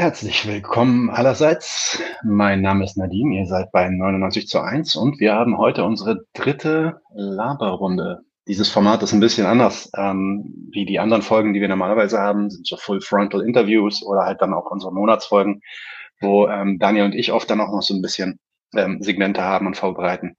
Herzlich 0.00 0.48
willkommen 0.48 1.10
allerseits. 1.10 2.02
Mein 2.24 2.62
Name 2.62 2.84
ist 2.84 2.96
Nadine, 2.96 3.36
ihr 3.36 3.44
seid 3.44 3.70
bei 3.70 3.86
99 3.90 4.48
zu 4.48 4.58
1 4.62 4.96
und 4.96 5.20
wir 5.20 5.34
haben 5.34 5.58
heute 5.58 5.84
unsere 5.84 6.24
dritte 6.32 7.02
Laberrunde. 7.12 8.22
Dieses 8.48 8.70
Format 8.70 9.02
ist 9.02 9.12
ein 9.12 9.20
bisschen 9.20 9.44
anders 9.44 9.90
ähm, 9.94 10.70
wie 10.72 10.86
die 10.86 10.98
anderen 10.98 11.20
Folgen, 11.20 11.52
die 11.52 11.60
wir 11.60 11.68
normalerweise 11.68 12.18
haben, 12.18 12.48
sind 12.48 12.66
so 12.66 12.78
Full 12.78 13.02
Frontal 13.02 13.42
Interviews 13.42 14.02
oder 14.02 14.22
halt 14.22 14.40
dann 14.40 14.54
auch 14.54 14.70
unsere 14.70 14.90
Monatsfolgen, 14.90 15.60
wo 16.18 16.48
ähm, 16.48 16.78
Daniel 16.78 17.04
und 17.04 17.14
ich 17.14 17.30
oft 17.30 17.50
dann 17.50 17.60
auch 17.60 17.70
noch 17.70 17.82
so 17.82 17.92
ein 17.92 18.00
bisschen 18.00 18.40
ähm, 18.74 19.02
Segmente 19.02 19.42
haben 19.42 19.66
und 19.66 19.76
vorbereiten. 19.76 20.34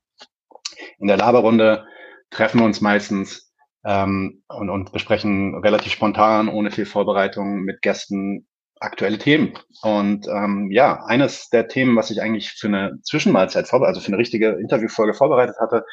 In 0.97 1.05
der 1.05 1.17
Laberrunde 1.17 1.85
treffen 2.31 2.61
wir 2.61 2.65
uns 2.65 2.81
meistens 2.81 3.53
ähm, 3.85 4.41
und, 4.47 4.71
und 4.71 4.91
besprechen 4.91 5.53
relativ 5.59 5.91
spontan, 5.91 6.49
ohne 6.49 6.71
viel 6.71 6.87
Vorbereitung 6.87 7.61
mit 7.61 7.83
Gästen 7.83 8.47
aktuelle 8.81 9.17
Themen. 9.17 9.53
Und 9.81 10.27
ähm, 10.27 10.69
ja, 10.71 11.03
eines 11.05 11.49
der 11.49 11.67
Themen, 11.67 11.95
was 11.95 12.11
ich 12.11 12.21
eigentlich 12.21 12.51
für 12.51 12.67
eine 12.67 12.99
Zwischenmahlzeit 13.03 13.67
vorbereitet, 13.67 13.97
also 13.97 14.05
für 14.05 14.11
eine 14.11 14.17
richtige 14.17 14.49
Interviewfolge 14.49 15.13
vorbereitet 15.13 15.55
hatte, 15.59 15.85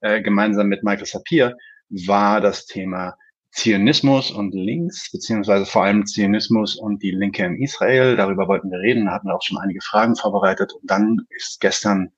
äh, 0.00 0.22
gemeinsam 0.22 0.68
mit 0.68 0.82
Michael 0.82 1.06
Sapir, 1.06 1.56
war 1.88 2.40
das 2.40 2.66
Thema 2.66 3.16
Zionismus 3.52 4.30
und 4.30 4.54
Links, 4.54 5.10
beziehungsweise 5.12 5.66
vor 5.66 5.84
allem 5.84 6.06
Zionismus 6.06 6.76
und 6.76 7.02
die 7.02 7.10
Linke 7.10 7.44
in 7.44 7.60
Israel. 7.60 8.16
Darüber 8.16 8.48
wollten 8.48 8.70
wir 8.70 8.78
reden, 8.78 9.10
hatten 9.10 9.28
wir 9.28 9.34
auch 9.34 9.42
schon 9.42 9.58
einige 9.58 9.82
Fragen 9.82 10.16
vorbereitet. 10.16 10.72
Und 10.72 10.90
dann 10.90 11.26
ist 11.28 11.60
gestern, 11.60 12.12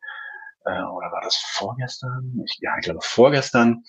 äh, 0.65 0.70
oder 0.70 1.11
war 1.11 1.23
das 1.23 1.37
vorgestern? 1.37 2.41
Ich, 2.45 2.59
ja, 2.61 2.70
ich 2.79 2.85
glaube 2.85 3.01
vorgestern, 3.03 3.83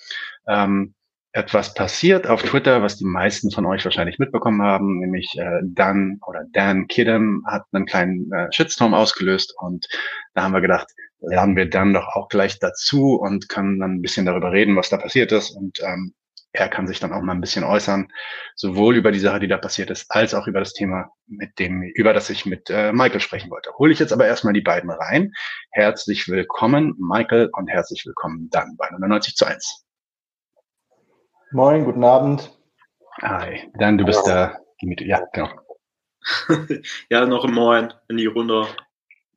ähm, 0.48 0.96
etwas 1.36 1.74
passiert 1.74 2.28
auf 2.28 2.44
Twitter, 2.44 2.82
was 2.82 2.96
die 2.96 3.04
meisten 3.06 3.52
von 3.52 3.66
euch 3.66 3.84
wahrscheinlich 3.84 4.20
mitbekommen 4.20 4.62
haben, 4.62 5.00
nämlich 5.00 5.38
äh, 5.38 5.60
Dan 5.64 6.20
oder 6.26 6.46
Dan 6.54 6.88
Kidham 6.88 7.44
hat 7.46 7.64
einen 7.74 7.86
kleinen 7.86 8.32
äh, 8.32 8.48
Shitstorm 8.52 8.94
ausgelöst 8.94 9.54
und 9.60 9.86
da 10.34 10.44
haben 10.44 10.54
wir 10.54 10.62
gedacht, 10.62 10.88
lernen 11.20 11.58
wir 11.58 11.70
dann 11.70 11.94
doch 11.94 12.08
auch 12.16 12.30
gleich 12.30 12.60
dazu 12.60 13.16
und 13.16 13.50
können 13.50 13.82
dann 13.82 13.96
ein 13.96 14.02
bisschen 14.02 14.26
darüber 14.26 14.54
reden, 14.54 14.78
was 14.78 14.88
da 14.88 14.96
passiert 14.96 15.34
ist 15.34 15.52
und 15.52 15.82
ähm, 15.84 16.14
er 16.54 16.70
kann 16.70 16.88
sich 16.88 17.02
dann 17.02 17.12
auch 17.12 17.22
mal 17.22 17.34
ein 17.34 17.42
bisschen 17.42 17.66
äußern, 17.66 18.08
sowohl 18.56 18.96
über 18.96 19.12
die 19.12 19.20
Sache, 19.20 19.42
die 19.42 19.50
da 19.50 19.58
passiert 19.58 19.90
ist, 19.90 20.06
als 20.08 20.34
auch 20.34 20.48
über 20.48 20.60
das 20.60 20.72
Thema, 20.72 21.10
mit 21.28 21.60
dem, 21.60 21.82
über 21.84 22.14
das 22.14 22.30
ich 22.30 22.46
mit 22.46 22.70
äh, 22.70 22.94
Michael 22.94 23.20
sprechen 23.20 23.52
wollte. 23.52 23.72
Hole 23.78 23.92
ich 23.92 24.00
jetzt 24.00 24.14
aber 24.14 24.26
erstmal 24.26 24.54
die 24.54 24.62
beiden 24.62 24.90
rein. 24.90 25.34
Herzlich 25.72 26.30
willkommen, 26.30 26.96
Michael, 26.98 27.50
und 27.52 27.68
herzlich 27.68 28.06
willkommen 28.06 28.48
dann 28.52 28.78
bei 28.78 28.88
99 28.90 29.36
zu 29.36 29.46
1. 29.46 29.85
Moin, 31.56 31.86
guten 31.86 32.04
Abend. 32.04 32.52
Hi, 33.22 33.72
dann 33.80 33.98
du 33.98 34.04
bist 34.04 34.30
Dimitri. 34.82 35.08
Ja, 35.08 35.26
genau. 35.32 35.48
ja, 37.10 37.26
noch 37.26 37.46
ein 37.46 37.54
Moin 37.54 37.94
in 38.10 38.18
die 38.18 38.26
Runde. 38.26 38.68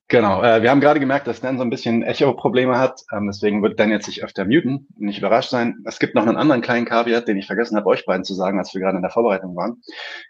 Genau, 0.08 0.42
äh, 0.42 0.60
wir 0.60 0.72
haben 0.72 0.80
gerade 0.80 0.98
gemerkt, 0.98 1.28
dass 1.28 1.40
Dan 1.40 1.58
so 1.58 1.62
ein 1.62 1.70
bisschen 1.70 2.02
Echo-Probleme 2.02 2.76
hat, 2.76 3.02
ähm, 3.12 3.28
deswegen 3.28 3.62
wird 3.62 3.78
Dan 3.78 3.92
jetzt 3.92 4.06
sich 4.06 4.24
öfter 4.24 4.46
muten, 4.46 4.88
nicht 4.96 5.18
überrascht 5.18 5.50
sein. 5.50 5.76
Es 5.84 6.00
gibt 6.00 6.16
noch 6.16 6.26
einen 6.26 6.36
anderen 6.36 6.60
kleinen 6.60 6.86
Kaviar, 6.86 7.20
den 7.20 7.36
ich 7.36 7.46
vergessen 7.46 7.76
habe, 7.76 7.86
euch 7.86 8.04
beiden 8.04 8.24
zu 8.24 8.34
sagen, 8.34 8.58
als 8.58 8.74
wir 8.74 8.80
gerade 8.80 8.96
in 8.96 9.02
der 9.02 9.12
Vorbereitung 9.12 9.54
waren. 9.54 9.80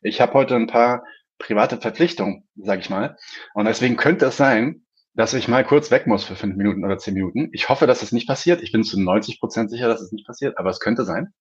Ich 0.02 0.20
habe 0.20 0.34
heute 0.34 0.56
ein 0.56 0.66
paar 0.66 1.04
private 1.38 1.78
Verpflichtungen, 1.78 2.46
sage 2.56 2.82
ich 2.82 2.90
mal, 2.90 3.16
und 3.54 3.64
deswegen 3.64 3.96
könnte 3.96 4.26
es 4.26 4.36
sein, 4.36 4.84
dass 5.18 5.34
ich 5.34 5.48
mal 5.48 5.64
kurz 5.64 5.90
weg 5.90 6.06
muss 6.06 6.22
für 6.22 6.36
fünf 6.36 6.54
Minuten 6.54 6.84
oder 6.84 6.96
zehn 6.96 7.12
Minuten. 7.12 7.48
Ich 7.52 7.68
hoffe, 7.68 7.88
dass 7.88 8.02
es 8.02 8.12
nicht 8.12 8.28
passiert. 8.28 8.62
Ich 8.62 8.70
bin 8.70 8.84
zu 8.84 9.00
90 9.00 9.40
Prozent 9.40 9.68
sicher, 9.68 9.88
dass 9.88 10.00
es 10.00 10.12
nicht 10.12 10.24
passiert, 10.24 10.56
aber 10.58 10.70
es 10.70 10.78
könnte 10.78 11.04
sein. 11.04 11.34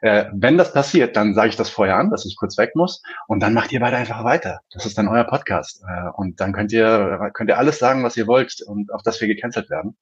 Äh, 0.00 0.26
wenn 0.32 0.56
das 0.56 0.72
passiert, 0.72 1.16
dann 1.16 1.34
sage 1.34 1.48
ich 1.48 1.56
das 1.56 1.68
vorher 1.68 1.96
an, 1.96 2.10
dass 2.10 2.24
ich 2.24 2.36
kurz 2.36 2.56
weg 2.56 2.76
muss 2.76 3.02
und 3.26 3.40
dann 3.40 3.52
macht 3.52 3.72
ihr 3.72 3.80
beide 3.80 3.96
einfach 3.96 4.22
weiter. 4.22 4.60
Das 4.70 4.86
ist 4.86 4.96
dann 4.96 5.08
euer 5.08 5.24
Podcast 5.24 5.82
äh, 5.88 6.08
und 6.14 6.38
dann 6.40 6.52
könnt 6.52 6.70
ihr 6.70 7.32
könnt 7.34 7.50
ihr 7.50 7.58
alles 7.58 7.80
sagen, 7.80 8.04
was 8.04 8.16
ihr 8.16 8.28
wollt 8.28 8.62
und 8.64 8.92
auf 8.92 9.02
das 9.02 9.20
wir 9.20 9.26
gecancelt 9.26 9.70
werden. 9.70 9.96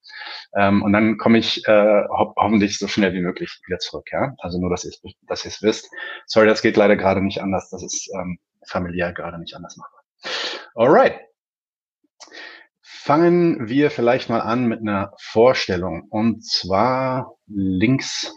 Ähm, 0.54 0.82
und 0.82 0.92
dann 0.92 1.16
komme 1.16 1.38
ich 1.38 1.66
äh, 1.66 2.04
ho 2.06 2.34
hoffentlich 2.36 2.78
so 2.78 2.88
schnell 2.88 3.14
wie 3.14 3.22
möglich 3.22 3.58
wieder 3.66 3.78
zurück. 3.78 4.06
Ja, 4.12 4.34
also 4.36 4.60
nur, 4.60 4.68
dass 4.68 4.84
ihr 4.84 4.92
dass 5.22 5.46
ihr 5.46 5.50
es 5.50 5.62
wisst. 5.62 5.88
Sorry, 6.26 6.46
das 6.46 6.60
geht 6.60 6.76
leider 6.76 6.96
gerade 6.96 7.22
nicht 7.22 7.40
anders. 7.40 7.70
Das 7.70 7.82
ist 7.82 8.10
ähm, 8.14 8.38
familiär 8.68 9.14
gerade 9.14 9.38
nicht 9.38 9.56
anders 9.56 9.78
machbar. 9.78 10.02
Alright. 10.74 11.33
Fangen 13.04 13.68
wir 13.68 13.90
vielleicht 13.90 14.30
mal 14.30 14.40
an 14.40 14.64
mit 14.64 14.80
einer 14.80 15.12
Vorstellung. 15.20 16.04
Und 16.08 16.42
zwar 16.42 17.34
links, 17.46 18.34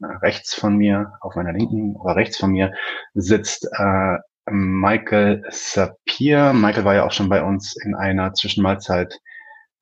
rechts 0.00 0.56
von 0.56 0.74
mir, 0.74 1.12
auf 1.20 1.36
meiner 1.36 1.52
linken 1.52 1.94
oder 1.94 2.16
rechts 2.16 2.36
von 2.36 2.50
mir 2.50 2.74
sitzt 3.14 3.68
äh, 3.78 4.16
Michael 4.50 5.44
Sapir. 5.50 6.52
Michael 6.52 6.84
war 6.84 6.96
ja 6.96 7.06
auch 7.06 7.12
schon 7.12 7.28
bei 7.28 7.44
uns 7.44 7.76
in 7.80 7.94
einer 7.94 8.34
Zwischenmahlzeit, 8.34 9.20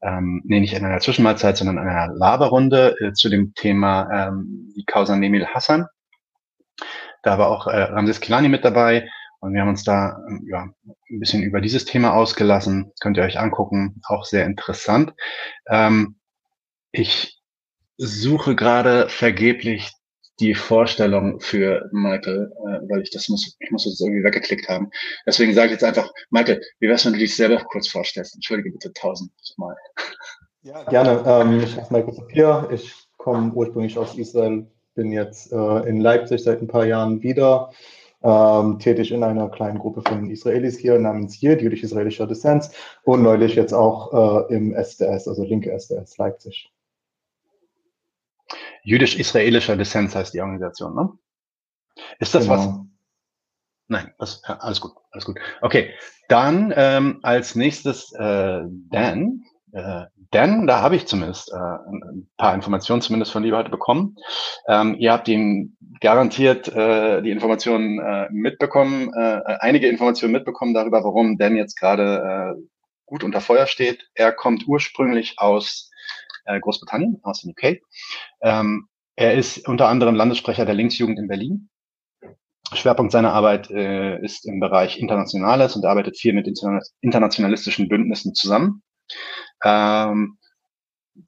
ähm, 0.02 0.42
nee, 0.44 0.60
nicht 0.60 0.74
in 0.74 0.84
einer 0.84 1.00
Zwischenmahlzeit, 1.00 1.56
sondern 1.56 1.78
in 1.78 1.88
einer 1.88 2.12
Laberrunde 2.12 2.94
äh, 3.00 3.12
zu 3.14 3.30
dem 3.30 3.54
Thema 3.54 4.28
ähm, 4.28 4.70
die 4.76 4.84
Causa 4.84 5.16
Nemil 5.16 5.46
Hassan. 5.46 5.86
Da 7.22 7.38
war 7.38 7.48
auch 7.48 7.68
äh, 7.68 7.84
Ramses 7.84 8.20
Kilani 8.20 8.50
mit 8.50 8.66
dabei. 8.66 9.08
Und 9.46 9.54
wir 9.54 9.60
haben 9.60 9.68
uns 9.68 9.84
da 9.84 10.18
ja, 10.48 10.68
ein 11.10 11.20
bisschen 11.20 11.42
über 11.42 11.60
dieses 11.60 11.84
Thema 11.84 12.14
ausgelassen. 12.14 12.92
Könnt 13.00 13.16
ihr 13.16 13.22
euch 13.22 13.38
angucken. 13.38 14.00
Auch 14.08 14.24
sehr 14.24 14.44
interessant. 14.44 15.14
Ähm, 15.68 16.16
ich 16.90 17.40
suche 17.96 18.56
gerade 18.56 19.08
vergeblich 19.08 19.92
die 20.40 20.54
Vorstellung 20.54 21.40
für 21.40 21.88
Michael, 21.92 22.52
äh, 22.52 22.90
weil 22.90 23.02
ich 23.02 23.10
das 23.10 23.28
muss, 23.28 23.56
ich 23.58 23.70
muss 23.70 23.84
das 23.84 24.00
irgendwie 24.00 24.24
weggeklickt 24.24 24.68
haben. 24.68 24.90
Deswegen 25.26 25.54
sage 25.54 25.66
ich 25.66 25.72
jetzt 25.72 25.84
einfach, 25.84 26.10
Michael, 26.30 26.60
wie 26.80 26.88
wär's, 26.88 27.06
wenn 27.06 27.12
du 27.12 27.18
dich 27.18 27.34
selber 27.34 27.58
kurz 27.58 27.88
vorstellst? 27.88 28.34
Entschuldige 28.34 28.72
bitte 28.72 28.92
tausendmal. 28.92 29.76
Ja, 30.62 30.82
gerne. 30.90 31.22
Ähm, 31.24 31.60
ich 31.60 31.76
heiße 31.76 31.92
Michael 31.92 32.14
Sapir. 32.14 32.68
Ich 32.72 32.92
komme 33.16 33.52
ursprünglich 33.52 33.96
aus 33.96 34.16
Israel, 34.16 34.66
bin 34.94 35.12
jetzt 35.12 35.52
äh, 35.52 35.88
in 35.88 36.00
Leipzig 36.00 36.42
seit 36.42 36.60
ein 36.60 36.68
paar 36.68 36.84
Jahren 36.84 37.22
wieder 37.22 37.70
ähm, 38.26 38.78
tätig 38.80 39.12
in 39.12 39.22
einer 39.22 39.48
kleinen 39.48 39.78
Gruppe 39.78 40.02
von 40.02 40.28
Israelis 40.28 40.76
hier 40.76 40.98
namens 40.98 41.40
Yid, 41.40 41.62
jüdisch-israelischer 41.62 42.26
Dissens 42.26 42.70
und 43.04 43.22
neulich 43.22 43.54
jetzt 43.54 43.72
auch 43.72 44.48
äh, 44.50 44.54
im 44.54 44.74
SDS, 44.74 45.28
also 45.28 45.44
linke 45.44 45.70
SDS 45.70 46.18
Leipzig. 46.18 46.72
Jüdisch-israelischer 48.82 49.76
Dissens 49.76 50.14
heißt 50.14 50.34
die 50.34 50.40
Organisation, 50.40 50.94
ne? 50.94 51.12
Ist 52.18 52.34
das 52.34 52.44
genau. 52.44 52.56
was? 52.56 52.80
Nein, 53.88 54.12
das, 54.18 54.42
alles 54.44 54.80
gut, 54.80 54.92
alles 55.12 55.24
gut. 55.24 55.38
Okay, 55.60 55.90
dann 56.28 56.74
ähm, 56.76 57.20
als 57.22 57.54
nächstes 57.54 58.12
äh, 58.12 58.62
Dan. 58.90 59.44
Äh, 59.72 60.06
Dan, 60.30 60.66
da 60.66 60.80
habe 60.80 60.96
ich 60.96 61.06
zumindest 61.06 61.52
äh, 61.52 61.56
ein 61.56 62.28
paar 62.36 62.54
Informationen 62.54 63.02
zumindest 63.02 63.32
von 63.32 63.42
dir 63.42 63.56
heute 63.56 63.70
bekommen. 63.70 64.16
Ähm, 64.68 64.96
ihr 64.98 65.12
habt 65.12 65.28
ihn 65.28 65.76
garantiert 66.00 66.68
äh, 66.68 67.22
die 67.22 67.30
Informationen 67.30 67.98
äh, 67.98 68.28
mitbekommen, 68.30 69.12
äh, 69.14 69.40
einige 69.60 69.88
Informationen 69.88 70.32
mitbekommen 70.32 70.74
darüber, 70.74 71.04
warum 71.04 71.38
Dan 71.38 71.56
jetzt 71.56 71.78
gerade 71.78 72.56
äh, 72.56 72.62
gut 73.06 73.24
unter 73.24 73.40
Feuer 73.40 73.66
steht. 73.66 74.08
Er 74.14 74.32
kommt 74.32 74.66
ursprünglich 74.66 75.38
aus 75.38 75.90
äh, 76.44 76.58
Großbritannien, 76.60 77.20
aus 77.22 77.42
dem 77.42 77.50
UK. 77.50 77.80
Ähm, 78.42 78.88
er 79.14 79.34
ist 79.34 79.66
unter 79.68 79.88
anderem 79.88 80.14
Landessprecher 80.14 80.66
der 80.66 80.74
Linksjugend 80.74 81.18
in 81.18 81.28
Berlin. 81.28 81.68
Schwerpunkt 82.72 83.12
seiner 83.12 83.32
Arbeit 83.32 83.70
äh, 83.70 84.20
ist 84.22 84.46
im 84.46 84.58
Bereich 84.58 84.98
Internationales 84.98 85.76
und 85.76 85.84
arbeitet 85.84 86.18
viel 86.18 86.32
mit 86.32 86.48
internationalistischen 87.00 87.88
Bündnissen 87.88 88.34
zusammen. 88.34 88.82
Ähm, 89.64 90.38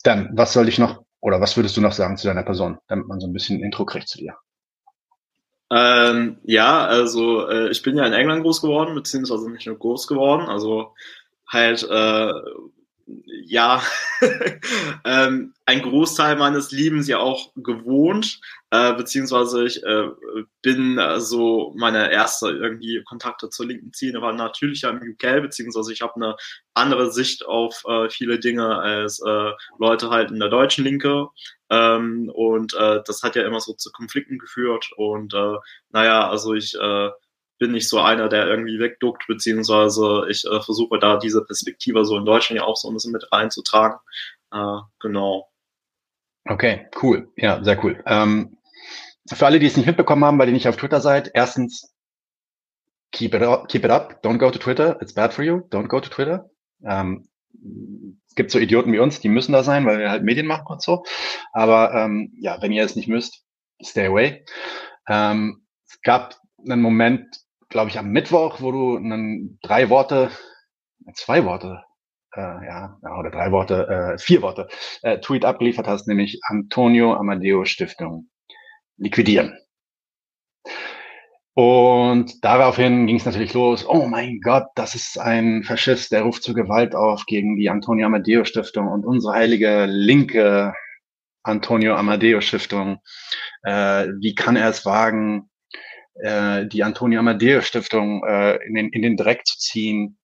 dann, 0.03 0.31
was 0.35 0.53
soll 0.53 0.69
ich 0.69 0.79
noch, 0.79 1.03
oder 1.21 1.41
was 1.41 1.57
würdest 1.57 1.77
du 1.77 1.81
noch 1.81 1.93
sagen 1.93 2.17
zu 2.17 2.27
deiner 2.27 2.43
Person, 2.43 2.79
damit 2.89 3.07
man 3.07 3.21
so 3.21 3.27
ein 3.27 3.33
bisschen 3.33 3.63
Intro 3.63 3.85
kriegt 3.85 4.09
zu 4.09 4.19
dir? 4.19 4.35
Ähm, 5.71 6.39
ja, 6.45 6.87
also 6.87 7.47
äh, 7.49 7.71
ich 7.71 7.83
bin 7.83 7.97
ja 7.97 8.07
in 8.07 8.15
England 8.15 8.43
groß 8.43 8.63
geworden, 8.63 8.95
beziehungsweise 8.95 9.51
nicht 9.51 9.67
nur 9.67 9.79
groß 9.79 10.07
geworden, 10.07 10.49
also 10.49 10.95
halt 11.47 11.83
äh, 11.83 12.33
ja, 13.45 13.83
ähm, 15.05 15.55
ein 15.65 15.83
Großteil 15.83 16.37
meines 16.37 16.71
Lebens 16.71 17.09
ja 17.09 17.19
auch 17.19 17.53
gewohnt, 17.57 18.41
äh, 18.71 18.93
beziehungsweise 18.95 19.65
ich 19.65 19.83
äh, 19.83 20.09
bin 20.63 20.99
äh, 20.99 21.21
so 21.21 21.75
meine 21.77 22.11
erste 22.13 22.51
irgendwie 22.51 23.03
Kontakte 23.05 23.49
zur 23.49 23.67
linken 23.67 23.93
Szene 23.93 24.21
war 24.21 24.33
natürlich 24.33 24.85
im 24.85 24.97
UK, 24.97 25.43
beziehungsweise 25.43 25.93
ich 25.93 26.03
habe 26.03 26.17
eine 26.17 26.37
andere 26.75 27.11
Sicht 27.11 27.47
auf 27.47 27.83
äh, 27.87 28.11
viele 28.11 28.39
Dinge 28.39 28.79
als 28.79 29.21
äh, 29.21 29.53
Leute 29.79 30.11
halt 30.11 30.31
in 30.31 30.41
der 30.41 30.51
deutschen 30.51 30.85
Linke. 30.85 31.29
Ähm, 31.71 32.31
und 32.35 32.75
äh, 32.75 33.01
das 33.07 33.23
hat 33.23 33.37
ja 33.37 33.47
immer 33.47 33.61
so 33.61 33.73
zu 33.73 33.91
Konflikten 33.91 34.39
geführt. 34.39 34.91
Und 34.97 35.33
äh, 35.35 35.57
naja, 35.91 36.29
also 36.29 36.55
ich 36.55 36.75
äh, 36.75 37.11
bin 37.59 37.73
nicht 37.73 37.89
so 37.89 37.99
einer, 38.01 38.29
der 38.29 38.47
irgendwie 38.47 38.79
wegduckt, 38.79 39.27
beziehungsweise 39.27 40.27
ich 40.31 40.45
äh, 40.45 40.61
versuche 40.61 40.99
da 40.99 41.19
diese 41.19 41.45
Perspektive 41.45 42.05
so 42.05 42.17
in 42.17 42.25
Deutschland 42.25 42.61
ja 42.61 42.67
auch 42.67 42.77
so 42.77 42.89
ein 42.89 42.95
bisschen 42.95 43.13
mit 43.13 43.31
reinzutragen. 43.33 43.99
Äh, 44.53 44.79
genau. 45.01 45.49
Okay, 46.45 46.89
cool. 47.03 47.29
Ja, 47.37 47.63
sehr 47.63 47.83
cool. 47.85 48.03
Ähm, 48.07 48.59
für 49.31 49.47
alle, 49.47 49.59
die 49.59 49.67
es 49.67 49.77
nicht 49.77 49.87
mitbekommen 49.87 50.25
haben, 50.25 50.39
weil 50.39 50.49
ihr 50.49 50.55
nicht 50.55 50.69
auf 50.69 50.77
Twitter 50.77 51.01
seid, 51.01 51.31
erstens, 51.35 51.95
keep 53.13 53.35
it 53.35 53.43
up, 53.43 53.69
keep 53.69 53.85
it 53.85 53.91
up, 53.91 54.25
don't 54.25 54.39
go 54.39 54.51
to 54.51 54.59
Twitter, 54.59 54.99
it's 55.03 55.13
bad 55.13 55.33
for 55.33 55.45
you, 55.45 55.59
don't 55.71 55.89
go 55.89 56.01
to 56.01 56.09
Twitter. 56.09 56.51
Ähm, 56.85 57.29
es 58.27 58.35
gibt 58.35 58.51
so 58.51 58.59
Idioten 58.59 58.93
wie 58.93 58.99
uns, 58.99 59.21
die 59.21 59.29
müssen 59.29 59.53
da 59.53 59.63
sein, 59.63 59.85
weil 59.85 59.99
wir 59.99 60.11
halt 60.11 60.23
Medien 60.23 60.47
machen 60.47 60.67
und 60.69 60.83
so. 60.83 61.05
Aber 61.53 61.93
ähm, 61.95 62.33
ja, 62.41 62.61
wenn 62.63 62.73
ihr 62.73 62.85
es 62.85 62.97
nicht 62.97 63.09
müsst, 63.09 63.45
stay 63.83 64.07
away. 64.07 64.45
Ähm, 65.09 65.67
es 65.87 66.01
gab 66.03 66.37
einen 66.67 66.83
Moment, 66.83 67.27
glaube 67.69 67.91
ich, 67.91 67.99
am 67.99 68.11
Mittwoch, 68.11 68.61
wo 68.61 68.73
du 68.73 68.97
einen, 68.97 69.59
drei 69.63 69.91
Worte, 69.91 70.31
zwei 71.15 71.45
Worte, 71.45 71.83
äh, 72.35 72.41
ja, 72.41 72.99
oder 73.19 73.31
drei 73.31 73.53
Worte, 73.53 74.15
äh, 74.15 74.19
vier 74.19 74.43
Worte, 74.43 74.69
äh, 75.03 75.19
Tweet 75.19 75.45
abgeliefert 75.45 75.87
hast, 75.87 76.07
nämlich 76.07 76.41
Antonio 76.49 77.15
Amadeo 77.15 77.65
Stiftung 77.65 78.29
liquidieren. 78.97 79.59
Und 81.55 82.45
daraufhin 82.45 83.09
ging 83.09 83.17
es 83.17 83.25
natürlich 83.25 83.53
los. 83.53 83.85
Oh 83.85 84.07
mein 84.07 84.39
Gott, 84.41 84.67
das 84.77 84.95
ist 84.95 85.19
ein 85.19 85.65
Faschist, 85.65 86.13
der 86.13 86.23
ruft 86.23 86.45
zur 86.45 86.55
Gewalt 86.55 86.95
auf 86.95 87.25
gegen 87.27 87.57
die 87.57 87.69
Antonio 87.69 88.07
Amadeo 88.07 88.45
Stiftung 88.45 88.87
und 88.87 89.05
unsere 89.05 89.35
heilige 89.35 89.87
linke 89.87 90.73
Antonio 91.43 91.97
Amadeo 91.97 92.41
Stiftung. 92.41 92.99
Äh, 93.65 94.07
wie 94.21 94.37
kann 94.37 94.55
er 94.55 94.69
es 94.69 94.87
wagen, 94.87 95.51
äh, 96.23 96.67
die 96.67 96.85
Antonio 96.85 97.21
Amadeo 97.21 97.61
Stiftung 97.61 98.25
äh, 98.27 98.57
in, 98.67 98.75
den, 98.75 98.89
in 98.91 99.03
den 99.03 99.17
Dreck 99.17 99.47
zu 99.47 99.59
ziehen? 99.59 100.19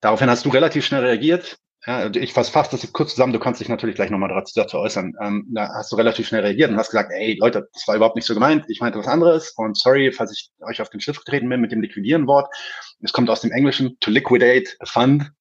Daraufhin 0.00 0.30
hast 0.30 0.44
du 0.44 0.50
relativ 0.50 0.84
schnell 0.84 1.04
reagiert. 1.04 1.58
Ja, 1.86 2.08
ich 2.14 2.32
fasse 2.32 2.52
fast 2.52 2.72
das 2.72 2.92
kurz 2.92 3.10
zusammen, 3.10 3.32
du 3.32 3.40
kannst 3.40 3.60
dich 3.60 3.68
natürlich 3.68 3.96
gleich 3.96 4.10
nochmal 4.10 4.30
dazu 4.54 4.78
äußern. 4.78 5.14
Ähm, 5.20 5.46
da 5.50 5.68
hast 5.74 5.90
du 5.90 5.96
relativ 5.96 6.28
schnell 6.28 6.42
reagiert 6.42 6.70
und 6.70 6.76
hast 6.76 6.90
gesagt, 6.90 7.10
ey 7.12 7.36
Leute, 7.40 7.68
das 7.72 7.88
war 7.88 7.96
überhaupt 7.96 8.14
nicht 8.14 8.24
so 8.24 8.34
gemeint, 8.34 8.64
ich 8.68 8.80
meinte 8.80 9.00
was 9.00 9.08
anderes 9.08 9.52
und 9.56 9.76
sorry, 9.76 10.12
falls 10.12 10.30
ich 10.30 10.50
euch 10.60 10.80
auf 10.80 10.90
den 10.90 11.00
Schiff 11.00 11.18
getreten 11.18 11.48
bin 11.48 11.60
mit 11.60 11.72
dem 11.72 11.80
Liquidieren-Wort. 11.80 12.54
Es 13.00 13.12
kommt 13.12 13.28
aus 13.30 13.40
dem 13.40 13.50
Englischen 13.50 13.98
to 13.98 14.12
liquidate 14.12 14.76
a 14.78 14.86
fund 14.86 15.32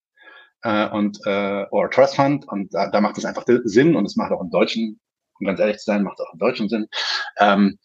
äh, 0.63 0.89
und 0.89 1.19
äh, 1.25 1.65
or 1.69 1.91
trust 1.91 2.15
fund 2.15 2.47
und 2.47 2.73
da, 2.73 2.89
da 2.89 3.01
macht 3.01 3.19
es 3.19 3.25
einfach 3.25 3.45
Sinn 3.65 3.95
und 3.95 4.05
es 4.05 4.15
macht 4.15 4.31
auch 4.31 4.41
im 4.41 4.49
Deutschen, 4.49 4.99
um 5.39 5.45
ganz 5.45 5.59
ehrlich 5.59 5.77
zu 5.77 5.85
sein, 5.85 6.01
macht 6.01 6.19
auch 6.19 6.33
im 6.33 6.39
Deutschen 6.39 6.69
Sinn. 6.69 6.87
Ähm, 7.37 7.77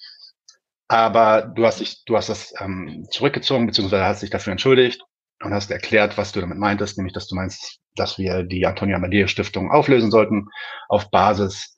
aber 0.89 1.43
du 1.43 1.67
hast 1.67 1.81
dich, 1.81 2.05
du 2.05 2.17
hast 2.17 2.29
das 2.29 2.55
ähm, 2.61 3.07
zurückgezogen, 3.11 3.67
beziehungsweise 3.67 4.05
hast 4.05 4.23
dich 4.23 4.31
dafür 4.31 4.53
entschuldigt 4.53 5.03
und 5.43 5.53
hast 5.53 5.71
erklärt, 5.71 6.17
was 6.17 6.33
du 6.33 6.41
damit 6.41 6.59
meintest, 6.59 6.97
nämlich, 6.97 7.15
dass 7.15 7.29
du 7.29 7.35
meinst, 7.35 7.81
dass 7.97 8.19
wir 8.19 8.43
die 8.43 8.67
Antonia 8.67 8.97
Amadeo 8.97 9.27
Stiftung 9.27 9.71
auflösen 9.71 10.11
sollten 10.11 10.49
auf 10.89 11.11
Basis 11.11 11.77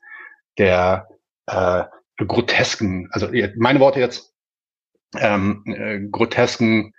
der 0.59 1.09
äh, 1.47 1.85
grotesken, 2.27 3.09
also 3.13 3.29
meine 3.57 3.81
Worte 3.81 4.01
jetzt, 4.01 4.35
ähm, 5.17 5.63
äh, 5.67 6.01
grotesken 6.11 6.93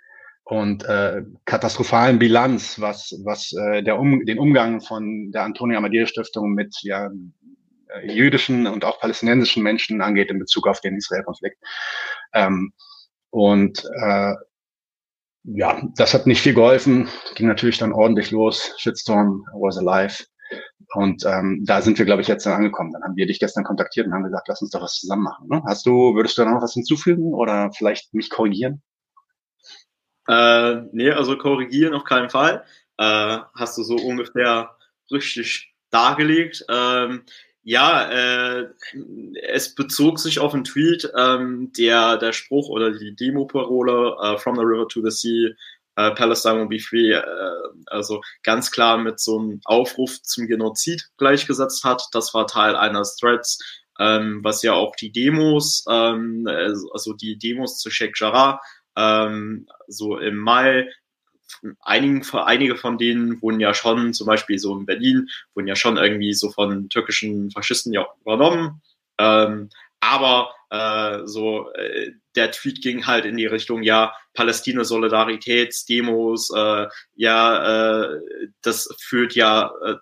und 0.44 0.84
äh, 0.84 1.22
katastrophalen 1.44 2.18
Bilanz, 2.18 2.80
was, 2.80 3.14
was 3.24 3.52
äh, 3.52 3.82
der 3.82 4.00
um, 4.00 4.24
den 4.24 4.38
Umgang 4.38 4.80
von 4.80 5.30
der 5.30 5.44
Antonia 5.44 5.78
Amadeo 5.78 6.06
Stiftung 6.06 6.54
mit 6.54 6.74
ja, 6.82 7.08
jüdischen 8.02 8.66
und 8.66 8.84
auch 8.84 9.00
palästinensischen 9.00 9.62
Menschen 9.62 10.00
angeht 10.00 10.30
in 10.30 10.38
Bezug 10.38 10.66
auf 10.66 10.80
den 10.80 10.96
Israel-Konflikt. 10.96 11.56
Ähm, 12.32 12.72
und 13.30 13.84
äh, 14.02 14.34
ja, 15.44 15.82
das 15.96 16.14
hat 16.14 16.26
nicht 16.26 16.42
viel 16.42 16.54
geholfen. 16.54 17.08
Ging 17.34 17.46
natürlich 17.46 17.78
dann 17.78 17.92
ordentlich 17.92 18.30
los. 18.30 18.74
Shitstorm 18.78 19.44
was 19.54 19.78
alive. 19.78 20.24
Und 20.94 21.24
ähm, 21.24 21.62
da 21.64 21.80
sind 21.82 21.98
wir, 21.98 22.04
glaube 22.04 22.22
ich, 22.22 22.28
jetzt 22.28 22.44
dann 22.44 22.54
angekommen. 22.54 22.92
Dann 22.92 23.02
haben 23.02 23.16
wir 23.16 23.26
dich 23.26 23.38
gestern 23.38 23.64
kontaktiert 23.64 24.06
und 24.06 24.12
haben 24.12 24.24
gesagt, 24.24 24.48
lass 24.48 24.60
uns 24.60 24.70
doch 24.70 24.82
was 24.82 24.94
zusammen 24.94 25.22
machen. 25.22 25.48
Ne? 25.48 25.62
Hast 25.66 25.86
du, 25.86 26.14
würdest 26.14 26.36
du 26.36 26.42
da 26.42 26.50
noch 26.50 26.62
was 26.62 26.74
hinzufügen 26.74 27.32
oder 27.32 27.70
vielleicht 27.72 28.12
mich 28.12 28.28
korrigieren? 28.28 28.82
Äh, 30.26 30.82
nee, 30.92 31.10
also 31.10 31.38
korrigieren 31.38 31.94
auf 31.94 32.04
keinen 32.04 32.30
Fall. 32.30 32.64
Äh, 32.98 33.38
hast 33.54 33.78
du 33.78 33.82
so 33.84 33.96
ungefähr 33.96 34.76
richtig 35.10 35.72
dargelegt. 35.90 36.64
Ähm, 36.68 37.24
ja, 37.62 38.10
äh, 38.10 38.68
es 39.48 39.74
bezog 39.74 40.18
sich 40.18 40.38
auf 40.38 40.54
einen 40.54 40.64
Tweet, 40.64 41.10
ähm, 41.16 41.72
der 41.76 42.16
der 42.16 42.32
Spruch 42.32 42.68
oder 42.68 42.90
die 42.90 43.14
Demo-Parole 43.14 44.16
uh, 44.16 44.38
From 44.38 44.56
the 44.56 44.62
River 44.62 44.88
to 44.88 45.02
the 45.02 45.10
Sea, 45.10 45.50
uh, 45.98 46.14
Palestine 46.14 46.58
will 46.58 46.68
be 46.68 46.78
free, 46.78 47.14
uh, 47.14 47.22
also 47.86 48.22
ganz 48.42 48.70
klar 48.70 48.96
mit 48.98 49.20
so 49.20 49.38
einem 49.38 49.60
Aufruf 49.64 50.22
zum 50.22 50.46
Genozid 50.46 51.08
gleichgesetzt 51.18 51.84
hat. 51.84 52.02
Das 52.12 52.32
war 52.32 52.46
Teil 52.46 52.76
eines 52.76 53.16
Threads, 53.16 53.58
ähm, 53.98 54.40
was 54.42 54.62
ja 54.62 54.72
auch 54.72 54.96
die 54.96 55.12
Demos, 55.12 55.84
ähm, 55.88 56.46
also 56.48 57.12
die 57.12 57.36
Demos 57.36 57.78
zu 57.78 57.90
Sheikh 57.90 58.14
Jarrah, 58.16 58.60
ähm, 58.96 59.66
so 59.86 60.16
im 60.16 60.36
Mai 60.36 60.88
einigen, 61.80 62.24
einige 62.32 62.76
von 62.76 62.98
denen 62.98 63.40
wurden 63.42 63.60
ja 63.60 63.74
schon, 63.74 64.12
zum 64.12 64.26
Beispiel 64.26 64.58
so 64.58 64.76
in 64.78 64.86
Berlin, 64.86 65.28
wurden 65.54 65.68
ja 65.68 65.76
schon 65.76 65.96
irgendwie 65.96 66.32
so 66.32 66.50
von 66.50 66.88
türkischen 66.88 67.50
Faschisten 67.50 67.92
ja 67.92 68.06
übernommen. 68.20 68.82
Ähm, 69.18 69.70
aber 70.00 70.52
äh, 70.70 71.26
so 71.26 71.70
äh, 71.72 72.12
der 72.36 72.52
Tweet 72.52 72.80
ging 72.82 73.06
halt 73.06 73.26
in 73.26 73.36
die 73.36 73.46
Richtung, 73.46 73.82
ja, 73.82 74.14
Palästina-Solidaritätsdemos, 74.34 76.50
äh, 76.56 76.86
ja, 77.14 78.04
äh, 78.04 78.18
das 78.62 78.88
führt 78.98 79.34
ja 79.34 79.72
äh, 79.84 79.96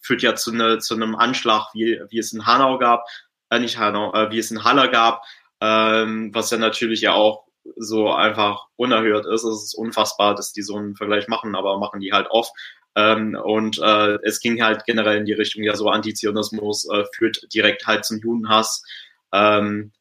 führt 0.00 0.22
ja 0.22 0.36
zu, 0.36 0.54
ne, 0.54 0.78
zu 0.78 0.94
einem 0.94 1.16
Anschlag, 1.16 1.68
wie, 1.72 2.00
wie 2.10 2.18
es 2.18 2.32
in 2.32 2.46
Hanau 2.46 2.78
gab, 2.78 3.04
äh, 3.50 3.58
nicht 3.58 3.78
Hanau, 3.78 4.12
äh, 4.12 4.30
wie 4.30 4.38
es 4.38 4.50
in 4.50 4.64
Halle 4.64 4.90
gab, 4.90 5.22
ähm, 5.60 6.34
was 6.34 6.50
ja 6.50 6.58
natürlich 6.58 7.00
ja 7.00 7.14
auch 7.14 7.44
so 7.76 8.10
einfach 8.10 8.66
unerhört 8.76 9.26
ist. 9.26 9.44
Es 9.44 9.64
ist 9.64 9.74
unfassbar, 9.74 10.34
dass 10.34 10.52
die 10.52 10.62
so 10.62 10.76
einen 10.76 10.96
Vergleich 10.96 11.28
machen, 11.28 11.54
aber 11.54 11.78
machen 11.78 12.00
die 12.00 12.12
halt 12.12 12.28
oft. 12.30 12.52
Ähm, 12.96 13.36
und 13.42 13.78
äh, 13.78 14.18
es 14.22 14.40
ging 14.40 14.62
halt 14.62 14.84
generell 14.84 15.18
in 15.18 15.24
die 15.24 15.32
Richtung, 15.32 15.64
ja, 15.64 15.74
so 15.74 15.88
Antizionismus 15.88 16.88
äh, 16.90 17.04
führt 17.14 17.52
direkt 17.52 17.86
halt 17.86 18.04
zum 18.04 18.20
Judenhass. 18.20 18.84
Ähm, 19.32 19.92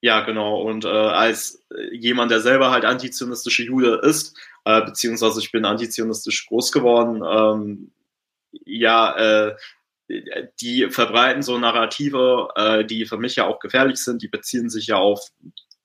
ja, 0.00 0.20
genau. 0.20 0.62
Und 0.62 0.84
äh, 0.84 0.88
als 0.88 1.64
jemand, 1.92 2.30
der 2.30 2.40
selber 2.40 2.70
halt 2.70 2.84
antizionistische 2.84 3.64
Jude 3.64 4.00
ist, 4.04 4.36
äh, 4.64 4.82
beziehungsweise 4.82 5.40
ich 5.40 5.50
bin 5.50 5.64
antizionistisch 5.64 6.46
groß 6.46 6.70
geworden, 6.72 7.22
ähm, 7.26 7.92
ja, 8.64 9.48
äh, 9.48 9.56
die 10.60 10.88
verbreiten 10.90 11.42
so 11.42 11.58
Narrative, 11.58 12.48
äh, 12.56 12.84
die 12.84 13.06
für 13.06 13.18
mich 13.18 13.36
ja 13.36 13.46
auch 13.46 13.60
gefährlich 13.60 13.98
sind. 13.98 14.22
Die 14.22 14.28
beziehen 14.28 14.70
sich 14.70 14.86
ja 14.86 14.96
auf 14.96 15.20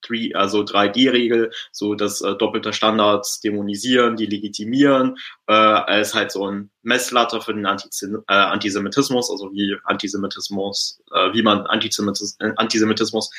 3, 0.08 0.36
also 0.36 0.62
3D-Regel, 0.62 1.52
so 1.72 1.96
dass 1.96 2.22
äh, 2.22 2.36
doppelte 2.36 2.74
Standards 2.74 3.40
dämonisieren, 3.42 4.16
die 4.16 4.26
legitimieren, 4.26 5.18
äh, 5.48 5.54
als 5.54 6.14
halt 6.14 6.32
so 6.32 6.50
ein 6.50 6.70
Messlatte 6.84 7.42
für 7.42 7.54
den 7.54 7.66
Antizin 7.66 8.18
äh, 8.28 8.34
Antisemitismus, 8.34 9.32
also 9.32 9.52
wie 9.54 9.76
Antisemitismus, 9.86 11.02
äh, 11.14 11.34
wie 11.34 11.42
man 11.42 11.66
Antisemitis 11.66 12.36
äh, 12.40 12.52
Antisemitismus 12.58 13.32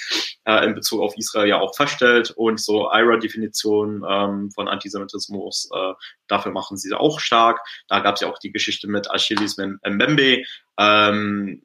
äh, 0.44 0.64
in 0.64 0.74
Bezug 0.74 1.00
auf 1.00 1.16
Israel 1.16 1.48
ja 1.48 1.60
auch 1.60 1.76
feststellt. 1.76 2.30
Und 2.30 2.60
so 2.60 2.90
IRA-Definition 2.90 4.04
ähm, 4.08 4.50
von 4.50 4.68
Antisemitismus, 4.68 5.68
äh, 5.74 5.92
dafür 6.26 6.52
machen 6.52 6.76
sie 6.76 6.92
auch 6.94 7.20
stark. 7.20 7.60
Da 7.88 8.00
gab 8.00 8.14
es 8.14 8.22
ja 8.22 8.28
auch 8.28 8.38
die 8.38 8.52
Geschichte 8.52 8.88
mit 8.88 9.10
Achilles 9.10 9.56
Mbembe, 9.58 10.42
ähm, 10.78 11.62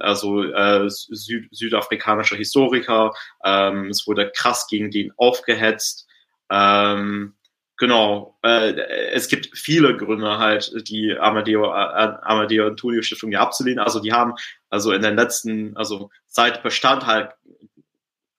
also 0.00 0.42
äh, 0.44 0.88
Süd 0.88 1.48
südafrikanischer 1.50 2.36
Historiker. 2.36 3.12
Ähm, 3.44 3.90
es 3.90 4.06
wurde 4.06 4.30
krass 4.34 4.66
gegen 4.68 4.90
den 4.90 5.12
aufgehetzt. 5.16 6.06
Ähm, 6.50 7.34
genau, 7.76 8.38
äh, 8.42 8.72
es 9.12 9.28
gibt 9.28 9.56
viele 9.56 9.96
Gründe 9.96 10.38
halt, 10.38 10.72
die 10.88 11.16
Amadeo, 11.18 11.64
äh, 11.66 12.14
Amadeo 12.22 12.66
Antonio 12.66 13.02
Stiftung 13.02 13.32
ja 13.32 13.40
abzulehnen. 13.40 13.80
Also 13.80 14.00
die 14.00 14.12
haben 14.12 14.34
also 14.70 14.92
in 14.92 15.02
den 15.02 15.16
letzten, 15.16 15.76
also 15.76 16.10
seit 16.26 16.62
Bestand 16.62 17.06
halt 17.06 17.32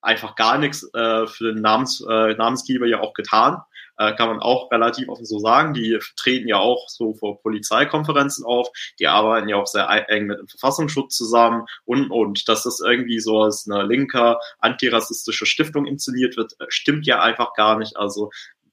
einfach 0.01 0.35
gar 0.35 0.57
nichts 0.57 0.83
äh, 0.93 1.27
für 1.27 1.53
den 1.53 1.61
Namens, 1.61 2.01
äh, 2.07 2.33
Namensgeber 2.35 2.85
ja 2.85 2.99
auch 2.99 3.13
getan 3.13 3.61
äh, 3.97 4.13
kann 4.15 4.29
man 4.29 4.39
auch 4.39 4.71
relativ 4.71 5.09
offen 5.09 5.25
so 5.25 5.39
sagen. 5.39 5.73
Die 5.73 5.97
treten 6.15 6.47
ja 6.47 6.57
auch 6.57 6.87
so 6.89 7.13
vor 7.13 7.41
Polizeikonferenzen 7.41 8.45
auf, 8.45 8.69
die 8.99 9.07
arbeiten 9.07 9.49
ja 9.49 9.57
auch 9.57 9.67
sehr 9.67 9.89
eng 10.09 10.27
mit 10.27 10.39
dem 10.39 10.47
Verfassungsschutz 10.47 11.15
zusammen 11.15 11.65
und, 11.85 12.11
und 12.11 12.47
dass 12.47 12.63
das 12.63 12.79
irgendwie 12.79 13.19
so 13.19 13.41
als 13.41 13.69
eine 13.69 13.83
linker 13.83 14.39
antirassistische 14.59 15.45
Stiftung 15.45 15.85
inszeniert 15.85 16.37
wird, 16.37 16.53
stimmt 16.69 17.05
ja 17.05 17.21
einfach 17.21 17.53
gar 17.53 17.77
nicht. 17.77 17.97
Also 17.97 18.31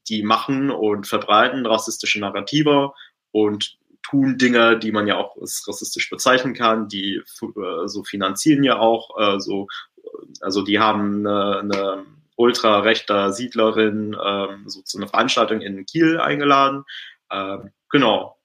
die 0.08 0.22
machen 0.22 0.70
und 0.70 1.06
verbreiten 1.06 1.66
rassistische 1.66 2.20
Narrative 2.20 2.92
und 3.32 3.78
tun 4.02 4.36
Dinge, 4.38 4.78
die 4.78 4.92
man 4.92 5.06
ja 5.06 5.16
auch 5.16 5.36
als 5.40 5.64
rassistisch 5.66 6.10
bezeichnen 6.10 6.54
kann, 6.54 6.88
die 6.88 7.16
äh, 7.16 7.88
so 7.88 8.04
finanzieren 8.04 8.62
ja 8.62 8.78
auch 8.78 9.18
äh, 9.18 9.40
so, 9.40 9.66
also 10.40 10.62
die 10.62 10.78
haben 10.78 11.26
eine, 11.26 11.58
eine 11.60 12.06
ultra-rechter 12.36 13.32
Siedlerin 13.32 14.16
ähm, 14.22 14.64
so 14.68 14.82
zu 14.82 14.98
einer 14.98 15.08
Veranstaltung 15.08 15.60
in 15.60 15.86
Kiel 15.86 16.20
eingeladen. 16.20 16.84
Ähm, 17.30 17.70
genau. 17.90 18.36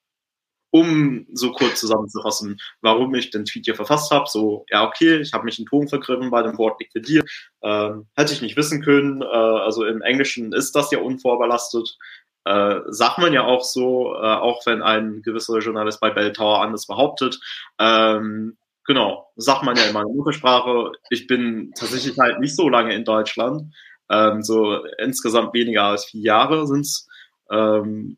um 0.71 1.25
so 1.33 1.51
kurz 1.51 1.79
zusammenzufassen, 1.79 2.59
warum 2.81 3.15
ich 3.15 3.31
den 3.31 3.45
Tweet 3.45 3.65
hier 3.65 3.75
verfasst 3.75 4.11
habe. 4.11 4.25
So, 4.27 4.65
ja, 4.69 4.85
okay, 4.85 5.17
ich 5.17 5.33
habe 5.33 5.45
mich 5.45 5.57
in 5.57 5.65
Ton 5.65 5.87
vergriffen 5.87 6.29
bei 6.29 6.43
dem 6.43 6.57
Wort 6.59 6.79
liquidiert. 6.79 7.27
Ähm, 7.63 8.07
hätte 8.15 8.33
ich 8.33 8.41
nicht 8.41 8.55
wissen 8.57 8.83
können. 8.83 9.21
Äh, 9.23 9.25
also 9.25 9.83
im 9.85 10.01
Englischen 10.01 10.53
ist 10.53 10.75
das 10.75 10.91
ja 10.91 10.99
unvorbelastet. 10.99 11.97
Äh, 12.45 12.81
sagt 12.87 13.17
man 13.17 13.33
ja 13.33 13.45
auch 13.45 13.63
so, 13.63 14.13
äh, 14.13 14.17
auch 14.19 14.65
wenn 14.65 14.81
ein 14.83 15.21
gewisser 15.23 15.57
Journalist 15.59 15.99
bei 15.99 16.11
Bell 16.11 16.33
Tower 16.33 16.61
anders 16.61 16.85
behauptet. 16.85 17.39
Ähm, 17.79 18.57
genau, 18.89 19.31
sagt 19.35 19.61
man 19.61 19.75
ja 19.75 19.83
in 19.83 19.93
meiner 19.93 20.09
Muttersprache. 20.09 20.93
Ich 21.11 21.27
bin 21.27 21.71
tatsächlich 21.77 22.17
halt 22.17 22.39
nicht 22.39 22.55
so 22.55 22.69
lange 22.69 22.95
in 22.95 23.05
Deutschland. 23.05 23.71
Ähm, 24.09 24.41
so 24.41 24.83
insgesamt 24.97 25.53
weniger 25.53 25.83
als 25.83 26.05
vier 26.05 26.21
Jahre 26.21 26.65
sind's. 26.65 27.07
Ähm, 27.51 28.17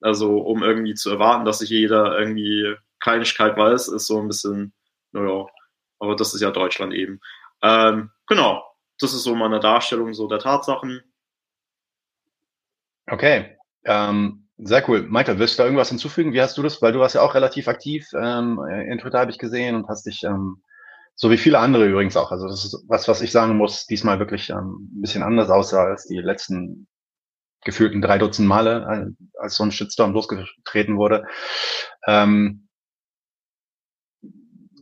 also 0.00 0.38
um 0.38 0.64
irgendwie 0.64 0.94
zu 0.94 1.10
erwarten, 1.10 1.44
dass 1.44 1.60
sich 1.60 1.70
jeder 1.70 2.18
irgendwie 2.18 2.74
Kleinigkeit 2.98 3.56
weiß, 3.56 3.86
ist 3.86 4.08
so 4.08 4.20
ein 4.20 4.26
bisschen, 4.26 4.74
naja, 5.12 5.46
aber 6.00 6.16
das 6.16 6.34
ist 6.34 6.40
ja 6.40 6.50
Deutschland 6.50 6.94
eben. 6.94 7.20
Ähm, 7.62 8.10
genau, 8.26 8.64
das 8.98 9.14
ist 9.14 9.22
so 9.22 9.36
meine 9.36 9.60
Darstellung 9.60 10.14
so 10.14 10.26
der 10.26 10.40
Tatsachen. 10.40 11.00
Okay, 13.06 13.56
ähm, 13.84 14.47
sehr 14.58 14.88
cool. 14.88 15.06
Michael, 15.08 15.38
willst 15.38 15.58
du 15.58 15.62
da 15.62 15.66
irgendwas 15.66 15.88
hinzufügen? 15.88 16.32
Wie 16.32 16.42
hast 16.42 16.58
du 16.58 16.62
das? 16.62 16.82
Weil 16.82 16.92
du 16.92 17.00
warst 17.00 17.14
ja 17.14 17.22
auch 17.22 17.34
relativ 17.34 17.68
aktiv 17.68 18.08
ähm, 18.14 18.60
in 18.88 18.98
Twitter, 18.98 19.20
habe 19.20 19.30
ich 19.30 19.38
gesehen, 19.38 19.76
und 19.76 19.88
hast 19.88 20.06
dich, 20.06 20.24
ähm, 20.24 20.62
so 21.14 21.30
wie 21.30 21.38
viele 21.38 21.58
andere 21.58 21.86
übrigens 21.86 22.16
auch, 22.16 22.30
also 22.30 22.46
das 22.48 22.64
ist 22.64 22.84
was, 22.86 23.08
was 23.08 23.22
ich 23.22 23.32
sagen 23.32 23.56
muss, 23.56 23.86
diesmal 23.86 24.18
wirklich 24.18 24.50
ähm, 24.50 24.90
ein 24.92 25.00
bisschen 25.00 25.22
anders 25.22 25.50
aussah 25.50 25.84
als 25.84 26.06
die 26.06 26.18
letzten 26.18 26.86
gefühlten 27.64 28.02
drei 28.02 28.18
Dutzend 28.18 28.48
Male, 28.48 28.86
äh, 28.88 29.24
als 29.40 29.56
so 29.56 29.64
ein 29.64 29.72
Shitstorm 29.72 30.12
losgetreten 30.12 30.96
wurde. 30.96 31.24
Ähm, 32.06 32.67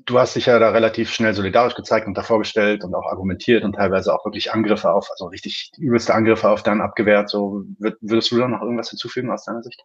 du 0.06 0.18
hast 0.18 0.36
dich 0.36 0.46
ja 0.46 0.58
da 0.58 0.70
relativ 0.70 1.10
schnell 1.10 1.34
solidarisch 1.34 1.74
gezeigt 1.74 2.06
und 2.06 2.16
davor 2.16 2.38
gestellt 2.38 2.84
und 2.84 2.94
auch 2.94 3.06
argumentiert 3.06 3.64
und 3.64 3.74
teilweise 3.74 4.14
auch 4.14 4.24
wirklich 4.24 4.52
Angriffe 4.52 4.92
auf, 4.92 5.10
also 5.10 5.26
richtig 5.26 5.72
übelste 5.78 6.14
Angriffe 6.14 6.48
auf 6.48 6.62
dann 6.62 6.80
abgewehrt. 6.80 7.28
So 7.28 7.64
würdest 7.78 8.30
du 8.30 8.38
da 8.38 8.48
noch 8.48 8.62
irgendwas 8.62 8.90
hinzufügen 8.90 9.30
aus 9.30 9.44
deiner 9.44 9.62
Sicht? 9.62 9.84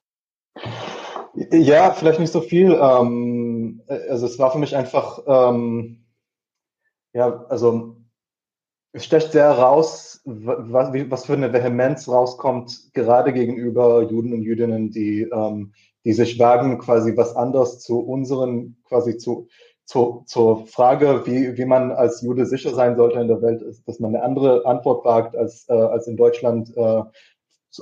Ja, 1.52 1.92
vielleicht 1.92 2.20
nicht 2.20 2.32
so 2.32 2.42
viel. 2.42 2.74
Ähm, 2.74 3.82
also 3.88 4.26
es 4.26 4.38
war 4.38 4.52
für 4.52 4.60
mich 4.60 4.76
einfach, 4.76 5.20
ähm, 5.26 6.06
ja, 7.14 7.46
also 7.50 7.98
es 8.94 9.06
stecht 9.06 9.32
sehr 9.32 9.50
raus, 9.50 10.22
was, 10.26 10.94
was 11.10 11.26
für 11.26 11.34
eine 11.34 11.54
Vehemenz 11.54 12.08
rauskommt, 12.08 12.94
gerade 12.94 13.34
gegenüber 13.34 14.04
Juden 14.04 14.34
und 14.34 14.44
Jüdinnen, 14.44 14.92
die, 14.92 15.22
ähm, 15.24 15.74
die 16.04 16.14
sich 16.14 16.38
wagen, 16.40 16.78
quasi 16.80 17.16
was 17.16 17.36
anderes 17.36 17.80
zu 17.80 18.00
unseren, 18.00 18.78
quasi 18.84 19.18
zu, 19.18 19.48
zu, 19.86 20.24
zur 20.26 20.68
Frage, 20.68 21.24
wie, 21.26 21.58
wie 21.58 21.66
man 21.66 21.92
als 21.92 22.22
Jude 22.22 22.46
sicher 22.46 22.74
sein 22.74 22.96
sollte 22.96 23.20
in 23.20 23.28
der 23.28 23.42
Welt, 23.42 23.62
ist, 23.62 23.88
dass 23.88 24.00
man 24.00 24.16
eine 24.16 24.24
andere 24.24 24.66
Antwort 24.66 25.04
wagt, 25.06 25.36
als, 25.36 25.68
äh, 25.70 25.74
als 25.74 26.08
in 26.08 26.18
Deutschland 26.18 26.76
äh, 26.76 27.04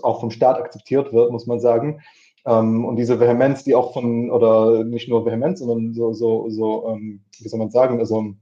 auch 0.02 0.20
vom 0.20 0.32
Staat 0.32 0.58
akzeptiert 0.58 1.14
wird, 1.14 1.32
muss 1.32 1.48
man 1.48 1.60
sagen. 1.60 2.02
Ähm, 2.46 2.86
und 2.86 2.96
diese 2.96 3.20
Vehemenz, 3.20 3.64
die 3.64 3.76
auch 3.76 3.94
von, 3.94 4.32
oder 4.32 4.84
nicht 4.84 5.10
nur 5.10 5.26
Vehemenz, 5.26 5.60
sondern 5.60 5.94
so, 5.94 6.14
so, 6.14 6.50
so 6.50 6.88
ähm, 6.90 7.22
wie 7.38 7.48
soll 7.48 7.60
man 7.60 7.72
sagen, 7.72 8.00
also 8.00 8.34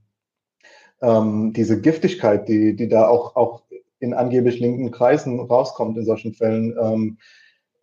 ähm, 1.02 1.52
diese 1.52 1.80
Giftigkeit, 1.80 2.48
die, 2.48 2.74
die 2.76 2.88
da 2.88 3.08
auch, 3.08 3.36
auch 3.36 3.62
in 4.00 4.14
angeblich 4.14 4.60
linken 4.60 4.90
Kreisen 4.90 5.40
rauskommt 5.40 5.96
in 5.98 6.04
solchen 6.04 6.34
Fällen, 6.34 6.76
ähm, 6.80 7.18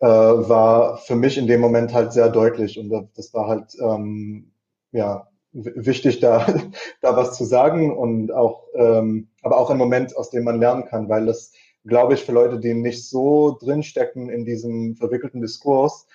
äh, 0.00 0.06
war 0.06 0.98
für 0.98 1.16
mich 1.16 1.38
in 1.38 1.46
dem 1.46 1.60
Moment 1.60 1.94
halt 1.94 2.12
sehr 2.12 2.28
deutlich. 2.28 2.78
Und 2.78 2.90
das 3.16 3.32
war 3.34 3.48
halt, 3.48 3.76
ähm, 3.80 4.52
ja, 4.92 5.28
wichtig, 5.56 6.20
da, 6.20 6.46
da 7.00 7.16
was 7.16 7.36
zu 7.36 7.44
sagen 7.44 7.96
und 7.96 8.32
auch, 8.32 8.64
ähm, 8.74 9.28
aber 9.42 9.58
auch 9.58 9.70
ein 9.70 9.78
Moment, 9.78 10.16
aus 10.16 10.30
dem 10.30 10.44
man 10.44 10.60
lernen 10.60 10.84
kann, 10.84 11.08
weil 11.08 11.26
das, 11.26 11.52
glaube 11.84 12.14
ich, 12.14 12.24
für 12.24 12.32
Leute, 12.32 12.58
die 12.58 12.74
nicht 12.74 13.08
so 13.08 13.56
drinstecken 13.60 14.28
in 14.28 14.44
diesem 14.44 14.96
verwickelten 14.96 15.40
Diskurs, 15.40 16.06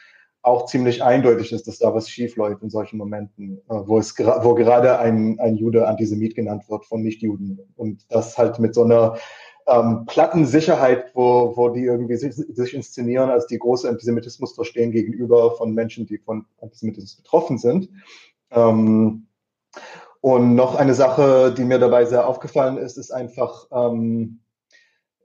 auch 0.43 0.65
ziemlich 0.65 1.03
eindeutig 1.03 1.51
ist, 1.51 1.67
dass 1.67 1.77
da 1.77 1.93
was 1.93 2.10
schief 2.10 2.36
läuft 2.36 2.63
in 2.63 2.69
solchen 2.69 2.98
Momenten, 2.98 3.62
äh, 3.69 3.74
wo 3.86 4.00
es 4.00 4.17
wo 4.17 4.55
gerade 4.55 5.00
ein, 5.00 5.39
ein 5.39 5.55
Jude 5.55 5.88
Antisemit 5.88 6.36
genannt 6.36 6.63
wird 6.67 6.86
von 6.86 7.01
Nichtjuden. 7.01 7.60
Und 7.75 8.05
das 8.10 8.38
halt 8.38 8.60
mit 8.60 8.74
so 8.74 8.83
einer 8.83 9.17
ähm, 9.67 10.05
platten 10.07 10.45
Sicherheit, 10.45 11.12
wo, 11.13 11.55
wo 11.55 11.69
die 11.69 11.83
irgendwie 11.83 12.15
sich, 12.15 12.33
sich 12.36 12.74
inszenieren, 12.74 13.29
als 13.29 13.45
die 13.48 13.60
große 13.60 13.88
Antisemitismus 13.88 14.53
verstehen 14.53 14.91
gegenüber 14.91 15.51
von 15.51 15.74
Menschen, 15.74 16.07
die 16.07 16.17
von 16.17 16.45
Antisemitismus 16.60 17.17
betroffen 17.17 17.60
sind. 17.60 17.89
Ähm, 18.50 19.27
und 20.22 20.56
noch 20.56 20.75
eine 20.75 20.94
Sache, 20.94 21.54
die 21.56 21.63
mir 21.63 21.80
dabei 21.80 22.06
sehr 22.06 22.28
aufgefallen 22.28 22.78
ist, 22.78 22.98
ist 22.98 23.12
einfach, 23.12 23.68
ähm, 23.72 24.40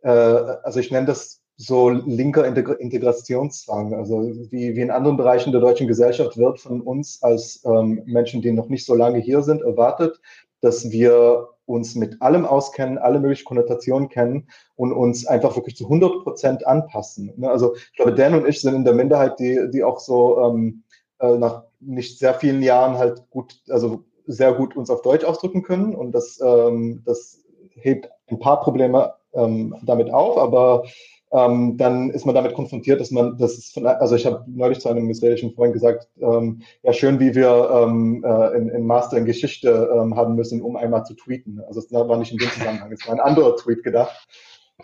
äh, 0.03 0.09
also 0.09 0.81
ich 0.81 0.91
nenne 0.91 1.07
das 1.07 1.43
so 1.59 1.89
linker 1.89 2.47
Integrationszwang. 2.47 3.95
Also 3.95 4.23
wie, 4.51 4.77
wie 4.77 4.81
in 4.81 4.91
anderen 4.91 5.17
Bereichen 5.17 5.53
der 5.53 5.61
deutschen 5.61 5.87
Gesellschaft 5.87 6.37
wird 6.37 6.61
von 6.61 6.81
uns 6.81 7.23
als 7.23 7.63
ähm, 7.65 8.03
Menschen, 8.07 8.43
die 8.43 8.53
noch 8.53 8.69
nicht 8.69 8.85
so 8.85 8.95
lange 8.95 9.19
hier 9.19 9.43
sind, 9.43 9.63
erwartet, 9.63 10.21
dass 10.61 10.91
wir 10.91 11.49
uns 11.67 11.95
mit 11.95 12.23
allem 12.23 12.47
auskennen, 12.47 12.99
alle 12.99 13.21
möglichen 13.21 13.45
Konnotationen 13.45 14.09
kennen 14.09 14.49
und 14.77 14.93
uns 14.93 15.27
einfach 15.27 15.57
wirklich 15.57 15.77
zu 15.77 15.85
100 15.85 16.23
Prozent 16.23 16.67
anpassen. 16.67 17.33
Ne? 17.37 17.51
Also 17.51 17.75
ich 17.75 17.97
glaube, 17.97 18.15
Dan 18.15 18.35
und 18.35 18.47
ich 18.47 18.61
sind 18.61 18.75
in 18.75 18.85
der 18.85 18.95
Minderheit, 18.95 19.39
die, 19.39 19.69
die 19.73 19.83
auch 19.83 19.99
so 19.99 20.41
ähm, 20.41 20.85
äh, 21.19 21.37
nach 21.37 21.65
nicht 21.81 22.19
sehr 22.19 22.35
vielen 22.35 22.63
Jahren 22.63 22.99
halt 22.99 23.29
gut, 23.31 23.61
also 23.69 24.05
sehr 24.27 24.53
gut 24.53 24.77
uns 24.77 24.91
auf 24.91 25.03
Deutsch 25.03 25.25
ausdrücken 25.25 25.63
können 25.63 25.95
und 25.95 26.13
das, 26.13 26.41
ähm, 26.45 27.03
das 27.05 27.41
hebt 27.75 28.09
ein 28.29 28.39
paar 28.39 28.61
Probleme 28.61 29.15
ähm, 29.35 29.75
damit 29.85 30.13
auf, 30.13 30.39
aber 30.39 30.85
ähm, 31.33 31.77
dann 31.77 32.11
ist 32.11 32.25
man 32.25 32.35
damit 32.35 32.55
konfrontiert, 32.55 33.01
dass 33.01 33.11
man, 33.11 33.37
das 33.37 33.59
ist 33.59 33.75
von, 33.75 33.87
also 33.87 34.15
ich 34.15 34.27
habe 34.27 34.45
neulich 34.47 34.79
zu 34.79 34.89
einem 34.89 35.11
israelischen 35.11 35.53
Freund 35.53 35.73
gesagt, 35.73 36.09
ähm, 36.21 36.63
ja 36.83 36.93
schön, 36.93 37.19
wie 37.19 37.35
wir 37.35 37.69
ähm, 37.73 38.25
äh, 38.25 38.57
in, 38.57 38.69
in 38.69 38.87
Master 38.87 39.17
in 39.17 39.25
Geschichte 39.25 39.91
ähm, 39.93 40.17
haben 40.17 40.37
müssen, 40.37 40.63
um 40.63 40.77
einmal 40.77 41.05
zu 41.05 41.15
tweeten. 41.15 41.61
Also 41.67 41.81
es 41.81 41.93
war 41.93 42.17
nicht 42.17 42.33
in 42.33 42.39
dem 42.39 42.51
Zusammenhang, 42.51 42.93
es 42.93 43.07
war 43.07 43.15
ein 43.15 43.21
anderer 43.21 43.57
Tweet 43.57 43.83
gedacht, 43.83 44.27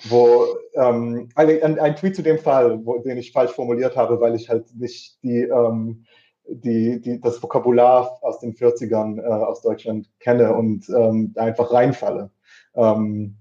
wo 0.09 0.47
ähm, 0.75 1.29
ein, 1.37 1.79
ein 1.79 1.97
Tweet 1.97 2.17
zu 2.17 2.23
dem 2.23 2.39
Fall, 2.39 2.81
wo, 2.85 2.99
den 2.99 3.19
ich 3.19 3.33
falsch 3.33 3.53
formuliert 3.53 3.97
habe, 3.97 4.21
weil 4.21 4.35
ich 4.35 4.49
halt 4.49 4.75
nicht 4.75 5.23
die 5.23 5.43
ähm, 5.43 6.05
die, 6.49 7.01
die, 7.01 7.21
das 7.21 7.43
Vokabular 7.43 8.19
aus 8.23 8.39
den 8.41 8.55
40ern 8.55 9.21
äh, 9.21 9.27
aus 9.27 9.63
Deutschland 9.63 10.09
kenne 10.21 10.55
und 10.55 10.89
ähm, 10.89 11.33
einfach 11.37 11.73
reinfalle. 11.73 12.31
Ähm, 12.75 13.37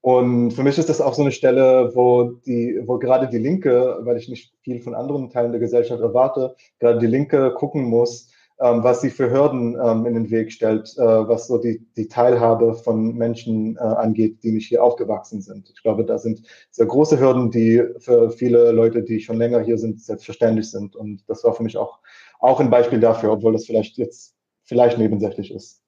und 0.00 0.50
für 0.50 0.62
mich 0.62 0.76
ist 0.76 0.90
das 0.90 1.00
auch 1.00 1.14
so 1.14 1.22
eine 1.22 1.32
Stelle, 1.32 1.92
wo 1.94 2.24
die, 2.24 2.78
wo 2.84 2.98
gerade 2.98 3.26
die 3.26 3.38
Linke, 3.38 4.00
weil 4.02 4.18
ich 4.18 4.28
nicht 4.28 4.52
viel 4.60 4.80
von 4.80 4.94
anderen 4.94 5.30
Teilen 5.30 5.52
der 5.52 5.60
Gesellschaft 5.60 6.02
erwarte, 6.02 6.54
gerade 6.78 6.98
die 6.98 7.06
Linke 7.06 7.54
gucken 7.54 7.84
muss, 7.84 8.28
ähm, 8.60 8.84
was 8.84 9.00
sie 9.00 9.10
für 9.10 9.30
Hürden 9.30 9.76
ähm, 9.82 10.06
in 10.06 10.14
den 10.14 10.30
Weg 10.30 10.52
stellt, 10.52 10.94
äh, 10.96 11.02
was 11.02 11.48
so 11.48 11.58
die, 11.58 11.84
die 11.96 12.06
Teilhabe 12.06 12.74
von 12.74 13.16
Menschen 13.16 13.76
äh, 13.76 13.80
angeht, 13.80 14.44
die 14.44 14.52
nicht 14.52 14.68
hier 14.68 14.84
aufgewachsen 14.84 15.40
sind. 15.42 15.70
Ich 15.74 15.82
glaube, 15.82 16.04
da 16.04 16.18
sind 16.18 16.42
sehr 16.70 16.86
große 16.86 17.18
Hürden, 17.18 17.50
die 17.50 17.82
für 17.98 18.30
viele 18.30 18.70
Leute, 18.70 19.02
die 19.02 19.20
schon 19.20 19.38
länger 19.38 19.60
hier 19.60 19.76
sind, 19.76 20.00
selbstverständlich 20.00 20.70
sind. 20.70 20.94
Und 20.94 21.28
das 21.28 21.42
war 21.42 21.52
für 21.52 21.64
mich 21.64 21.76
auch, 21.76 21.98
auch 22.44 22.60
ein 22.60 22.70
Beispiel 22.70 23.00
dafür, 23.00 23.32
obwohl 23.32 23.52
das 23.52 23.66
vielleicht 23.66 23.96
jetzt 23.96 24.34
vielleicht 24.64 24.98
nebensächlich 24.98 25.52
ist. 25.52 25.82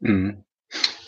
Mhm. 0.00 0.44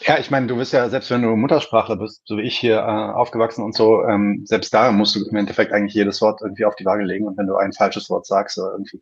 Ja, 0.02 0.18
ich 0.18 0.30
meine, 0.30 0.48
du 0.48 0.56
bist 0.56 0.72
ja, 0.72 0.88
selbst 0.88 1.10
wenn 1.10 1.22
du 1.22 1.36
Muttersprachler 1.36 1.96
bist, 1.96 2.22
so 2.24 2.36
wie 2.36 2.42
ich 2.42 2.58
hier 2.58 2.78
äh, 2.78 2.80
aufgewachsen 2.80 3.64
und 3.64 3.74
so, 3.74 4.02
ähm, 4.04 4.42
selbst 4.44 4.74
da 4.74 4.90
musst 4.90 5.14
du 5.14 5.24
im 5.26 5.36
Endeffekt 5.36 5.72
eigentlich 5.72 5.94
jedes 5.94 6.20
Wort 6.20 6.40
irgendwie 6.42 6.64
auf 6.64 6.74
die 6.74 6.84
Waage 6.84 7.04
legen 7.04 7.26
und 7.26 7.38
wenn 7.38 7.46
du 7.46 7.56
ein 7.56 7.72
falsches 7.72 8.10
Wort 8.10 8.26
sagst, 8.26 8.58
oder 8.58 8.72
irgendwie. 8.72 9.00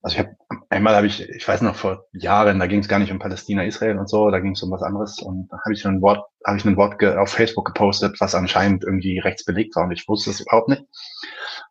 Also 0.00 0.14
ich 0.14 0.18
habe 0.20 0.36
einmal 0.70 0.94
habe 0.94 1.06
ich, 1.06 1.28
ich 1.28 1.46
weiß 1.46 1.62
noch 1.62 1.74
vor 1.74 2.04
Jahren, 2.12 2.58
da 2.60 2.66
ging 2.66 2.80
es 2.80 2.88
gar 2.88 2.98
nicht 2.98 3.10
um 3.10 3.18
Palästina, 3.18 3.64
Israel 3.64 3.98
und 3.98 4.08
so, 4.08 4.30
da 4.30 4.38
ging 4.38 4.52
es 4.52 4.62
um 4.62 4.70
was 4.70 4.82
anderes 4.82 5.20
und 5.20 5.48
da 5.50 5.58
habe 5.64 5.72
ich 5.72 5.84
ein 5.86 6.00
Wort, 6.02 6.24
habe 6.46 6.56
ich 6.56 6.64
ein 6.64 6.76
Wort 6.76 7.02
auf 7.02 7.30
Facebook 7.30 7.66
gepostet, 7.66 8.20
was 8.20 8.34
anscheinend 8.34 8.84
irgendwie 8.84 9.18
rechts 9.18 9.44
belegt 9.44 9.74
war 9.76 9.84
und 9.84 9.92
ich 9.92 10.06
wusste 10.06 10.30
es 10.30 10.40
überhaupt 10.40 10.68
nicht. 10.68 10.84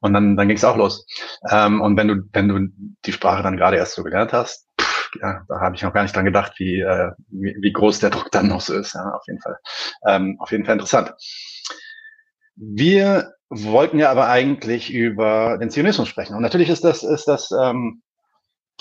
Und 0.01 0.13
dann, 0.13 0.35
dann 0.35 0.47
ging 0.47 0.57
es 0.57 0.63
auch 0.63 0.77
los. 0.77 1.07
Ähm, 1.49 1.81
und 1.81 1.97
wenn 1.97 2.07
du, 2.07 2.15
wenn 2.33 2.47
du 2.47 2.67
die 3.05 3.11
Sprache 3.13 3.43
dann 3.43 3.57
gerade 3.57 3.77
erst 3.77 3.95
so 3.95 4.03
gelernt 4.03 4.33
hast, 4.33 4.67
ja, 5.21 5.43
da 5.47 5.59
habe 5.61 5.75
ich 5.75 5.81
noch 5.83 5.93
gar 5.93 6.03
nicht 6.03 6.15
dran 6.15 6.25
gedacht, 6.25 6.53
wie, 6.57 6.81
äh, 6.81 7.11
wie, 7.29 7.55
wie 7.59 7.73
groß 7.73 7.99
der 7.99 8.09
Druck 8.09 8.31
dann 8.31 8.47
noch 8.47 8.61
so 8.61 8.73
ist. 8.73 8.93
Ja, 8.93 9.11
auf 9.13 9.25
jeden 9.25 9.41
Fall. 9.41 9.57
Ähm, 10.05 10.35
auf 10.39 10.51
jeden 10.51 10.65
Fall 10.65 10.73
interessant. 10.73 11.13
Wir 12.55 13.33
wollten 13.49 13.99
ja 13.99 14.11
aber 14.11 14.27
eigentlich 14.27 14.91
über 14.91 15.57
den 15.57 15.69
Zionismus 15.69 16.09
sprechen. 16.09 16.35
Und 16.35 16.41
natürlich 16.41 16.69
ist 16.69 16.83
das, 16.83 17.03
ist 17.03 17.27
das 17.27 17.51
ähm, 17.51 18.01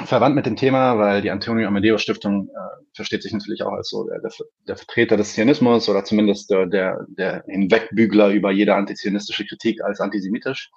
verwandt 0.04 0.36
mit 0.36 0.46
dem 0.46 0.56
Thema, 0.56 0.98
weil 0.98 1.22
die 1.22 1.30
Antonio 1.30 1.66
Amadeo 1.66 1.98
Stiftung 1.98 2.48
äh, 2.48 2.84
versteht 2.94 3.22
sich 3.22 3.32
natürlich 3.32 3.62
auch 3.62 3.72
als 3.72 3.88
so 3.88 4.04
der, 4.04 4.20
der, 4.20 4.30
der 4.68 4.76
Vertreter 4.76 5.16
des 5.16 5.32
Zionismus 5.32 5.88
oder 5.88 6.04
zumindest 6.04 6.50
der, 6.50 6.66
der, 6.66 7.06
der 7.08 7.44
Hinwegbügler 7.48 8.30
über 8.30 8.50
jede 8.50 8.74
antizionistische 8.74 9.46
Kritik 9.46 9.82
als 9.82 10.00
antisemitisch. 10.00 10.70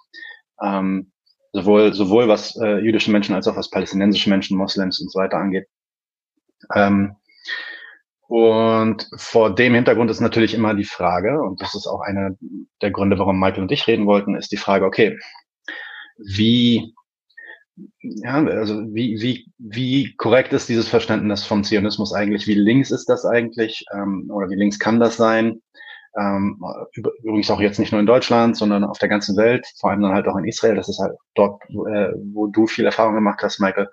Ähm, 0.61 1.11
sowohl, 1.51 1.93
sowohl 1.93 2.27
was 2.27 2.55
äh, 2.57 2.79
jüdische 2.79 3.11
Menschen 3.11 3.35
als 3.35 3.47
auch 3.47 3.55
was 3.55 3.69
palästinensische 3.69 4.29
Menschen, 4.29 4.57
Moslems 4.57 4.99
und 4.99 5.11
so 5.11 5.19
weiter 5.19 5.37
angeht. 5.37 5.67
Ähm, 6.75 7.15
und 8.27 9.09
vor 9.15 9.55
dem 9.55 9.73
Hintergrund 9.73 10.11
ist 10.11 10.19
natürlich 10.19 10.53
immer 10.53 10.75
die 10.75 10.85
Frage, 10.85 11.41
und 11.41 11.61
das 11.61 11.73
ist 11.73 11.87
auch 11.87 12.01
einer 12.01 12.35
der 12.81 12.91
Gründe, 12.91 13.17
warum 13.17 13.39
Michael 13.39 13.63
und 13.63 13.71
ich 13.71 13.87
reden 13.87 14.05
wollten, 14.05 14.35
ist 14.35 14.51
die 14.51 14.57
Frage, 14.57 14.85
okay, 14.85 15.17
wie, 16.17 16.93
ja, 18.01 18.43
also 18.45 18.81
wie, 18.93 19.21
wie, 19.21 19.51
wie 19.57 20.15
korrekt 20.15 20.53
ist 20.53 20.69
dieses 20.69 20.87
Verständnis 20.87 21.45
vom 21.45 21.63
Zionismus 21.63 22.13
eigentlich? 22.13 22.47
Wie 22.47 22.55
links 22.55 22.91
ist 22.91 23.09
das 23.09 23.25
eigentlich? 23.25 23.85
Ähm, 23.93 24.29
oder 24.31 24.49
wie 24.49 24.55
links 24.55 24.79
kann 24.79 24.99
das 24.99 25.17
sein? 25.17 25.61
Ähm, 26.17 26.59
übrigens 27.23 27.51
auch 27.51 27.61
jetzt 27.61 27.79
nicht 27.79 27.91
nur 27.91 28.01
in 28.01 28.07
Deutschland, 28.07 28.57
sondern 28.57 28.83
auf 28.83 28.97
der 28.97 29.09
ganzen 29.09 29.37
Welt, 29.37 29.67
vor 29.79 29.91
allem 29.91 30.01
dann 30.01 30.13
halt 30.13 30.27
auch 30.27 30.37
in 30.37 30.45
Israel. 30.45 30.75
Das 30.75 30.89
ist 30.89 30.99
halt 30.99 31.15
dort, 31.35 31.61
äh, 31.69 32.11
wo 32.33 32.47
du 32.47 32.67
viel 32.67 32.85
Erfahrung 32.85 33.15
gemacht 33.15 33.41
hast, 33.43 33.59
Michael. 33.59 33.89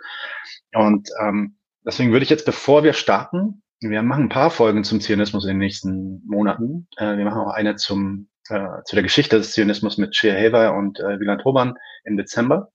Und 0.74 1.10
ähm, 1.20 1.56
deswegen 1.84 2.12
würde 2.12 2.24
ich 2.24 2.30
jetzt, 2.30 2.46
bevor 2.46 2.84
wir 2.84 2.94
starten, 2.94 3.62
wir 3.80 4.02
machen 4.02 4.24
ein 4.24 4.28
paar 4.30 4.50
Folgen 4.50 4.84
zum 4.84 5.00
Zionismus 5.00 5.44
in 5.44 5.50
den 5.50 5.58
nächsten 5.58 6.22
Monaten. 6.26 6.88
Äh, 6.96 7.18
wir 7.18 7.24
machen 7.24 7.42
auch 7.42 7.52
eine 7.52 7.76
zum, 7.76 8.28
äh, 8.48 8.82
zu 8.84 8.96
der 8.96 9.02
Geschichte 9.02 9.36
des 9.36 9.52
Zionismus 9.52 9.98
mit 9.98 10.16
Shea 10.16 10.34
Haver 10.34 10.74
und 10.74 10.98
äh, 11.00 11.20
Wieland 11.20 11.44
Hoban 11.44 11.74
im 12.04 12.16
Dezember. 12.16 12.70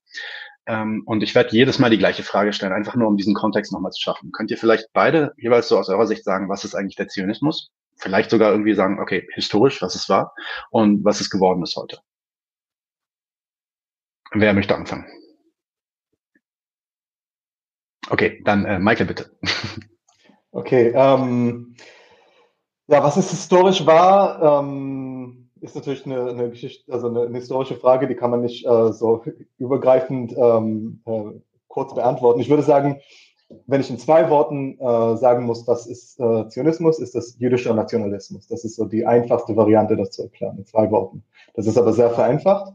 Ähm, 0.67 1.03
und 1.05 1.23
ich 1.23 1.33
werde 1.35 1.51
jedes 1.51 1.79
Mal 1.79 1.89
die 1.89 1.97
gleiche 1.97 2.23
Frage 2.23 2.53
stellen, 2.53 2.73
einfach 2.73 2.95
nur 2.95 3.07
um 3.07 3.17
diesen 3.17 3.33
Kontext 3.33 3.73
nochmal 3.73 3.91
zu 3.91 4.01
schaffen. 4.01 4.31
Könnt 4.31 4.51
ihr 4.51 4.57
vielleicht 4.57 4.93
beide 4.93 5.33
jeweils 5.37 5.67
so 5.67 5.77
aus 5.77 5.89
eurer 5.89 6.07
Sicht 6.07 6.23
sagen, 6.23 6.49
was 6.49 6.63
ist 6.63 6.75
eigentlich 6.75 6.95
der 6.95 7.07
Zionismus? 7.07 7.71
Vielleicht 7.97 8.29
sogar 8.29 8.51
irgendwie 8.51 8.73
sagen, 8.73 8.99
okay, 8.99 9.27
historisch, 9.33 9.81
was 9.81 9.95
es 9.95 10.09
war 10.09 10.33
und 10.69 11.03
was 11.03 11.21
es 11.21 11.29
geworden 11.29 11.63
ist 11.63 11.75
heute. 11.75 11.99
Wer 14.33 14.53
möchte 14.53 14.75
anfangen? 14.75 15.05
Okay, 18.09 18.41
dann 18.43 18.65
äh, 18.65 18.79
Michael 18.79 19.07
bitte. 19.07 19.37
Okay, 20.53 20.91
ähm, 20.93 21.77
ja, 22.87 23.01
was 23.01 23.15
es 23.15 23.29
historisch 23.29 23.85
war, 23.85 24.61
ähm, 24.61 25.40
ist 25.61 25.75
natürlich 25.75 26.05
eine, 26.05 26.29
eine 26.29 26.49
Geschichte, 26.49 26.91
also 26.91 27.07
eine, 27.07 27.21
eine, 27.21 27.37
historische 27.37 27.75
Frage, 27.75 28.07
die 28.07 28.15
kann 28.15 28.31
man 28.31 28.41
nicht 28.41 28.65
äh, 28.65 28.91
so 28.91 29.23
übergreifend 29.57 30.33
ähm, 30.35 31.01
äh, 31.05 31.39
kurz 31.67 31.93
beantworten. 31.93 32.41
Ich 32.41 32.49
würde 32.49 32.63
sagen, 32.63 32.99
wenn 33.67 33.81
ich 33.81 33.89
in 33.89 33.99
zwei 33.99 34.29
Worten 34.29 34.79
äh, 34.79 35.17
sagen 35.17 35.45
muss, 35.45 35.67
was 35.67 35.85
ist 35.85 36.19
äh, 36.19 36.47
Zionismus, 36.47 36.99
ist 36.99 37.15
das 37.15 37.37
jüdischer 37.37 37.73
Nationalismus. 37.73 38.47
Das 38.47 38.63
ist 38.63 38.75
so 38.75 38.85
die 38.85 39.05
einfachste 39.05 39.55
Variante, 39.55 39.95
das 39.95 40.11
zu 40.11 40.23
erklären, 40.23 40.57
in 40.57 40.65
zwei 40.65 40.89
Worten. 40.89 41.23
Das 41.53 41.67
ist 41.67 41.77
aber 41.77 41.93
sehr 41.93 42.09
vereinfacht. 42.09 42.73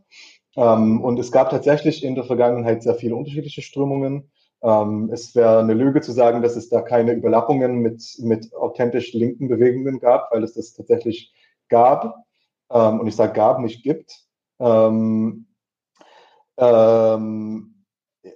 Ähm, 0.57 1.01
und 1.03 1.19
es 1.19 1.33
gab 1.33 1.51
tatsächlich 1.51 2.05
in 2.05 2.15
der 2.15 2.25
Vergangenheit 2.25 2.83
sehr 2.83 2.95
viele 2.95 3.17
unterschiedliche 3.17 3.63
Strömungen. 3.63 4.31
Ähm, 4.63 5.11
es 5.13 5.35
wäre 5.35 5.61
eine 5.61 5.75
Lüge 5.75 6.01
zu 6.01 6.13
sagen, 6.13 6.43
dass 6.43 6.57
es 6.57 6.69
da 6.69 6.83
keine 6.83 7.13
Überlappungen 7.13 7.77
mit, 7.77 8.03
mit 8.21 8.55
authentisch 8.55 9.13
linken 9.13 9.49
Bewegungen 9.49 9.99
gab, 9.99 10.31
weil 10.33 10.45
es 10.45 10.55
das 10.55 10.73
tatsächlich 10.73 11.33
gab. 11.69 12.26
Ähm, 12.71 13.01
und 13.01 13.07
ich 13.07 13.17
sage 13.17 13.33
gab, 13.33 13.61
nicht 13.61 13.83
gibt. 13.83 14.13
Ähm, 14.61 15.47
ähm 16.59 17.73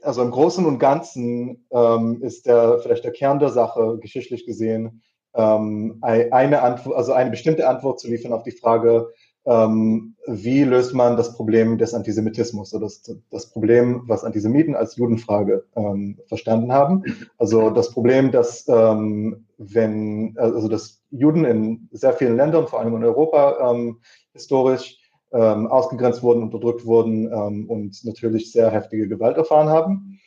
also 0.03 0.23
im 0.23 0.31
Großen 0.31 0.65
und 0.67 0.79
Ganzen 0.79 1.67
ähm, 1.73 2.23
ist 2.23 2.47
der 2.47 2.79
vielleicht 2.79 3.03
der 3.03 3.11
Kern 3.13 3.41
der 3.41 3.49
Sache 3.49 3.99
geschichtlich 4.01 4.47
gesehen 4.47 5.03
ähm, 5.35 5.99
eine 6.03 6.63
Antwort, 6.63 6.97
also 6.97 7.13
eine 7.13 7.31
bestimmte 7.31 7.69
Antwort 7.69 8.01
zu 8.01 8.09
liefern 8.09 8.33
auf 8.33 8.43
die 8.43 8.53
Frage, 8.53 9.13
ähm, 9.47 10.17
wie 10.27 10.65
löst 10.65 10.95
man 10.95 11.17
das 11.17 11.35
Problem 11.35 11.79
des 11.79 11.95
Antisemitismus 11.95 12.75
oder 12.75 12.85
das, 12.85 13.03
das 13.31 13.51
Problem, 13.51 14.03
was 14.07 14.25
Antisemiten 14.25 14.77
als 14.77 14.97
Judenfrage 14.97 15.65
ähm, 15.77 16.19
verstanden 16.27 16.73
haben. 16.73 17.05
Also 17.39 17.71
das 17.71 17.91
Problem, 17.91 18.33
dass 18.33 18.69
ähm, 18.69 19.47
wenn 19.57 20.37
also 20.37 20.69
dass 20.69 21.03
Juden 21.11 21.45
in 21.45 21.89
sehr 21.91 22.13
vielen 22.13 22.37
Ländern, 22.37 22.69
vor 22.69 22.81
allem 22.81 22.95
in 22.97 23.05
Europa, 23.05 23.71
ähm, 23.71 24.01
historisch 24.33 24.99
ähm, 25.33 25.67
ausgegrenzt 25.69 26.23
wurden, 26.23 26.43
unterdrückt 26.43 26.85
wurden 26.85 27.33
ähm, 27.33 27.69
und 27.69 28.05
natürlich 28.05 28.53
sehr 28.53 28.71
heftige 28.71 29.09
Gewalt 29.09 29.37
erfahren 29.37 29.69
haben. 29.69 30.21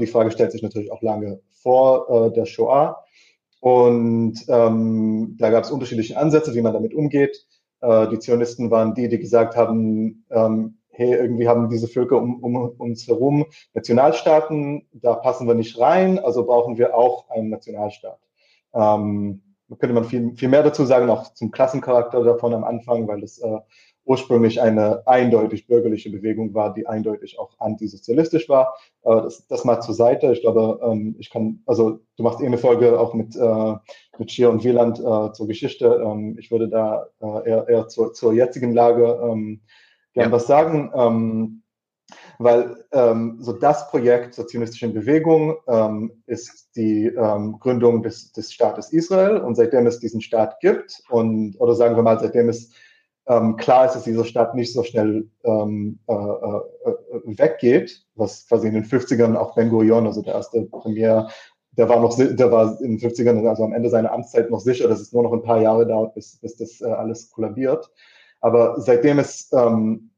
die 0.00 0.06
Frage 0.06 0.32
stellt 0.32 0.50
sich 0.50 0.62
natürlich 0.62 0.90
auch 0.90 1.02
lange 1.02 1.40
vor 1.62 2.26
äh, 2.26 2.32
der 2.32 2.46
Shoah. 2.46 3.04
Und 3.60 4.46
da 4.46 5.50
gab 5.50 5.64
es 5.64 5.72
unterschiedliche 5.72 6.16
Ansätze, 6.16 6.54
wie 6.54 6.62
man 6.62 6.72
damit 6.74 6.94
umgeht. 6.94 7.44
Äh, 7.80 8.08
die 8.08 8.18
Zionisten 8.18 8.70
waren 8.70 8.94
die, 8.94 9.08
die 9.08 9.18
gesagt 9.18 9.56
haben, 9.56 10.24
ähm, 10.30 10.78
hey, 10.90 11.14
irgendwie 11.14 11.48
haben 11.48 11.68
diese 11.68 11.86
Völker 11.86 12.16
um, 12.16 12.42
um 12.42 12.56
uns 12.56 13.06
herum 13.06 13.46
Nationalstaaten, 13.74 14.88
da 14.92 15.14
passen 15.14 15.46
wir 15.46 15.54
nicht 15.54 15.78
rein, 15.78 16.18
also 16.18 16.44
brauchen 16.44 16.76
wir 16.76 16.96
auch 16.96 17.30
einen 17.30 17.50
Nationalstaat. 17.50 18.18
Ähm, 18.74 19.42
könnte 19.78 19.94
man 19.94 20.04
viel, 20.04 20.34
viel 20.34 20.48
mehr 20.48 20.62
dazu 20.62 20.84
sagen, 20.84 21.10
auch 21.10 21.34
zum 21.34 21.50
Klassencharakter 21.50 22.24
davon 22.24 22.54
am 22.54 22.64
Anfang, 22.64 23.06
weil 23.06 23.22
es 23.22 23.38
äh, 23.38 23.58
ursprünglich 24.08 24.60
eine 24.62 25.06
eindeutig 25.06 25.66
bürgerliche 25.66 26.10
Bewegung 26.10 26.54
war, 26.54 26.72
die 26.72 26.86
eindeutig 26.86 27.38
auch 27.38 27.60
antisozialistisch 27.60 28.48
war. 28.48 28.74
Äh, 29.02 29.16
das, 29.16 29.46
das 29.46 29.64
mal 29.64 29.80
zur 29.80 29.94
Seite. 29.94 30.32
Ich 30.32 30.40
glaube, 30.40 30.80
ähm, 30.82 31.14
ich 31.18 31.30
kann, 31.30 31.62
also 31.66 32.00
du 32.16 32.22
machst 32.22 32.40
eh 32.40 32.46
eine 32.46 32.56
Folge 32.56 32.98
auch 32.98 33.12
mit, 33.12 33.36
äh, 33.36 33.74
mit 34.18 34.32
Schier 34.32 34.48
und 34.48 34.64
Wieland 34.64 34.98
äh, 34.98 35.32
zur 35.32 35.46
Geschichte. 35.46 36.00
Ähm, 36.02 36.36
ich 36.38 36.50
würde 36.50 36.68
da 36.68 37.06
äh, 37.20 37.50
eher, 37.50 37.68
eher 37.68 37.88
zur, 37.88 38.14
zur 38.14 38.32
jetzigen 38.32 38.72
Lage 38.72 39.20
ähm, 39.22 39.60
gern 40.14 40.30
ja. 40.30 40.32
was 40.32 40.46
sagen. 40.46 40.90
Ähm, 40.94 41.62
weil 42.38 42.84
ähm, 42.92 43.36
so 43.40 43.52
das 43.52 43.90
Projekt 43.90 44.32
zur 44.32 44.46
zionistischen 44.46 44.94
Bewegung 44.94 45.56
ähm, 45.66 46.22
ist 46.24 46.70
die 46.76 47.12
Gründung 47.60 48.02
des, 48.02 48.32
des 48.32 48.52
Staates 48.52 48.92
Israel 48.92 49.38
und 49.38 49.56
seitdem 49.56 49.86
es 49.86 49.98
diesen 49.98 50.22
Staat 50.22 50.60
gibt 50.60 51.02
und 51.10 51.56
oder 51.58 51.74
sagen 51.74 51.96
wir 51.96 52.02
mal 52.02 52.18
seitdem 52.18 52.48
es 52.48 52.72
ähm, 53.28 53.56
klar 53.56 53.86
ist, 53.86 53.94
dass 53.94 54.04
diese 54.04 54.24
Stadt 54.24 54.54
nicht 54.54 54.72
so 54.72 54.82
schnell 54.82 55.28
ähm, 55.44 55.98
äh, 56.08 56.14
äh, 56.14 57.38
weggeht, 57.38 58.06
was 58.14 58.48
quasi 58.48 58.68
in 58.68 58.74
den 58.74 58.84
50ern 58.84 59.36
auch 59.36 59.54
Ben 59.54 59.68
Gurion, 59.68 60.06
also 60.06 60.22
der 60.22 60.34
erste 60.34 60.62
Premier, 60.62 61.28
der 61.72 61.88
war 61.88 62.00
noch, 62.00 62.16
der 62.16 62.50
war 62.50 62.80
in 62.80 62.96
den 62.96 63.10
50ern, 63.10 63.46
also 63.46 63.64
am 63.64 63.74
Ende 63.74 63.90
seiner 63.90 64.12
Amtszeit 64.12 64.50
noch 64.50 64.60
sicher, 64.60 64.88
dass 64.88 65.00
es 65.00 65.12
nur 65.12 65.22
noch 65.22 65.32
ein 65.32 65.42
paar 65.42 65.60
Jahre 65.60 65.86
dauert, 65.86 66.14
bis, 66.14 66.38
bis 66.40 66.56
das 66.56 66.80
äh, 66.80 66.86
alles 66.86 67.30
kollabiert. 67.30 67.90
Aber 68.40 68.80
seitdem 68.80 69.18
es 69.18 69.52
ähm, 69.52 70.10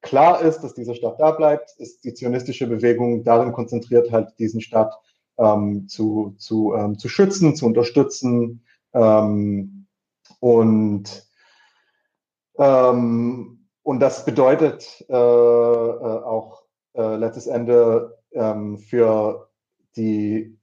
klar 0.00 0.40
ist, 0.40 0.60
dass 0.60 0.74
diese 0.74 0.94
Stadt 0.94 1.18
da 1.18 1.32
bleibt, 1.32 1.74
ist 1.78 2.04
die 2.04 2.14
zionistische 2.14 2.68
Bewegung 2.68 3.24
darin 3.24 3.52
konzentriert, 3.52 4.12
halt 4.12 4.38
diesen 4.38 4.60
Staat 4.60 4.94
ähm, 5.38 5.88
zu, 5.88 6.34
zu, 6.38 6.74
ähm, 6.74 6.98
zu 6.98 7.08
schützen, 7.08 7.56
zu 7.56 7.66
unterstützen 7.66 8.64
ähm, 8.92 9.86
und 10.38 11.23
ähm, 12.58 13.66
und 13.82 14.00
das 14.00 14.24
bedeutet 14.24 15.04
äh, 15.08 15.14
äh, 15.14 15.16
auch 15.16 16.62
äh, 16.94 17.16
letztes 17.16 17.46
Ende 17.46 18.18
ähm, 18.32 18.78
für 18.78 19.48
die 19.96 20.56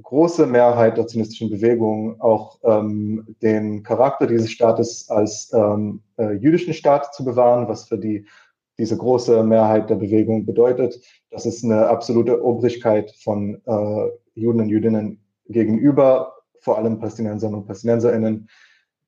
große 0.00 0.46
Mehrheit 0.46 0.96
der 0.96 1.06
zionistischen 1.06 1.50
Bewegung 1.50 2.20
auch 2.20 2.58
ähm, 2.64 3.36
den 3.42 3.82
Charakter 3.82 4.26
dieses 4.26 4.50
Staates 4.50 5.08
als 5.10 5.52
ähm, 5.52 6.02
äh, 6.16 6.32
jüdischen 6.32 6.72
Staat 6.72 7.14
zu 7.14 7.24
bewahren, 7.24 7.68
was 7.68 7.88
für 7.88 7.98
die 7.98 8.26
diese 8.78 8.96
große 8.96 9.44
Mehrheit 9.44 9.90
der 9.90 9.96
Bewegung 9.96 10.46
bedeutet, 10.46 10.98
dass 11.30 11.44
es 11.44 11.62
eine 11.62 11.88
absolute 11.88 12.42
Obrigkeit 12.42 13.12
von 13.22 13.60
äh, 13.66 14.08
Juden 14.34 14.62
und 14.62 14.68
Jüdinnen 14.70 15.20
gegenüber, 15.46 16.32
vor 16.60 16.78
allem 16.78 16.98
Palästinensern 16.98 17.54
und 17.54 17.66
Palästinenserinnen, 17.66 18.48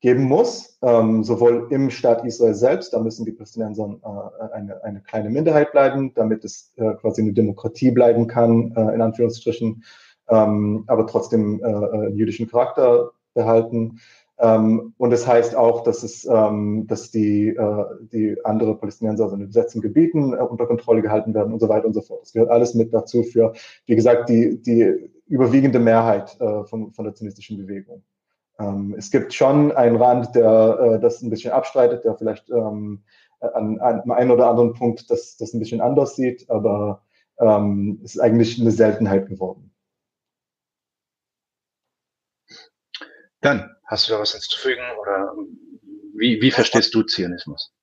geben 0.04 0.24
muss, 0.24 0.76
ähm, 0.82 1.24
sowohl 1.24 1.66
im 1.70 1.88
Staat 1.88 2.26
Israel 2.26 2.52
selbst, 2.52 2.92
da 2.92 3.00
müssen 3.00 3.24
die 3.24 3.32
Palästinenser 3.32 3.96
äh, 4.04 4.54
eine, 4.54 4.84
eine 4.84 5.00
kleine 5.00 5.30
Minderheit 5.30 5.72
bleiben, 5.72 6.12
damit 6.14 6.44
es 6.44 6.74
äh, 6.76 6.92
quasi 7.00 7.22
eine 7.22 7.32
Demokratie 7.32 7.90
bleiben 7.90 8.26
kann, 8.26 8.74
äh, 8.76 8.94
in 8.94 9.00
Anführungsstrichen, 9.00 9.82
ähm, 10.28 10.84
aber 10.88 11.06
trotzdem 11.06 11.58
äh, 11.64 11.70
äh 11.70 12.08
jüdischen 12.10 12.50
Charakter 12.50 13.12
behalten. 13.32 13.98
Ähm, 14.38 14.92
und 14.98 15.08
das 15.08 15.26
heißt 15.26 15.56
auch, 15.56 15.84
dass 15.84 16.02
es, 16.02 16.26
ähm, 16.30 16.86
dass 16.86 17.10
die, 17.10 17.48
äh, 17.48 17.84
die 18.12 18.36
andere 18.44 18.76
Palästinenser 18.76 19.24
also 19.24 19.36
in 19.36 19.46
besetzten 19.46 19.80
Gebieten 19.80 20.34
äh, 20.34 20.36
unter 20.36 20.66
Kontrolle 20.66 21.00
gehalten 21.00 21.32
werden 21.32 21.54
und 21.54 21.60
so 21.60 21.70
weiter 21.70 21.86
und 21.86 21.94
so 21.94 22.02
fort. 22.02 22.20
Das 22.20 22.34
gehört 22.34 22.50
alles 22.50 22.74
mit 22.74 22.92
dazu 22.92 23.22
für, 23.22 23.54
wie 23.86 23.96
gesagt, 23.96 24.28
die, 24.28 24.60
die 24.60 25.10
überwiegende 25.28 25.78
Mehrheit 25.78 26.38
äh, 26.42 26.64
von, 26.64 26.92
von 26.92 27.06
der 27.06 27.14
zionistischen 27.14 27.56
Bewegung. 27.56 28.02
Ähm, 28.58 28.94
es 28.96 29.10
gibt 29.10 29.32
schon 29.34 29.72
einen 29.72 29.96
Rand, 29.96 30.34
der 30.34 30.78
äh, 30.80 31.00
das 31.00 31.22
ein 31.22 31.30
bisschen 31.30 31.52
abstreitet, 31.52 32.04
der 32.04 32.16
vielleicht 32.16 32.48
ähm, 32.50 33.02
an, 33.40 33.78
an 33.80 34.10
einem 34.10 34.30
oder 34.30 34.48
anderen 34.48 34.74
Punkt 34.74 35.10
das, 35.10 35.36
das 35.36 35.52
ein 35.52 35.58
bisschen 35.58 35.80
anders 35.80 36.16
sieht, 36.16 36.48
aber 36.48 37.02
ähm, 37.38 38.00
es 38.04 38.14
ist 38.14 38.20
eigentlich 38.20 38.60
eine 38.60 38.70
Seltenheit 38.70 39.28
geworden. 39.28 39.70
Dann, 43.40 43.76
hast 43.84 44.08
du 44.08 44.12
da 44.12 44.20
was 44.20 44.32
hinzuzufügen 44.32 44.84
oder 45.00 45.34
wie, 46.16 46.40
wie 46.40 46.50
verstehst 46.50 46.94
du 46.94 47.02
Zionismus? 47.02 47.74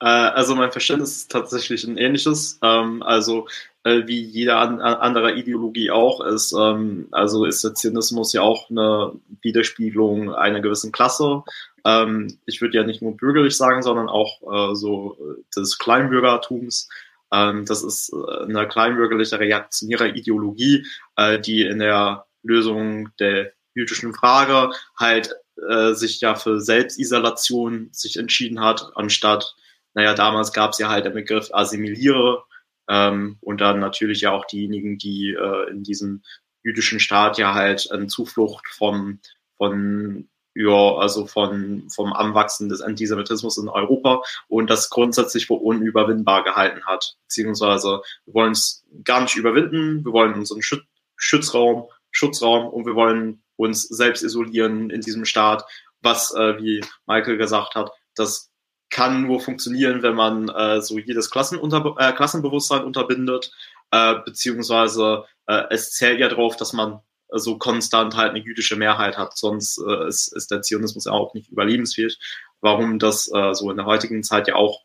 Äh, 0.00 0.06
also 0.06 0.56
mein 0.56 0.72
Verständnis 0.72 1.16
ist 1.16 1.30
tatsächlich 1.30 1.84
ein 1.84 1.96
ähnliches. 1.96 2.58
Ähm, 2.62 3.02
also 3.02 3.46
äh, 3.84 4.06
wie 4.06 4.20
jede 4.20 4.56
an, 4.56 4.80
andere 4.80 5.34
Ideologie 5.34 5.90
auch 5.90 6.20
ist, 6.20 6.52
ähm, 6.52 7.08
also 7.10 7.44
ist 7.44 7.64
der 7.64 7.74
Zionismus 7.74 8.32
ja 8.32 8.42
auch 8.42 8.70
eine 8.70 9.12
Widerspiegelung 9.40 10.34
einer 10.34 10.60
gewissen 10.60 10.92
Klasse. 10.92 11.42
Ähm, 11.84 12.38
ich 12.46 12.60
würde 12.60 12.78
ja 12.78 12.84
nicht 12.84 13.02
nur 13.02 13.16
bürgerlich 13.16 13.56
sagen, 13.56 13.82
sondern 13.82 14.08
auch 14.08 14.40
äh, 14.42 14.74
so 14.74 15.16
des 15.56 15.78
Kleinbürgertums. 15.78 16.88
Ähm, 17.32 17.64
das 17.66 17.82
ist 17.82 18.12
äh, 18.12 18.44
eine 18.44 18.68
kleinbürgerliche 18.68 19.40
reaktionäre 19.40 20.10
Ideologie, 20.10 20.86
äh, 21.16 21.40
die 21.40 21.62
in 21.62 21.78
der 21.78 22.26
Lösung 22.42 23.08
der 23.18 23.52
jüdischen 23.74 24.14
Frage 24.14 24.70
halt 24.98 25.34
äh, 25.68 25.94
sich 25.94 26.20
ja 26.20 26.34
für 26.34 26.60
Selbstisolation 26.60 27.88
sich 27.92 28.16
entschieden 28.16 28.60
hat, 28.60 28.92
anstatt, 28.94 29.54
naja, 29.94 30.14
damals 30.14 30.52
gab 30.52 30.72
es 30.72 30.78
ja 30.78 30.88
halt 30.88 31.04
den 31.04 31.14
Begriff 31.14 31.50
Assimiliere 31.52 32.44
ähm, 32.88 33.38
und 33.40 33.60
dann 33.60 33.80
natürlich 33.80 34.20
ja 34.22 34.32
auch 34.32 34.44
diejenigen, 34.44 34.98
die 34.98 35.30
äh, 35.30 35.70
in 35.70 35.82
diesem 35.82 36.22
jüdischen 36.62 37.00
Staat 37.00 37.38
ja 37.38 37.54
halt 37.54 37.90
eine 37.90 38.06
Zuflucht 38.06 38.68
vom, 38.68 39.20
von 39.56 40.28
ja, 40.54 40.96
also 40.96 41.26
von, 41.26 41.88
vom 41.88 42.12
Anwachsen 42.12 42.68
des 42.68 42.82
Antisemitismus 42.82 43.56
in 43.56 43.68
Europa 43.68 44.22
und 44.48 44.68
das 44.68 44.90
grundsätzlich 44.90 45.46
für 45.46 45.54
unüberwindbar 45.54 46.44
gehalten 46.44 46.84
hat. 46.84 47.16
Beziehungsweise 47.26 48.02
wir 48.26 48.34
wollen 48.34 48.52
es 48.52 48.84
gar 49.04 49.22
nicht 49.22 49.36
überwinden, 49.36 50.04
wir 50.04 50.12
wollen 50.12 50.34
unseren 50.34 50.62
Schüt 50.62 50.84
Schutzraum, 51.16 51.88
Schutzraum 52.10 52.66
und 52.66 52.84
wir 52.84 52.96
wollen 52.96 53.42
uns 53.56 53.82
selbst 53.82 54.24
isolieren 54.24 54.90
in 54.90 55.00
diesem 55.00 55.24
Staat, 55.24 55.64
was, 56.00 56.34
äh, 56.34 56.58
wie 56.58 56.80
Michael 57.06 57.36
gesagt 57.36 57.76
hat, 57.76 57.92
das 58.16 58.51
kann 58.92 59.22
nur 59.22 59.40
funktionieren, 59.40 60.02
wenn 60.02 60.14
man 60.14 60.48
äh, 60.50 60.82
so 60.82 60.98
jedes 60.98 61.30
Klassenunter 61.30 61.96
äh, 61.98 62.12
Klassenbewusstsein 62.12 62.84
unterbindet, 62.84 63.50
äh, 63.90 64.16
beziehungsweise 64.24 65.24
äh, 65.46 65.64
es 65.70 65.92
zählt 65.92 66.20
ja 66.20 66.28
darauf, 66.28 66.56
dass 66.56 66.74
man 66.74 67.00
so 67.30 67.56
konstant 67.56 68.16
halt 68.16 68.30
eine 68.30 68.44
jüdische 68.44 68.76
Mehrheit 68.76 69.16
hat, 69.16 69.36
sonst 69.36 69.78
äh, 69.78 70.06
ist, 70.06 70.36
ist 70.36 70.50
der 70.50 70.60
Zionismus 70.60 71.06
ja 71.06 71.12
auch 71.12 71.32
nicht 71.32 71.48
überlebensfähig. 71.50 72.18
Warum 72.60 72.98
das 72.98 73.32
äh, 73.34 73.54
so 73.54 73.70
in 73.70 73.78
der 73.78 73.86
heutigen 73.86 74.22
Zeit 74.22 74.46
ja 74.46 74.56
auch, 74.56 74.82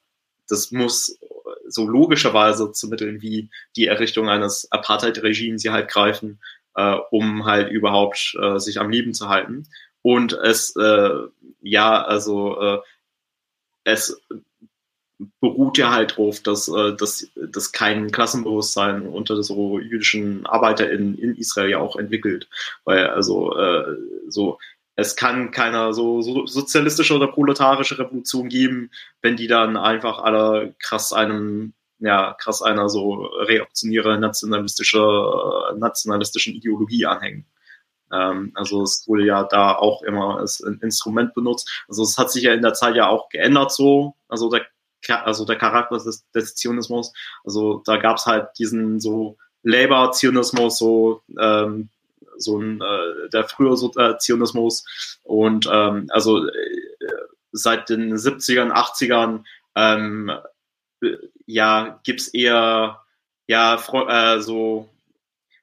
das 0.48 0.72
muss 0.72 1.20
so 1.68 1.86
logischerweise 1.86 2.72
zu 2.72 2.88
Mitteln 2.88 3.22
wie 3.22 3.50
die 3.76 3.88
Errichtung 3.88 4.30
eines 4.30 4.72
Apartheid-Regimes 4.72 5.62
hier 5.62 5.74
halt 5.74 5.90
greifen, 5.90 6.40
äh, 6.76 6.96
um 7.12 7.46
halt 7.46 7.70
überhaupt 7.70 8.38
äh, 8.42 8.58
sich 8.58 8.80
am 8.80 8.90
Leben 8.90 9.14
zu 9.14 9.28
halten. 9.28 9.68
Und 10.02 10.32
es, 10.32 10.74
äh, 10.78 11.10
ja, 11.62 12.02
also 12.02 12.62
äh, 12.62 12.80
es 13.88 14.22
beruht 15.40 15.78
ja 15.78 15.92
halt 15.92 16.18
drauf, 16.18 16.42
dass, 16.42 16.68
äh, 16.68 16.96
dass, 16.96 17.28
dass 17.36 17.72
kein 17.72 18.12
Klassenbewusstsein 18.12 19.08
unter 19.08 19.42
so 19.42 19.80
jüdischen 19.80 20.46
ArbeiterInnen 20.46 21.18
in 21.18 21.36
Israel 21.36 21.70
ja 21.70 21.80
auch 21.80 21.96
entwickelt. 21.96 22.50
Weil 22.84 23.08
also 23.08 23.58
äh, 23.58 23.96
so 24.28 24.60
es 24.96 25.16
kann 25.16 25.52
keine 25.52 25.94
so, 25.94 26.22
so 26.22 26.46
sozialistische 26.46 27.16
oder 27.16 27.28
proletarische 27.28 27.98
Revolution 27.98 28.50
geben, 28.50 28.92
wenn 29.22 29.38
die 29.38 29.48
dann 29.48 29.78
einfach 29.78 30.20
alle 30.20 30.76
krass 30.80 31.14
einem 31.14 31.74
ja 32.00 32.34
krass 32.34 32.62
einer 32.62 32.90
so 32.90 33.26
reaktionäre 33.26 34.20
nationalistische 34.20 35.00
nationalistischen 35.78 36.56
Ideologie 36.56 37.06
anhängen. 37.06 37.46
Ähm, 38.12 38.52
also 38.56 38.84
es 38.84 39.08
wurde 39.08 39.26
ja 39.26 39.44
da 39.44 39.76
auch 39.76 40.02
immer 40.04 40.40
als 40.40 40.60
Instrument 40.60 41.34
benutzt. 41.34 41.84
Also 41.88 42.04
es 42.04 42.18
hat 42.18 42.32
sich 42.32 42.44
ja 42.44 42.54
in 42.54 42.62
der 42.62 42.74
Zeit 42.74 42.96
ja 42.96 43.08
auch 43.08 43.30
geändert 43.30 43.72
so. 43.72 44.16
Also 44.28 44.50
der 44.50 44.66
also 45.10 45.46
der 45.46 45.56
Charakter 45.56 45.98
des, 45.98 46.30
des 46.32 46.56
Zionismus. 46.56 47.14
Also 47.44 47.82
da 47.86 47.98
gab 47.98 48.18
es 48.18 48.26
halt 48.26 48.50
diesen 48.58 49.00
so 49.00 49.38
Labor-Zionismus, 49.64 50.78
so, 50.78 51.22
ähm, 51.40 51.90
so 52.38 52.60
ein, 52.60 52.82
äh, 52.82 53.30
der 53.30 53.46
frühe 53.46 53.76
so, 53.76 53.92
äh, 53.96 54.18
Zionismus. 54.18 54.86
Und 55.24 55.70
ähm, 55.72 56.08
also 56.10 56.48
äh, 56.48 56.52
seit 57.52 57.90
den 57.90 58.16
70ern, 58.16 58.72
80ern, 58.72 59.44
ähm, 59.76 60.32
ja, 61.46 62.00
gibt's 62.04 62.28
eher, 62.30 63.02
ja, 63.48 63.76
äh, 63.76 64.42
so, 64.42 64.90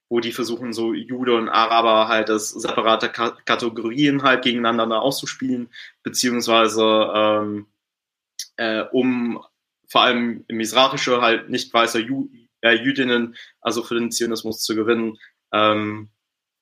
wo 0.09 0.21
die 0.21 0.33
versuchen, 0.33 0.73
so 0.73 0.93
Jude 0.93 1.35
und 1.35 1.49
Araber 1.49 2.09
halt 2.09 2.31
als 2.31 2.51
separate 2.51 3.09
Kategorien 3.11 4.23
halt 4.23 4.43
gegeneinander 4.43 5.03
auszuspielen, 5.03 5.69
beziehungsweise 6.03 7.12
ähm, 7.14 7.67
äh, 8.57 8.85
um 8.93 9.43
vor 9.88 10.03
allem 10.03 10.45
misratische, 10.49 11.21
halt 11.21 11.51
nicht 11.51 11.73
weiße 11.73 12.01
Ju 12.01 12.29
äh, 12.61 12.73
Jüdinnen, 12.73 13.37
also 13.61 13.83
für 13.83 13.95
den 13.95 14.11
Zionismus 14.11 14.62
zu 14.62 14.75
gewinnen. 14.75 15.19
Ähm, 15.53 16.09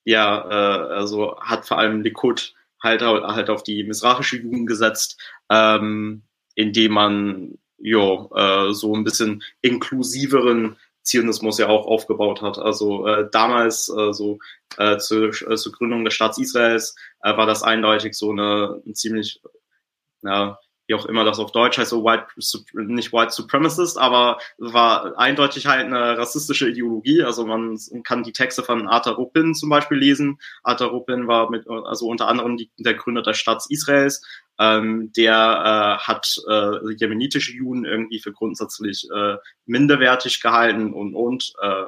ja, 0.05 0.45
äh, 0.51 0.95
also 0.95 1.39
hat 1.41 1.67
vor 1.67 1.79
allem 1.79 2.03
Likud 2.03 2.55
halt, 2.83 3.03
halt 3.03 3.51
auf 3.51 3.63
die 3.63 3.85
misratische 3.85 4.39
Jugend 4.39 4.67
gesetzt, 4.67 5.21
ähm, 5.49 6.23
indem 6.55 6.93
man 6.93 7.59
jo, 7.79 8.31
äh, 8.35 8.73
so 8.73 8.95
ein 8.95 9.05
bisschen 9.05 9.43
inklusiveren 9.61 10.77
Zionismus 11.03 11.59
ja 11.59 11.69
auch 11.69 11.87
aufgebaut 11.87 12.43
hat. 12.43 12.59
Also 12.59 13.07
äh, 13.07 13.29
damals, 13.31 13.89
äh, 13.89 14.13
so 14.13 14.39
äh, 14.79 14.99
zur, 14.99 15.29
äh, 15.29 15.57
zur 15.57 15.73
Gründung 15.73 16.05
des 16.05 16.15
Staats 16.15 16.39
Israels, 16.39 16.95
äh, 17.23 17.37
war 17.37 17.47
das 17.47 17.63
eindeutig 17.63 18.15
so 18.15 18.31
eine, 18.31 18.81
ein 18.87 18.95
ziemlich 18.95 19.41
ja, 20.23 20.59
wie 20.87 20.95
auch 20.95 21.07
immer 21.07 21.25
das 21.25 21.39
auf 21.39 21.53
Deutsch 21.53 21.79
heißt, 21.79 21.91
so 21.91 22.05
white, 22.05 22.27
nicht 22.75 23.13
white 23.13 23.31
supremacist, 23.31 23.99
aber 23.99 24.39
war 24.59 25.17
eindeutig 25.19 25.67
halt 25.67 25.87
eine 25.87 26.19
rassistische 26.19 26.69
Ideologie. 26.69 27.23
Also 27.23 27.47
man 27.47 27.79
kann 28.03 28.25
die 28.25 28.33
Texte 28.33 28.63
von 28.63 28.89
Arthur 28.89 29.15
Ruppin 29.15 29.55
zum 29.55 29.69
Beispiel 29.69 29.99
lesen. 29.99 30.39
Arthur 30.63 30.89
Ruppin 30.89 31.29
war 31.29 31.51
mit, 31.51 31.69
also 31.69 32.07
unter 32.07 32.29
anderem 32.29 32.57
die, 32.57 32.71
der 32.79 32.95
Gründer 32.95 33.23
des 33.23 33.39
Staats 33.39 33.71
Israels. 33.71 34.23
Ähm, 34.63 35.13
der 35.17 35.35
äh, 35.35 36.07
hat 36.07 36.37
äh, 36.49 36.95
jemenitische 36.95 37.53
Juden 37.53 37.85
irgendwie 37.85 38.21
für 38.21 38.33
grundsätzlich 38.33 39.09
äh, 39.13 39.37
minderwertig 39.67 40.41
gehalten 40.41 40.93
und 40.93 41.17
und 41.17 41.53
äh, 41.61 41.87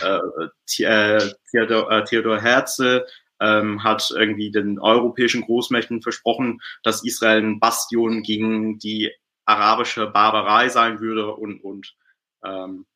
äh, 0.00 1.20
Theodor, 1.50 1.90
äh, 1.90 2.04
Theodor 2.04 2.40
Herzl 2.40 3.04
ähm, 3.40 3.82
hat 3.82 4.08
irgendwie 4.14 4.52
den 4.52 4.78
europäischen 4.78 5.42
Großmächten 5.42 6.00
versprochen, 6.00 6.60
dass 6.84 7.04
Israel 7.04 7.42
ein 7.42 7.58
Bastion 7.58 8.22
gegen 8.22 8.78
die 8.78 9.10
arabische 9.44 10.06
Barbarei 10.06 10.68
sein 10.68 11.00
würde 11.00 11.34
und, 11.34 11.60
und 11.64 11.96
ähm, 12.44 12.86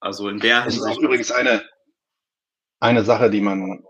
also 0.00 0.28
in 0.28 0.40
der 0.40 0.64
Das 0.64 0.76
ist 0.76 0.98
übrigens 0.98 1.30
eine, 1.30 1.62
eine 2.80 3.04
Sache, 3.04 3.30
die 3.30 3.40
man, 3.40 3.84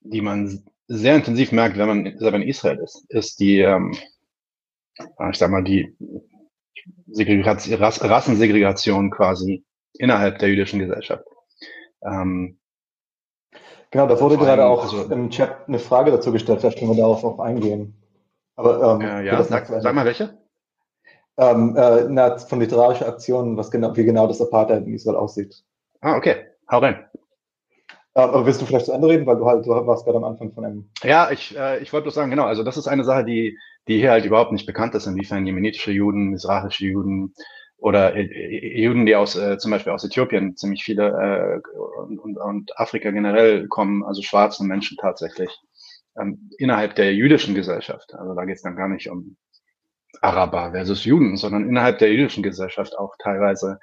die 0.00 0.22
man 0.22 0.64
sehr 0.88 1.16
intensiv 1.16 1.52
merkt, 1.52 1.76
wenn 1.78 1.88
man 1.88 2.18
selber 2.18 2.36
in 2.36 2.42
Israel 2.42 2.78
ist, 2.78 3.04
ist 3.08 3.40
die, 3.40 3.60
ähm, 3.60 3.96
ich 4.98 5.38
sag 5.38 5.50
mal, 5.50 5.64
die 5.64 5.96
Segregation, 7.08 7.82
Rassensegregation 7.82 9.10
quasi 9.10 9.64
innerhalb 9.94 10.38
der 10.38 10.48
jüdischen 10.48 10.78
Gesellschaft. 10.78 11.24
Ähm, 12.02 12.58
Genau, 13.90 14.06
da 14.08 14.20
wurde 14.20 14.36
gerade 14.36 14.66
auch 14.66 14.82
also, 14.82 15.04
im 15.04 15.30
Chat 15.30 15.68
eine 15.68 15.78
Frage 15.78 16.10
dazu 16.10 16.32
gestellt, 16.32 16.60
vielleicht 16.60 16.78
können 16.78 16.90
wir 16.90 17.02
darauf 17.02 17.24
auch 17.24 17.38
eingehen. 17.38 17.94
Aber 18.56 18.94
ähm, 18.94 19.00
ja, 19.00 19.20
ja 19.20 19.42
sag, 19.42 19.66
sag, 19.66 19.94
mal 19.94 20.04
welche. 20.04 20.36
Ähm, 21.38 21.76
äh, 21.76 22.04
na, 22.08 22.36
von 22.36 22.60
literarischer 22.60 23.06
Aktion, 23.06 23.56
was 23.56 23.70
genau, 23.70 23.96
wie 23.96 24.04
genau 24.04 24.26
das 24.26 24.40
Apartheid 24.40 24.86
in 24.86 24.94
Israel 24.94 25.16
aussieht. 25.16 25.62
Ah, 26.00 26.16
okay. 26.16 26.46
Hau 26.70 26.78
rein. 26.78 27.06
Äh, 28.16 28.20
aber 28.20 28.46
willst 28.46 28.62
du 28.62 28.66
vielleicht 28.66 28.86
zu 28.86 28.92
Ende 28.92 29.08
reden, 29.08 29.26
weil 29.26 29.36
du 29.36 29.46
halt, 29.46 29.66
du 29.66 29.70
warst 29.70 30.04
gerade 30.04 30.16
am 30.16 30.24
Anfang 30.24 30.52
von 30.52 30.64
einem. 30.64 30.90
Ja, 31.04 31.30
ich, 31.30 31.56
äh, 31.56 31.78
ich 31.80 31.92
wollte 31.92 32.04
bloß 32.04 32.14
sagen, 32.14 32.30
genau, 32.30 32.44
also 32.46 32.62
das 32.62 32.78
ist 32.78 32.88
eine 32.88 33.04
Sache, 33.04 33.24
die, 33.24 33.58
die 33.88 33.98
hier 33.98 34.10
halt 34.10 34.24
überhaupt 34.24 34.52
nicht 34.52 34.66
bekannt 34.66 34.94
ist, 34.94 35.06
inwiefern 35.06 35.46
jemenitische 35.46 35.92
Juden, 35.92 36.32
israelische 36.34 36.86
Juden, 36.86 37.34
oder 37.78 38.16
äh, 38.16 38.82
Juden, 38.82 39.04
die 39.04 39.16
aus 39.16 39.36
äh, 39.36 39.58
zum 39.58 39.70
Beispiel 39.70 39.92
aus 39.92 40.04
Äthiopien 40.04 40.56
ziemlich 40.56 40.82
viele 40.82 41.62
äh, 41.62 41.78
und, 42.00 42.18
und, 42.18 42.38
und 42.38 42.78
Afrika 42.78 43.10
generell 43.10 43.68
kommen, 43.68 44.02
also 44.02 44.22
schwarze 44.22 44.64
Menschen 44.64 44.96
tatsächlich 44.96 45.50
ähm, 46.18 46.50
innerhalb 46.58 46.94
der 46.94 47.14
jüdischen 47.14 47.54
Gesellschaft. 47.54 48.14
Also 48.14 48.34
da 48.34 48.44
geht 48.46 48.56
es 48.56 48.62
dann 48.62 48.76
gar 48.76 48.88
nicht 48.88 49.10
um 49.10 49.36
Araber 50.22 50.70
versus 50.72 51.04
Juden, 51.04 51.36
sondern 51.36 51.68
innerhalb 51.68 51.98
der 51.98 52.12
jüdischen 52.12 52.42
Gesellschaft 52.42 52.98
auch 52.98 53.14
teilweise 53.18 53.78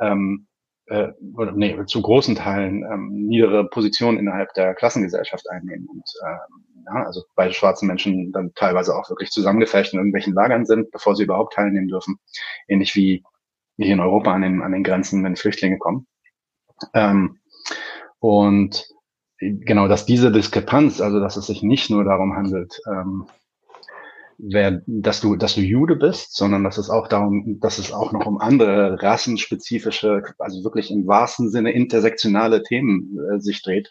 ähm, 0.00 0.46
äh, 0.88 1.12
oder 1.34 1.52
nee, 1.52 1.76
zu 1.86 2.02
großen 2.02 2.34
Teilen 2.34 2.84
ähm, 2.84 3.26
niedere 3.26 3.68
Positionen 3.68 4.18
innerhalb 4.18 4.52
der 4.54 4.74
Klassengesellschaft 4.74 5.48
einnehmen 5.50 5.88
und 5.88 6.04
äh, 6.24 6.36
ja, 6.86 7.04
also 7.04 7.24
bei 7.34 7.50
schwarzen 7.52 7.86
Menschen 7.86 8.32
dann 8.32 8.52
teilweise 8.54 8.96
auch 8.96 9.08
wirklich 9.10 9.30
zusammengefecht 9.30 9.92
in 9.92 9.98
irgendwelchen 9.98 10.32
Lagern 10.32 10.64
sind, 10.64 10.90
bevor 10.90 11.14
sie 11.14 11.24
überhaupt 11.24 11.54
teilnehmen 11.54 11.88
dürfen. 11.88 12.18
Ähnlich 12.66 12.94
wie 12.94 13.22
hier 13.76 13.92
in 13.92 14.00
Europa 14.00 14.32
an 14.32 14.42
den, 14.42 14.62
an 14.62 14.72
den 14.72 14.82
Grenzen, 14.82 15.22
wenn 15.22 15.36
Flüchtlinge 15.36 15.78
kommen. 15.78 16.06
Ähm, 16.94 17.38
und 18.20 18.88
genau, 19.38 19.88
dass 19.88 20.06
diese 20.06 20.32
Diskrepanz, 20.32 21.00
also 21.00 21.20
dass 21.20 21.36
es 21.36 21.46
sich 21.46 21.62
nicht 21.62 21.90
nur 21.90 22.04
darum 22.04 22.34
handelt, 22.34 22.80
ähm, 22.90 23.26
wer, 24.38 24.82
dass 24.86 25.20
du, 25.20 25.36
dass 25.36 25.54
du 25.54 25.60
Jude 25.60 25.96
bist, 25.96 26.34
sondern 26.36 26.64
dass 26.64 26.78
es 26.78 26.90
auch 26.90 27.08
darum, 27.08 27.58
dass 27.60 27.78
es 27.78 27.92
auch 27.92 28.12
noch 28.12 28.26
um 28.26 28.38
andere 28.38 29.02
rassenspezifische, 29.02 30.22
also 30.38 30.64
wirklich 30.64 30.90
im 30.90 31.06
wahrsten 31.06 31.50
Sinne 31.50 31.72
intersektionale 31.72 32.62
Themen 32.62 33.18
äh, 33.18 33.40
sich 33.40 33.62
dreht. 33.62 33.90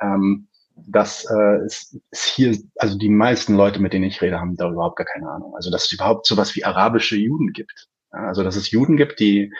Ähm, 0.00 0.48
das 0.74 1.26
äh, 1.30 1.64
ist, 1.66 1.98
ist 2.10 2.24
hier, 2.24 2.56
also 2.76 2.96
die 2.96 3.10
meisten 3.10 3.54
Leute, 3.54 3.80
mit 3.80 3.92
denen 3.92 4.06
ich 4.06 4.22
rede, 4.22 4.40
haben 4.40 4.56
da 4.56 4.70
überhaupt 4.70 4.96
gar 4.96 5.06
keine 5.06 5.28
Ahnung. 5.28 5.54
Also 5.54 5.70
dass 5.70 5.84
es 5.84 5.92
überhaupt 5.92 6.26
sowas 6.26 6.56
wie 6.56 6.64
arabische 6.64 7.16
Juden 7.16 7.52
gibt. 7.52 7.88
Ja, 8.12 8.26
also 8.26 8.42
dass 8.42 8.56
es 8.56 8.70
Juden 8.70 8.96
gibt, 8.96 9.20
die 9.20 9.52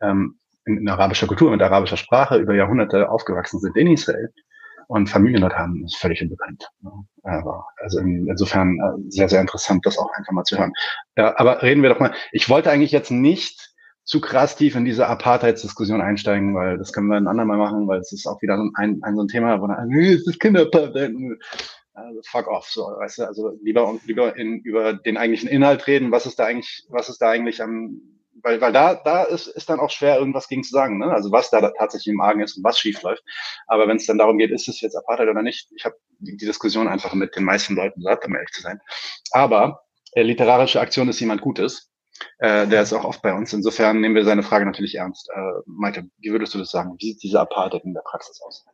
ähm, 0.00 0.38
in, 0.64 0.78
in 0.78 0.88
arabischer 0.88 1.28
Kultur, 1.28 1.52
mit 1.52 1.62
arabischer 1.62 1.96
Sprache 1.96 2.36
über 2.36 2.54
Jahrhunderte 2.54 3.08
aufgewachsen 3.08 3.60
sind 3.60 3.76
in 3.76 3.86
Israel 3.86 4.32
und 4.88 5.08
Familien 5.08 5.40
dort 5.40 5.54
haben, 5.54 5.84
ist 5.84 5.96
völlig 5.96 6.22
unbekannt. 6.22 6.68
Aber 7.22 7.66
also 7.78 7.98
in, 7.98 8.26
insofern 8.28 8.78
äh, 8.78 9.10
sehr, 9.10 9.28
sehr 9.28 9.40
interessant, 9.40 9.84
das 9.84 9.98
auch 9.98 10.10
einfach 10.16 10.32
mal 10.32 10.44
zu 10.44 10.58
hören. 10.58 10.72
Ja, 11.16 11.38
aber 11.38 11.62
reden 11.62 11.82
wir 11.82 11.90
doch 11.90 12.00
mal. 12.00 12.14
Ich 12.32 12.48
wollte 12.48 12.70
eigentlich 12.70 12.92
jetzt 12.92 13.10
nicht 13.10 13.74
zu 14.04 14.20
krass 14.20 14.56
tief 14.56 14.76
in 14.76 14.84
diese 14.84 15.08
Apartheidsdiskussion 15.08 16.00
einsteigen, 16.00 16.54
weil 16.54 16.78
das 16.78 16.92
können 16.92 17.08
wir 17.08 17.16
ein 17.16 17.26
andermal 17.26 17.58
machen, 17.58 17.88
weil 17.88 17.98
es 17.98 18.12
ist 18.12 18.26
auch 18.26 18.40
wieder 18.40 18.56
so 18.56 18.70
ein, 18.74 19.00
ein 19.02 19.16
so 19.16 19.22
ein 19.22 19.28
Thema, 19.28 19.60
wo 19.60 19.66
dann, 19.66 19.92
es 19.92 20.26
ist 20.26 20.38
Kinderapartheid. 20.38 21.12
Also 21.92 22.20
fuck 22.24 22.46
off, 22.46 22.66
so, 22.66 22.82
weißt 22.82 23.18
du, 23.18 23.22
also 23.24 23.58
lieber 23.62 23.98
lieber 24.04 24.36
in, 24.36 24.60
über 24.60 24.92
den 24.92 25.16
eigentlichen 25.16 25.48
Inhalt 25.48 25.86
reden, 25.86 26.12
was 26.12 26.26
ist 26.26 26.38
da 26.38 26.44
eigentlich, 26.44 26.86
was 26.90 27.08
ist 27.08 27.18
da 27.22 27.30
eigentlich 27.30 27.62
am 27.62 28.00
weil, 28.42 28.60
weil 28.60 28.72
da, 28.72 28.94
da 28.94 29.24
ist, 29.24 29.46
ist 29.46 29.68
dann 29.68 29.80
auch 29.80 29.90
schwer, 29.90 30.18
irgendwas 30.18 30.48
gegen 30.48 30.62
zu 30.62 30.70
sagen, 30.70 30.98
ne? 30.98 31.12
Also 31.12 31.32
was 31.32 31.50
da 31.50 31.60
tatsächlich 31.70 32.12
im 32.12 32.20
Argen 32.20 32.40
ist 32.40 32.56
und 32.56 32.64
was 32.64 32.78
schief 32.78 33.02
läuft. 33.02 33.24
Aber 33.66 33.88
wenn 33.88 33.96
es 33.96 34.06
dann 34.06 34.18
darum 34.18 34.38
geht, 34.38 34.50
ist 34.50 34.68
es 34.68 34.80
jetzt 34.80 34.96
Apartheid 34.96 35.28
oder 35.28 35.42
nicht, 35.42 35.70
ich 35.76 35.84
habe 35.84 35.96
die, 36.18 36.36
Diskussion 36.36 36.88
einfach 36.88 37.14
mit 37.14 37.34
den 37.36 37.44
meisten 37.44 37.74
Leuten 37.74 38.02
satt, 38.02 38.24
um 38.26 38.34
ehrlich 38.34 38.50
zu 38.50 38.62
sein. 38.62 38.80
Aber 39.32 39.82
äh, 40.12 40.22
literarische 40.22 40.80
Aktion 40.80 41.08
ist 41.08 41.20
jemand 41.20 41.40
Gutes. 41.40 41.90
Äh, 42.38 42.66
der 42.66 42.82
ist 42.82 42.92
auch 42.92 43.04
oft 43.04 43.22
bei 43.22 43.34
uns. 43.34 43.52
Insofern 43.52 44.00
nehmen 44.00 44.14
wir 44.14 44.24
seine 44.24 44.42
Frage 44.42 44.64
natürlich 44.64 44.94
ernst. 44.94 45.28
Äh, 45.30 45.40
Malte, 45.66 46.04
wie 46.18 46.30
würdest 46.30 46.54
du 46.54 46.58
das 46.58 46.70
sagen? 46.70 46.94
Wie 46.98 47.12
sieht 47.12 47.22
diese 47.22 47.40
Apartheid 47.40 47.84
in 47.84 47.94
der 47.94 48.02
Praxis 48.02 48.40
aus? 48.42 48.64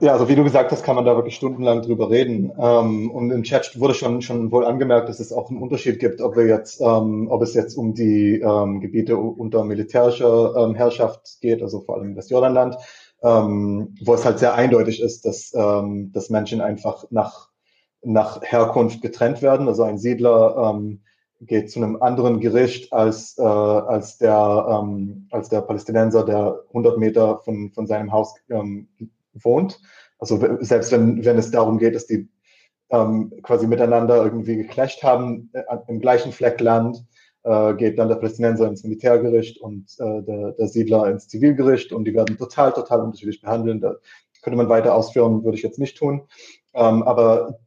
Ja, 0.00 0.12
also 0.12 0.28
wie 0.28 0.34
du 0.34 0.44
gesagt 0.44 0.72
hast, 0.72 0.82
kann 0.84 0.96
man 0.96 1.06
da 1.06 1.16
wirklich 1.16 1.36
stundenlang 1.36 1.80
drüber 1.80 2.10
reden. 2.10 2.52
Ähm, 2.58 3.10
und 3.10 3.30
im 3.30 3.42
Chat 3.44 3.80
wurde 3.80 3.94
schon, 3.94 4.20
schon 4.20 4.52
wohl 4.52 4.66
angemerkt, 4.66 5.08
dass 5.08 5.20
es 5.20 5.32
auch 5.32 5.48
einen 5.48 5.62
Unterschied 5.62 5.98
gibt, 5.98 6.20
ob 6.20 6.36
wir 6.36 6.46
jetzt, 6.46 6.82
ähm, 6.82 7.28
ob 7.30 7.40
es 7.40 7.54
jetzt 7.54 7.76
um 7.76 7.94
die 7.94 8.40
ähm, 8.40 8.80
Gebiete 8.80 9.16
unter 9.16 9.64
militärischer 9.64 10.74
Herrschaft 10.74 11.40
geht, 11.40 11.62
also 11.62 11.80
vor 11.80 11.96
allem 11.96 12.14
das 12.14 12.28
Jordanland, 12.28 12.76
wo 13.22 14.14
es 14.14 14.24
halt 14.24 14.38
sehr 14.38 14.54
eindeutig 14.54 15.02
ist, 15.02 15.26
dass, 15.26 15.50
dass 15.50 16.30
Menschen 16.30 16.62
einfach 16.62 17.04
nach, 17.10 17.48
nach 18.02 18.40
Herkunft 18.42 19.02
getrennt 19.02 19.42
werden. 19.42 19.68
Also 19.68 19.82
ein 19.82 19.98
Siedler 19.98 20.80
geht 21.40 21.70
zu 21.70 21.80
einem 21.80 22.00
anderen 22.00 22.40
Gericht 22.40 22.92
als, 22.92 23.36
äh, 23.38 23.42
als, 23.42 24.18
der, 24.18 24.82
ähm, 24.82 25.26
als 25.30 25.48
der 25.48 25.62
Palästinenser, 25.62 26.24
der 26.24 26.60
100 26.68 26.98
Meter 26.98 27.38
von, 27.38 27.72
von 27.72 27.86
seinem 27.86 28.12
Haus 28.12 28.34
ähm, 28.50 28.88
wohnt. 29.34 29.80
Also 30.18 30.38
selbst 30.60 30.92
wenn, 30.92 31.24
wenn 31.24 31.38
es 31.38 31.50
darum 31.50 31.78
geht, 31.78 31.94
dass 31.94 32.06
die 32.06 32.28
ähm, 32.90 33.32
quasi 33.42 33.66
miteinander 33.66 34.22
irgendwie 34.22 34.56
geclasht 34.56 35.02
haben, 35.02 35.50
äh, 35.52 35.62
im 35.88 36.00
gleichen 36.00 36.32
Fleck 36.32 36.60
Land, 36.60 37.04
äh, 37.42 37.74
geht 37.74 37.98
dann 37.98 38.08
der 38.08 38.16
Palästinenser 38.16 38.68
ins 38.68 38.84
Militärgericht 38.84 39.60
und 39.60 39.86
äh, 39.98 40.22
der, 40.22 40.52
der 40.52 40.68
Siedler 40.68 41.08
ins 41.08 41.28
Zivilgericht 41.28 41.92
und 41.92 42.04
die 42.04 42.14
werden 42.14 42.36
total, 42.36 42.72
total 42.72 43.00
unterschiedlich 43.00 43.40
behandelt. 43.40 43.82
Da 43.82 43.96
könnte 44.42 44.56
man 44.56 44.68
weiter 44.68 44.94
ausführen, 44.94 45.44
würde 45.44 45.56
ich 45.56 45.62
jetzt 45.62 45.78
nicht 45.78 45.96
tun. 45.96 46.22
Ähm, 46.74 47.02
aber 47.02 47.58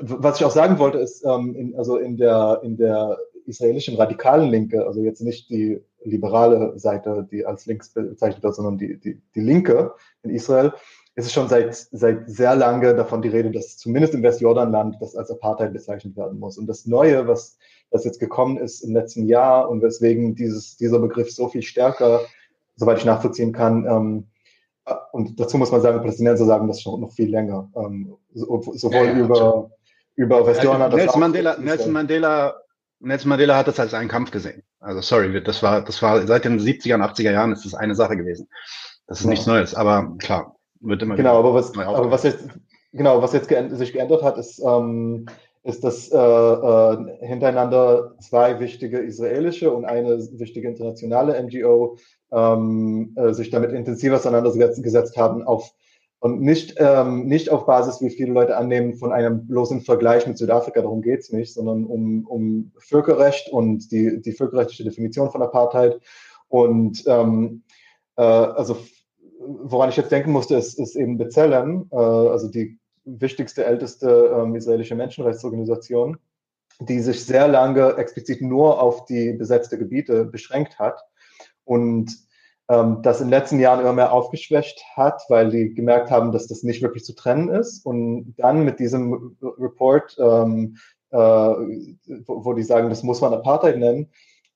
was 0.00 0.38
ich 0.38 0.44
auch 0.44 0.50
sagen 0.50 0.78
wollte, 0.78 0.98
ist, 0.98 1.24
ähm, 1.24 1.54
in, 1.54 1.76
also 1.76 1.96
in 1.96 2.16
der, 2.16 2.60
in 2.62 2.76
der 2.76 3.18
israelischen 3.48 3.96
radikalen 3.96 4.50
Linke, 4.50 4.86
also 4.86 5.02
jetzt 5.02 5.20
nicht 5.20 5.50
die 5.50 5.80
liberale 6.04 6.78
Seite, 6.78 7.26
die 7.30 7.44
als 7.44 7.66
links 7.66 7.90
bezeichnet 7.90 8.42
wird, 8.42 8.54
sondern 8.54 8.78
die, 8.78 8.98
die, 8.98 9.20
die 9.34 9.40
Linke 9.40 9.92
in 10.22 10.30
Israel, 10.30 10.72
ist 11.16 11.26
es 11.26 11.32
schon 11.32 11.48
seit, 11.48 11.74
seit 11.74 12.30
sehr 12.30 12.54
lange 12.54 12.94
davon 12.94 13.22
die 13.22 13.28
Rede, 13.28 13.50
dass 13.50 13.76
zumindest 13.76 14.14
im 14.14 14.22
Westjordanland 14.22 14.96
das 15.00 15.16
als 15.16 15.30
Apartheid 15.30 15.72
bezeichnet 15.72 16.16
werden 16.16 16.38
muss. 16.38 16.58
Und 16.58 16.68
das 16.68 16.86
Neue, 16.86 17.26
was, 17.26 17.58
was 17.90 18.04
jetzt 18.04 18.20
gekommen 18.20 18.56
ist 18.56 18.82
im 18.82 18.94
letzten 18.94 19.26
Jahr 19.26 19.68
und 19.68 19.82
weswegen 19.82 20.36
dieses, 20.36 20.76
dieser 20.76 21.00
Begriff 21.00 21.32
so 21.32 21.48
viel 21.48 21.62
stärker, 21.62 22.20
soweit 22.76 22.98
ich 22.98 23.04
nachvollziehen 23.04 23.52
kann, 23.52 23.86
ähm, 23.86 24.26
und 25.12 25.38
dazu 25.38 25.58
muss 25.58 25.70
man 25.70 25.82
sagen, 25.82 26.00
Palästinenser 26.00 26.46
sagen 26.46 26.66
das 26.68 26.80
schon 26.80 27.00
noch 27.00 27.12
viel 27.12 27.30
länger, 27.30 27.68
ähm, 27.76 28.16
sowohl 28.32 28.94
ja, 28.94 29.12
ja, 29.12 29.18
über, 29.18 29.70
über 30.14 30.46
Westjordanland. 30.46 30.94
Nelson 30.94 31.20
Mandela, 31.20 31.58
Nelson 31.58 31.92
Mandela 31.92 32.54
Nelson 33.00 33.28
Mandela 33.28 33.56
hat 33.56 33.68
das 33.68 33.78
als 33.78 33.94
einen 33.94 34.08
Kampf 34.08 34.30
gesehen. 34.30 34.62
Also 34.80 35.00
sorry, 35.00 35.42
das 35.42 35.62
war, 35.62 35.82
das 35.82 36.02
war 36.02 36.26
seit 36.26 36.44
den 36.44 36.58
70er 36.58 36.94
und 36.94 37.02
80er 37.02 37.32
Jahren 37.32 37.52
ist 37.52 37.64
das 37.64 37.74
eine 37.74 37.94
Sache 37.94 38.16
gewesen. 38.16 38.48
Das 39.06 39.20
ist 39.20 39.24
ja. 39.24 39.30
nichts 39.30 39.46
Neues, 39.46 39.74
aber 39.74 40.14
klar, 40.18 40.56
wird 40.80 41.02
immer 41.02 41.16
Genau, 41.16 41.38
aber 41.38 41.54
was, 41.54 41.76
aber 41.76 42.10
was 42.10 42.24
jetzt, 42.24 42.48
genau, 42.92 43.22
was 43.22 43.32
jetzt 43.32 43.48
geänd 43.48 43.76
sich 43.76 43.92
geändert 43.92 44.22
hat, 44.22 44.36
ist, 44.36 44.60
ähm, 44.64 45.26
ist, 45.62 45.84
dass 45.84 46.10
äh, 46.10 46.16
äh, 46.16 47.26
hintereinander 47.26 48.14
zwei 48.20 48.58
wichtige 48.60 48.98
israelische 48.98 49.72
und 49.72 49.84
eine 49.84 50.18
wichtige 50.38 50.68
internationale 50.68 51.40
NGO 51.42 51.98
ähm, 52.32 53.14
äh, 53.16 53.32
sich 53.32 53.50
damit 53.50 53.72
intensiv 53.72 54.12
auseinandergesetzt 54.12 55.16
haben 55.16 55.42
auf 55.42 55.72
und 56.20 56.40
nicht, 56.40 56.74
ähm, 56.78 57.26
nicht 57.26 57.50
auf 57.50 57.66
Basis, 57.66 58.00
wie 58.00 58.10
viele 58.10 58.32
Leute 58.32 58.56
annehmen, 58.56 58.94
von 58.94 59.12
einem 59.12 59.46
bloßen 59.46 59.82
Vergleich 59.82 60.26
mit 60.26 60.36
Südafrika, 60.36 60.82
darum 60.82 61.00
geht's 61.00 61.30
nicht, 61.30 61.54
sondern 61.54 61.84
um, 61.84 62.26
um 62.26 62.72
Völkerrecht 62.78 63.50
und 63.50 63.92
die, 63.92 64.20
die 64.20 64.32
völkerrechtliche 64.32 64.84
Definition 64.84 65.30
von 65.30 65.42
Apartheid. 65.42 66.00
Und 66.48 67.04
ähm, 67.06 67.62
äh, 68.16 68.22
also 68.22 68.78
woran 69.40 69.90
ich 69.90 69.96
jetzt 69.96 70.10
denken 70.10 70.32
musste, 70.32 70.56
ist, 70.56 70.78
ist 70.78 70.96
eben 70.96 71.18
Bezellen, 71.18 71.88
äh, 71.92 71.96
also 71.96 72.48
die 72.48 72.78
wichtigste, 73.04 73.64
älteste 73.64 74.34
ähm, 74.34 74.56
israelische 74.56 74.96
Menschenrechtsorganisation, 74.96 76.18
die 76.80 77.00
sich 77.00 77.24
sehr 77.24 77.48
lange 77.48 77.96
explizit 77.96 78.42
nur 78.42 78.82
auf 78.82 79.04
die 79.06 79.32
besetzte 79.32 79.78
Gebiete 79.78 80.24
beschränkt 80.24 80.78
hat. 80.78 81.00
Und 81.64 82.27
ähm, 82.68 82.98
das 83.02 83.20
in 83.20 83.26
den 83.26 83.38
letzten 83.38 83.60
Jahren 83.60 83.80
immer 83.80 83.92
mehr 83.92 84.12
aufgeschwächt 84.12 84.84
hat, 84.94 85.22
weil 85.28 85.50
die 85.50 85.74
gemerkt 85.74 86.10
haben, 86.10 86.32
dass 86.32 86.46
das 86.46 86.62
nicht 86.62 86.82
wirklich 86.82 87.04
zu 87.04 87.14
trennen 87.14 87.48
ist. 87.48 87.84
Und 87.84 88.34
dann 88.36 88.64
mit 88.64 88.78
diesem 88.78 89.36
Report, 89.40 90.16
ähm, 90.18 90.76
äh, 91.10 91.16
wo, 91.16 92.44
wo 92.44 92.52
die 92.52 92.62
sagen, 92.62 92.90
das 92.90 93.02
muss 93.02 93.20
man 93.20 93.32
Apartheid 93.32 93.78
nennen, 93.78 94.10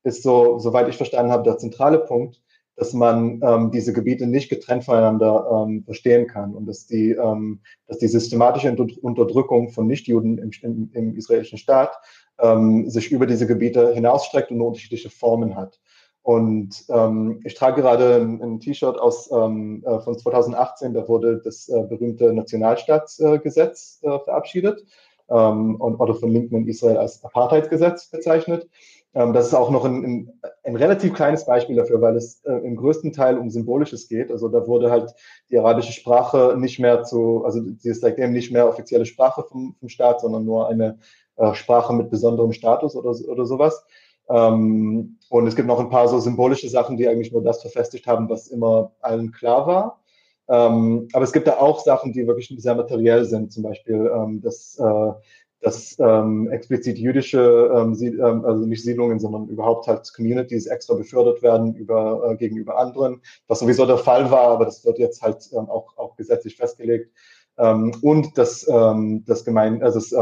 ist 0.05 0.23
so, 0.23 0.59
soweit 0.59 0.89
ich 0.89 0.97
verstanden 0.97 1.33
habe, 1.33 1.45
der 1.45 1.59
zentrale 1.59 2.01
Punkt, 2.01 2.43
dass 2.77 2.93
man 2.93 3.41
ähm, 3.43 3.71
diese 3.71 3.93
Gebiete 3.93 4.27
nicht 4.27 4.49
getrennt 4.49 4.85
voneinander 4.85 5.65
ähm, 5.67 5.85
verstehen 5.85 6.27
kann 6.27 6.55
und 6.55 6.67
dass 6.67 6.87
die, 6.87 7.11
ähm, 7.11 7.61
dass 7.87 7.99
die 7.99 8.09
systematische 8.09 8.75
Unterdrückung 9.03 9.69
von 9.69 9.87
Nichtjuden 9.87 10.39
im, 10.39 10.51
im, 10.63 10.91
im 10.93 11.17
israelischen 11.17 11.59
Staat 11.59 11.95
ähm, 12.41 12.89
sich 12.89 13.13
über 13.13 13.27
diese 13.27 13.47
Gebiete 13.47 13.93
hinausstreckt 13.93 14.51
und 14.51 14.61
unterschiedliche 14.61 15.11
Formen 15.11 15.55
hat. 15.55 15.81
Und 16.23 16.85
ähm, 16.89 17.41
ich 17.45 17.55
trage 17.55 17.83
gerade 17.83 18.17
ein, 18.17 18.41
ein 18.41 18.61
T-Shirt 18.61 18.99
aus 18.99 19.31
ähm, 19.33 19.83
äh, 19.85 19.99
von 20.01 20.17
2018, 20.17 20.95
da 20.95 21.09
wurde 21.09 21.41
das 21.43 21.69
äh, 21.69 21.83
berühmte 21.83 22.33
Nationalstaatsgesetz 22.33 24.01
äh, 24.03 24.19
verabschiedet 24.21 24.85
ähm, 25.29 25.77
und 25.81 25.97
oder 25.97 26.15
von 26.15 26.31
Linken 26.31 26.57
in 26.57 26.69
Israel 26.69 26.99
als 26.99 27.25
Apartheidsgesetz 27.25 28.11
bezeichnet. 28.11 28.69
Ähm, 29.15 29.33
das 29.33 29.49
ist 29.49 29.55
auch 29.55 29.71
noch 29.71 29.85
ein, 29.85 30.05
ein, 30.05 30.41
ein, 30.63 30.77
relativ 30.77 31.13
kleines 31.13 31.45
Beispiel 31.45 31.77
dafür, 31.77 32.01
weil 32.01 32.17
es 32.17 32.43
äh, 32.45 32.53
im 32.53 32.77
größten 32.77 33.13
Teil 33.13 33.37
um 33.37 33.51
Symbolisches 33.51 34.09
geht. 34.09 34.31
Also 34.31 34.49
da 34.49 34.67
wurde 34.67 34.91
halt 34.91 35.15
die 35.51 35.59
arabische 35.59 35.93
Sprache 35.93 36.55
nicht 36.57 36.79
mehr 36.79 37.03
zu, 37.03 37.45
also 37.45 37.61
sie 37.79 37.91
ist 37.91 38.01
seitdem 38.01 38.33
nicht 38.33 38.53
mehr 38.53 38.69
offizielle 38.69 39.07
Sprache 39.07 39.43
vom, 39.43 39.75
vom 39.79 39.89
Staat, 39.89 40.21
sondern 40.21 40.45
nur 40.45 40.69
eine 40.69 40.99
äh, 41.37 41.53
Sprache 41.55 41.93
mit 41.95 42.11
besonderem 42.11 42.53
Status 42.53 42.97
oder, 42.97 43.11
oder 43.29 43.45
sowas. 43.45 43.85
Ähm, 44.33 45.19
und 45.29 45.47
es 45.47 45.57
gibt 45.57 45.69
noch 45.69 45.81
ein 45.81 45.91
paar 45.91 46.09
so 46.09 46.19
symbolische 46.19 46.69
Sachen, 46.69 46.97
die 46.97 47.07
eigentlich 47.09 47.33
nur 47.33 47.43
das 47.43 47.61
verfestigt 47.61 48.07
haben, 48.07 48.29
was 48.29 48.49
immer 48.49 48.93
allen 49.01 49.31
klar 49.33 49.67
war. 49.67 50.03
Ähm, 50.49 51.09
aber 51.13 51.25
es 51.25 51.33
gibt 51.33 51.47
da 51.47 51.59
auch 51.59 51.81
Sachen, 51.81 52.13
die 52.13 52.27
wirklich 52.27 52.53
sehr 52.59 52.75
materiell 52.75 53.25
sind, 53.25 53.53
zum 53.53 53.63
Beispiel, 53.63 54.11
ähm, 54.15 54.41
dass, 54.41 54.79
äh, 54.79 55.13
dass 55.61 55.97
ähm, 55.99 56.51
explizit 56.51 56.99
jüdische, 56.99 57.71
ähm, 57.75 57.97
ähm, 58.01 58.45
also 58.45 58.67
nicht 58.67 58.83
Siedlungen, 58.83 59.21
sondern 59.21 59.49
überhaupt 59.49 59.87
halt 59.87 60.11
Communities 60.15 60.67
extra 60.67 60.95
befördert 60.95 61.43
werden 61.43 61.75
über, 61.75 62.31
äh, 62.31 62.37
gegenüber 62.37 62.79
anderen, 62.79 63.21
was 63.49 63.61
sowieso 63.61 63.87
der 63.87 63.99
Fall 63.99 64.31
war, 64.31 64.49
aber 64.49 64.65
das 64.65 64.85
wird 64.85 64.99
jetzt 64.99 65.23
halt 65.23 65.49
ähm, 65.53 65.69
auch, 65.69 65.97
auch 65.97 66.17
gesetzlich 66.17 66.57
festgelegt. 66.57 67.11
Und 67.55 68.39
dass 68.39 68.65
das 68.65 69.45
Gemein, 69.45 69.83
also 69.83 69.99
das, 69.99 70.15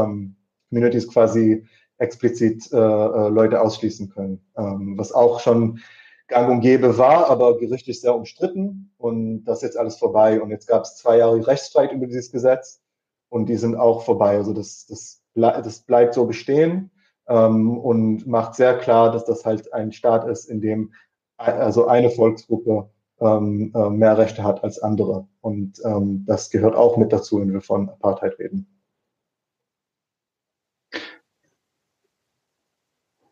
Communities 0.69 1.07
quasi 1.07 1.65
explizit 2.01 2.71
äh, 2.73 2.77
äh, 2.77 3.29
Leute 3.29 3.61
ausschließen 3.61 4.09
können, 4.09 4.41
ähm, 4.57 4.97
was 4.97 5.11
auch 5.11 5.39
schon 5.39 5.79
gang 6.27 6.49
und 6.49 6.61
gäbe 6.61 6.97
war, 6.97 7.29
aber 7.29 7.57
gerichtlich 7.57 8.01
sehr 8.01 8.15
umstritten. 8.15 8.91
Und 8.97 9.43
das 9.45 9.59
ist 9.59 9.63
jetzt 9.63 9.77
alles 9.77 9.97
vorbei. 9.97 10.41
Und 10.41 10.49
jetzt 10.49 10.67
gab 10.67 10.83
es 10.83 10.95
zwei 10.95 11.17
Jahre 11.17 11.45
Rechtsstreit 11.45 11.91
über 11.91 12.07
dieses 12.07 12.31
Gesetz. 12.31 12.81
Und 13.29 13.47
die 13.47 13.57
sind 13.57 13.75
auch 13.75 14.03
vorbei, 14.03 14.37
also 14.37 14.53
das, 14.53 14.85
das, 14.87 15.21
das 15.35 15.79
bleibt 15.81 16.13
so 16.13 16.25
bestehen. 16.25 16.89
Ähm, 17.27 17.77
und 17.77 18.25
macht 18.27 18.55
sehr 18.55 18.77
klar, 18.77 19.11
dass 19.11 19.25
das 19.25 19.45
halt 19.45 19.71
ein 19.73 19.91
Staat 19.91 20.27
ist, 20.27 20.45
in 20.45 20.59
dem 20.59 20.93
also 21.37 21.87
eine 21.87 22.09
Volksgruppe 22.09 22.89
ähm, 23.19 23.71
äh, 23.75 23.89
mehr 23.89 24.17
Rechte 24.17 24.43
hat 24.43 24.63
als 24.63 24.79
andere. 24.79 25.27
Und 25.41 25.81
ähm, 25.85 26.23
das 26.27 26.49
gehört 26.49 26.75
auch 26.75 26.97
mit 26.97 27.13
dazu, 27.13 27.39
wenn 27.39 27.53
wir 27.53 27.61
von 27.61 27.89
Apartheid 27.89 28.37
reden. 28.39 28.67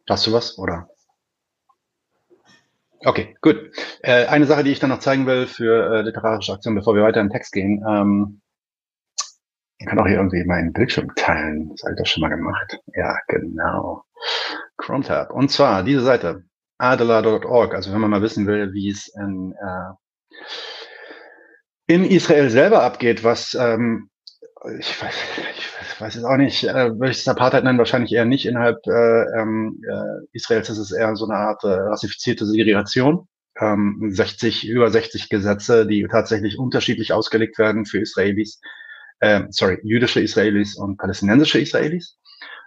Hast 0.10 0.26
du 0.26 0.34
was, 0.34 0.58
oder? 0.58 0.90
Okay, 3.06 3.38
gut. 3.42 3.72
Äh, 4.02 4.26
eine 4.26 4.46
Sache, 4.46 4.64
die 4.64 4.72
ich 4.72 4.80
dann 4.80 4.90
noch 4.90 5.00
zeigen 5.00 5.26
will 5.28 5.48
für 5.48 5.94
äh, 5.94 6.02
literarische 6.02 6.52
Aktion, 6.52 6.76
bevor 6.76 6.96
wir 6.96 7.04
weiter 7.04 7.22
in 7.22 7.28
den 7.28 7.34
Text 7.34 7.54
gehen. 7.54 7.84
Ähm, 7.88 8.42
ich 9.78 9.88
kann 9.88 10.00
auch 10.00 10.08
hier 10.08 10.18
irgendwie 10.18 10.44
meinen 10.44 10.74
Bildschirm 10.74 11.14
teilen. 11.16 11.70
Das 11.70 11.84
habe 11.84 11.94
ich 11.94 12.00
doch 12.00 12.06
schon 12.06 12.22
mal 12.22 12.30
gemacht. 12.30 12.80
Ja, 12.94 13.18
genau. 13.28 14.04
Chrome 14.78 15.06
Tab. 15.06 15.32
Und 15.32 15.50
zwar 15.50 15.84
diese 15.84 16.02
Seite, 16.02 16.44
adela.org. 16.78 17.74
Also 17.74 17.94
wenn 17.94 18.02
man 18.02 18.10
mal 18.10 18.22
wissen 18.22 18.48
will, 18.48 18.74
wie 18.74 18.90
es 18.90 19.08
in, 19.16 19.54
äh, 19.54 19.94
in 21.94 22.04
Israel 22.04 22.50
selber 22.50 22.84
abgeht, 22.84 23.24
was 23.24 23.54
ähm, 23.54 24.09
ich 24.80 25.02
weiß, 25.02 25.16
ich 25.58 26.02
weiß 26.02 26.16
es 26.16 26.24
auch 26.24 26.38
nicht, 26.38 26.64
äh, 26.64 26.92
würde 26.92 27.12
ich 27.12 27.20
es 27.20 27.28
Apartheid 27.28 27.64
nennen, 27.64 27.78
wahrscheinlich 27.78 28.12
eher 28.12 28.26
nicht 28.26 28.46
innerhalb 28.46 28.86
äh, 28.88 29.24
ähm, 29.40 29.82
äh, 29.88 30.26
Israels 30.34 30.70
ist 30.70 30.78
es 30.78 30.92
eher 30.92 31.16
so 31.16 31.26
eine 31.26 31.36
Art 31.36 31.64
äh, 31.64 31.68
rassifizierte 31.68 32.46
Segregation. 32.46 33.28
Ähm, 33.60 34.10
60, 34.10 34.68
über 34.68 34.90
60 34.90 35.30
Gesetze, 35.30 35.86
die 35.86 36.06
tatsächlich 36.10 36.58
unterschiedlich 36.58 37.14
ausgelegt 37.14 37.58
werden 37.58 37.86
für 37.86 38.00
Israelis, 38.00 38.62
äh, 39.20 39.44
sorry, 39.50 39.80
jüdische 39.84 40.22
Israelis 40.22 40.76
und 40.76 40.98
palästinensische 40.98 41.60
Israelis. 41.60 42.18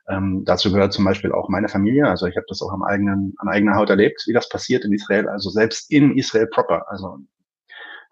Ähm, 0.09 0.42
dazu 0.44 0.72
gehört 0.72 0.92
zum 0.92 1.05
Beispiel 1.05 1.33
auch 1.33 1.48
meine 1.48 1.68
Familie. 1.68 2.09
Also 2.09 2.26
ich 2.26 2.37
habe 2.37 2.46
das 2.48 2.61
auch 2.61 2.72
am 2.72 2.83
eigenen, 2.83 3.35
an 3.38 3.48
eigener 3.48 3.76
Haut 3.76 3.90
erlebt, 3.90 4.24
wie 4.26 4.33
das 4.33 4.48
passiert 4.48 4.85
in 4.85 4.92
Israel. 4.92 5.28
Also 5.28 5.50
selbst 5.50 5.90
in 5.90 6.16
Israel 6.18 6.46
proper. 6.48 6.90
Also 6.90 7.18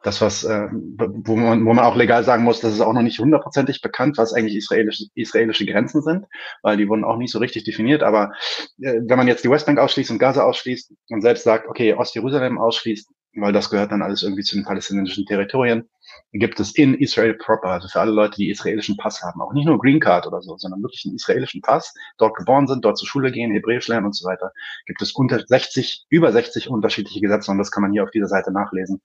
das, 0.02 0.20
was, 0.20 0.44
äh, 0.44 0.68
wo, 0.70 1.36
man, 1.36 1.64
wo 1.64 1.74
man 1.74 1.84
auch 1.84 1.96
legal 1.96 2.24
sagen 2.24 2.44
muss, 2.44 2.60
das 2.60 2.72
ist 2.72 2.80
auch 2.80 2.92
noch 2.92 3.02
nicht 3.02 3.18
hundertprozentig 3.18 3.82
bekannt, 3.82 4.16
was 4.18 4.32
eigentlich 4.32 4.56
israelische, 4.56 5.06
israelische 5.14 5.66
Grenzen 5.66 6.02
sind, 6.02 6.26
weil 6.62 6.76
die 6.76 6.88
wurden 6.88 7.04
auch 7.04 7.16
nicht 7.16 7.32
so 7.32 7.38
richtig 7.38 7.64
definiert. 7.64 8.02
Aber 8.02 8.32
äh, 8.80 9.00
wenn 9.06 9.18
man 9.18 9.28
jetzt 9.28 9.44
die 9.44 9.50
Westbank 9.50 9.78
ausschließt 9.78 10.10
und 10.10 10.18
Gaza 10.18 10.42
ausschließt 10.42 10.92
und 11.10 11.20
selbst 11.20 11.44
sagt, 11.44 11.68
okay, 11.68 11.94
Ostjerusalem 11.94 12.58
ausschließt, 12.58 13.08
weil 13.36 13.52
das 13.52 13.70
gehört 13.70 13.92
dann 13.92 14.02
alles 14.02 14.22
irgendwie 14.22 14.42
zu 14.42 14.56
den 14.56 14.64
palästinensischen 14.64 15.24
Territorien, 15.24 15.88
gibt 16.32 16.58
es 16.58 16.74
in 16.74 16.94
Israel 16.94 17.34
proper, 17.34 17.68
also 17.68 17.88
für 17.88 18.00
alle 18.00 18.10
Leute, 18.10 18.36
die 18.36 18.50
israelischen 18.50 18.96
Pass 18.96 19.22
haben, 19.22 19.40
auch 19.40 19.52
nicht 19.52 19.66
nur 19.66 19.78
Green 19.78 20.00
Card 20.00 20.26
oder 20.26 20.42
so, 20.42 20.56
sondern 20.56 20.82
wirklich 20.82 21.04
einen 21.04 21.14
israelischen 21.14 21.60
Pass, 21.60 21.94
dort 22.18 22.36
geboren 22.36 22.66
sind, 22.66 22.84
dort 22.84 22.98
zur 22.98 23.06
Schule 23.06 23.30
gehen, 23.30 23.52
Hebräisch 23.52 23.86
lernen 23.88 24.06
und 24.06 24.16
so 24.16 24.26
weiter, 24.28 24.52
gibt 24.86 25.02
es 25.02 25.12
unter 25.12 25.44
60, 25.44 26.06
über 26.08 26.32
60 26.32 26.68
unterschiedliche 26.68 27.20
Gesetze 27.20 27.50
und 27.50 27.58
das 27.58 27.70
kann 27.70 27.82
man 27.82 27.92
hier 27.92 28.02
auf 28.02 28.10
dieser 28.10 28.28
Seite 28.28 28.52
nachlesen. 28.52 29.00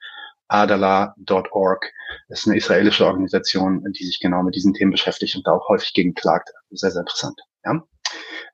Adala.org 0.48 1.92
ist 2.30 2.48
eine 2.48 2.58
israelische 2.58 3.06
Organisation, 3.06 3.84
die 3.92 4.06
sich 4.06 4.20
genau 4.20 4.44
mit 4.44 4.56
diesen 4.56 4.74
Themen 4.74 4.92
beschäftigt 4.92 5.36
und 5.36 5.46
da 5.48 5.54
auch 5.54 5.68
häufig 5.70 5.94
gegen 5.94 6.14
klagt. 6.14 6.52
Sehr, 6.72 6.92
sehr 6.92 7.02
interessant. 7.02 7.40
Ja? 7.64 7.84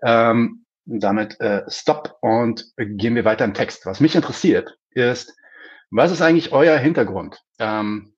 Ähm, 0.03 0.65
damit 0.85 1.39
äh, 1.39 1.63
Stop 1.67 2.17
und 2.21 2.65
gehen 2.77 3.15
wir 3.15 3.25
weiter 3.25 3.45
im 3.45 3.53
Text. 3.53 3.85
Was 3.85 3.99
mich 3.99 4.15
interessiert 4.15 4.77
ist, 4.91 5.35
was 5.89 6.11
ist 6.11 6.21
eigentlich 6.21 6.51
euer 6.51 6.77
Hintergrund? 6.77 7.41
Ähm, 7.59 8.13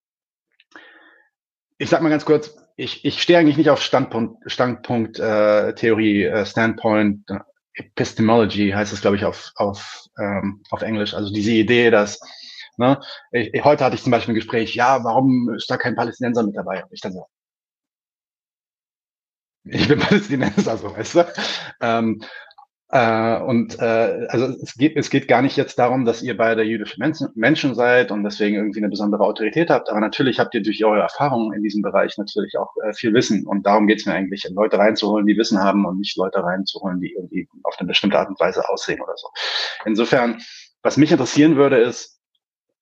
ich 1.78 1.90
sag 1.90 2.02
mal 2.02 2.10
ganz 2.10 2.26
kurz, 2.26 2.56
ich, 2.76 3.06
ich 3.06 3.22
stehe 3.22 3.40
eigentlich 3.40 3.58
nicht 3.58 3.70
auf 3.70 3.82
Standpunkt, 3.82 4.50
Standpunkt 4.52 5.20
äh, 5.20 5.74
Theorie, 5.76 6.24
äh, 6.24 6.46
Standpoint, 6.46 7.30
äh, 7.30 7.40
Epistemology 7.76 8.72
heißt 8.72 8.94
es, 8.94 9.02
glaube 9.02 9.16
ich, 9.16 9.26
auf, 9.26 9.52
auf, 9.56 10.06
ähm, 10.20 10.62
auf 10.70 10.84
Englisch. 10.84 11.14
Also 11.14 11.34
diese 11.34 11.52
Idee, 11.52 11.90
dass 11.90 12.20
Ne? 12.78 13.00
Ich, 13.32 13.64
heute 13.64 13.86
hatte 13.86 13.96
ich 13.96 14.04
zum 14.04 14.12
Beispiel 14.12 14.34
ein 14.34 14.36
Gespräch, 14.36 14.76
ja, 14.76 15.04
warum 15.04 15.54
ist 15.56 15.70
da 15.70 15.78
kein 15.78 15.96
Palästinenser 15.96 16.44
mit 16.44 16.56
dabei? 16.56 16.84
Ich 16.92 17.02
dann 17.02 17.14
so, 17.14 17.28
ich 19.66 19.88
bin 19.88 20.00
Palästinenser, 20.00 20.78
so, 20.78 20.96
weißt 20.96 21.16
du? 21.16 21.34
Ähm, 21.82 22.22
äh, 22.90 23.40
und 23.40 23.80
äh, 23.80 24.28
also 24.30 24.46
es 24.62 24.76
geht, 24.76 24.96
es 24.98 25.10
geht 25.10 25.28
gar 25.28 25.42
nicht 25.42 25.58
jetzt 25.58 25.80
darum, 25.80 26.06
dass 26.06 26.22
ihr 26.22 26.38
beide 26.38 26.62
jüdische 26.62 27.00
Menschen, 27.00 27.30
Menschen 27.34 27.74
seid 27.74 28.12
und 28.12 28.24
deswegen 28.24 28.56
irgendwie 28.56 28.82
eine 28.82 28.90
besondere 28.90 29.24
Autorität 29.24 29.72
habt, 29.72 29.90
aber 29.90 30.00
natürlich 30.00 30.40
habt 30.40 30.54
ihr 30.54 30.62
durch 30.62 30.84
eure 30.86 31.02
Erfahrungen 31.02 31.54
in 31.54 31.64
diesem 31.64 31.82
Bereich 31.82 32.18
natürlich 32.18 32.56
auch 32.58 32.72
äh, 32.84 32.94
viel 32.94 33.14
Wissen 33.16 33.48
und 33.48 33.66
darum 33.66 33.88
geht 33.88 34.02
es 34.02 34.06
mir 34.06 34.14
eigentlich, 34.14 34.48
Leute 34.54 34.78
reinzuholen, 34.78 35.26
die 35.26 35.38
Wissen 35.38 35.60
haben 35.60 35.86
und 35.86 35.98
nicht 35.98 36.16
Leute 36.18 36.44
reinzuholen, 36.44 37.00
die 37.00 37.14
irgendwie 37.14 37.48
auf 37.64 37.76
eine 37.80 37.88
bestimmte 37.88 38.20
Art 38.20 38.30
und 38.30 38.40
Weise 38.40 38.68
aussehen 38.70 39.02
oder 39.02 39.16
so. 39.16 39.28
Insofern, 39.86 40.40
was 40.84 40.98
mich 40.98 41.12
interessieren 41.12 41.56
würde, 41.56 41.78
ist, 41.78 42.20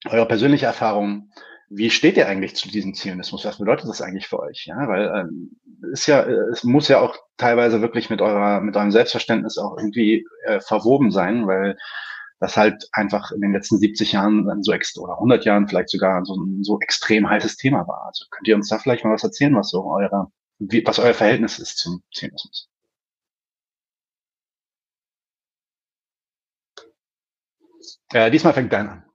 eure 0.09 0.27
persönliche 0.27 0.65
Erfahrung, 0.65 1.31
wie 1.69 1.89
steht 1.89 2.17
ihr 2.17 2.27
eigentlich 2.27 2.55
zu 2.55 2.67
diesem 2.67 2.93
Zionismus? 2.93 3.45
Was 3.45 3.57
bedeutet 3.57 3.87
das 3.87 4.01
eigentlich 4.01 4.27
für 4.27 4.39
euch? 4.39 4.65
Ja, 4.65 4.87
weil 4.87 5.05
ähm, 5.15 5.51
ist 5.93 6.07
ja, 6.07 6.23
es 6.51 6.63
muss 6.63 6.89
ja 6.89 6.99
auch 6.99 7.15
teilweise 7.37 7.81
wirklich 7.81 8.09
mit 8.09 8.21
eurer, 8.21 8.59
mit 8.61 8.75
eurem 8.75 8.91
Selbstverständnis 8.91 9.57
auch 9.57 9.77
irgendwie 9.77 10.25
äh, 10.45 10.59
verwoben 10.59 11.11
sein, 11.11 11.47
weil 11.47 11.77
das 12.41 12.57
halt 12.57 12.89
einfach 12.91 13.31
in 13.31 13.41
den 13.41 13.53
letzten 13.53 13.77
70 13.77 14.11
Jahren 14.13 14.63
so 14.63 14.73
extra 14.73 15.01
oder 15.01 15.13
100 15.13 15.45
Jahren 15.45 15.67
vielleicht 15.67 15.89
sogar 15.89 16.25
so 16.25 16.35
ein 16.35 16.63
so 16.63 16.79
extrem 16.81 17.29
heißes 17.29 17.55
Thema 17.55 17.87
war. 17.87 18.05
Also 18.07 18.25
könnt 18.31 18.47
ihr 18.47 18.55
uns 18.55 18.67
da 18.67 18.79
vielleicht 18.79 19.05
mal 19.05 19.13
was 19.13 19.23
erzählen, 19.23 19.55
was 19.55 19.69
so 19.69 19.85
eure, 19.85 20.31
wie, 20.59 20.85
was 20.85 20.99
euer 20.99 21.13
Verhältnis 21.13 21.59
ist 21.59 21.77
zum 21.77 22.03
Zionismus? 22.13 22.67
Äh, 28.13 28.31
diesmal 28.31 28.53
fängt 28.53 28.73
Dan 28.73 28.89
an. 28.89 29.11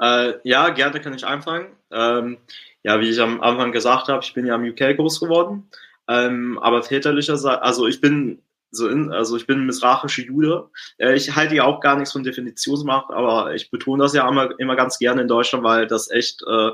Äh, 0.00 0.34
ja, 0.44 0.70
gerne 0.70 1.00
kann 1.00 1.14
ich 1.14 1.26
anfangen. 1.26 1.76
Ähm, 1.90 2.38
ja, 2.82 3.00
wie 3.00 3.10
ich 3.10 3.20
am 3.20 3.40
Anfang 3.40 3.72
gesagt 3.72 4.08
habe, 4.08 4.22
ich 4.22 4.34
bin 4.34 4.46
ja 4.46 4.54
im 4.54 4.64
UK 4.64 4.96
groß 4.96 5.20
geworden. 5.20 5.68
Ähm, 6.08 6.58
aber 6.58 6.82
väterlicherseits, 6.82 7.62
also 7.62 7.86
ich 7.86 8.00
bin 8.00 8.42
so 8.70 8.88
in, 8.88 9.12
also 9.12 9.36
ich 9.36 9.46
bin 9.46 9.66
misrachische 9.66 10.22
Jude. 10.22 10.68
Äh, 10.98 11.14
ich 11.14 11.34
halte 11.34 11.54
ja 11.54 11.64
auch 11.64 11.80
gar 11.80 11.96
nichts 11.96 12.12
von 12.12 12.22
Definitionsmacht, 12.22 13.10
aber 13.10 13.54
ich 13.54 13.70
betone 13.70 14.02
das 14.02 14.14
ja 14.14 14.28
immer, 14.28 14.58
immer 14.58 14.76
ganz 14.76 14.98
gerne 14.98 15.22
in 15.22 15.28
Deutschland, 15.28 15.64
weil 15.64 15.86
das 15.86 16.10
echt 16.10 16.42
äh, 16.46 16.70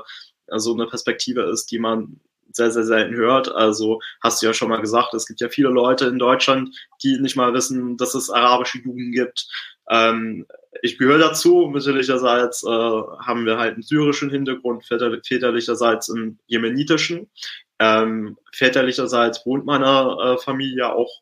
so 0.57 0.73
eine 0.73 0.87
Perspektive 0.87 1.43
ist, 1.43 1.71
die 1.71 1.79
man 1.79 2.19
sehr, 2.51 2.71
sehr 2.71 2.85
selten 2.85 3.15
hört. 3.15 3.53
Also 3.53 3.99
hast 4.21 4.41
du 4.41 4.45
ja 4.45 4.53
schon 4.53 4.69
mal 4.69 4.81
gesagt, 4.81 5.13
es 5.13 5.25
gibt 5.25 5.41
ja 5.41 5.49
viele 5.49 5.69
Leute 5.69 6.05
in 6.05 6.19
Deutschland, 6.19 6.75
die 7.03 7.19
nicht 7.19 7.35
mal 7.35 7.53
wissen, 7.53 7.97
dass 7.97 8.15
es 8.15 8.29
arabische 8.29 8.79
Juden 8.79 9.11
gibt. 9.11 9.47
Ähm, 9.89 10.45
ich 10.81 10.97
gehöre 10.97 11.19
dazu. 11.19 11.69
Mütterlicherseits 11.71 12.63
äh, 12.63 12.67
haben 12.67 13.45
wir 13.45 13.57
halt 13.57 13.75
einen 13.75 13.83
syrischen 13.83 14.29
Hintergrund, 14.29 14.85
väter 14.85 15.11
väterlicherseits 15.25 16.09
einen 16.09 16.39
jemenitischen. 16.47 17.29
Ähm, 17.79 18.37
väterlicherseits 18.53 19.45
wohnt 19.45 19.65
meine 19.65 20.17
äh, 20.21 20.37
Familie 20.37 20.93
auch 20.93 21.21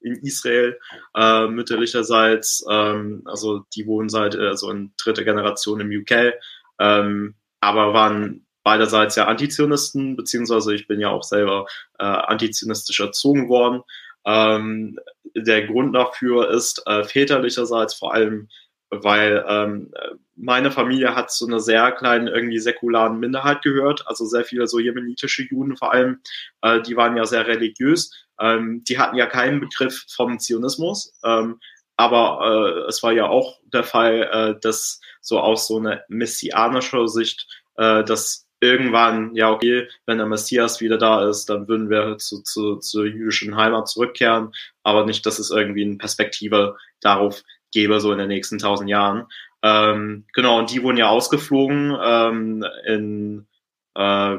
in 0.00 0.16
Israel, 0.16 0.78
äh, 1.14 1.46
mütterlicherseits, 1.46 2.64
ähm, 2.68 3.22
also 3.24 3.64
die 3.74 3.86
wohnen 3.86 4.08
seit, 4.08 4.36
also 4.36 4.70
in 4.70 4.92
dritter 4.96 5.24
Generation 5.24 5.80
im 5.80 5.90
UK, 5.90 6.34
ähm, 6.80 7.34
aber 7.60 7.94
waren 7.94 8.44
beiderseits 8.64 9.16
ja 9.16 9.26
Antizionisten, 9.26 10.16
beziehungsweise 10.16 10.74
ich 10.74 10.86
bin 10.86 11.00
ja 11.00 11.10
auch 11.10 11.22
selber 11.22 11.66
äh, 11.98 12.04
antizionistisch 12.04 13.00
erzogen 13.00 13.48
worden. 13.48 13.82
Ähm, 14.24 14.98
der 15.34 15.66
Grund 15.66 15.94
dafür 15.94 16.50
ist 16.50 16.82
äh, 16.86 17.04
väterlicherseits 17.04 17.94
vor 17.94 18.14
allem, 18.14 18.48
weil 18.90 19.44
ähm, 19.48 19.92
meine 20.36 20.70
Familie 20.70 21.14
hat 21.14 21.30
zu 21.30 21.46
einer 21.46 21.60
sehr 21.60 21.92
kleinen, 21.92 22.26
irgendwie 22.26 22.58
säkularen 22.58 23.18
Minderheit 23.18 23.62
gehört, 23.62 24.06
also 24.06 24.24
sehr 24.26 24.44
viele 24.44 24.66
so 24.66 24.78
jemenitische 24.78 25.44
Juden 25.44 25.76
vor 25.76 25.92
allem, 25.92 26.20
äh, 26.62 26.80
die 26.82 26.96
waren 26.96 27.16
ja 27.16 27.24
sehr 27.24 27.46
religiös, 27.46 28.26
ähm, 28.38 28.84
die 28.86 28.98
hatten 28.98 29.16
ja 29.16 29.26
keinen 29.26 29.60
Begriff 29.60 30.04
vom 30.14 30.38
Zionismus, 30.38 31.14
ähm, 31.24 31.58
aber 31.96 32.84
äh, 32.84 32.88
es 32.88 33.02
war 33.02 33.12
ja 33.12 33.26
auch 33.28 33.60
der 33.72 33.84
Fall, 33.84 34.28
äh, 34.32 34.60
dass 34.60 35.00
so 35.20 35.38
aus 35.40 35.66
so 35.66 35.78
einer 35.78 36.02
messianischer 36.08 37.08
Sicht, 37.08 37.46
äh, 37.76 38.02
dass 38.04 38.46
irgendwann, 38.62 39.34
ja, 39.34 39.50
okay, 39.50 39.88
wenn 40.06 40.18
der 40.18 40.26
Messias 40.26 40.80
wieder 40.80 40.96
da 40.96 41.28
ist, 41.28 41.46
dann 41.50 41.66
würden 41.66 41.90
wir 41.90 42.16
zu, 42.18 42.42
zu, 42.42 42.76
zur 42.76 43.04
jüdischen 43.06 43.56
Heimat 43.56 43.88
zurückkehren, 43.88 44.52
aber 44.84 45.04
nicht, 45.04 45.26
dass 45.26 45.40
es 45.40 45.50
irgendwie 45.50 45.84
eine 45.84 45.96
Perspektive 45.96 46.76
darauf 47.00 47.42
gäbe, 47.72 48.00
so 48.00 48.12
in 48.12 48.18
den 48.18 48.28
nächsten 48.28 48.58
tausend 48.58 48.88
Jahren. 48.88 49.26
Ähm, 49.62 50.26
genau, 50.32 50.60
und 50.60 50.70
die 50.70 50.82
wurden 50.82 50.96
ja 50.96 51.08
ausgeflogen 51.08 51.96
ähm, 52.02 52.64
in 52.86 53.46
äh, 53.94 54.38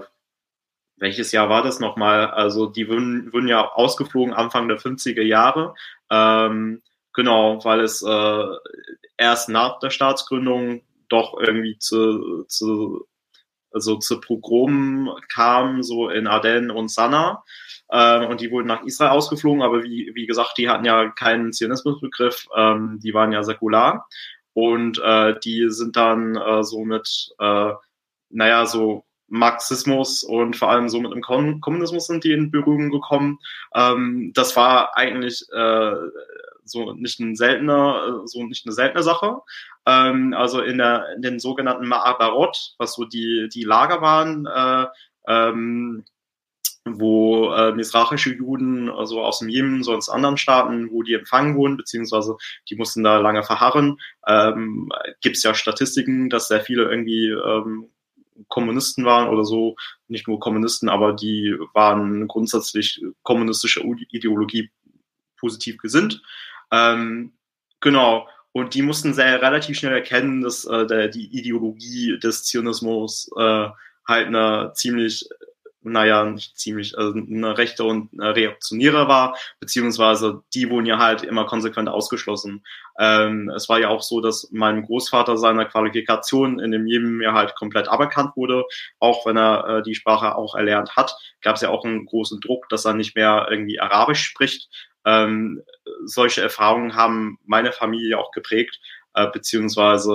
welches 0.98 1.34
Jahr 1.34 1.50
war 1.50 1.64
das 1.64 1.82
nochmal? 1.82 2.28
Also 2.28 2.68
die 2.68 2.88
wurden, 2.88 3.34
wurden 3.34 3.50
ja 3.50 3.74
ausgeflogen 3.74 4.34
Anfang 4.34 4.70
der 4.70 4.80
50er 4.80 5.22
Jahre. 5.22 5.76
Ähm, 6.10 6.82
genau, 7.14 7.64
weil 7.66 7.82
es 7.82 8.02
äh, 8.04 8.46
erst 9.18 9.50
nach 9.50 9.80
der 9.80 9.90
Staatsgründung 9.90 10.82
doch 11.10 11.38
irgendwie 11.38 11.78
zu, 11.78 12.46
zu 12.46 13.06
also 13.74 13.98
zu 13.98 14.22
Pogromen 14.22 15.10
kam, 15.34 15.84
so 15.84 16.10
in 16.10 16.28
Ardennes 16.28 16.76
und 16.76 16.92
Sanaa. 16.92 17.44
Äh, 17.90 18.26
und 18.26 18.42
die 18.42 18.52
wurden 18.52 18.68
nach 18.68 18.84
Israel 18.84 19.12
ausgeflogen, 19.12 19.62
aber 19.62 19.84
wie, 19.84 20.12
wie 20.14 20.26
gesagt, 20.26 20.58
die 20.58 20.70
hatten 20.70 20.86
ja 20.86 21.10
keinen 21.10 21.54
Zionismusbegriff, 21.54 22.48
ähm, 22.56 23.00
die 23.04 23.14
waren 23.14 23.32
ja 23.32 23.44
säkular. 23.44 24.08
Und 24.54 25.00
äh, 25.04 25.36
die 25.44 25.70
sind 25.70 25.96
dann 25.96 26.36
äh, 26.36 26.64
so 26.64 26.86
mit, 26.86 27.34
äh, 27.40 27.72
naja, 28.30 28.66
so 28.66 29.04
Marxismus 29.28 30.24
und 30.24 30.56
vor 30.56 30.70
allem 30.70 30.90
so 30.90 31.00
mit 31.00 31.12
dem 31.12 31.22
Kommunismus 31.22 32.06
sind 32.06 32.24
die 32.24 32.34
in 32.34 32.52
Berührung 32.52 32.92
gekommen. 32.92 33.40
Ähm, 33.74 34.32
das 34.36 34.56
war 34.56 34.96
eigentlich 34.96 35.44
äh, 35.52 35.96
so 36.64 36.94
nicht 36.94 37.20
ein 37.20 37.36
seltener, 37.36 38.22
so 38.26 38.44
nicht 38.44 38.66
eine 38.66 38.74
seltene 38.74 39.04
Sache. 39.04 39.38
Ähm, 39.86 40.34
also 40.34 40.62
in, 40.62 40.78
der, 40.78 41.14
in 41.16 41.22
den 41.22 41.40
sogenannten 41.40 41.86
Ma'abarot, 41.86 42.76
was 42.78 42.94
so 42.94 43.06
die, 43.06 43.50
die 43.54 43.64
Lager 43.64 44.02
waren, 44.02 44.46
äh, 44.46 44.88
ähm, 45.28 46.06
wo 46.86 47.54
äh, 47.54 47.72
misrachische 47.74 48.34
Juden, 48.34 48.90
also 48.90 49.24
aus 49.24 49.40
dem 49.40 49.50
Jemen, 49.50 49.84
sonst 49.84 50.10
anderen 50.10 50.38
Staaten, 50.38 50.92
wo 50.92 51.02
die 51.02 51.14
empfangen 51.14 51.56
wurden, 51.56 51.78
beziehungsweise 51.78 52.36
die 52.70 52.76
mussten 52.76 53.04
da 53.04 53.20
lange 53.20 53.44
verharren. 53.44 54.00
Ähm, 54.28 54.92
Gibt 55.22 55.38
es 55.38 55.44
ja 55.44 55.54
Statistiken, 55.54 56.30
dass 56.30 56.50
sehr 56.50 56.62
viele 56.62 56.84
irgendwie 56.84 57.30
ähm, 57.30 57.90
Kommunisten 58.50 59.06
waren 59.06 59.30
oder 59.30 59.46
so, 59.46 59.76
nicht 60.08 60.28
nur 60.28 60.40
Kommunisten, 60.40 60.90
aber 60.90 61.14
die 61.14 61.56
waren 61.74 62.28
grundsätzlich 62.28 63.02
kommunistische 63.22 63.82
Ideologie 64.10 64.72
positiv 65.38 65.78
gesinnt. 65.78 66.22
Ähm, 66.72 67.34
genau. 67.80 68.28
Und 68.54 68.76
die 68.76 68.84
mussten 68.84 69.14
sehr 69.14 69.42
relativ 69.42 69.78
schnell 69.78 69.94
erkennen, 69.94 70.42
dass 70.42 70.66
äh, 70.66 70.86
der, 70.86 71.10
die 71.10 71.38
Ideologie 71.38 72.18
des 72.20 72.46
Zionismus 72.46 73.30
äh, 73.36 73.68
halt 74.06 74.28
eine 74.28 74.72
ziemlich 74.76 75.28
naja, 75.84 76.24
nicht 76.26 76.58
ziemlich, 76.58 76.98
also 76.98 77.14
eine 77.14 77.58
rechte 77.58 77.84
und 77.84 78.10
eine 78.14 78.36
reaktionäre 78.36 79.08
war, 79.08 79.38
beziehungsweise 79.60 80.44
die 80.54 80.70
wurden 80.70 80.86
ja 80.86 80.98
halt 80.98 81.24
immer 81.24 81.46
konsequent 81.46 81.90
ausgeschlossen. 81.90 82.64
Ähm, 82.98 83.50
es 83.56 83.70
war 83.70 83.80
ja 83.80 83.90
auch 83.90 84.02
so, 84.02 84.22
dass 84.22 84.50
meinem 84.52 84.86
Großvater 84.86 85.38
seiner 85.38 85.66
Qualifikation 85.66 86.60
in 86.60 86.72
dem 86.72 86.88
Jemen 86.88 87.22
ja 87.22 87.34
halt 87.34 87.56
komplett 87.56 87.88
aberkannt 87.88 88.36
wurde, 88.36 88.64
auch 89.00 89.26
wenn 89.26 89.38
er 89.38 89.68
äh, 89.68 89.84
die 89.84 89.96
Sprache 89.96 90.36
auch 90.36 90.56
erlernt 90.56 90.96
hat, 90.96 91.16
gab 91.42 91.56
es 91.56 91.62
ja 91.62 91.70
auch 91.70 91.84
einen 91.84 92.06
großen 92.06 92.40
Druck, 92.40 92.70
dass 92.70 92.86
er 92.86 92.94
nicht 92.94 93.16
mehr 93.16 93.48
irgendwie 93.50 93.80
Arabisch 93.80 94.24
spricht. 94.24 94.70
Ähm, 95.06 95.62
solche 96.06 96.42
Erfahrungen 96.42 96.96
haben 96.96 97.38
meine 97.46 97.72
Familie 97.72 98.18
auch 98.18 98.32
geprägt, 98.32 98.80
äh, 99.14 99.28
beziehungsweise 99.28 100.14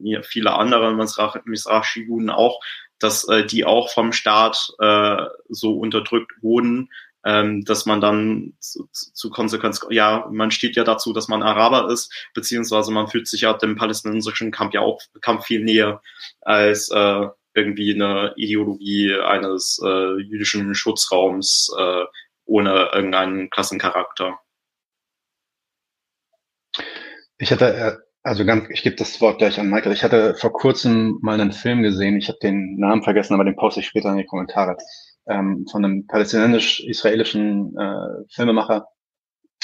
äh, 0.00 0.22
viele 0.22 0.52
andere 0.52 0.94
Misrachi-Juden 0.94 2.30
auch, 2.30 2.60
dass 2.98 3.28
äh, 3.28 3.44
die 3.44 3.64
auch 3.64 3.90
vom 3.90 4.12
Staat 4.12 4.72
äh, 4.78 5.24
so 5.48 5.78
unterdrückt 5.78 6.32
wurden, 6.42 6.90
ähm, 7.24 7.64
dass 7.64 7.86
man 7.86 8.00
dann 8.00 8.54
zu, 8.60 8.88
zu 8.92 9.30
Konsequenz, 9.30 9.84
ja, 9.90 10.26
man 10.30 10.50
steht 10.50 10.76
ja 10.76 10.84
dazu, 10.84 11.12
dass 11.12 11.28
man 11.28 11.42
Araber 11.42 11.90
ist, 11.90 12.12
beziehungsweise 12.34 12.92
man 12.92 13.08
fühlt 13.08 13.28
sich 13.28 13.42
ja 13.42 13.52
dem 13.52 13.76
palästinensischen 13.76 14.50
Kampf 14.50 14.74
ja 14.74 14.80
auch 14.80 15.00
Kampf 15.20 15.46
viel 15.46 15.62
näher 15.62 16.00
als 16.40 16.90
äh, 16.90 17.26
irgendwie 17.54 17.94
eine 17.94 18.32
Ideologie 18.36 19.14
eines 19.14 19.80
äh, 19.84 20.20
jüdischen 20.20 20.74
Schutzraums 20.74 21.70
äh, 21.76 22.04
ohne 22.50 22.90
irgendeinen 22.92 23.48
Klassencharakter. 23.48 24.38
Ich 27.38 27.52
hatte 27.52 27.74
äh, 27.74 27.96
also 28.22 28.44
ganz, 28.44 28.68
ich 28.68 28.82
gebe 28.82 28.96
das 28.96 29.20
Wort 29.20 29.38
gleich 29.38 29.58
an 29.58 29.70
Michael. 29.70 29.92
Ich 29.92 30.04
hatte 30.04 30.34
vor 30.34 30.52
kurzem 30.52 31.18
mal 31.22 31.40
einen 31.40 31.52
Film 31.52 31.82
gesehen. 31.82 32.18
Ich 32.18 32.28
habe 32.28 32.38
den 32.42 32.76
Namen 32.76 33.02
vergessen, 33.02 33.34
aber 33.34 33.44
den 33.44 33.56
poste 33.56 33.80
ich 33.80 33.86
später 33.86 34.10
in 34.10 34.18
die 34.18 34.26
Kommentare. 34.26 34.76
Ähm, 35.26 35.66
von 35.70 35.84
einem 35.84 36.06
palästinensisch-israelischen 36.06 37.76
äh, 37.78 38.24
Filmemacher, 38.30 38.88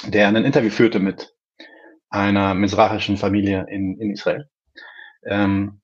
der 0.06 0.28
ein 0.28 0.36
Interview 0.36 0.70
führte 0.70 1.00
mit 1.00 1.34
einer 2.08 2.54
misrachischen 2.54 3.16
Familie 3.16 3.66
in, 3.68 4.00
in 4.00 4.12
Israel. 4.12 4.48
Ähm, 5.24 5.80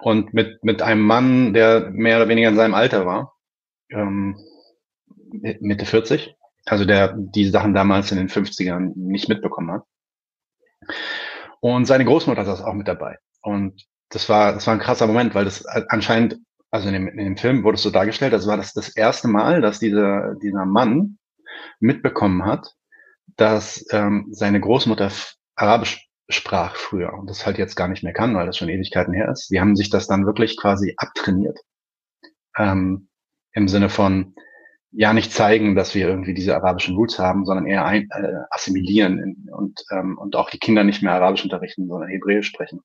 und 0.00 0.34
mit, 0.34 0.62
mit 0.62 0.82
einem 0.82 1.02
Mann, 1.02 1.54
der 1.54 1.90
mehr 1.90 2.18
oder 2.18 2.28
weniger 2.28 2.50
in 2.50 2.56
seinem 2.56 2.74
Alter 2.74 3.06
war, 3.06 3.34
ähm, 3.90 4.36
Mitte 5.60 5.86
40, 5.86 6.36
also 6.66 6.84
der 6.84 7.14
die 7.16 7.48
Sachen 7.48 7.74
damals 7.74 8.12
in 8.12 8.18
den 8.18 8.28
50ern 8.28 8.92
nicht 8.94 9.28
mitbekommen 9.28 9.72
hat. 9.72 9.82
Und 11.60 11.86
seine 11.86 12.04
Großmutter 12.04 12.44
saß 12.44 12.62
auch 12.62 12.74
mit 12.74 12.88
dabei. 12.88 13.18
Und 13.40 13.84
das 14.08 14.28
war, 14.28 14.52
das 14.52 14.66
war 14.66 14.74
ein 14.74 14.80
krasser 14.80 15.06
Moment, 15.06 15.34
weil 15.34 15.44
das 15.44 15.64
anscheinend, 15.66 16.38
also 16.70 16.88
in 16.88 16.94
dem, 16.94 17.08
in 17.08 17.24
dem 17.24 17.36
Film 17.36 17.64
wurde 17.64 17.76
es 17.76 17.82
so 17.82 17.90
dargestellt, 17.90 18.32
das 18.32 18.46
war 18.46 18.56
das 18.56 18.72
das 18.72 18.94
erste 18.94 19.28
Mal, 19.28 19.60
dass 19.60 19.78
dieser, 19.78 20.34
dieser 20.42 20.66
Mann 20.66 21.18
mitbekommen 21.80 22.44
hat, 22.44 22.74
dass 23.36 23.84
ähm, 23.90 24.28
seine 24.30 24.60
Großmutter 24.60 25.10
Arabisch 25.54 26.08
sprach 26.28 26.76
früher 26.76 27.12
und 27.14 27.28
das 27.28 27.46
halt 27.46 27.58
jetzt 27.58 27.76
gar 27.76 27.88
nicht 27.88 28.02
mehr 28.02 28.12
kann, 28.12 28.34
weil 28.34 28.46
das 28.46 28.56
schon 28.56 28.68
Ewigkeiten 28.68 29.12
her 29.12 29.30
ist. 29.30 29.50
Die 29.50 29.60
haben 29.60 29.76
sich 29.76 29.90
das 29.90 30.06
dann 30.06 30.26
wirklich 30.26 30.56
quasi 30.56 30.94
abtrainiert. 30.96 31.58
Ähm, 32.56 33.08
Im 33.52 33.68
Sinne 33.68 33.88
von, 33.88 34.34
ja 34.92 35.12
nicht 35.14 35.32
zeigen, 35.32 35.74
dass 35.74 35.94
wir 35.94 36.06
irgendwie 36.06 36.34
diese 36.34 36.54
arabischen 36.54 36.94
Roots 36.96 37.18
haben, 37.18 37.46
sondern 37.46 37.66
eher 37.66 37.84
ein, 37.84 38.08
äh, 38.10 38.42
assimilieren 38.50 39.18
in, 39.18 39.50
und, 39.50 39.82
ähm, 39.90 40.18
und 40.18 40.36
auch 40.36 40.50
die 40.50 40.58
Kinder 40.58 40.84
nicht 40.84 41.02
mehr 41.02 41.14
Arabisch 41.14 41.42
unterrichten, 41.42 41.88
sondern 41.88 42.10
Hebräisch 42.10 42.46
sprechen. 42.46 42.80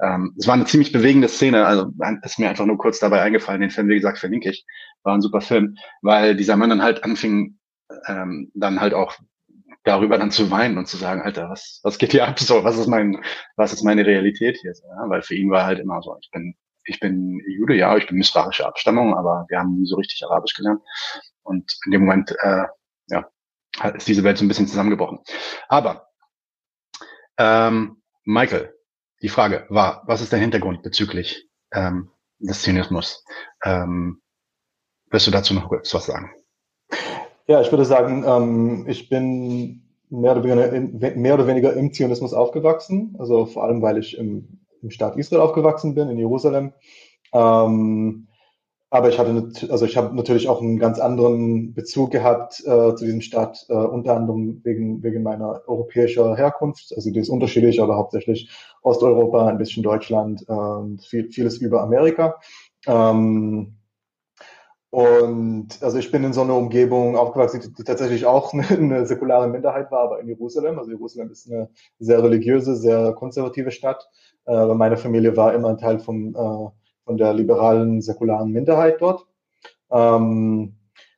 Ähm, 0.00 0.34
es 0.38 0.46
war 0.46 0.54
eine 0.54 0.66
ziemlich 0.66 0.92
bewegende 0.92 1.28
Szene, 1.28 1.66
also 1.66 1.90
ist 2.22 2.38
mir 2.38 2.48
einfach 2.48 2.64
nur 2.64 2.78
kurz 2.78 3.00
dabei 3.00 3.22
eingefallen, 3.22 3.60
den 3.60 3.70
Film, 3.70 3.88
wie 3.88 3.96
gesagt, 3.96 4.18
verlinke 4.18 4.50
ich, 4.50 4.64
war 5.02 5.14
ein 5.14 5.20
super 5.20 5.40
Film, 5.40 5.76
weil 6.00 6.36
dieser 6.36 6.56
Mann 6.56 6.70
dann 6.70 6.82
halt 6.82 7.02
anfing, 7.02 7.58
ähm, 8.06 8.52
dann 8.54 8.80
halt 8.80 8.94
auch 8.94 9.16
darüber 9.82 10.18
dann 10.18 10.30
zu 10.30 10.50
weinen 10.50 10.78
und 10.78 10.86
zu 10.86 10.96
sagen, 10.96 11.22
Alter, 11.22 11.50
was, 11.50 11.80
was 11.82 11.98
geht 11.98 12.12
hier 12.12 12.28
ab 12.28 12.38
so, 12.38 12.62
was 12.62 12.78
ist 12.78 12.86
mein, 12.86 13.20
was 13.56 13.72
ist 13.72 13.82
meine 13.82 14.06
Realität 14.06 14.58
hier? 14.60 14.72
Ja, 14.72 15.08
weil 15.08 15.22
für 15.22 15.34
ihn 15.34 15.50
war 15.50 15.64
halt 15.64 15.80
immer 15.80 16.02
so, 16.02 16.16
ich 16.20 16.30
bin 16.30 16.54
ich 16.88 17.00
bin 17.00 17.40
Jude, 17.46 17.74
ja, 17.74 17.96
ich 17.96 18.06
bin 18.06 18.16
misrahische 18.16 18.66
Abstammung, 18.66 19.14
aber 19.14 19.44
wir 19.48 19.58
haben 19.58 19.78
nie 19.78 19.86
so 19.86 19.96
richtig 19.96 20.24
Arabisch 20.24 20.54
gelernt. 20.54 20.80
Und 21.48 21.78
in 21.86 21.92
dem 21.92 22.02
Moment, 22.02 22.34
äh, 22.40 22.64
ja, 23.08 23.30
ist 23.94 24.08
diese 24.08 24.24
Welt 24.24 24.38
so 24.38 24.44
ein 24.44 24.48
bisschen 24.48 24.66
zusammengebrochen. 24.66 25.20
Aber 25.68 26.08
ähm, 27.38 28.02
Michael, 28.24 28.74
die 29.22 29.28
Frage 29.28 29.66
war, 29.68 30.02
was 30.06 30.20
ist 30.20 30.32
der 30.32 30.38
Hintergrund 30.38 30.82
bezüglich 30.82 31.48
ähm, 31.72 32.10
des 32.38 32.62
Zynismus? 32.62 33.24
Ähm, 33.64 34.20
wirst 35.10 35.26
du 35.26 35.30
dazu 35.30 35.54
noch 35.54 35.70
was 35.70 36.06
sagen? 36.06 36.32
Ja, 37.46 37.60
ich 37.60 37.70
würde 37.70 37.84
sagen, 37.84 38.24
ähm, 38.26 38.84
ich 38.88 39.08
bin 39.08 39.82
mehr 40.10 40.32
oder, 40.32 40.44
weniger, 40.44 41.16
mehr 41.16 41.34
oder 41.34 41.46
weniger 41.46 41.72
im 41.74 41.92
Zionismus 41.92 42.32
aufgewachsen. 42.32 43.16
Also 43.18 43.46
vor 43.46 43.64
allem, 43.64 43.82
weil 43.82 43.98
ich 43.98 44.16
im 44.18 44.58
im 44.82 44.90
Staat 44.90 45.16
Israel 45.16 45.42
aufgewachsen 45.42 45.94
bin, 45.94 46.08
in 46.08 46.18
Jerusalem. 46.18 46.72
Ähm, 47.32 48.27
aber 48.90 49.10
ich 49.10 49.18
hatte, 49.18 49.50
also 49.70 49.84
ich 49.84 49.96
habe 49.96 50.16
natürlich 50.16 50.48
auch 50.48 50.62
einen 50.62 50.78
ganz 50.78 50.98
anderen 50.98 51.74
Bezug 51.74 52.10
gehabt 52.10 52.60
äh, 52.60 52.94
zu 52.94 53.04
diesem 53.04 53.20
Staat, 53.20 53.66
äh, 53.68 53.74
unter 53.74 54.16
anderem 54.16 54.60
wegen, 54.64 55.02
wegen 55.02 55.22
meiner 55.22 55.62
europäischer 55.66 56.36
Herkunft. 56.36 56.92
Also 56.96 57.10
die 57.10 57.20
ist 57.20 57.28
unterschiedlich, 57.28 57.82
aber 57.82 57.96
hauptsächlich 57.96 58.50
Osteuropa, 58.82 59.46
ein 59.46 59.58
bisschen 59.58 59.82
Deutschland 59.82 60.42
und 60.48 61.04
viel, 61.04 61.30
vieles 61.30 61.58
über 61.58 61.82
Amerika. 61.82 62.36
Ähm, 62.86 63.78
und 64.90 65.82
also 65.82 65.98
ich 65.98 66.10
bin 66.10 66.24
in 66.24 66.32
so 66.32 66.40
einer 66.40 66.56
Umgebung 66.56 67.14
aufgewachsen, 67.16 67.74
die 67.76 67.84
tatsächlich 67.84 68.24
auch 68.24 68.52
eine, 68.54 68.66
eine 68.68 69.06
säkulare 69.06 69.48
Minderheit 69.48 69.90
war, 69.90 70.00
aber 70.00 70.20
in 70.20 70.28
Jerusalem. 70.28 70.78
Also 70.78 70.90
Jerusalem 70.90 71.30
ist 71.30 71.50
eine 71.50 71.68
sehr 71.98 72.22
religiöse, 72.22 72.74
sehr 72.74 73.12
konservative 73.12 73.70
Stadt. 73.70 74.08
Äh, 74.46 74.74
meine 74.74 74.96
Familie 74.96 75.36
war 75.36 75.52
immer 75.52 75.68
ein 75.68 75.78
Teil 75.78 75.98
von, 75.98 76.34
äh, 76.34 76.87
von 77.08 77.16
der 77.16 77.32
liberalen, 77.32 78.02
säkularen 78.02 78.52
Minderheit 78.52 79.00
dort. 79.00 79.26
Ähm, 79.90 80.74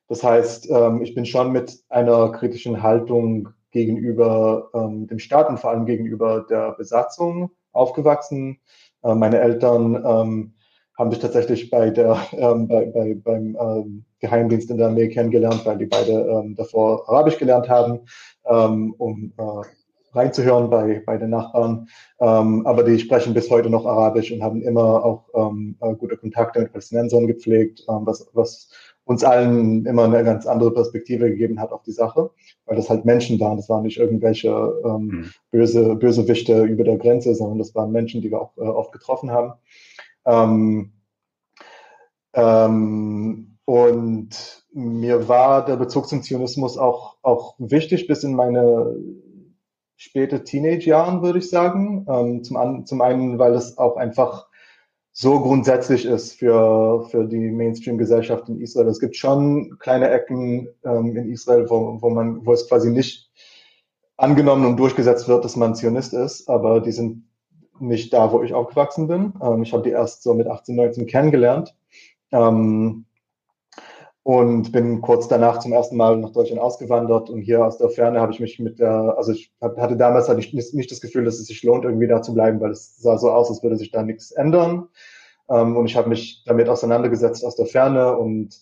das 0.06 0.22
heißt, 0.22 0.70
ähm, 0.70 1.02
ich 1.02 1.16
bin 1.16 1.26
schon 1.26 1.50
mit 1.50 1.80
einer 1.88 2.30
kritischen 2.30 2.80
Haltung 2.80 3.48
gegenüber 3.72 4.70
ähm, 4.72 5.08
dem 5.08 5.18
Staat 5.18 5.48
und 5.48 5.58
vor 5.58 5.70
allem 5.70 5.86
gegenüber 5.86 6.46
der 6.48 6.72
Besatzung 6.72 7.50
aufgewachsen. 7.72 8.60
Äh, 9.02 9.16
meine 9.16 9.40
Eltern 9.40 9.96
ähm, 9.96 10.54
haben 10.96 11.10
sich 11.10 11.18
tatsächlich 11.18 11.70
bei 11.70 11.90
der, 11.90 12.16
ähm, 12.34 12.68
bei, 12.68 12.86
bei, 12.86 13.16
beim 13.16 13.58
ähm, 13.60 14.04
Geheimdienst 14.20 14.70
in 14.70 14.76
der 14.76 14.86
Armee 14.86 15.08
kennengelernt, 15.08 15.66
weil 15.66 15.78
die 15.78 15.86
beide 15.86 16.12
ähm, 16.12 16.54
davor 16.54 17.08
Arabisch 17.08 17.38
gelernt 17.38 17.68
haben, 17.68 17.98
ähm, 18.44 18.94
um 18.96 19.32
äh, 19.36 19.66
reinzuhören 20.12 20.70
bei, 20.70 21.02
bei 21.06 21.16
den 21.16 21.30
Nachbarn. 21.30 21.88
Ähm, 22.20 22.66
aber 22.66 22.82
die 22.84 22.98
sprechen 22.98 23.34
bis 23.34 23.50
heute 23.50 23.70
noch 23.70 23.86
Arabisch 23.86 24.32
und 24.32 24.42
haben 24.42 24.62
immer 24.62 25.04
auch 25.04 25.28
ähm, 25.34 25.76
äh, 25.80 25.94
gute 25.94 26.16
Kontakte 26.16 26.60
mit 26.60 26.72
Palästinensern 26.72 27.26
gepflegt, 27.26 27.84
ähm, 27.88 28.00
was, 28.04 28.28
was 28.32 28.70
uns 29.04 29.24
allen 29.24 29.86
immer 29.86 30.04
eine 30.04 30.22
ganz 30.24 30.46
andere 30.46 30.72
Perspektive 30.72 31.30
gegeben 31.30 31.60
hat 31.60 31.72
auf 31.72 31.82
die 31.82 31.92
Sache, 31.92 32.30
weil 32.66 32.76
das 32.76 32.90
halt 32.90 33.04
Menschen 33.04 33.40
waren. 33.40 33.56
Das 33.56 33.68
waren 33.68 33.82
nicht 33.82 33.98
irgendwelche 33.98 34.50
ähm, 34.84 35.06
mhm. 35.06 35.30
böse, 35.50 35.96
böse 35.96 36.28
Wichte 36.28 36.62
über 36.64 36.84
der 36.84 36.98
Grenze, 36.98 37.34
sondern 37.34 37.58
das 37.58 37.74
waren 37.74 37.92
Menschen, 37.92 38.22
die 38.22 38.30
wir 38.30 38.40
auch 38.40 38.56
äh, 38.56 38.60
oft 38.60 38.92
getroffen 38.92 39.30
haben. 39.30 39.54
Ähm, 40.26 40.92
Ähm, 42.32 43.58
und 43.64 44.64
mir 44.72 45.28
war 45.28 45.64
der 45.64 45.76
Bezug 45.76 46.06
zum 46.08 46.22
Zionismus 46.22 46.78
auch, 46.78 47.16
auch 47.22 47.54
wichtig 47.58 48.06
bis 48.06 48.22
in 48.22 48.34
meine 48.34 48.94
späte 50.00 50.44
Teenage-Jahren, 50.44 51.20
würde 51.20 51.40
ich 51.40 51.50
sagen. 51.50 52.06
Ähm, 52.08 52.42
zum, 52.42 52.56
an, 52.56 52.86
zum 52.86 53.02
einen, 53.02 53.38
weil 53.38 53.54
es 53.54 53.76
auch 53.76 53.98
einfach 53.98 54.48
so 55.12 55.40
grundsätzlich 55.40 56.06
ist 56.06 56.38
für, 56.38 57.06
für 57.10 57.26
die 57.26 57.50
Mainstream-Gesellschaft 57.50 58.48
in 58.48 58.62
Israel. 58.62 58.88
Es 58.88 58.98
gibt 58.98 59.16
schon 59.16 59.78
kleine 59.78 60.08
Ecken 60.08 60.68
ähm, 60.84 61.14
in 61.14 61.30
Israel, 61.30 61.68
wo, 61.68 62.00
wo, 62.00 62.08
man, 62.08 62.46
wo 62.46 62.54
es 62.54 62.66
quasi 62.66 62.90
nicht 62.90 63.30
angenommen 64.16 64.64
und 64.64 64.78
durchgesetzt 64.78 65.28
wird, 65.28 65.44
dass 65.44 65.56
man 65.56 65.74
Zionist 65.74 66.14
ist, 66.14 66.48
aber 66.48 66.80
die 66.80 66.92
sind 66.92 67.26
nicht 67.78 68.14
da, 68.14 68.32
wo 68.32 68.42
ich 68.42 68.54
aufgewachsen 68.54 69.06
bin. 69.06 69.34
Ähm, 69.42 69.62
ich 69.62 69.74
habe 69.74 69.82
die 69.82 69.90
erst 69.90 70.22
so 70.22 70.32
mit 70.32 70.46
18, 70.46 70.76
19 70.76 71.06
kennengelernt. 71.08 71.76
Ähm, 72.32 73.04
und 74.22 74.72
bin 74.72 75.00
kurz 75.00 75.28
danach 75.28 75.58
zum 75.60 75.72
ersten 75.72 75.96
Mal 75.96 76.18
nach 76.18 76.32
Deutschland 76.32 76.60
ausgewandert 76.60 77.30
und 77.30 77.40
hier 77.40 77.64
aus 77.64 77.78
der 77.78 77.88
Ferne 77.88 78.20
habe 78.20 78.32
ich 78.32 78.40
mich 78.40 78.58
mit 78.58 78.78
der, 78.78 79.16
also 79.16 79.32
ich 79.32 79.52
hatte 79.60 79.96
damals 79.96 80.28
halt 80.28 80.38
nicht, 80.38 80.52
nicht 80.74 80.90
das 80.90 81.00
Gefühl, 81.00 81.24
dass 81.24 81.38
es 81.38 81.46
sich 81.46 81.62
lohnt, 81.62 81.84
irgendwie 81.84 82.06
da 82.06 82.20
zu 82.20 82.34
bleiben, 82.34 82.60
weil 82.60 82.70
es 82.70 82.98
sah 82.98 83.16
so 83.18 83.30
aus, 83.30 83.48
als 83.48 83.62
würde 83.62 83.76
sich 83.76 83.90
da 83.90 84.02
nichts 84.02 84.30
ändern. 84.30 84.88
Ähm, 85.48 85.76
und 85.76 85.86
ich 85.86 85.96
habe 85.96 86.08
mich 86.08 86.42
damit 86.46 86.68
auseinandergesetzt 86.68 87.44
aus 87.44 87.56
der 87.56 87.66
Ferne 87.66 88.16
und 88.16 88.58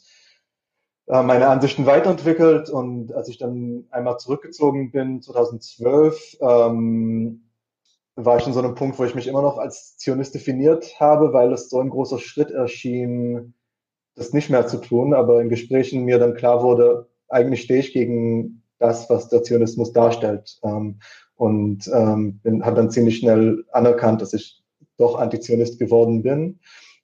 äh, 1.09 1.23
meine 1.23 1.49
Ansichten 1.49 1.87
weiterentwickelt. 1.87 2.71
Und 2.71 3.13
als 3.13 3.29
ich 3.29 3.39
dann 3.39 3.87
einmal 3.91 4.19
zurückgezogen 4.19 4.91
bin, 4.91 5.21
2012, 5.23 6.39
ähm, 6.41 7.43
war 8.17 8.39
ich 8.39 8.47
an 8.47 8.53
so 8.53 8.61
einem 8.61 8.75
Punkt, 8.75 8.99
wo 8.99 9.05
ich 9.05 9.15
mich 9.15 9.29
immer 9.29 9.43
noch 9.43 9.59
als 9.59 9.97
Zionist 9.97 10.35
definiert 10.35 10.99
habe, 10.99 11.33
weil 11.33 11.53
es 11.53 11.69
so 11.69 11.81
ein 11.81 11.91
großer 11.91 12.19
Schritt 12.19 12.51
erschien, 12.51 13.55
das 14.19 14.33
nicht 14.33 14.51
mehr 14.51 14.67
zu 14.67 14.79
tun, 14.79 15.15
aber 15.15 15.41
in 15.41 15.49
Gesprächen 15.49 16.05
mir 16.05 16.19
dann 16.19 16.35
klar 16.35 16.63
wurde, 16.63 17.09
eigentlich 17.29 17.63
stehe 17.63 17.81
ich 17.81 17.93
gegen 17.93 18.63
das, 18.79 19.09
was 19.09 19.29
der 19.29 19.43
Zionismus 19.43 19.93
darstellt. 19.93 20.59
Ähm, 20.63 20.99
und 21.37 21.89
ähm, 21.95 22.41
habe 22.63 22.77
dann 22.77 22.91
ziemlich 22.91 23.19
schnell 23.19 23.65
anerkannt, 23.73 24.21
dass 24.21 24.35
ich 24.35 24.61
doch 24.97 25.17
Antizionist 25.19 25.79
geworden 25.79 26.23
bin 26.23 26.59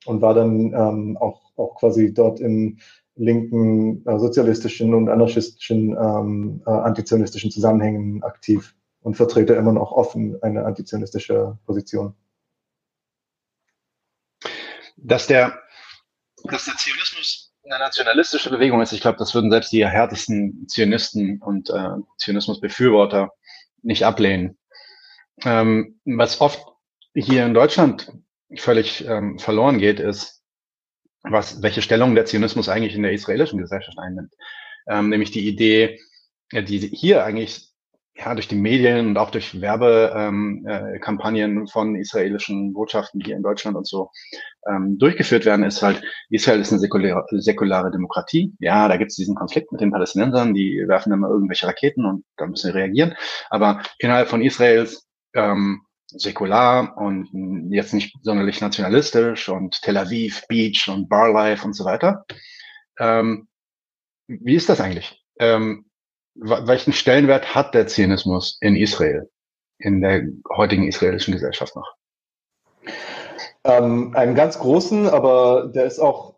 und 0.06 0.22
war 0.22 0.34
dann 0.34 0.72
ähm, 0.74 1.16
auch, 1.18 1.52
auch 1.56 1.76
quasi 1.76 2.12
dort 2.12 2.40
in 2.40 2.80
linken, 3.14 4.04
äh, 4.06 4.18
sozialistischen 4.18 4.92
und 4.92 5.08
anarchistischen, 5.08 5.96
ähm, 5.96 6.62
äh, 6.66 6.70
antizionistischen 6.70 7.52
Zusammenhängen 7.52 8.24
aktiv 8.24 8.74
und 9.02 9.16
vertrete 9.16 9.54
immer 9.54 9.72
noch 9.72 9.92
offen 9.92 10.36
eine 10.42 10.64
antizionistische 10.64 11.56
Position. 11.64 12.14
Dass 14.96 15.28
der 15.28 15.52
dass 16.44 16.66
der 16.66 16.76
Zionismus 16.76 17.52
eine 17.64 17.78
nationalistische 17.78 18.50
Bewegung 18.50 18.82
ist, 18.82 18.92
ich 18.92 19.00
glaube, 19.00 19.18
das 19.18 19.34
würden 19.34 19.50
selbst 19.50 19.72
die 19.72 19.86
härtesten 19.86 20.68
Zionisten 20.68 21.40
und 21.40 21.70
äh, 21.70 21.96
Zionismusbefürworter 22.18 23.30
nicht 23.82 24.04
ablehnen. 24.04 24.58
Ähm, 25.42 25.98
was 26.04 26.40
oft 26.40 26.62
hier 27.14 27.46
in 27.46 27.54
Deutschland 27.54 28.12
völlig 28.56 29.06
ähm, 29.06 29.38
verloren 29.38 29.78
geht, 29.78 30.00
ist, 30.00 30.42
was, 31.22 31.62
welche 31.62 31.82
Stellung 31.82 32.14
der 32.14 32.26
Zionismus 32.26 32.68
eigentlich 32.68 32.94
in 32.94 33.02
der 33.02 33.12
israelischen 33.12 33.58
Gesellschaft 33.58 33.98
einnimmt. 33.98 34.32
Ähm, 34.86 35.08
nämlich 35.08 35.30
die 35.30 35.48
Idee, 35.48 35.98
die 36.52 36.78
hier 36.78 37.24
eigentlich 37.24 37.70
ja, 38.16 38.34
durch 38.34 38.46
die 38.46 38.56
Medien 38.56 39.08
und 39.08 39.16
auch 39.16 39.30
durch 39.30 39.60
Werbekampagnen 39.60 41.56
ähm, 41.56 41.64
äh, 41.64 41.68
von 41.68 41.96
israelischen 41.96 42.72
Botschaften 42.72 43.20
hier 43.20 43.36
in 43.36 43.42
Deutschland 43.42 43.76
und 43.76 43.86
so 43.86 44.10
ähm, 44.68 44.98
durchgeführt 44.98 45.44
werden, 45.44 45.64
ist 45.64 45.82
halt, 45.82 46.02
Israel 46.30 46.60
ist 46.60 46.72
eine 46.72 46.80
säkulare, 46.80 47.24
säkulare 47.30 47.90
Demokratie. 47.90 48.54
Ja, 48.58 48.88
da 48.88 48.96
gibt 48.96 49.10
es 49.10 49.16
diesen 49.16 49.34
Konflikt 49.34 49.72
mit 49.72 49.80
den 49.80 49.90
Palästinensern, 49.90 50.54
die 50.54 50.84
werfen 50.86 51.12
immer 51.12 51.28
irgendwelche 51.28 51.66
Raketen 51.66 52.04
und 52.04 52.24
da 52.36 52.46
müssen 52.46 52.68
wir 52.68 52.80
reagieren. 52.80 53.14
Aber 53.50 53.82
innerhalb 53.98 54.28
von 54.28 54.42
Israels 54.42 55.06
ähm, 55.34 55.82
säkular 56.06 56.96
und 56.96 57.70
jetzt 57.70 57.94
nicht 57.94 58.16
sonderlich 58.22 58.60
nationalistisch 58.60 59.48
und 59.48 59.80
Tel 59.82 59.96
Aviv, 59.96 60.46
Beach 60.48 60.88
und 60.88 61.08
Barlife 61.08 61.64
und 61.64 61.74
so 61.74 61.84
weiter. 61.84 62.24
Ähm, 62.98 63.48
wie 64.26 64.54
ist 64.54 64.68
das 64.68 64.80
eigentlich? 64.80 65.22
Ähm, 65.38 65.86
welchen 66.34 66.92
Stellenwert 66.92 67.54
hat 67.54 67.74
der 67.74 67.86
Zionismus 67.86 68.58
in 68.60 68.76
Israel, 68.76 69.30
in 69.78 70.00
der 70.00 70.22
heutigen 70.56 70.86
israelischen 70.86 71.32
Gesellschaft 71.32 71.76
noch? 71.76 71.94
Ähm, 73.64 74.12
einen 74.14 74.34
ganz 74.34 74.58
großen, 74.58 75.08
aber 75.08 75.70
der 75.74 75.84
ist 75.86 75.98
auch, 75.98 76.34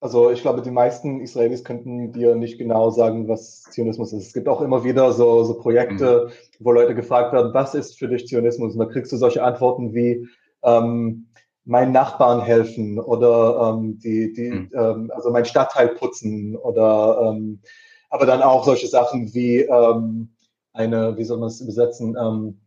also 0.00 0.30
ich 0.30 0.40
glaube, 0.40 0.62
die 0.62 0.70
meisten 0.70 1.20
Israelis 1.20 1.62
könnten 1.62 2.12
dir 2.12 2.34
nicht 2.34 2.58
genau 2.58 2.90
sagen, 2.90 3.28
was 3.28 3.62
Zionismus 3.64 4.12
ist. 4.12 4.28
Es 4.28 4.32
gibt 4.32 4.48
auch 4.48 4.62
immer 4.62 4.82
wieder 4.82 5.12
so, 5.12 5.44
so 5.44 5.58
Projekte, 5.58 6.28
mhm. 6.28 6.64
wo 6.64 6.72
Leute 6.72 6.94
gefragt 6.94 7.32
werden, 7.32 7.52
was 7.52 7.74
ist 7.74 7.98
für 7.98 8.08
dich 8.08 8.26
Zionismus? 8.26 8.72
Und 8.72 8.78
da 8.78 8.86
kriegst 8.86 9.12
du 9.12 9.16
solche 9.16 9.42
Antworten 9.42 9.94
wie, 9.94 10.26
ähm, 10.62 11.26
meinen 11.64 11.92
Nachbarn 11.92 12.42
helfen 12.42 12.98
oder 12.98 13.74
ähm, 13.78 13.98
die, 13.98 14.32
die, 14.32 14.50
mhm. 14.50 14.70
ähm, 14.74 15.12
also 15.14 15.30
mein 15.30 15.44
Stadtteil 15.44 15.88
putzen 15.88 16.56
oder 16.56 17.30
ähm, 17.30 17.60
aber 18.08 18.26
dann 18.26 18.42
auch 18.42 18.64
solche 18.64 18.88
Sachen 18.88 19.32
wie 19.34 19.60
ähm, 19.60 20.30
eine, 20.72 21.16
wie 21.16 21.24
soll 21.24 21.38
man 21.38 21.48
es 21.48 21.60
übersetzen, 21.60 22.16
ähm, 22.20 22.60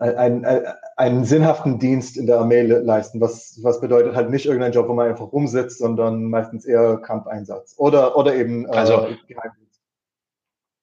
ein, 0.00 0.44
ein, 0.44 0.66
einen 0.96 1.24
sinnhaften 1.24 1.78
Dienst 1.78 2.16
in 2.16 2.26
der 2.26 2.38
Armee 2.38 2.62
leisten, 2.62 3.20
was, 3.20 3.58
was 3.62 3.80
bedeutet 3.80 4.14
halt 4.14 4.30
nicht 4.30 4.46
irgendein 4.46 4.72
Job, 4.72 4.88
wo 4.88 4.94
man 4.94 5.08
einfach 5.08 5.32
rumsitzt, 5.32 5.78
sondern 5.78 6.24
meistens 6.24 6.64
eher 6.64 6.98
Kampfeinsatz 6.98 7.74
oder, 7.78 8.16
oder 8.16 8.34
eben 8.34 8.66
äh, 8.66 8.70
also, 8.70 9.08
Geheimdienst. 9.26 9.67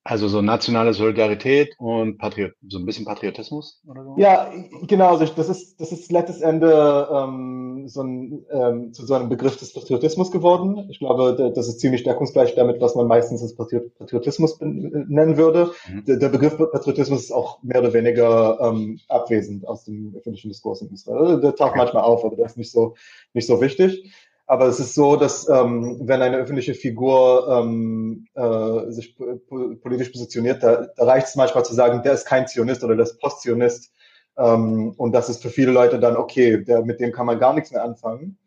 Also 0.07 0.27
so 0.27 0.43
nationale 0.43 0.93
Solidarität 0.93 1.73
und 1.79 2.19
Patriot, 2.19 2.51
so 2.69 2.77
ein 2.77 2.85
bisschen 2.85 3.05
Patriotismus 3.05 3.81
oder 3.87 4.03
so? 4.03 4.13
Ja, 4.19 4.51
genau. 4.83 5.17
Also 5.17 5.25
das 5.25 5.49
ist, 5.49 5.81
das 5.81 5.91
ist 5.91 6.11
letztes 6.11 6.41
Ende 6.41 7.07
ähm, 7.11 7.87
so 7.87 8.03
ein, 8.03 8.45
ähm, 8.51 8.93
zu 8.93 9.03
so 9.03 9.15
einem 9.15 9.29
Begriff 9.29 9.57
des 9.57 9.73
Patriotismus 9.73 10.29
geworden. 10.29 10.85
Ich 10.91 10.99
glaube, 10.99 11.51
das 11.55 11.67
ist 11.67 11.79
ziemlich 11.79 12.03
deckungsgleich 12.03 12.53
damit, 12.53 12.79
was 12.81 12.93
man 12.93 13.07
meistens 13.07 13.41
als 13.41 13.55
Patriotismus 13.55 14.59
nennen 14.59 15.37
würde. 15.37 15.71
Mhm. 15.91 16.05
Der, 16.05 16.17
der, 16.17 16.29
Begriff 16.29 16.55
Patriotismus 16.55 17.21
ist 17.23 17.31
auch 17.31 17.63
mehr 17.63 17.79
oder 17.79 17.93
weniger 17.93 18.59
ähm, 18.61 18.99
abwesend 19.07 19.67
aus 19.67 19.85
dem 19.85 20.13
öffentlichen 20.15 20.49
Diskurs 20.49 20.83
in 20.83 20.93
Israel. 20.93 21.17
Also 21.17 21.41
der 21.41 21.55
taucht 21.55 21.77
manchmal 21.77 22.03
auf, 22.03 22.23
aber 22.23 22.35
der 22.35 22.45
ist 22.45 22.57
nicht 22.57 22.71
so, 22.71 22.93
nicht 23.33 23.47
so 23.47 23.59
wichtig. 23.59 24.13
Aber 24.47 24.67
es 24.67 24.79
ist 24.79 24.93
so, 24.93 25.15
dass 25.15 25.49
ähm, 25.49 26.01
wenn 26.03 26.21
eine 26.21 26.37
öffentliche 26.37 26.75
Figur 26.75 27.47
ähm, 27.49 28.27
äh, 28.35 28.91
sich 28.91 29.17
politisch 29.17 30.09
positioniert, 30.09 30.61
da, 30.61 30.87
da 30.95 31.05
reicht 31.05 31.27
es 31.27 31.35
manchmal 31.35 31.65
zu 31.65 31.73
sagen, 31.73 32.03
der 32.03 32.13
ist 32.13 32.25
kein 32.25 32.47
Zionist 32.47 32.83
oder 32.83 32.95
der 32.95 33.05
ist 33.05 33.19
Postzionist. 33.19 33.91
Ähm, 34.37 34.93
und 34.97 35.13
das 35.13 35.29
ist 35.29 35.41
für 35.41 35.49
viele 35.49 35.71
Leute 35.71 35.99
dann 35.99 36.15
okay, 36.15 36.63
der, 36.63 36.83
mit 36.83 36.99
dem 36.99 37.11
kann 37.11 37.25
man 37.25 37.39
gar 37.39 37.53
nichts 37.53 37.71
mehr 37.71 37.83
anfangen. 37.83 38.37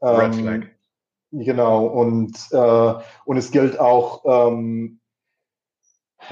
Red 0.00 0.24
ähm, 0.24 0.32
Flag. 0.32 0.60
Genau, 1.32 1.86
und, 1.86 2.36
äh, 2.50 2.94
und 3.24 3.36
es 3.38 3.50
gilt 3.50 3.80
auch, 3.80 4.22
ähm, 4.26 5.00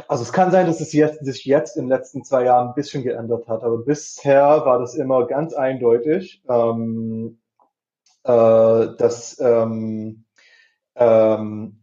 also 0.09 0.23
es 0.23 0.33
kann 0.33 0.51
sein, 0.51 0.67
dass 0.67 0.81
es 0.81 0.93
jetzt, 0.93 1.25
sich 1.25 1.45
jetzt 1.47 1.77
in 1.77 1.85
den 1.85 1.89
letzten 1.91 2.23
zwei 2.23 2.45
Jahren 2.45 2.69
ein 2.69 2.75
bisschen 2.75 3.03
geändert 3.03 3.49
hat, 3.49 3.65
aber 3.65 3.79
bisher 3.79 4.43
war 4.65 4.79
das 4.79 4.95
immer 4.95 5.27
ganz 5.27 5.55
eindeutig. 5.55 6.43
Ähm, 6.49 7.39
äh, 7.39 7.50
dass, 8.23 9.39
ähm, 9.41 10.25
ähm, 10.97 11.81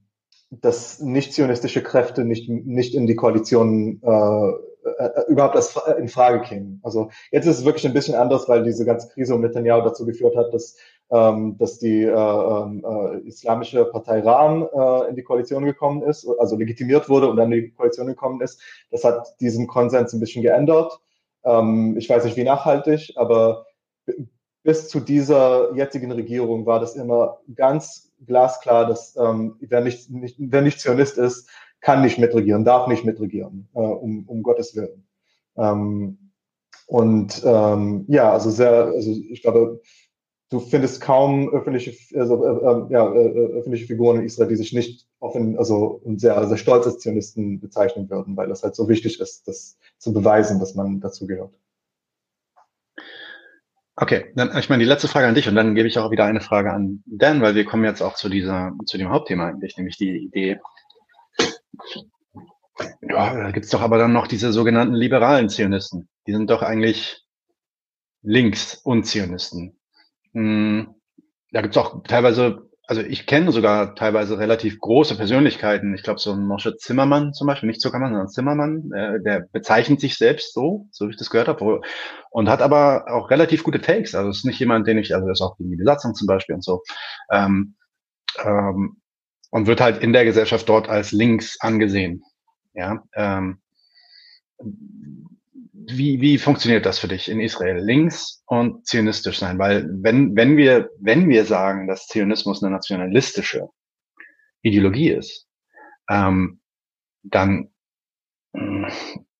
dass 0.49 0.99
nicht-zionistische 0.99 1.83
Kräfte 1.83 2.23
nicht, 2.23 2.49
nicht 2.49 2.95
in 2.95 3.07
die 3.07 3.15
Koalition 3.15 4.01
äh, 4.01 4.51
äh, 4.97 5.23
überhaupt 5.27 5.55
als 5.55 5.77
in 5.97 6.07
Frage 6.07 6.41
kämen. 6.41 6.79
Also 6.83 7.09
jetzt 7.31 7.45
ist 7.45 7.59
es 7.59 7.65
wirklich 7.65 7.85
ein 7.85 7.93
bisschen 7.93 8.15
anders, 8.15 8.47
weil 8.47 8.63
diese 8.63 8.85
ganze 8.85 9.09
Krise 9.09 9.35
um 9.35 9.41
Netanyahu 9.41 9.81
dazu 9.81 10.05
geführt 10.05 10.35
hat, 10.35 10.53
dass, 10.53 10.77
ähm, 11.09 11.57
dass 11.57 11.79
die 11.79 12.03
äh, 12.03 12.09
ähm, 12.11 12.85
äh, 12.85 13.27
islamische 13.27 13.85
Partei 13.85 14.21
Ram 14.21 14.67
äh, 14.73 15.09
in 15.09 15.15
die 15.15 15.23
Koalition 15.23 15.65
gekommen 15.65 16.03
ist, 16.03 16.27
also 16.39 16.55
legitimiert 16.55 17.09
wurde 17.09 17.29
und 17.29 17.37
dann 17.37 17.51
in 17.51 17.63
die 17.65 17.71
Koalition 17.71 18.07
gekommen 18.07 18.41
ist. 18.41 18.61
Das 18.89 19.03
hat 19.03 19.35
diesen 19.39 19.67
Konsens 19.67 20.13
ein 20.13 20.19
bisschen 20.19 20.43
geändert. 20.43 20.99
Ähm, 21.43 21.95
ich 21.97 22.09
weiß 22.09 22.23
nicht, 22.23 22.37
wie 22.37 22.43
nachhaltig, 22.43 23.13
aber 23.15 23.65
bis 24.63 24.89
zu 24.89 24.99
dieser 24.99 25.73
jetzigen 25.75 26.11
Regierung 26.11 26.65
war 26.65 26.79
das 26.79 26.95
immer 26.95 27.39
ganz 27.55 28.11
glasklar, 28.25 28.87
dass 28.87 29.15
ähm, 29.15 29.55
wer, 29.59 29.81
nicht, 29.81 30.09
nicht, 30.09 30.35
wer 30.39 30.61
nicht 30.61 30.79
Zionist 30.79 31.17
ist, 31.17 31.49
kann 31.81 32.01
nicht 32.01 32.17
mitregieren, 32.17 32.65
darf 32.65 32.87
nicht 32.87 33.05
mitregieren, 33.05 33.69
äh, 33.73 33.79
um, 33.79 34.25
um 34.27 34.43
Gottes 34.43 34.75
Willen. 34.75 35.07
Ähm, 35.55 36.31
und 36.87 37.41
ähm, 37.45 38.05
ja, 38.07 38.31
also 38.31 38.49
sehr, 38.49 38.85
also 38.85 39.11
ich 39.11 39.41
glaube, 39.41 39.81
du 40.49 40.59
findest 40.59 41.01
kaum 41.01 41.49
öffentliche, 41.49 41.93
also, 42.17 42.43
äh, 42.43 42.71
ähm, 42.71 42.87
ja, 42.89 43.13
äh, 43.13 43.27
äh, 43.27 43.53
öffentliche 43.59 43.85
Figuren 43.85 44.19
in 44.19 44.25
Israel, 44.25 44.47
die 44.47 44.55
sich 44.55 44.73
nicht 44.73 45.07
offen, 45.19 45.57
also 45.57 46.01
sehr, 46.15 46.47
sehr 46.47 46.57
stolz 46.57 46.85
als 46.85 46.99
Zionisten 46.99 47.59
bezeichnen 47.59 48.09
würden, 48.09 48.37
weil 48.37 48.47
das 48.47 48.63
halt 48.63 48.75
so 48.75 48.87
wichtig 48.87 49.19
ist, 49.19 49.47
das 49.47 49.77
zu 49.97 50.13
beweisen, 50.13 50.59
dass 50.59 50.75
man 50.75 50.99
dazu 51.01 51.27
gehört. 51.27 51.53
Okay, 53.99 54.31
dann 54.35 54.55
ich 54.55 54.69
meine 54.69 54.83
die 54.83 54.87
letzte 54.87 55.07
Frage 55.07 55.27
an 55.27 55.33
dich 55.33 55.47
und 55.47 55.55
dann 55.55 55.73
gebe 55.73 55.87
ich 55.87 55.97
auch 55.97 56.11
wieder 56.11 56.25
eine 56.25 56.39
Frage 56.39 56.71
an 56.71 57.01
Dan, 57.07 57.41
weil 57.41 57.55
wir 57.55 57.65
kommen 57.65 57.83
jetzt 57.83 58.01
auch 58.01 58.13
zu 58.13 58.29
dieser, 58.29 58.73
zu 58.85 58.99
dem 58.99 59.09
Hauptthema 59.09 59.47
eigentlich, 59.47 59.75
nämlich 59.75 59.97
die 59.97 60.17
Idee. 60.17 60.59
Ja, 63.01 63.33
da 63.35 63.49
gibt's 63.49 63.69
doch 63.69 63.81
aber 63.81 63.97
dann 63.97 64.13
noch 64.13 64.27
diese 64.27 64.53
sogenannten 64.53 64.93
liberalen 64.93 65.49
Zionisten. 65.49 66.07
Die 66.27 66.31
sind 66.31 66.51
doch 66.51 66.61
eigentlich 66.61 67.23
links 68.21 68.75
und 68.75 69.05
Zionisten. 69.05 69.79
Hm, 70.33 70.93
da 71.51 71.61
gibt's 71.61 71.77
auch 71.77 72.03
teilweise 72.03 72.66
also 72.87 73.01
ich 73.01 73.25
kenne 73.25 73.51
sogar 73.51 73.95
teilweise 73.95 74.39
relativ 74.39 74.79
große 74.79 75.15
Persönlichkeiten. 75.15 75.93
Ich 75.93 76.03
glaube, 76.03 76.19
so 76.19 76.31
ein 76.31 76.47
Moshe 76.47 76.77
Zimmermann 76.77 77.33
zum 77.33 77.45
Beispiel, 77.45 77.67
nicht 77.67 77.81
Zuckermann, 77.81 78.11
sondern 78.11 78.29
Zimmermann, 78.29 78.91
äh, 78.93 79.21
der 79.21 79.41
bezeichnet 79.51 79.99
sich 79.99 80.17
selbst 80.17 80.53
so, 80.53 80.87
so 80.91 81.05
wie 81.07 81.11
ich 81.11 81.17
das 81.17 81.29
gehört 81.29 81.49
habe, 81.49 81.81
und 82.31 82.49
hat 82.49 82.61
aber 82.61 83.11
auch 83.11 83.29
relativ 83.29 83.63
gute 83.63 83.81
Takes. 83.81 84.15
Also 84.15 84.29
ist 84.29 84.45
nicht 84.45 84.59
jemand, 84.59 84.87
den 84.87 84.97
ich, 84.97 85.13
also 85.13 85.29
ist 85.29 85.41
auch 85.41 85.57
die 85.59 85.75
Besatzung 85.75 86.15
zum 86.15 86.27
Beispiel 86.27 86.55
und 86.55 86.63
so. 86.63 86.81
Ähm, 87.29 87.75
ähm, 88.41 89.01
und 89.51 89.67
wird 89.67 89.81
halt 89.81 90.01
in 90.01 90.13
der 90.13 90.23
Gesellschaft 90.23 90.67
dort 90.69 90.87
als 90.87 91.11
links 91.11 91.59
angesehen. 91.59 92.23
Ja, 92.73 93.03
ähm, 93.15 93.59
wie, 95.89 96.19
wie 96.19 96.37
funktioniert 96.37 96.85
das 96.85 96.99
für 96.99 97.07
dich 97.07 97.29
in 97.29 97.39
Israel? 97.39 97.77
Links 97.77 98.43
und 98.45 98.85
zionistisch 98.85 99.39
sein? 99.39 99.57
Weil 99.57 99.87
wenn, 99.89 100.35
wenn 100.35 100.57
wir, 100.57 100.89
wenn 100.99 101.29
wir 101.29 101.45
sagen, 101.45 101.87
dass 101.87 102.07
Zionismus 102.07 102.61
eine 102.61 102.73
nationalistische 102.73 103.69
Ideologie 104.61 105.11
ist, 105.11 105.47
ähm, 106.09 106.59
dann 107.23 107.69
hm, 108.53 108.87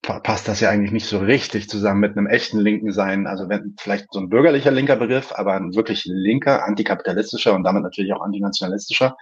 passt 0.01 0.47
das 0.47 0.61
ja 0.61 0.69
eigentlich 0.69 0.93
nicht 0.93 1.07
so 1.07 1.19
richtig 1.19 1.67
zusammen 1.67 1.99
mit 1.99 2.17
einem 2.17 2.27
echten 2.27 2.59
linken 2.59 2.93
Sein. 2.93 3.27
Also 3.27 3.49
wenn 3.49 3.75
vielleicht 3.77 4.07
so 4.11 4.19
ein 4.19 4.29
bürgerlicher 4.29 4.71
linker 4.71 4.95
Begriff, 4.95 5.33
aber 5.33 5.55
ein 5.55 5.75
wirklich 5.75 6.05
linker, 6.05 6.65
antikapitalistischer 6.65 7.55
und 7.55 7.63
damit 7.63 7.83
natürlich 7.83 8.13
auch 8.13 8.21
antinationalistischer 8.21 9.17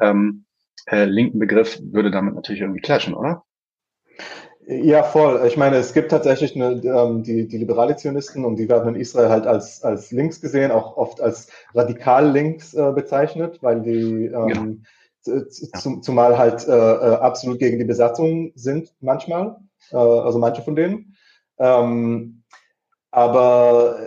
ähm, 0.00 0.44
äh, 0.86 1.04
linken 1.04 1.38
Begriff 1.38 1.78
würde 1.80 2.10
damit 2.10 2.34
natürlich 2.34 2.62
irgendwie 2.62 2.80
clashen, 2.80 3.14
oder? 3.14 3.44
Ja, 4.66 5.02
voll. 5.02 5.46
Ich 5.46 5.58
meine, 5.58 5.76
es 5.76 5.92
gibt 5.92 6.10
tatsächlich 6.10 6.54
eine, 6.54 6.80
ähm, 6.82 7.22
die, 7.22 7.46
die 7.46 7.58
liberale 7.58 7.96
Zionisten 7.96 8.46
und 8.46 8.56
die 8.56 8.68
werden 8.68 8.94
in 8.94 9.00
Israel 9.00 9.28
halt 9.28 9.46
als, 9.46 9.82
als 9.82 10.10
links 10.10 10.40
gesehen, 10.40 10.70
auch 10.70 10.96
oft 10.96 11.20
als 11.20 11.48
radikal 11.74 12.30
links 12.30 12.72
äh, 12.72 12.92
bezeichnet, 12.92 13.62
weil 13.62 13.82
die 13.82 14.26
ähm, 14.26 14.84
ja. 15.24 15.48
zum, 15.78 16.02
zumal 16.02 16.38
halt 16.38 16.66
äh, 16.66 16.72
äh, 16.72 17.16
absolut 17.16 17.58
gegen 17.58 17.78
die 17.78 17.84
Besatzung 17.84 18.52
sind 18.54 18.94
manchmal, 19.00 19.56
äh, 19.90 19.96
also 19.96 20.38
manche 20.38 20.62
von 20.62 20.76
denen. 20.76 21.14
Ähm, 21.58 22.42
aber 23.10 23.98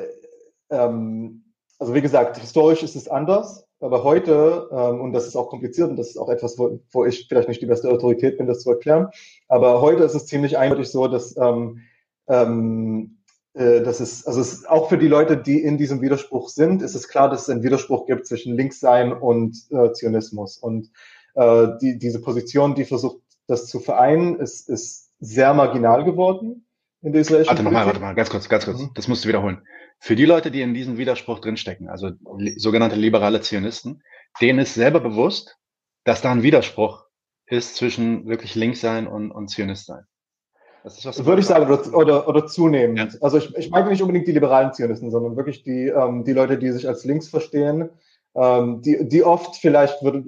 ähm, 0.72 1.43
also 1.78 1.93
wie 1.93 2.01
gesagt, 2.01 2.38
historisch 2.38 2.82
ist 2.82 2.95
es 2.95 3.08
anders. 3.08 3.66
Aber 3.80 4.04
heute, 4.04 4.70
ähm, 4.72 5.02
und 5.02 5.14
das 5.14 5.28
ist 5.28 5.36
auch 5.36 5.50
kompliziert 5.50 5.90
und 5.90 5.98
das 5.98 6.10
ist 6.10 6.18
auch 6.18 6.30
etwas, 6.30 6.58
wo, 6.58 6.80
wo 6.92 7.06
ich 7.06 7.28
vielleicht 7.28 7.48
nicht 7.48 7.62
die 7.62 7.68
beste 7.68 7.90
Autorität 7.90 8.38
bin, 8.38 8.48
das 8.48 8.62
zu 8.62 8.72
erklären, 8.72 9.10
aber 9.48 9.82
heute 9.82 10.04
ist 10.04 10.16
es 10.16 10.26
ziemlich 10.26 10.58
eindeutig 10.58 10.90
so, 10.90 11.08
dass, 11.08 11.38
ähm, 11.38 11.82
ähm, 12.28 13.18
äh, 13.54 13.82
dass 13.82 14.00
es, 14.00 14.26
also 14.26 14.42
es 14.42 14.54
ist 14.54 14.70
auch 14.70 14.90
für 14.90 14.98
die 14.98 15.08
Leute, 15.08 15.38
die 15.38 15.62
in 15.62 15.78
diesem 15.78 16.02
Widerspruch 16.02 16.50
sind, 16.50 16.82
ist 16.82 16.96
es 16.96 17.08
klar, 17.08 17.30
dass 17.30 17.44
es 17.44 17.50
einen 17.50 17.64
Widerspruch 17.64 18.06
gibt 18.08 18.26
zwischen 18.26 18.56
Linkssein 18.56 19.14
und 19.14 19.58
äh, 19.72 19.92
Zionismus. 19.94 20.58
Und 20.58 20.92
äh, 21.36 21.68
die, 21.82 21.98
diese 21.98 22.22
Position, 22.22 22.76
die 22.76 22.86
versucht, 22.86 23.22
das 23.48 23.68
zu 23.68 23.80
vereinen, 23.80 24.40
ist, 24.40 24.70
ist 24.70 25.12
sehr 25.20 25.54
marginal 25.54 26.04
geworden 26.04 26.66
in 27.02 27.14
der 27.14 27.22
israelischen 27.22 27.56
Warte 27.56 27.64
mal, 27.64 27.86
warte 27.86 28.00
mal, 28.00 28.16
ganz 28.16 28.30
kurz, 28.30 28.50
ganz 28.50 28.66
kurz. 28.66 28.80
Mhm. 28.80 28.92
Das 28.94 29.08
musst 29.08 29.24
du 29.24 29.30
wiederholen. 29.30 29.62
Für 30.00 30.16
die 30.16 30.26
Leute, 30.26 30.52
die 30.52 30.62
in 30.62 30.74
diesem 30.74 30.98
Widerspruch 30.98 31.39
drinstecken, 31.39 31.89
also 31.89 32.12
sogenannte 32.58 32.95
liberale 32.95 33.41
Zionisten, 33.41 34.04
denen 34.41 34.60
ist 34.60 34.76
selber 34.76 35.00
bewusst, 35.00 35.58
dass 36.04 36.22
da 36.22 36.32
ein 36.32 36.43
Widerspruch 36.43 37.06
ist 37.48 37.76
zwischen 37.76 38.28
wirklich 38.28 38.56
links 38.56 38.82
sein 38.82 39.08
und, 39.08 39.32
und 39.32 39.50
Zionist 39.50 39.86
sein. 39.86 40.06
Das 40.84 40.98
ist, 40.98 41.06
was 41.06 41.26
Würde 41.26 41.41
ich 41.41 41.48
sagen, 41.48 41.66
oder, 41.66 41.93
oder, 41.93 42.28
oder 42.28 42.48
zunehmend. 42.48 43.14
Ja. 43.14 43.20
Also 43.22 43.39
ich, 43.39 43.54
ich 43.58 43.70
meine 43.70 43.89
nicht 43.89 44.02
unbedingt 44.02 44.28
die 44.28 44.32
liberalen 44.32 44.72
Zionisten, 44.74 45.12
sondern 45.12 45.36
wirklich 45.36 45.64
die, 45.64 45.88
ähm, 45.88 46.24
die 46.24 46.34
Leute, 46.34 46.58
die 46.58 46.72
sich 46.72 46.88
als 46.88 47.04
links 47.04 47.28
verstehen, 47.28 47.89
ähm, 48.36 48.82
die, 48.84 49.08
die 49.08 49.24
oft 49.24 49.56
vielleicht 49.56 50.02
würde, 50.04 50.24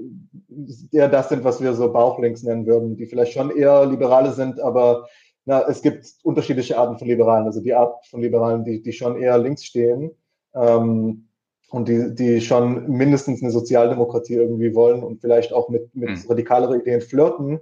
eher 0.92 1.08
das 1.08 1.30
sind, 1.30 1.44
was 1.44 1.62
wir 1.62 1.74
so 1.74 1.94
Bauchlinks 1.94 2.44
nennen 2.44 2.66
würden, 2.66 2.98
die 2.98 3.06
vielleicht 3.06 3.34
schon 3.34 3.56
eher 3.56 3.86
Liberale 3.86 4.34
sind, 4.34 4.60
aber 4.60 5.08
na, 5.50 5.68
es 5.68 5.82
gibt 5.82 6.06
unterschiedliche 6.22 6.78
Arten 6.78 7.00
von 7.00 7.08
Liberalen. 7.08 7.48
Also 7.48 7.60
die 7.60 7.74
Art 7.74 8.06
von 8.06 8.22
Liberalen, 8.22 8.64
die, 8.64 8.84
die 8.84 8.94
schon 8.94 9.20
eher 9.20 9.36
links 9.40 9.66
stehen 9.66 10.12
ähm, 10.54 11.28
und 11.72 11.88
die, 11.88 12.14
die 12.14 12.40
schon 12.40 12.88
mindestens 12.88 13.42
eine 13.42 13.52
Sozialdemokratie 13.52 14.36
irgendwie 14.36 14.76
wollen 14.76 15.02
und 15.02 15.22
vielleicht 15.22 15.52
auch 15.52 15.68
mit, 15.70 15.96
mit 15.96 16.12
mhm. 16.12 16.30
radikaleren 16.30 16.82
Ideen 16.82 17.02
flirten. 17.02 17.62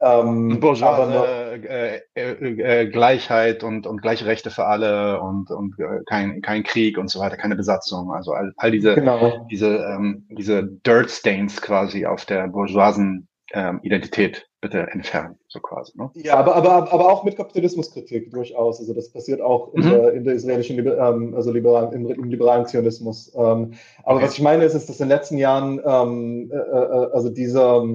Ähm, 0.00 0.58
Bourgeois, 0.58 0.88
aber 0.88 1.52
äh, 1.62 2.00
äh, 2.16 2.82
äh, 2.82 2.86
Gleichheit 2.88 3.62
und, 3.62 3.86
und 3.86 4.02
gleiche 4.02 4.26
Rechte 4.26 4.50
für 4.50 4.64
alle 4.64 5.20
und, 5.20 5.52
und 5.52 5.78
äh, 5.78 6.00
kein, 6.08 6.42
kein 6.42 6.64
Krieg 6.64 6.98
und 6.98 7.10
so 7.10 7.20
weiter, 7.20 7.36
keine 7.36 7.54
Besatzung. 7.54 8.10
Also 8.10 8.32
all, 8.32 8.52
all 8.56 8.72
diese, 8.72 8.96
genau. 8.96 9.46
diese, 9.52 9.68
ähm, 9.68 10.26
diese 10.30 10.64
Dirt 10.64 11.12
Stains 11.12 11.62
quasi 11.62 12.06
auf 12.06 12.24
der 12.24 12.48
bourgeoisen 12.48 13.28
ähm, 13.52 13.78
Identität 13.84 14.49
bitte 14.60 14.86
entfernen, 14.90 15.36
so 15.48 15.58
quasi. 15.60 15.92
Ne? 15.96 16.10
Ja, 16.14 16.36
aber, 16.36 16.54
aber, 16.54 16.92
aber 16.92 17.10
auch 17.10 17.24
mit 17.24 17.36
Kapitalismuskritik 17.36 18.30
durchaus. 18.30 18.78
Also 18.78 18.92
das 18.92 19.10
passiert 19.10 19.40
auch 19.40 19.72
in, 19.72 19.84
mhm. 19.84 19.90
der, 19.90 20.12
in 20.12 20.24
der 20.24 20.34
israelischen, 20.34 20.78
ähm, 20.78 21.34
also 21.34 21.50
liberalen, 21.50 21.92
im, 21.92 22.10
im 22.10 22.24
liberalen 22.24 22.66
Zionismus. 22.66 23.32
Ähm, 23.34 23.72
aber 24.02 24.16
okay. 24.16 24.24
was 24.24 24.34
ich 24.34 24.42
meine 24.42 24.64
ist, 24.64 24.74
ist, 24.74 24.88
dass 24.88 25.00
in 25.00 25.08
den 25.08 25.16
letzten 25.16 25.38
Jahren 25.38 25.80
ähm, 25.84 26.50
äh, 26.52 26.56
äh, 26.56 27.10
also 27.12 27.30
dieser, 27.30 27.86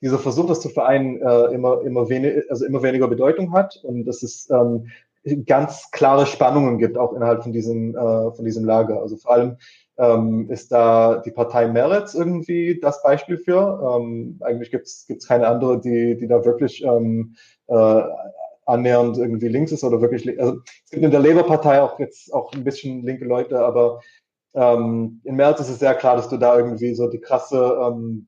dieser 0.00 0.18
Versuch, 0.18 0.46
das 0.46 0.60
zu 0.60 0.68
vereinen, 0.68 1.20
äh, 1.20 1.54
immer, 1.54 1.82
immer, 1.82 2.08
wenig, 2.08 2.48
also 2.50 2.64
immer 2.64 2.82
weniger 2.82 3.08
Bedeutung 3.08 3.52
hat 3.52 3.80
und 3.82 4.04
dass 4.04 4.22
es 4.22 4.48
ähm, 4.50 4.88
ganz 5.46 5.90
klare 5.90 6.26
Spannungen 6.26 6.78
gibt, 6.78 6.96
auch 6.96 7.12
innerhalb 7.14 7.42
von 7.42 7.52
diesem, 7.52 7.96
äh, 7.96 8.30
von 8.30 8.44
diesem 8.44 8.64
Lager. 8.64 9.00
Also 9.00 9.16
vor 9.16 9.32
allem 9.32 9.56
ähm, 9.98 10.50
ist 10.50 10.72
da 10.72 11.16
die 11.24 11.30
Partei 11.30 11.68
Meretz 11.68 12.14
irgendwie 12.14 12.78
das 12.80 13.02
Beispiel 13.02 13.38
für. 13.38 13.98
Ähm, 13.98 14.38
eigentlich 14.42 14.70
gibt 14.70 14.86
es 14.86 15.06
keine 15.26 15.48
andere, 15.48 15.80
die, 15.80 16.16
die 16.16 16.26
da 16.26 16.44
wirklich 16.44 16.84
ähm, 16.84 17.36
äh, 17.68 18.02
annähernd 18.66 19.16
irgendwie 19.16 19.48
links 19.48 19.72
ist 19.72 19.84
oder 19.84 20.00
wirklich. 20.00 20.38
Also 20.38 20.60
es 20.84 20.90
gibt 20.90 21.04
in 21.04 21.10
der 21.10 21.20
Labour-Partei 21.20 21.80
auch 21.80 21.98
jetzt 21.98 22.32
auch 22.34 22.52
ein 22.52 22.64
bisschen 22.64 23.04
linke 23.04 23.24
Leute, 23.24 23.60
aber 23.60 24.00
ähm, 24.54 25.20
in 25.24 25.36
Meretz 25.36 25.60
ist 25.60 25.70
es 25.70 25.78
sehr 25.78 25.94
klar, 25.94 26.16
dass 26.16 26.28
du 26.28 26.36
da 26.36 26.56
irgendwie 26.56 26.94
so 26.94 27.08
die 27.08 27.20
krasse, 27.20 27.78
ähm, 27.82 28.26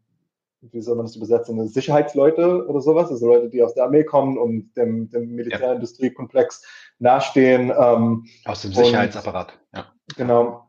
wie 0.61 0.81
soll 0.81 0.97
man 0.97 1.07
das 1.07 1.16
übersetzen, 1.16 1.69
Sicherheitsleute 1.69 2.66
oder 2.66 2.81
sowas, 2.81 3.11
also 3.11 3.27
Leute, 3.27 3.51
die 3.51 3.62
aus 3.62 3.75
der 3.75 3.85
Armee 3.85 4.05
kommen 4.05 4.39
und 4.39 4.73
dem, 4.77 5.11
dem 5.11 5.35
Militärindustriekomplex 5.35 6.64
nahestehen. 6.99 7.73
Ähm, 7.77 8.27
aus 8.45 8.62
dem 8.62 8.73
Sicherheitsapparat, 8.73 9.53
und, 9.53 9.79
ja. 9.79 9.87
Genau 10.16 10.68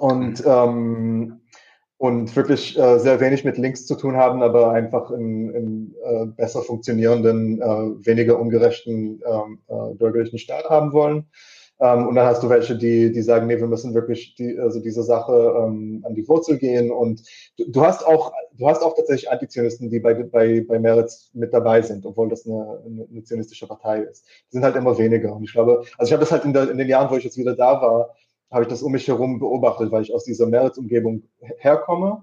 und, 0.00 0.42
ähm, 0.46 1.40
und 1.98 2.34
wirklich 2.34 2.78
äh, 2.78 2.98
sehr 2.98 3.20
wenig 3.20 3.44
mit 3.44 3.58
Links 3.58 3.86
zu 3.86 3.94
tun 3.94 4.16
haben, 4.16 4.42
aber 4.42 4.72
einfach 4.72 5.10
in, 5.10 5.50
in 5.54 5.94
äh, 6.02 6.26
besser 6.26 6.62
funktionierenden, 6.62 7.60
äh, 7.60 8.06
weniger 8.06 8.38
ungerechten 8.38 9.20
ähm, 9.26 9.58
äh, 9.68 9.94
bürgerlichen 9.94 10.38
Staat 10.38 10.70
haben 10.70 10.92
wollen. 10.94 11.26
Ähm, 11.80 12.08
und 12.08 12.14
dann 12.14 12.26
hast 12.26 12.42
du 12.42 12.48
welche, 12.48 12.76
die, 12.76 13.12
die 13.12 13.20
sagen, 13.20 13.46
nee, 13.46 13.58
wir 13.58 13.66
müssen 13.66 13.92
wirklich 13.94 14.34
die, 14.36 14.58
also 14.58 14.80
diese 14.80 15.02
Sache 15.02 15.54
ähm, 15.58 16.02
an 16.06 16.14
die 16.14 16.26
Wurzel 16.26 16.56
gehen. 16.56 16.90
Und 16.90 17.22
du, 17.58 17.70
du 17.70 17.82
hast 17.82 18.06
auch, 18.06 18.32
du 18.54 18.66
hast 18.66 18.82
auch 18.82 18.96
tatsächlich 18.96 19.30
Antizionisten, 19.30 19.90
die 19.90 20.00
bei, 20.00 20.14
bei, 20.14 20.64
bei 20.66 20.78
Meretz 20.78 21.30
mit 21.34 21.52
dabei 21.52 21.82
sind, 21.82 22.06
obwohl 22.06 22.30
das 22.30 22.46
eine, 22.46 22.82
eine, 22.86 23.06
eine 23.10 23.22
zionistische 23.22 23.66
Partei 23.66 24.00
ist. 24.00 24.24
Die 24.26 24.56
sind 24.56 24.64
halt 24.64 24.76
immer 24.76 24.96
weniger. 24.96 25.34
Und 25.36 25.44
ich 25.44 25.52
glaube, 25.52 25.84
also 25.98 26.08
ich 26.08 26.12
habe 26.12 26.20
das 26.20 26.32
halt 26.32 26.46
in, 26.46 26.54
der, 26.54 26.70
in 26.70 26.78
den 26.78 26.88
Jahren, 26.88 27.10
wo 27.10 27.16
ich 27.16 27.24
jetzt 27.24 27.36
wieder 27.36 27.54
da 27.54 27.82
war, 27.82 28.14
habe 28.50 28.62
ich 28.62 28.68
das 28.68 28.82
um 28.82 28.92
mich 28.92 29.06
herum 29.06 29.38
beobachtet, 29.38 29.92
weil 29.92 30.02
ich 30.02 30.14
aus 30.14 30.24
dieser 30.24 30.46
Mehrheitsumgebung 30.46 31.22
herkomme. 31.58 32.22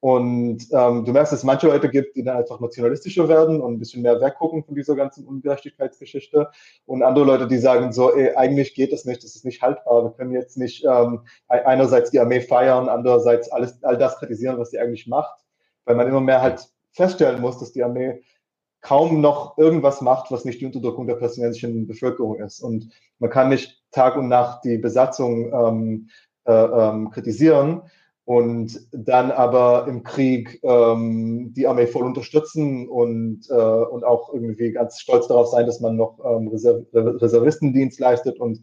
Und 0.00 0.68
ähm, 0.70 1.04
du 1.04 1.12
merkst, 1.12 1.32
dass 1.32 1.40
es 1.40 1.44
manche 1.44 1.66
Leute 1.66 1.88
gibt, 1.88 2.14
die 2.14 2.22
dann 2.22 2.36
einfach 2.36 2.60
nationalistischer 2.60 3.28
werden 3.28 3.60
und 3.60 3.74
ein 3.74 3.78
bisschen 3.80 4.02
mehr 4.02 4.20
weggucken 4.20 4.62
von 4.62 4.76
dieser 4.76 4.94
ganzen 4.94 5.26
Ungerechtigkeitsgeschichte. 5.26 6.50
Und 6.86 7.02
andere 7.02 7.24
Leute, 7.24 7.48
die 7.48 7.58
sagen 7.58 7.92
so, 7.92 8.14
ey, 8.14 8.34
eigentlich 8.36 8.74
geht 8.74 8.92
das 8.92 9.04
nicht, 9.04 9.24
das 9.24 9.34
ist 9.34 9.44
nicht 9.44 9.60
haltbar. 9.60 10.04
Wir 10.04 10.10
können 10.12 10.32
jetzt 10.32 10.56
nicht 10.56 10.84
ähm, 10.84 11.22
einerseits 11.48 12.12
die 12.12 12.20
Armee 12.20 12.40
feiern, 12.40 12.88
andererseits 12.88 13.50
alles, 13.50 13.82
all 13.82 13.98
das 13.98 14.18
kritisieren, 14.18 14.58
was 14.58 14.70
sie 14.70 14.78
eigentlich 14.78 15.08
macht, 15.08 15.44
weil 15.84 15.96
man 15.96 16.06
immer 16.06 16.20
mehr 16.20 16.42
halt 16.42 16.68
feststellen 16.92 17.40
muss, 17.40 17.58
dass 17.58 17.72
die 17.72 17.82
Armee 17.82 18.22
kaum 18.80 19.20
noch 19.20 19.58
irgendwas 19.58 20.00
macht, 20.00 20.30
was 20.30 20.44
nicht 20.44 20.60
die 20.60 20.66
Unterdrückung 20.66 21.06
der 21.06 21.14
palästinensischen 21.14 21.86
Bevölkerung 21.86 22.40
ist. 22.40 22.60
Und 22.60 22.90
man 23.18 23.30
kann 23.30 23.48
nicht 23.48 23.82
Tag 23.90 24.16
und 24.16 24.28
Nacht 24.28 24.64
die 24.64 24.78
Besatzung 24.78 25.52
ähm, 25.52 26.08
äh, 26.44 26.52
ähm, 26.52 27.10
kritisieren 27.10 27.82
und 28.24 28.86
dann 28.92 29.30
aber 29.30 29.86
im 29.88 30.02
Krieg 30.02 30.60
ähm, 30.62 31.54
die 31.54 31.66
Armee 31.66 31.86
voll 31.86 32.04
unterstützen 32.04 32.86
und, 32.86 33.48
äh, 33.48 33.54
und 33.54 34.04
auch 34.04 34.34
irgendwie 34.34 34.70
ganz 34.72 35.00
stolz 35.00 35.28
darauf 35.28 35.48
sein, 35.48 35.64
dass 35.64 35.80
man 35.80 35.96
noch 35.96 36.18
ähm, 36.22 36.48
Reserv 36.48 36.84
Reservistendienst 36.92 37.98
leistet 37.98 38.38
und 38.38 38.60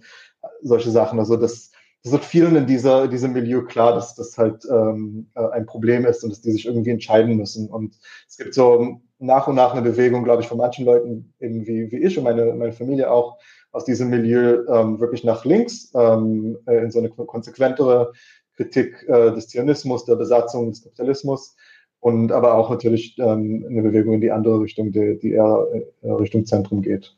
solche 0.62 0.92
Sachen. 0.92 1.18
Also 1.18 1.36
das, 1.36 1.72
es 2.06 2.12
wird 2.12 2.24
vielen 2.24 2.56
in 2.56 2.68
dieser, 2.68 3.08
diesem 3.08 3.34
Milieu 3.34 3.64
klar, 3.64 3.96
dass 3.96 4.14
das 4.14 4.38
halt 4.38 4.64
ähm, 4.72 5.28
äh, 5.34 5.50
ein 5.50 5.66
Problem 5.66 6.06
ist 6.06 6.24
und 6.24 6.30
dass 6.30 6.42
die 6.42 6.52
sich 6.52 6.68
irgendwie 6.68 6.92
entscheiden 6.92 7.36
müssen. 7.36 7.68
Und 7.68 7.98
es 8.30 8.38
gibt 8.38 8.54
so 8.54 9.02
nach 9.18 9.48
und 9.48 9.56
nach 9.56 9.74
eine 9.74 9.82
Bewegung, 9.82 10.24
glaube 10.24 10.44
ich, 10.44 10.48
von 10.48 10.60
manchen 10.60 10.86
Leuten, 10.86 11.34
eben 11.40 11.66
wie, 11.66 11.92
wie 11.92 11.98
ich 11.98 12.16
und 12.16 12.24
meine, 12.24 12.54
meine 12.54 12.74
Familie 12.74 13.10
auch, 13.10 13.40
aus 13.72 13.86
diesem 13.86 14.12
Milieu 14.12 14.64
ähm, 14.68 15.00
wirklich 15.00 15.24
nach 15.24 15.46
links, 15.46 15.92
ähm, 15.96 16.60
äh, 16.68 16.78
in 16.78 16.92
so 16.92 17.00
eine 17.00 17.10
konsequentere 17.10 18.14
Kritik 18.56 19.04
äh, 19.08 19.32
des 19.32 19.48
Zionismus, 19.48 20.06
der 20.06 20.16
Besatzung 20.16 20.70
des 20.70 20.84
Kapitalismus 20.84 21.56
und 22.02 22.32
aber 22.32 22.54
auch 22.54 22.70
natürlich 22.70 23.18
ähm, 23.18 23.66
eine 23.68 23.82
Bewegung 23.82 24.14
in 24.14 24.22
die 24.22 24.32
andere 24.32 24.62
Richtung, 24.62 24.92
die, 24.92 25.18
die 25.18 25.32
eher 25.32 25.68
äh, 26.04 26.12
Richtung 26.12 26.46
Zentrum 26.46 26.84
geht. 26.84 27.18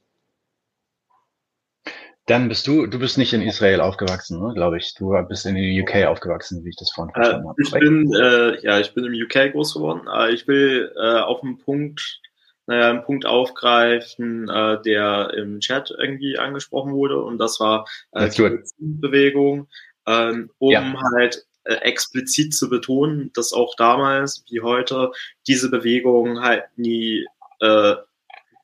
Dann 2.27 2.49
bist 2.49 2.67
du, 2.67 2.87
du 2.87 2.99
bist 2.99 3.17
nicht 3.17 3.31
in 3.31 3.41
Israel 3.41 3.79
aufgewachsen, 3.79 4.41
ne, 4.41 4.53
glaube 4.53 4.77
ich. 4.77 4.93
Du 4.95 5.13
bist 5.29 5.45
in 5.45 5.55
den 5.55 5.81
UK 5.81 6.07
aufgewachsen, 6.07 6.63
wie 6.65 6.69
ich 6.69 6.75
das 6.75 6.91
vorhin 6.91 7.13
verstanden 7.13 7.45
äh, 7.45 7.47
habe. 7.47 7.61
Ich 7.61 7.71
bin, 7.71 8.13
äh, 8.13 8.61
ja, 8.65 8.79
ich 8.81 8.93
bin 8.93 9.05
im 9.05 9.13
UK 9.13 9.53
groß 9.53 9.73
geworden. 9.73 10.07
Äh, 10.13 10.33
ich 10.33 10.45
will 10.45 10.91
äh, 10.97 11.19
auf 11.21 11.41
einen 11.41 11.57
Punkt, 11.57 12.19
naja, 12.65 12.89
einen 12.89 13.03
Punkt 13.03 13.25
aufgreifen, 13.25 14.49
äh, 14.49 14.81
der 14.81 15.33
im 15.35 15.61
Chat 15.61 15.89
irgendwie 15.97 16.37
angesprochen 16.37 16.91
wurde. 16.91 17.23
Und 17.23 17.37
das 17.37 17.61
war 17.61 17.87
äh, 18.11 18.29
die 18.29 18.59
Bewegung, 18.77 19.69
ähm, 20.05 20.51
um 20.57 20.71
ja. 20.71 20.93
halt 21.15 21.45
äh, 21.63 21.75
explizit 21.75 22.53
zu 22.53 22.69
betonen, 22.69 23.31
dass 23.35 23.53
auch 23.53 23.73
damals 23.77 24.43
wie 24.49 24.59
heute 24.59 25.11
diese 25.47 25.69
Bewegung 25.69 26.41
halt 26.41 26.65
nie, 26.75 27.25
äh, 27.61 27.95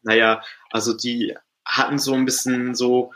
naja, 0.02 0.42
also 0.70 0.92
die 0.92 1.34
hatten 1.66 1.98
so 1.98 2.14
ein 2.14 2.26
bisschen 2.26 2.76
so 2.76 3.14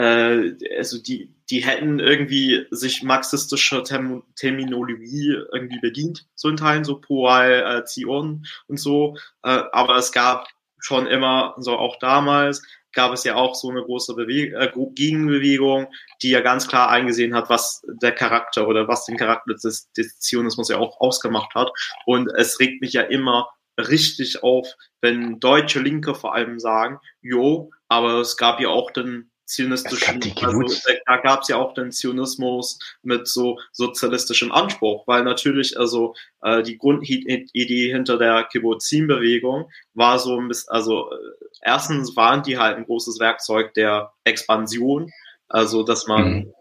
äh, 0.00 0.56
also 0.78 0.98
die, 0.98 1.34
die 1.50 1.60
hätten 1.60 1.98
irgendwie 1.98 2.66
sich 2.70 3.02
marxistischer 3.02 3.84
Term 3.84 4.22
Terminologie 4.34 5.36
irgendwie 5.52 5.80
bedient, 5.80 6.26
so 6.34 6.48
in 6.48 6.56
Teilen, 6.56 6.84
so 6.84 7.00
Poal, 7.00 7.80
äh, 7.80 7.84
Zion 7.84 8.46
und 8.66 8.78
so. 8.78 9.16
Äh, 9.42 9.62
aber 9.72 9.96
es 9.96 10.12
gab 10.12 10.48
schon 10.78 11.06
immer, 11.06 11.54
so 11.58 11.76
auch 11.76 11.98
damals, 11.98 12.62
gab 12.92 13.12
es 13.12 13.24
ja 13.24 13.34
auch 13.34 13.54
so 13.54 13.68
eine 13.68 13.82
große 13.82 14.14
Bewe 14.14 14.54
äh, 14.56 14.72
Gegenbewegung, 14.94 15.88
die 16.22 16.30
ja 16.30 16.40
ganz 16.40 16.66
klar 16.66 16.88
eingesehen 16.88 17.34
hat, 17.34 17.50
was 17.50 17.82
der 18.00 18.12
Charakter 18.12 18.66
oder 18.66 18.88
was 18.88 19.04
den 19.04 19.18
Charakter 19.18 19.52
des, 19.52 19.92
des 19.92 20.18
Zionismus 20.18 20.70
ja 20.70 20.78
auch 20.78 20.98
ausgemacht 20.98 21.54
hat. 21.54 21.70
Und 22.06 22.28
es 22.36 22.58
regt 22.58 22.80
mich 22.80 22.94
ja 22.94 23.02
immer 23.02 23.50
richtig 23.78 24.42
auf, 24.42 24.66
wenn 25.00 25.40
deutsche 25.40 25.80
Linke 25.80 26.14
vor 26.14 26.34
allem 26.34 26.58
sagen, 26.58 26.98
jo, 27.20 27.70
aber 27.88 28.20
es 28.20 28.36
gab 28.36 28.60
ja 28.60 28.68
auch 28.68 28.90
den 28.90 29.29
zionistischen, 29.50 30.20
also 30.42 30.62
da 31.06 31.16
gab 31.18 31.42
es 31.42 31.48
ja 31.48 31.56
auch 31.56 31.74
den 31.74 31.90
Zionismus 31.90 32.78
mit 33.02 33.26
so 33.26 33.58
sozialistischem 33.72 34.52
Anspruch, 34.52 35.06
weil 35.06 35.24
natürlich 35.24 35.78
also 35.78 36.14
äh, 36.42 36.62
die 36.62 36.78
Grundidee 36.78 37.92
hinter 37.92 38.16
der 38.16 38.44
Kibbutzim-Bewegung 38.44 39.68
war 39.94 40.18
so 40.18 40.38
ein 40.38 40.48
bisschen, 40.48 40.70
also 40.70 41.10
äh, 41.10 41.16
erstens 41.62 42.16
waren 42.16 42.42
die 42.42 42.58
halt 42.58 42.76
ein 42.76 42.84
großes 42.84 43.18
Werkzeug 43.18 43.74
der 43.74 44.12
Expansion, 44.24 45.10
also 45.48 45.82
dass 45.82 46.06
man 46.06 46.32
mhm. 46.32 46.54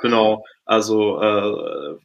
genau 0.00 0.42
also 0.64 1.20
äh, 1.20 1.98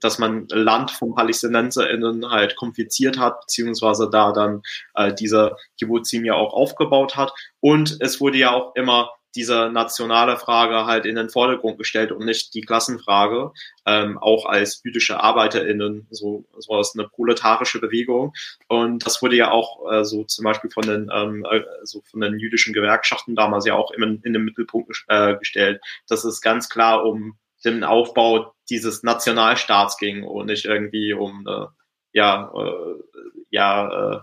dass 0.00 0.18
man 0.18 0.46
Land 0.48 0.92
von 0.92 1.14
PalästinenserInnen 1.14 2.30
halt 2.30 2.56
konfiziert 2.56 3.18
hat, 3.18 3.40
beziehungsweise 3.40 4.08
da 4.08 4.32
dann 4.32 4.62
äh, 4.94 5.12
dieser 5.12 5.56
Kibbutzim 5.78 6.24
ja 6.24 6.34
auch 6.34 6.54
aufgebaut 6.54 7.16
hat. 7.16 7.32
Und 7.60 7.96
es 8.00 8.20
wurde 8.20 8.38
ja 8.38 8.52
auch 8.52 8.74
immer 8.76 9.10
diese 9.34 9.70
nationale 9.70 10.36
Frage 10.36 10.86
halt 10.86 11.06
in 11.06 11.16
den 11.16 11.28
Vordergrund 11.28 11.78
gestellt 11.78 12.12
und 12.12 12.24
nicht 12.24 12.54
die 12.54 12.60
Klassenfrage, 12.60 13.52
ähm, 13.86 14.18
auch 14.18 14.46
als 14.46 14.80
jüdische 14.84 15.20
ArbeiterInnen, 15.20 16.06
so, 16.10 16.44
so 16.58 16.74
als 16.74 16.94
eine 16.96 17.08
proletarische 17.08 17.80
Bewegung. 17.80 18.32
Und 18.68 19.04
das 19.06 19.22
wurde 19.22 19.36
ja 19.36 19.50
auch 19.50 19.90
äh, 19.90 20.04
so 20.04 20.24
zum 20.24 20.44
Beispiel 20.44 20.70
von 20.70 20.86
den, 20.86 21.10
ähm, 21.12 21.44
äh, 21.50 21.62
so 21.82 22.02
von 22.10 22.20
den 22.20 22.38
jüdischen 22.38 22.72
Gewerkschaften 22.72 23.34
damals 23.34 23.66
ja 23.66 23.74
auch 23.74 23.90
in, 23.90 24.20
in 24.22 24.32
den 24.32 24.44
Mittelpunkt 24.44 25.04
äh, 25.08 25.36
gestellt, 25.36 25.80
dass 26.08 26.24
es 26.24 26.40
ganz 26.40 26.68
klar 26.68 27.04
um 27.04 27.36
den 27.64 27.82
Aufbau 27.82 28.54
dieses 28.68 29.02
Nationalstaats 29.02 29.96
ging 29.96 30.22
und 30.22 30.46
nicht 30.46 30.64
irgendwie 30.64 31.12
um, 31.12 31.46
äh, 31.46 31.66
ja, 32.12 32.52
äh, 32.54 33.02
ja, 33.50 34.16
äh, 34.16 34.20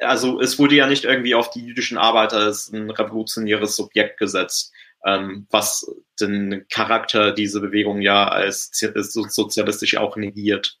also 0.00 0.40
es 0.40 0.58
wurde 0.58 0.76
ja 0.76 0.86
nicht 0.86 1.04
irgendwie 1.04 1.34
auf 1.34 1.50
die 1.50 1.64
jüdischen 1.64 1.98
Arbeiter 1.98 2.38
als 2.38 2.72
ein 2.72 2.90
revolutionäres 2.90 3.76
Subjekt 3.76 4.18
gesetzt, 4.18 4.72
ähm, 5.04 5.46
was 5.50 5.86
den 6.20 6.66
Charakter 6.70 7.32
dieser 7.32 7.60
Bewegung 7.60 8.00
ja 8.00 8.28
als 8.28 8.70
sozialistisch 8.72 9.96
auch 9.96 10.16
negiert. 10.16 10.78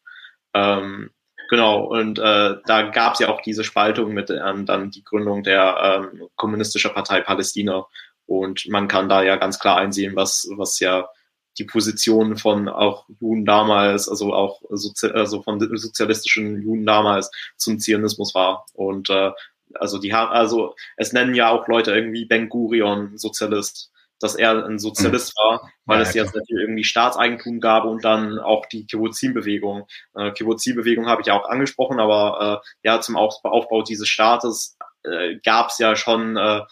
Ähm, 0.54 1.10
genau, 1.50 1.84
und 1.84 2.18
äh, 2.18 2.56
da 2.64 2.82
gab 2.90 3.14
es 3.14 3.20
ja 3.20 3.28
auch 3.28 3.40
diese 3.42 3.64
Spaltung 3.64 4.14
mit 4.14 4.30
ähm, 4.30 4.66
dann 4.66 4.90
die 4.90 5.04
Gründung 5.04 5.42
der 5.42 6.10
ähm, 6.14 6.28
Kommunistischen 6.36 6.92
Partei 6.92 7.20
Palästina. 7.20 7.86
Und 8.26 8.66
man 8.68 8.88
kann 8.88 9.08
da 9.08 9.22
ja 9.22 9.36
ganz 9.36 9.58
klar 9.58 9.76
einsehen, 9.76 10.16
was, 10.16 10.48
was 10.56 10.80
ja 10.80 11.08
die 11.58 11.64
Position 11.64 12.36
von 12.36 12.68
auch 12.68 13.06
Juden 13.20 13.44
damals, 13.44 14.08
also 14.08 14.32
auch 14.32 14.60
Sozi 14.70 15.06
also 15.08 15.42
von 15.42 15.60
sozialistischen 15.76 16.62
Juden 16.62 16.86
damals 16.86 17.30
zum 17.56 17.78
Zionismus 17.78 18.34
war. 18.34 18.66
Und 18.74 19.10
äh, 19.10 19.30
also 19.74 19.98
die 19.98 20.12
haben, 20.12 20.30
also 20.30 20.74
es 20.96 21.12
nennen 21.12 21.34
ja 21.34 21.50
auch 21.50 21.66
Leute 21.68 21.92
irgendwie 21.92 22.26
Ben 22.26 22.48
Gurion 22.48 23.16
Sozialist, 23.16 23.90
dass 24.20 24.34
er 24.34 24.64
ein 24.64 24.78
Sozialist 24.78 25.34
mhm. 25.36 25.42
war, 25.42 25.70
weil 25.84 25.98
ja, 25.98 26.02
es 26.02 26.14
jetzt 26.14 26.34
natürlich 26.34 26.62
irgendwie 26.62 26.84
Staatseigentum 26.84 27.60
gab 27.60 27.84
und 27.84 28.04
dann 28.04 28.38
auch 28.38 28.66
die 28.66 28.86
Kibbuzim-Bewegung. 28.86 29.86
Äh, 30.14 30.32
Kibbuzim-Bewegung 30.32 31.06
habe 31.06 31.20
ich 31.20 31.28
ja 31.28 31.34
auch 31.34 31.48
angesprochen, 31.48 32.00
aber 32.00 32.62
äh, 32.62 32.88
ja, 32.88 33.00
zum 33.00 33.16
Aufbau 33.16 33.82
dieses 33.82 34.08
Staates 34.08 34.76
äh, 35.02 35.36
gab 35.44 35.68
es 35.68 35.78
ja 35.78 35.96
schon 35.96 36.36
äh, 36.36 36.62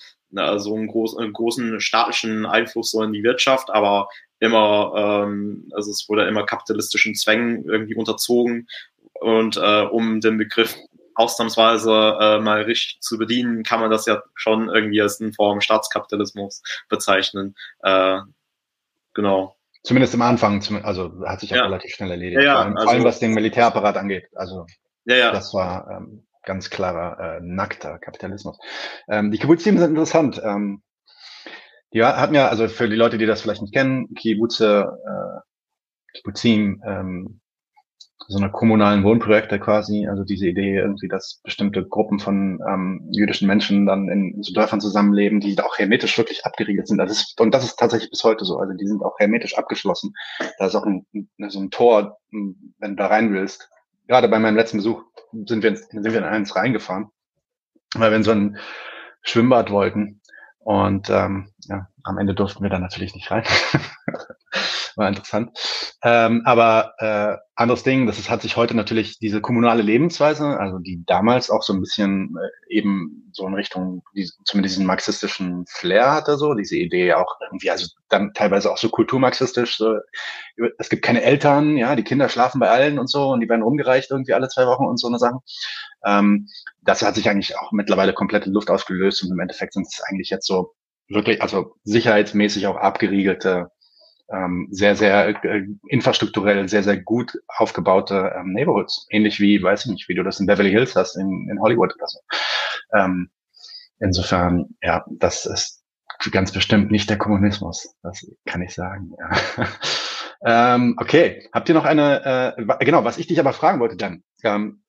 so 0.59 0.75
einen, 0.75 0.89
groß, 0.89 1.19
einen 1.19 1.33
großen 1.33 1.81
staatlichen 1.81 2.47
Einfluss 2.47 2.91
so 2.91 3.03
in 3.03 3.13
die 3.13 3.23
Wirtschaft, 3.23 3.71
aber 3.71 4.09
immer, 4.43 4.93
ähm, 4.97 5.69
also 5.73 5.91
es 5.93 6.07
wurde 6.09 6.27
immer 6.27 6.45
kapitalistischen 6.45 7.15
Zwängen 7.15 7.65
irgendwie 7.65 7.95
unterzogen 7.95 8.67
und 9.21 9.57
äh, 9.57 9.83
um 9.83 10.21
den 10.21 10.37
Begriff 10.37 10.77
ausnahmsweise 11.15 12.19
äh, 12.21 12.41
mal 12.41 12.63
richtig 12.63 13.01
zu 13.01 13.19
bedienen, 13.19 13.63
kann 13.63 13.81
man 13.81 13.91
das 13.91 14.07
ja 14.07 14.21
schon 14.35 14.69
irgendwie 14.69 15.01
als 15.01 15.21
eine 15.21 15.33
Form 15.33 15.61
Staatskapitalismus 15.61 16.63
bezeichnen. 16.89 17.55
Äh, 17.83 18.19
genau. 19.15 19.57
Zumindest 19.85 20.15
am 20.15 20.23
Anfang, 20.23 20.61
also 20.83 21.13
hat 21.25 21.41
sich 21.41 21.51
ja, 21.51 21.59
ja. 21.59 21.63
relativ 21.65 21.95
schnell 21.95 22.11
erledigt. 22.11 22.43
Ja, 22.43 22.45
ja, 22.45 22.55
vor, 22.55 22.65
allem, 22.65 22.77
also, 22.77 23.05
was 23.05 23.21
den 23.21 23.35
Militärapparat 23.35 23.97
angeht. 23.97 24.29
Also 24.35 24.67
ja, 25.05 25.17
ja. 25.17 25.31
das 25.33 25.55
war 25.55 25.89
ähm, 25.89 26.27
ganz 26.43 26.69
klarer 26.71 27.37
äh, 27.37 27.41
nackter 27.43 27.99
Kapitalismus. 27.99 28.59
Ähm, 29.09 29.31
die 29.31 29.39
Kibbutzim 29.39 29.79
sind 29.79 29.91
interessant. 29.91 30.41
Ähm, 30.45 30.83
die 31.93 32.03
hatten 32.03 32.35
ja, 32.35 32.49
also 32.49 32.69
für 32.69 32.89
die 32.89 32.97
Leute, 32.97 33.19
die 33.19 33.27
das 33.27 33.43
vielleicht 33.43 33.63
nicht 33.63 33.75
kennen, 33.75 34.15
Kibbutze, 34.15 34.99
äh, 35.07 36.17
Kibbutzim, 36.17 36.83
ähm, 36.87 37.41
so 38.29 38.39
eine 38.39 38.51
kommunalen 38.51 39.05
Wohnprojekte 39.05 39.59
quasi, 39.59 40.07
also 40.07 40.25
diese 40.25 40.47
Idee 40.47 40.79
irgendwie, 40.79 41.09
dass 41.09 41.41
bestimmte 41.43 41.85
Gruppen 41.87 42.19
von 42.19 42.61
ähm, 42.69 43.09
jüdischen 43.13 43.47
Menschen 43.47 43.87
dann 43.87 44.09
in 44.09 44.43
so 44.43 44.53
Dörfern 44.53 44.81
zusammenleben, 44.81 45.41
die 45.41 45.59
auch 45.61 45.79
hermetisch 45.79 46.17
wirklich 46.17 46.45
abgeriegelt 46.47 46.89
sind. 46.89 46.99
Das 46.99 47.11
ist, 47.11 47.41
und 47.41 47.53
das 47.53 47.65
ist 47.65 47.77
tatsächlich 47.77 48.11
bis 48.11 48.25
heute 48.25 48.45
so. 48.45 48.59
Also 48.59 48.75
die 48.75 48.87
sind 48.87 49.03
auch 49.03 49.19
hermetisch 49.19 49.59
abgeschlossen. 49.59 50.15
Da 50.59 50.67
ist 50.67 50.75
auch 50.75 50.87
ein, 50.87 51.07
so 51.49 51.61
ein 51.61 51.71
Tor, 51.71 52.19
wenn 52.31 52.91
du 52.91 52.97
da 52.97 53.07
rein 53.07 53.33
willst. 53.33 53.69
Gerade 54.09 54.29
bei 54.29 54.39
meinem 54.39 54.57
letzten 54.57 54.79
Besuch 54.79 55.03
sind 55.47 55.63
wir, 55.63 55.77
sind 55.77 56.05
wir 56.05 56.17
in 56.17 56.25
eins 56.25 56.57
reingefahren, 56.57 57.09
weil 57.95 58.11
wir 58.11 58.17
in 58.17 58.25
so 58.25 58.33
ein 58.33 58.57
Schwimmbad 59.23 59.71
wollten. 59.71 60.22
Und 60.65 61.11
ähm, 61.11 61.49
ja, 61.69 61.89
am 62.05 62.19
Ende 62.19 62.35
durften 62.35 62.63
wir 62.63 62.71
dann 62.71 62.83
natürlich 62.83 63.15
nicht 63.15 63.31
rein. 63.31 63.45
War 64.97 65.09
interessant. 65.09 65.57
Ähm, 66.03 66.43
aber 66.45 66.95
äh, 66.99 67.37
anderes 67.55 67.83
Ding, 67.83 68.07
das 68.07 68.19
ist, 68.19 68.29
hat 68.29 68.43
sich 68.43 68.57
heute 68.57 68.75
natürlich 68.75 69.19
diese 69.19 69.41
kommunale 69.41 69.83
Lebensweise, 69.83 70.59
also 70.59 70.79
die 70.79 71.03
damals 71.07 71.49
auch 71.49 71.63
so 71.63 71.73
ein 71.73 71.81
bisschen 71.81 72.37
äh, 72.37 72.75
eben 72.77 73.31
so 73.33 73.47
in 73.47 73.55
Richtung, 73.55 74.03
die, 74.15 74.29
zumindest 74.45 74.75
diesen 74.75 74.87
marxistischen 74.87 75.65
Flair 75.67 76.13
hatte, 76.13 76.37
so 76.37 76.55
diese 76.55 76.77
Idee 76.77 77.15
auch 77.15 77.37
irgendwie, 77.41 77.71
also 77.71 77.87
dann 78.09 78.35
teilweise 78.35 78.71
auch 78.71 78.79
so 78.79 78.89
kulturmarxistisch. 78.89 79.79
So, 79.79 79.97
es 80.79 80.91
gibt 80.91 81.03
keine 81.03 81.23
Eltern, 81.23 81.77
ja, 81.77 81.97
die 81.97 82.05
Kinder 82.05 82.29
schlafen 82.29 82.59
bei 82.59 82.69
allen 82.69 82.99
und 82.99 83.09
so 83.09 83.31
und 83.31 83.41
die 83.41 83.49
werden 83.49 83.63
rumgereicht 83.63 84.11
irgendwie 84.11 84.35
alle 84.35 84.49
zwei 84.49 84.67
Wochen 84.67 84.85
und 84.85 84.99
so 84.99 85.09
eine 85.09 85.19
Sachen. 85.19 85.39
Ähm, 86.05 86.49
das 86.83 87.03
hat 87.03 87.15
sich 87.15 87.31
eigentlich 87.31 87.57
auch 87.57 87.73
mittlerweile 87.73 88.13
komplett 88.13 88.47
in 88.47 88.53
Luft 88.53 88.71
ausgelöst 88.71 89.23
und 89.23 89.31
im 89.31 89.41
Endeffekt 89.41 89.73
sind 89.73 89.87
es 89.87 90.03
eigentlich 90.09 90.31
jetzt 90.31 90.47
so 90.47 90.75
wirklich, 91.09 91.43
also 91.43 91.77
sicherheitsmäßig 91.85 92.67
auch 92.67 92.77
abgeriegelte, 92.77 93.71
ähm, 94.33 94.69
sehr, 94.71 94.97
sehr 94.97 95.45
äh, 95.45 95.67
infrastrukturell 95.89 96.69
sehr, 96.69 96.83
sehr 96.83 96.97
gut 96.97 97.39
aufgebaute 97.49 98.33
ähm, 98.37 98.53
Neighborhoods. 98.53 99.07
Ähnlich 99.11 99.41
wie, 99.41 99.63
weiß 99.63 99.85
ich 99.85 99.93
nicht, 99.93 100.09
wie 100.09 100.15
du 100.15 100.23
das 100.23 100.41
in 100.41 100.47
Beverly 100.47 100.71
Hills 100.71 100.97
hast, 100.97 101.17
in, 101.17 101.49
in 101.51 101.61
Hollywood 101.61 101.95
oder 101.95 102.07
so. 102.07 102.19
Ähm, 102.95 103.31
insofern, 104.01 104.75
ja, 104.83 105.05
das 105.11 105.47
ist 105.47 105.83
ganz 106.31 106.53
bestimmt 106.53 106.91
nicht 106.91 107.11
der 107.11 107.19
Kommunismus. 107.19 107.95
Das 108.03 108.27
kann 108.47 108.63
ich 108.63 108.75
sagen. 108.75 109.13
Ja. 109.19 109.67
ähm, 110.75 110.97
okay, 110.99 111.49
habt 111.53 111.69
ihr 111.69 111.75
noch 111.75 111.85
eine, 111.85 112.55
äh, 112.57 112.85
genau, 112.85 113.05
was 113.05 113.19
ich 113.19 113.27
dich 113.27 113.41
aber 113.41 113.53
fragen 113.53 113.81
wollte 113.81 113.97
dann, 113.97 114.23
ähm, 114.45 114.83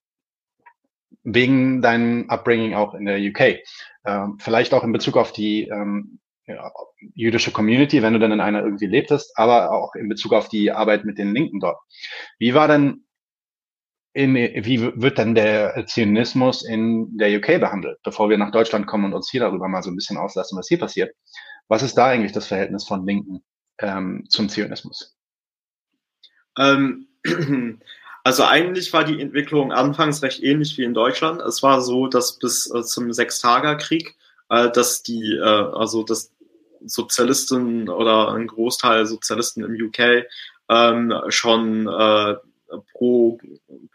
wegen 1.23 1.81
deinem 1.81 2.29
Upbringing 2.29 2.73
auch 2.73 2.93
in 2.93 3.05
der 3.05 3.19
UK, 3.19 3.59
ähm, 4.05 4.37
vielleicht 4.39 4.73
auch 4.73 4.83
in 4.83 4.91
Bezug 4.91 5.17
auf 5.17 5.31
die 5.31 5.67
ähm, 5.67 6.19
ja, 6.45 6.71
jüdische 7.13 7.51
Community, 7.51 8.01
wenn 8.01 8.13
du 8.13 8.19
dann 8.19 8.31
in 8.31 8.41
einer 8.41 8.63
irgendwie 8.63 8.87
lebtest, 8.87 9.37
aber 9.37 9.71
auch 9.71 9.95
in 9.95 10.09
Bezug 10.09 10.33
auf 10.33 10.49
die 10.49 10.71
Arbeit 10.71 11.05
mit 11.05 11.17
den 11.17 11.33
Linken 11.33 11.59
dort. 11.59 11.77
Wie 12.37 12.53
war 12.53 12.67
denn 12.67 13.05
in, 14.13 14.35
wie 14.35 14.81
wird 14.81 15.17
dann 15.17 15.33
der 15.33 15.85
Zionismus 15.87 16.63
in 16.63 17.17
der 17.17 17.35
UK 17.37 17.59
behandelt, 17.59 17.97
bevor 18.03 18.29
wir 18.29 18.37
nach 18.37 18.51
Deutschland 18.51 18.85
kommen 18.85 19.05
und 19.05 19.13
uns 19.13 19.29
hier 19.29 19.41
darüber 19.41 19.67
mal 19.67 19.81
so 19.81 19.89
ein 19.89 19.95
bisschen 19.95 20.17
auslassen, 20.17 20.57
was 20.57 20.67
hier 20.67 20.79
passiert? 20.79 21.15
Was 21.67 21.81
ist 21.81 21.95
da 21.95 22.07
eigentlich 22.07 22.31
das 22.31 22.47
Verhältnis 22.47 22.85
von 22.85 23.05
Linken 23.07 23.43
ähm, 23.79 24.25
zum 24.29 24.49
Zionismus? 24.49 25.17
Ähm, 26.59 27.07
also 28.23 28.43
eigentlich 28.45 28.93
war 28.93 29.03
die 29.03 29.19
Entwicklung 29.21 29.71
anfangs 29.73 30.23
recht 30.23 30.41
ähnlich 30.41 30.77
wie 30.77 30.83
in 30.83 30.93
Deutschland. 30.93 31.41
Es 31.41 31.61
war 31.61 31.81
so, 31.81 32.07
dass 32.07 32.39
bis 32.39 32.73
äh, 32.73 32.83
zum 32.83 33.11
Sechstagekrieg, 33.11 34.15
äh, 34.49 34.71
dass 34.71 35.03
die, 35.03 35.33
äh, 35.33 35.41
also 35.41 36.03
dass 36.03 36.31
Sozialisten 36.85 37.89
oder 37.89 38.33
ein 38.33 38.47
Großteil 38.47 39.05
Sozialisten 39.05 39.63
im 39.63 39.87
UK 39.87 40.25
ähm, 40.69 41.13
schon 41.29 41.87
äh, 41.87 42.35
pro, 42.93 43.39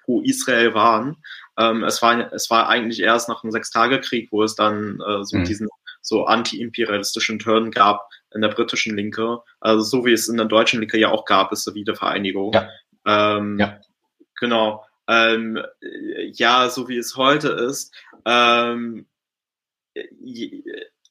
pro 0.05 0.21
Israel 0.23 0.75
waren. 0.75 1.17
Ähm, 1.59 1.83
es, 1.85 2.03
war, 2.03 2.33
es 2.33 2.51
war 2.51 2.69
eigentlich 2.69 3.01
erst 3.01 3.29
nach 3.29 3.41
dem 3.41 3.51
Sechstagekrieg, 3.51 4.31
wo 4.31 4.43
es 4.43 4.55
dann 4.55 5.01
äh, 5.01 5.25
so 5.25 5.39
mhm. 5.39 5.45
diesen 5.45 5.69
so 6.01 6.25
anti-imperialistischen 6.25 7.39
Turn 7.39 7.71
gab 7.71 8.09
in 8.35 8.41
der 8.41 8.49
britischen 8.49 8.97
Linke. 8.97 9.41
Also 9.61 9.83
so 9.83 10.05
wie 10.05 10.13
es 10.13 10.29
in 10.29 10.37
der 10.37 10.47
deutschen 10.47 10.81
Linke 10.81 10.99
ja 10.99 11.11
auch 11.11 11.25
gab, 11.25 11.53
ist 11.53 11.67
die 11.67 11.75
Wiedervereinigung. 11.75 12.53
Ja. 12.53 12.69
Ähm, 13.07 13.59
ja. 13.59 13.81
Genau. 14.41 14.85
Ähm, 15.09 15.59
ja, 16.33 16.69
so 16.69 16.89
wie 16.89 16.99
es 16.99 17.17
heute 17.17 17.49
ist. 17.49 17.95
Ähm, 18.25 19.07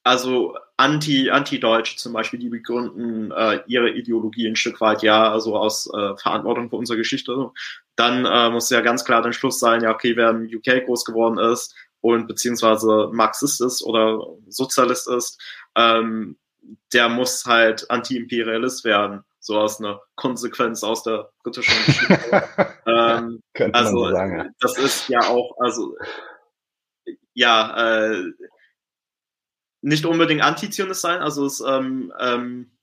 also 0.03 0.55
anti, 0.78 1.30
anti-Deutsche 1.30 1.97
zum 1.97 2.13
Beispiel, 2.13 2.39
die 2.39 2.49
begründen 2.49 3.32
äh, 3.32 3.59
ihre 3.67 3.89
Ideologie 3.89 4.47
ein 4.47 4.55
Stück 4.55 4.80
weit 4.80 5.03
ja, 5.03 5.30
also 5.30 5.57
aus 5.57 5.88
äh, 5.88 6.15
Verantwortung 6.15 6.69
für 6.69 6.78
unsere 6.78 6.97
Geschichte. 6.97 7.51
Dann 7.95 8.25
äh, 8.25 8.49
muss 8.49 8.69
ja 8.69 8.82
ganz 8.82 9.03
klar 9.03 9.21
der 9.21 9.34
Schluss 9.34 9.59
sein, 9.59 9.82
ja, 9.82 9.91
okay, 9.91 10.15
wer 10.15 10.30
im 10.30 10.45
UK 10.45 10.86
groß 10.86 11.03
geworden 11.03 11.39
ist 11.39 11.75
und 11.99 12.28
beziehungsweise 12.28 13.09
Marxist 13.11 13.59
ist 13.61 13.84
oder 13.84 14.19
Sozialist 14.47 15.09
ist, 15.09 15.41
ähm, 15.75 16.38
der 16.93 17.09
muss 17.09 17.45
halt 17.45 17.89
Anti-Imperialist 17.89 18.86
werden. 18.86 19.23
So 19.47 19.57
aus 19.57 19.79
einer 19.79 20.01
Konsequenz 20.15 20.83
aus 20.83 21.03
der 21.03 21.31
britischen 21.41 21.73
Geschichte. 21.85 22.49
ähm, 22.85 23.39
also, 23.71 24.03
so 24.03 24.11
sagen, 24.11 24.37
ja. 24.37 24.49
das 24.59 24.77
ist 24.77 25.07
ja 25.07 25.21
auch, 25.29 25.55
also, 25.57 25.95
ja, 27.33 28.09
äh, 28.09 28.25
nicht 29.81 30.05
unbedingt 30.05 30.41
Antizionist 30.41 30.99
sein. 30.99 31.21
Also 31.21 31.45
es 31.45 31.61
ähm, 31.61 32.11
ähm, 32.19 32.77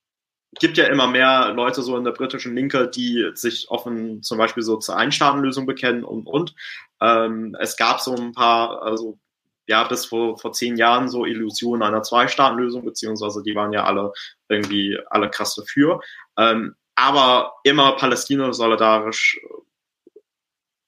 gibt 0.59 0.79
ja 0.79 0.87
immer 0.87 1.07
mehr 1.07 1.53
Leute 1.53 1.83
so 1.83 1.99
in 1.99 2.05
der 2.05 2.13
britischen 2.13 2.55
Linke, 2.55 2.89
die 2.89 3.31
sich 3.35 3.69
offen 3.69 4.23
zum 4.23 4.39
Beispiel 4.39 4.63
so 4.63 4.79
zur 4.79 4.97
Einstaatenlösung 4.97 5.67
bekennen 5.67 6.03
und 6.03 6.27
und. 6.27 6.55
Ähm, 7.03 7.55
es 7.61 7.77
gab 7.77 8.01
so 8.01 8.17
ein 8.17 8.33
paar, 8.33 8.81
also 8.81 9.19
ja, 9.67 9.85
bis 9.85 10.07
vor, 10.07 10.39
vor 10.39 10.53
zehn 10.53 10.77
Jahren 10.77 11.09
so 11.09 11.25
Illusionen 11.25 11.83
einer 11.83 12.03
Zwei-Staaten-Lösung, 12.03 12.85
beziehungsweise 12.85 13.43
die 13.43 13.55
waren 13.55 13.73
ja 13.73 13.85
alle 13.85 14.13
irgendwie 14.49 14.99
alle 15.09 15.31
krass 15.31 15.55
dafür. 15.55 16.01
Ähm, 16.39 16.75
aber 16.97 17.55
immer 17.65 17.97
Palästina 17.97 18.53
solidarisch 18.53 19.41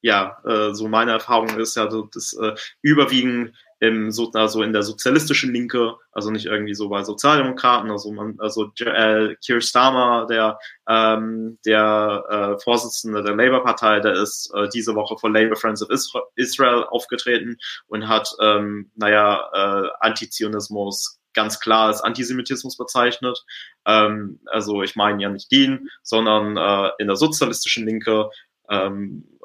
ja, 0.06 0.38
äh, 0.44 0.72
so 0.72 0.86
meine 0.86 1.10
Erfahrung 1.10 1.58
ist 1.58 1.76
ja, 1.76 1.86
das 1.86 2.32
äh, 2.34 2.54
überwiegend 2.80 3.56
im, 3.80 4.10
so, 4.10 4.30
also 4.32 4.62
in 4.62 4.72
der 4.72 4.82
sozialistischen 4.82 5.52
Linke, 5.52 5.96
also 6.12 6.30
nicht 6.30 6.46
irgendwie 6.46 6.74
so 6.74 6.88
bei 6.88 7.02
Sozialdemokraten, 7.02 7.90
also 7.90 8.10
man, 8.12 8.36
also 8.38 8.72
äh, 8.80 9.34
Keir 9.44 9.60
Starmer, 9.60 10.26
der 10.26 10.58
ähm, 10.88 11.58
der 11.66 12.24
äh, 12.28 12.62
Vorsitzende 12.62 13.22
der 13.22 13.36
Labour-Partei, 13.36 14.00
der 14.00 14.14
ist 14.14 14.50
äh, 14.54 14.68
diese 14.72 14.94
Woche 14.94 15.16
vor 15.18 15.30
Labour 15.30 15.56
Friends 15.56 15.82
of 15.82 15.90
Israel 16.36 16.84
aufgetreten 16.84 17.58
und 17.88 18.08
hat, 18.08 18.30
ähm, 18.40 18.90
naja, 18.94 19.50
äh, 19.52 19.88
Antizionismus 20.00 21.18
ganz 21.34 21.60
klar 21.60 21.88
als 21.88 22.00
Antisemitismus 22.00 22.76
bezeichnet. 22.76 23.44
Ähm, 23.84 24.40
also 24.46 24.82
ich 24.82 24.96
meine 24.96 25.22
ja 25.22 25.28
nicht 25.28 25.52
den, 25.52 25.90
sondern 26.02 26.56
äh, 26.56 26.90
in 26.98 27.06
der 27.06 27.16
sozialistischen 27.16 27.86
Linke 27.86 28.30
ähm, 28.68 29.35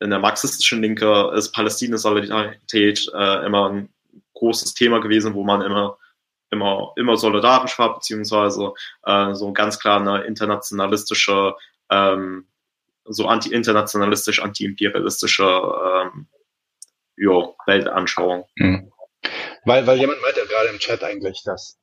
in 0.00 0.10
der 0.10 0.18
marxistischen 0.18 0.82
Linke 0.82 1.32
ist 1.34 1.52
Palästina-Solidarität 1.52 3.10
äh, 3.14 3.46
immer 3.46 3.70
ein 3.70 3.88
großes 4.34 4.74
Thema 4.74 5.00
gewesen, 5.00 5.34
wo 5.34 5.44
man 5.44 5.62
immer 5.62 5.98
immer 6.50 6.92
immer 6.96 7.16
solidarisch 7.16 7.78
war, 7.78 7.94
beziehungsweise 7.94 8.72
äh, 9.04 9.34
so 9.34 9.52
ganz 9.52 9.78
klar 9.78 10.00
eine 10.00 10.24
internationalistische, 10.24 11.54
ähm, 11.90 12.46
so 13.04 13.26
anti-internationalistisch, 13.26 14.40
anti-imperialistische 14.40 15.44
ähm, 15.44 16.26
jo, 17.16 17.56
Weltanschauung. 17.66 18.46
Mhm. 18.56 18.92
Weil, 19.64 19.86
weil 19.86 19.98
jemand 19.98 20.22
meinte 20.22 20.46
gerade 20.48 20.68
im 20.68 20.78
Chat 20.78 21.02
eigentlich, 21.02 21.42
dass 21.44 21.78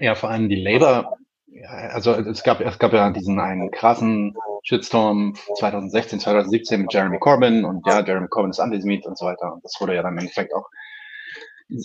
ja 0.00 0.14
vor 0.14 0.30
allem 0.30 0.48
die 0.48 0.60
Labour 0.60 0.88
ja, 0.88 1.12
also 1.68 2.12
es 2.12 2.42
gab, 2.42 2.60
es 2.60 2.78
gab 2.78 2.92
ja 2.92 3.10
diesen 3.10 3.40
einen 3.40 3.70
krassen 3.70 4.34
Shitstorm 4.62 5.34
2016, 5.56 6.20
2017 6.20 6.82
mit 6.82 6.92
Jeremy 6.92 7.18
Corbyn 7.18 7.64
und 7.64 7.86
ja, 7.86 8.04
Jeremy 8.04 8.28
Corbyn 8.28 8.50
ist 8.50 8.60
Antisemit 8.60 9.06
und 9.06 9.18
so 9.18 9.26
weiter. 9.26 9.54
Und 9.54 9.64
das 9.64 9.76
wurde 9.80 9.94
ja 9.94 10.02
dann 10.02 10.12
im 10.12 10.18
Endeffekt 10.18 10.54
auch, 10.54 10.68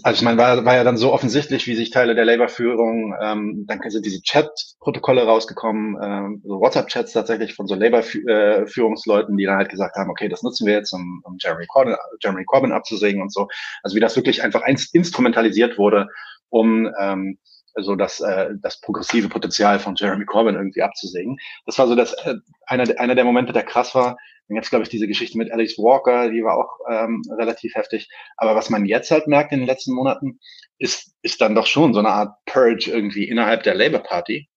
also 0.03 0.17
ich 0.17 0.21
meine, 0.23 0.37
war, 0.37 0.65
war 0.65 0.75
ja 0.75 0.83
dann 0.83 0.97
so 0.97 1.13
offensichtlich, 1.13 1.67
wie 1.67 1.75
sich 1.75 1.91
Teile 1.91 2.15
der 2.15 2.25
Labour-Führung, 2.25 3.15
ähm, 3.21 3.65
dann 3.67 3.79
sind 3.87 4.05
diese 4.05 4.21
Chat-Protokolle 4.21 5.25
rausgekommen, 5.25 5.97
ähm, 6.01 6.41
so 6.43 6.59
WhatsApp-Chats 6.59 7.13
tatsächlich 7.13 7.53
von 7.53 7.67
so 7.67 7.75
Labour-Führungsleuten, 7.75 9.37
die 9.37 9.45
dann 9.45 9.57
halt 9.57 9.69
gesagt 9.69 9.95
haben, 9.95 10.09
okay, 10.09 10.27
das 10.27 10.41
nutzen 10.43 10.65
wir 10.65 10.73
jetzt, 10.73 10.91
um, 10.91 11.21
um 11.23 11.37
Jeremy, 11.39 11.65
Corbyn, 11.67 11.95
Jeremy 12.19 12.45
Corbyn 12.45 12.71
abzusägen 12.71 13.21
und 13.21 13.31
so. 13.31 13.47
Also 13.83 13.95
wie 13.95 13.99
das 13.99 14.15
wirklich 14.15 14.43
einfach 14.43 14.63
instrumentalisiert 14.93 15.77
wurde, 15.77 16.07
um 16.49 16.89
ähm, 16.99 17.37
so 17.75 17.95
das, 17.95 18.19
äh, 18.19 18.49
das 18.61 18.79
progressive 18.81 19.29
Potenzial 19.29 19.79
von 19.79 19.95
Jeremy 19.95 20.25
Corbyn 20.25 20.55
irgendwie 20.55 20.81
abzusägen. 20.81 21.37
Das 21.65 21.77
war 21.77 21.87
so 21.87 21.95
das, 21.95 22.13
äh, 22.25 22.35
einer, 22.67 22.99
einer 22.99 23.15
der 23.15 23.25
Momente, 23.25 23.53
der 23.53 23.63
krass 23.63 23.93
war. 23.95 24.17
Dann 24.47 24.55
gab 24.55 24.63
es, 24.63 24.69
glaube 24.69 24.83
ich, 24.83 24.89
diese 24.89 25.07
Geschichte 25.07 25.37
mit 25.37 25.51
Alice 25.51 25.77
Walker, 25.77 26.29
die 26.29 26.43
war 26.43 26.57
auch 26.57 26.79
ähm, 26.89 27.23
relativ 27.37 27.73
heftig. 27.75 28.09
Aber 28.37 28.55
was 28.55 28.69
man 28.69 28.85
jetzt 28.85 29.09
halt 29.09 29.27
merkt 29.27 29.51
in 29.51 29.59
den 29.59 29.67
letzten 29.67 29.93
Monaten, 29.93 30.39
ist, 30.77 31.15
ist 31.21 31.41
dann 31.41 31.55
doch 31.55 31.65
schon 31.65 31.93
so 31.93 31.99
eine 31.99 32.09
Art 32.09 32.35
Purge 32.45 32.91
irgendwie 32.91 33.27
innerhalb 33.27 33.63
der 33.63 33.75
Labour 33.75 34.01
Party. 34.01 34.47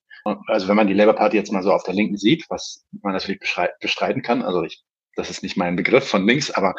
Also 0.47 0.69
wenn 0.69 0.77
man 0.77 0.89
die 0.89 0.95
Labour 0.95 1.14
Party 1.14 1.37
jetzt 1.39 1.53
mal 1.53 1.62
so 1.62 1.73
auf 1.73 1.85
der 1.85 1.95
Linken 1.95 2.19
sieht, 2.19 2.45
was 2.51 2.85
man 3.03 3.14
natürlich 3.14 3.41
bestreiten 3.81 4.23
kann, 4.23 4.43
also 4.43 4.62
ich 4.62 4.85
das 5.19 5.31
ist 5.31 5.43
nicht 5.43 5.57
mein 5.57 5.77
Begriff 5.77 6.09
von 6.09 6.27
links, 6.27 6.51
aber 6.51 6.75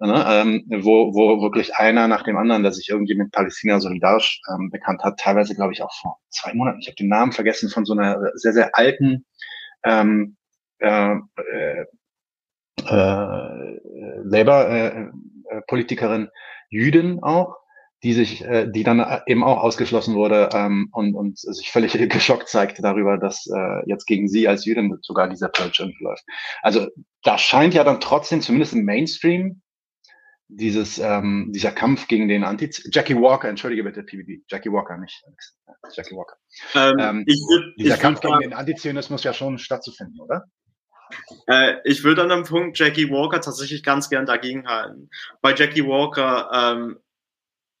ne, 0.00 0.24
ähm, 0.28 0.64
wo, 0.68 1.14
wo 1.14 1.40
wirklich 1.42 1.76
einer 1.76 2.08
nach 2.08 2.22
dem 2.22 2.36
anderen, 2.36 2.62
der 2.62 2.72
sich 2.72 2.88
irgendwie 2.88 3.14
mit 3.14 3.30
Palästina 3.30 3.78
solidarisch 3.78 4.40
ähm, 4.50 4.70
bekannt 4.70 5.04
hat, 5.04 5.20
teilweise 5.20 5.54
glaube 5.54 5.74
ich 5.74 5.82
auch 5.82 5.92
vor 6.00 6.18
zwei 6.30 6.54
Monaten, 6.54 6.80
ich 6.80 6.88
habe 6.88 6.96
den 6.96 7.08
Namen 7.08 7.32
vergessen, 7.32 7.68
von 7.68 7.84
so 7.84 7.92
einer 7.92 8.18
sehr, 8.34 8.54
sehr 8.54 8.76
alten 8.76 9.26
ähm, 9.84 10.36
äh, 10.78 11.16
äh, 11.46 11.84
äh, 12.86 13.80
Labour-Politikerin, 14.24 16.26
äh, 16.26 16.30
Jüdin 16.70 17.22
auch, 17.22 17.58
die 18.04 18.12
sich, 18.12 18.44
äh, 18.44 18.70
die 18.70 18.84
dann 18.84 19.00
äh, 19.00 19.20
eben 19.26 19.42
auch 19.42 19.62
ausgeschlossen 19.62 20.14
wurde 20.14 20.50
ähm, 20.52 20.90
und, 20.92 21.14
und 21.14 21.38
sich 21.38 21.70
völlig 21.70 21.92
geschockt 22.10 22.48
zeigte 22.48 22.82
darüber, 22.82 23.16
dass 23.16 23.46
äh, 23.46 23.88
jetzt 23.88 24.06
gegen 24.06 24.28
sie 24.28 24.46
als 24.46 24.66
Jüdin 24.66 24.98
sogar 25.00 25.26
dieser 25.28 25.48
Purge 25.48 25.90
läuft. 26.00 26.22
Also 26.60 26.86
da 27.22 27.38
scheint 27.38 27.72
ja 27.72 27.82
dann 27.82 28.00
trotzdem, 28.00 28.42
zumindest 28.42 28.74
im 28.74 28.84
Mainstream, 28.84 29.62
dieses 30.48 30.98
ähm, 30.98 31.50
dieser 31.54 31.72
Kampf 31.72 32.06
gegen 32.06 32.28
den 32.28 32.44
Anti 32.44 32.70
Jackie 32.92 33.16
Walker, 33.16 33.48
entschuldige 33.48 33.82
bitte 33.82 34.02
PBD, 34.02 34.44
Jackie 34.48 34.70
Walker 34.70 34.98
nicht, 34.98 35.24
Jackie 35.94 36.14
Walker. 36.14 36.36
Ähm, 36.74 36.98
ähm, 37.00 37.24
ich, 37.26 37.40
dieser 37.78 37.94
ich 37.94 38.00
Kampf 38.00 38.20
gegen 38.20 38.38
den 38.40 38.52
Antizionismus 38.52 39.24
ja 39.24 39.32
schon 39.32 39.56
stattzufinden, 39.56 40.20
oder? 40.20 40.44
Äh, 41.46 41.76
ich 41.84 42.04
würde 42.04 42.22
an 42.22 42.28
dem 42.28 42.44
Punkt 42.44 42.78
Jackie 42.78 43.08
Walker 43.08 43.40
tatsächlich 43.40 43.82
ganz 43.82 44.10
gern 44.10 44.26
dagegen 44.26 44.66
halten. 44.66 45.08
Bei 45.40 45.54
Jackie 45.54 45.86
Walker 45.86 46.50
ähm, 46.52 46.98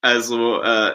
also 0.04 0.60
äh, 0.60 0.92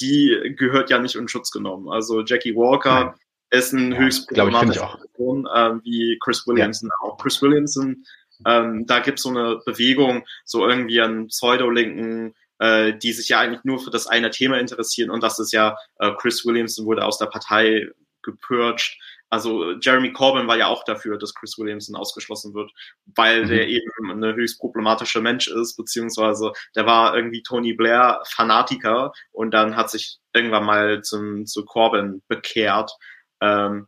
die 0.00 0.54
gehört 0.56 0.90
ja 0.90 1.00
nicht 1.00 1.16
in 1.16 1.26
Schutz 1.26 1.50
genommen. 1.50 1.88
Also 1.88 2.22
Jackie 2.22 2.54
Walker 2.54 3.04
Nein. 3.06 3.14
ist 3.50 3.72
ein 3.72 3.90
ja, 3.90 3.98
höchst 3.98 4.28
problematischer 4.28 4.96
Person, 5.00 5.48
äh, 5.52 5.70
wie 5.82 6.18
Chris 6.22 6.46
Williamson 6.46 6.88
ja. 6.88 7.08
auch. 7.08 7.18
Chris 7.18 7.42
Williamson, 7.42 8.04
ähm, 8.46 8.86
da 8.86 9.00
gibt 9.00 9.18
es 9.18 9.24
so 9.24 9.30
eine 9.30 9.58
Bewegung, 9.66 10.24
so 10.44 10.68
irgendwie 10.68 11.00
einen 11.00 11.26
pseudo-linken 11.26 12.34
äh, 12.60 12.96
die 12.96 13.12
sich 13.12 13.28
ja 13.28 13.40
eigentlich 13.40 13.64
nur 13.64 13.80
für 13.80 13.90
das 13.90 14.06
eine 14.06 14.30
Thema 14.30 14.60
interessieren 14.60 15.10
und 15.10 15.20
das 15.20 15.40
ist 15.40 15.52
ja 15.52 15.76
äh, 15.98 16.12
Chris 16.16 16.46
Williamson 16.46 16.86
wurde 16.86 17.04
aus 17.04 17.18
der 17.18 17.26
Partei 17.26 17.88
gepurcht. 18.22 19.00
Also 19.32 19.72
Jeremy 19.80 20.12
Corbyn 20.12 20.46
war 20.46 20.58
ja 20.58 20.66
auch 20.66 20.84
dafür, 20.84 21.16
dass 21.16 21.32
Chris 21.32 21.56
Williamson 21.56 21.96
ausgeschlossen 21.96 22.52
wird, 22.52 22.70
weil 23.14 23.44
mhm. 23.44 23.48
der 23.48 23.66
eben 23.66 24.10
eine 24.10 24.34
höchst 24.34 24.60
problematische 24.60 25.22
Mensch 25.22 25.48
ist, 25.48 25.74
beziehungsweise 25.78 26.52
der 26.76 26.84
war 26.84 27.16
irgendwie 27.16 27.42
Tony 27.42 27.72
Blair 27.72 28.20
Fanatiker 28.26 29.10
und 29.30 29.54
dann 29.54 29.74
hat 29.74 29.88
sich 29.88 30.18
irgendwann 30.34 30.66
mal 30.66 31.00
zum, 31.00 31.46
zu 31.46 31.64
Corbyn 31.64 32.20
bekehrt. 32.28 32.92
Ähm, 33.40 33.86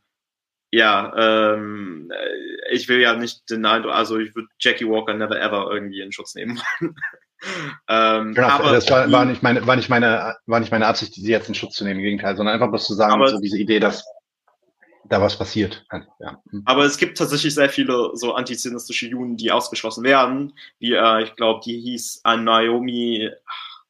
ja, 0.70 1.12
ähm, 1.54 2.10
ich 2.70 2.88
will 2.88 3.02
ja 3.02 3.14
nicht 3.14 3.50
den 3.50 3.66
Eindruck, 3.66 3.92
also 3.92 4.18
ich 4.18 4.34
würde 4.34 4.48
Jackie 4.58 4.88
Walker 4.88 5.12
never 5.12 5.38
ever 5.38 5.68
irgendwie 5.70 6.00
in 6.00 6.10
Schutz 6.10 6.34
nehmen 6.34 6.56
wollen. 6.56 6.96
ähm, 7.88 8.32
genau, 8.32 8.48
aber 8.48 8.72
das 8.72 8.90
war, 8.90 9.12
war, 9.12 9.26
nicht 9.26 9.42
meine, 9.42 9.66
war, 9.66 9.76
nicht 9.76 9.90
meine, 9.90 10.36
war 10.46 10.60
nicht 10.60 10.72
meine 10.72 10.86
Absicht, 10.86 11.12
sie 11.12 11.30
jetzt 11.30 11.50
in 11.50 11.54
Schutz 11.54 11.74
zu 11.74 11.84
nehmen, 11.84 12.00
im 12.00 12.04
Gegenteil, 12.06 12.34
sondern 12.34 12.54
einfach 12.54 12.70
bloß 12.70 12.86
zu 12.86 12.94
sagen, 12.94 13.22
so 13.26 13.38
diese 13.40 13.58
Idee, 13.58 13.78
dass 13.78 14.06
da 15.08 15.20
was 15.20 15.38
passiert. 15.38 15.84
Ja. 16.18 16.42
Aber 16.64 16.84
es 16.84 16.96
gibt 16.96 17.18
tatsächlich 17.18 17.54
sehr 17.54 17.68
viele 17.68 18.10
so 18.14 18.34
antizionistische 18.34 19.08
Juden, 19.08 19.36
die 19.36 19.52
ausgeschlossen 19.52 20.04
werden, 20.04 20.54
wie 20.78 20.92
äh, 20.92 21.22
ich 21.22 21.36
glaube, 21.36 21.60
die 21.64 21.80
hieß 21.80 22.22
äh, 22.24 22.36
Naomi, 22.36 23.30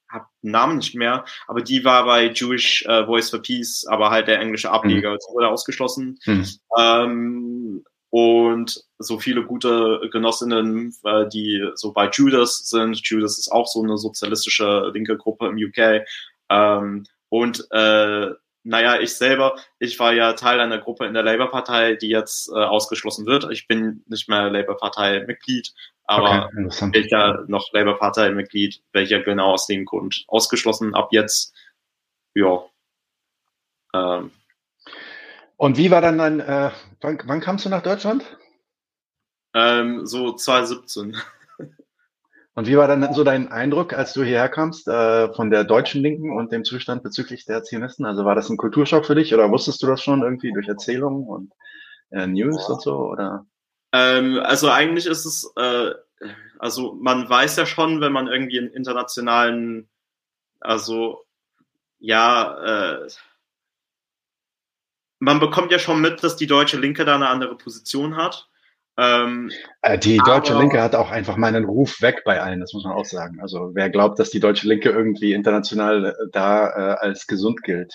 hab 0.08 0.28
den 0.42 0.50
Namen 0.52 0.76
nicht 0.76 0.94
mehr, 0.94 1.24
aber 1.46 1.60
die 1.60 1.84
war 1.84 2.04
bei 2.04 2.30
Jewish 2.30 2.84
äh, 2.86 3.04
Voice 3.06 3.30
for 3.30 3.42
Peace, 3.42 3.84
aber 3.88 4.10
halt 4.10 4.28
der 4.28 4.40
englische 4.40 4.70
Ableger, 4.70 5.12
mhm. 5.12 5.34
wurde 5.34 5.48
ausgeschlossen. 5.48 6.18
Mhm. 6.26 6.46
Ähm, 6.78 7.84
und 8.10 8.84
so 8.98 9.18
viele 9.18 9.44
gute 9.44 10.08
Genossinnen, 10.12 10.94
äh, 11.02 11.26
die 11.28 11.68
so 11.74 11.92
bei 11.92 12.08
Judas 12.10 12.58
sind. 12.68 13.00
Judas 13.02 13.38
ist 13.38 13.50
auch 13.50 13.66
so 13.66 13.82
eine 13.82 13.98
sozialistische 13.98 14.92
linke 14.94 15.16
Gruppe 15.16 15.48
im 15.48 15.56
UK. 15.56 16.06
Ähm, 16.48 17.06
und 17.28 17.66
äh, 17.72 18.28
naja, 18.64 18.98
ich 18.98 19.14
selber, 19.14 19.56
ich 19.78 19.98
war 20.00 20.12
ja 20.12 20.32
Teil 20.32 20.58
einer 20.58 20.78
Gruppe 20.78 21.06
in 21.06 21.14
der 21.14 21.22
Labour-Partei, 21.22 21.96
die 21.96 22.08
jetzt 22.08 22.48
äh, 22.48 22.54
ausgeschlossen 22.58 23.26
wird. 23.26 23.46
Ich 23.52 23.68
bin 23.68 24.02
nicht 24.08 24.28
mehr 24.28 24.50
Labour-Partei-Mitglied, 24.50 25.72
aber 26.04 26.50
okay, 26.66 26.98
ich 26.98 27.10
ja 27.10 27.44
noch 27.46 27.72
Labour-Partei-Mitglied, 27.72 28.82
welcher 28.92 29.20
genau 29.20 29.52
aus 29.52 29.66
dem 29.66 29.84
Grund 29.84 30.24
ausgeschlossen 30.28 30.94
ab 30.94 31.08
jetzt. 31.12 31.54
Ja. 32.34 32.64
Ähm. 33.94 34.30
Und 35.56 35.76
wie 35.76 35.90
war 35.90 36.00
dann 36.00 36.18
dein, 36.18 36.40
äh, 36.40 36.70
wann, 37.00 37.18
wann 37.26 37.40
kamst 37.40 37.66
du 37.66 37.68
nach 37.68 37.82
Deutschland? 37.82 38.24
Ähm, 39.54 40.06
so 40.06 40.32
2017. 40.32 41.16
Und 42.54 42.68
wie 42.68 42.76
war 42.76 42.86
dann 42.86 43.12
so 43.12 43.24
dein 43.24 43.50
Eindruck, 43.50 43.92
als 43.92 44.12
du 44.12 44.22
hierher 44.22 44.48
kamst, 44.48 44.86
äh, 44.86 45.32
von 45.34 45.50
der 45.50 45.64
deutschen 45.64 46.00
Linken 46.00 46.36
und 46.36 46.52
dem 46.52 46.64
Zustand 46.64 47.02
bezüglich 47.02 47.44
der 47.44 47.64
Zionisten? 47.64 48.06
Also 48.06 48.24
war 48.24 48.36
das 48.36 48.48
ein 48.48 48.56
Kulturschock 48.56 49.04
für 49.06 49.16
dich 49.16 49.34
oder 49.34 49.50
wusstest 49.50 49.82
du 49.82 49.88
das 49.88 50.02
schon 50.02 50.22
irgendwie 50.22 50.52
durch 50.52 50.68
Erzählungen 50.68 51.26
und 51.26 51.52
äh, 52.10 52.28
News 52.28 52.68
und 52.68 52.80
so? 52.80 52.96
Oder? 53.10 53.44
Ähm, 53.92 54.38
also 54.40 54.70
eigentlich 54.70 55.06
ist 55.06 55.24
es, 55.24 55.52
äh, 55.56 55.90
also 56.60 56.94
man 56.94 57.28
weiß 57.28 57.56
ja 57.56 57.66
schon, 57.66 58.00
wenn 58.00 58.12
man 58.12 58.28
irgendwie 58.28 58.58
in 58.58 58.68
internationalen, 58.68 59.88
also 60.60 61.24
ja, 61.98 63.02
äh, 63.02 63.08
man 65.18 65.40
bekommt 65.40 65.72
ja 65.72 65.80
schon 65.80 66.00
mit, 66.00 66.22
dass 66.22 66.36
die 66.36 66.46
deutsche 66.46 66.78
Linke 66.78 67.04
da 67.04 67.16
eine 67.16 67.28
andere 67.28 67.56
Position 67.56 68.16
hat. 68.16 68.48
Ähm, 68.96 69.50
äh, 69.82 69.98
die 69.98 70.18
deutsche 70.18 70.52
aber, 70.52 70.60
Linke 70.60 70.80
hat 70.80 70.94
auch 70.94 71.10
einfach 71.10 71.36
meinen 71.36 71.64
Ruf 71.64 72.00
weg 72.00 72.22
bei 72.24 72.40
allen, 72.40 72.60
das 72.60 72.72
muss 72.72 72.84
man 72.84 72.92
auch 72.92 73.04
sagen. 73.04 73.40
Also 73.40 73.70
wer 73.74 73.90
glaubt, 73.90 74.18
dass 74.18 74.30
die 74.30 74.40
deutsche 74.40 74.68
Linke 74.68 74.90
irgendwie 74.90 75.32
international 75.32 76.06
äh, 76.06 76.12
da 76.30 76.68
äh, 76.68 76.96
als 77.00 77.26
gesund 77.26 77.62
gilt? 77.62 77.92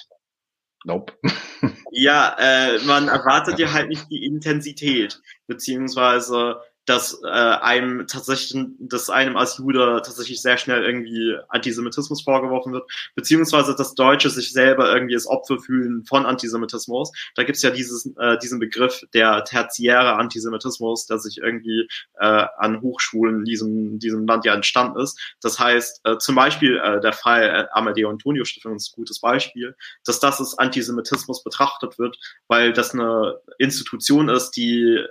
Nope. 0.84 1.14
ja, 1.91 2.36
äh, 2.39 2.80
man 2.80 3.08
erwartet 3.08 3.60
ja 3.60 3.72
halt 3.74 3.89
nicht 3.89 4.10
die 4.10 4.26
Intensität, 4.26 5.22
beziehungsweise 5.47 6.58
dass 6.89 7.21
äh, 7.23 7.27
einem 7.27 8.07
tatsächlich, 8.07 8.65
dass 8.79 9.11
einem 9.11 9.37
als 9.37 9.59
Jude 9.59 10.01
tatsächlich 10.03 10.41
sehr 10.41 10.57
schnell 10.57 10.83
irgendwie 10.83 11.35
Antisemitismus 11.47 12.23
vorgeworfen 12.23 12.73
wird, 12.73 12.89
beziehungsweise 13.13 13.75
dass 13.75 13.93
Deutsche 13.93 14.31
sich 14.31 14.51
selber 14.51 14.91
irgendwie 14.91 15.13
als 15.13 15.27
Opfer 15.27 15.59
fühlen 15.59 16.03
von 16.05 16.25
Antisemitismus. 16.25 17.11
Da 17.35 17.43
gibt's 17.43 17.61
ja 17.61 17.69
dieses, 17.69 18.07
äh, 18.17 18.39
diesen 18.39 18.57
Begriff 18.59 19.03
der 19.13 19.43
tertiäre 19.43 20.15
Antisemitismus, 20.15 21.05
der 21.05 21.19
sich 21.19 21.37
irgendwie 21.37 21.87
äh, 22.19 22.45
an 22.57 22.81
Hochschulen 22.81 23.39
in 23.39 23.45
diesem, 23.45 23.99
diesem 23.99 24.25
Land 24.25 24.45
ja 24.45 24.55
entstanden 24.55 24.99
ist. 24.99 25.35
Das 25.41 25.59
heißt, 25.59 26.01
äh, 26.05 26.17
zum 26.17 26.33
Beispiel 26.33 26.77
äh, 26.77 26.99
der 27.01 27.13
Fall 27.13 27.43
äh, 27.43 27.65
Amadeo 27.71 28.09
Antonio 28.09 28.45
Stiftung 28.45 28.75
ist 28.75 28.91
ein 28.91 28.95
gutes 28.95 29.19
Beispiel, 29.19 29.75
dass 30.05 30.19
das 30.19 30.39
als 30.39 30.57
Antisemitismus 30.57 31.43
betrachtet 31.43 31.99
wird, 31.99 32.17
weil 32.47 32.73
das 32.73 32.95
eine 32.95 33.35
Institution 33.59 34.29
ist, 34.29 34.51
die 34.51 35.05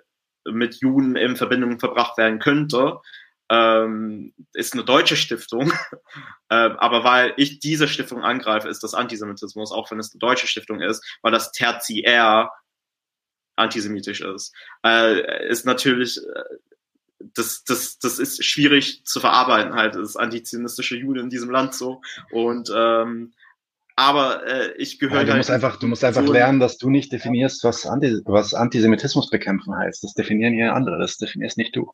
mit 0.52 0.76
Juden 0.76 1.16
in 1.16 1.36
Verbindung 1.36 1.78
verbracht 1.78 2.18
werden 2.18 2.38
könnte, 2.38 3.00
ähm, 3.50 4.34
ist 4.52 4.74
eine 4.74 4.84
deutsche 4.84 5.16
Stiftung. 5.16 5.72
ähm, 6.50 6.76
aber 6.78 7.04
weil 7.04 7.34
ich 7.36 7.60
diese 7.60 7.88
Stiftung 7.88 8.22
angreife, 8.22 8.68
ist 8.68 8.82
das 8.82 8.94
Antisemitismus, 8.94 9.72
auch 9.72 9.90
wenn 9.90 9.98
es 9.98 10.12
eine 10.12 10.18
deutsche 10.18 10.46
Stiftung 10.46 10.80
ist, 10.80 11.04
weil 11.22 11.32
das 11.32 11.52
tertiär 11.52 12.50
antisemitisch 13.56 14.20
ist. 14.20 14.54
Äh, 14.84 15.48
ist 15.48 15.66
natürlich, 15.66 16.18
äh, 16.18 16.42
das, 17.34 17.64
das, 17.64 17.98
das 17.98 18.18
ist 18.18 18.44
schwierig 18.44 19.04
zu 19.04 19.20
verarbeiten, 19.20 19.74
halt, 19.74 19.96
das 19.96 20.16
antizionistische 20.16 20.96
Juden 20.96 21.24
in 21.24 21.30
diesem 21.30 21.50
Land 21.50 21.74
so. 21.74 22.00
Und 22.30 22.70
ähm, 22.74 23.32
aber 23.98 24.46
äh, 24.46 24.74
ich 24.76 25.00
gehöre. 25.00 25.18
Ja, 25.18 25.24
du, 25.24 25.30
halt 25.30 25.38
musst 25.38 25.50
einfach, 25.50 25.76
du 25.76 25.88
musst 25.88 26.04
einfach 26.04 26.24
so 26.24 26.32
lernen, 26.32 26.60
dass 26.60 26.78
du 26.78 26.88
nicht 26.88 27.12
definierst, 27.12 27.64
was, 27.64 27.84
Anti 27.84 28.20
was 28.26 28.54
Antisemitismus 28.54 29.28
bekämpfen 29.28 29.76
heißt. 29.76 30.04
Das 30.04 30.14
definieren 30.14 30.54
hier 30.54 30.72
andere, 30.72 31.00
das 31.00 31.16
definierst 31.16 31.58
nicht 31.58 31.74
du. 31.74 31.90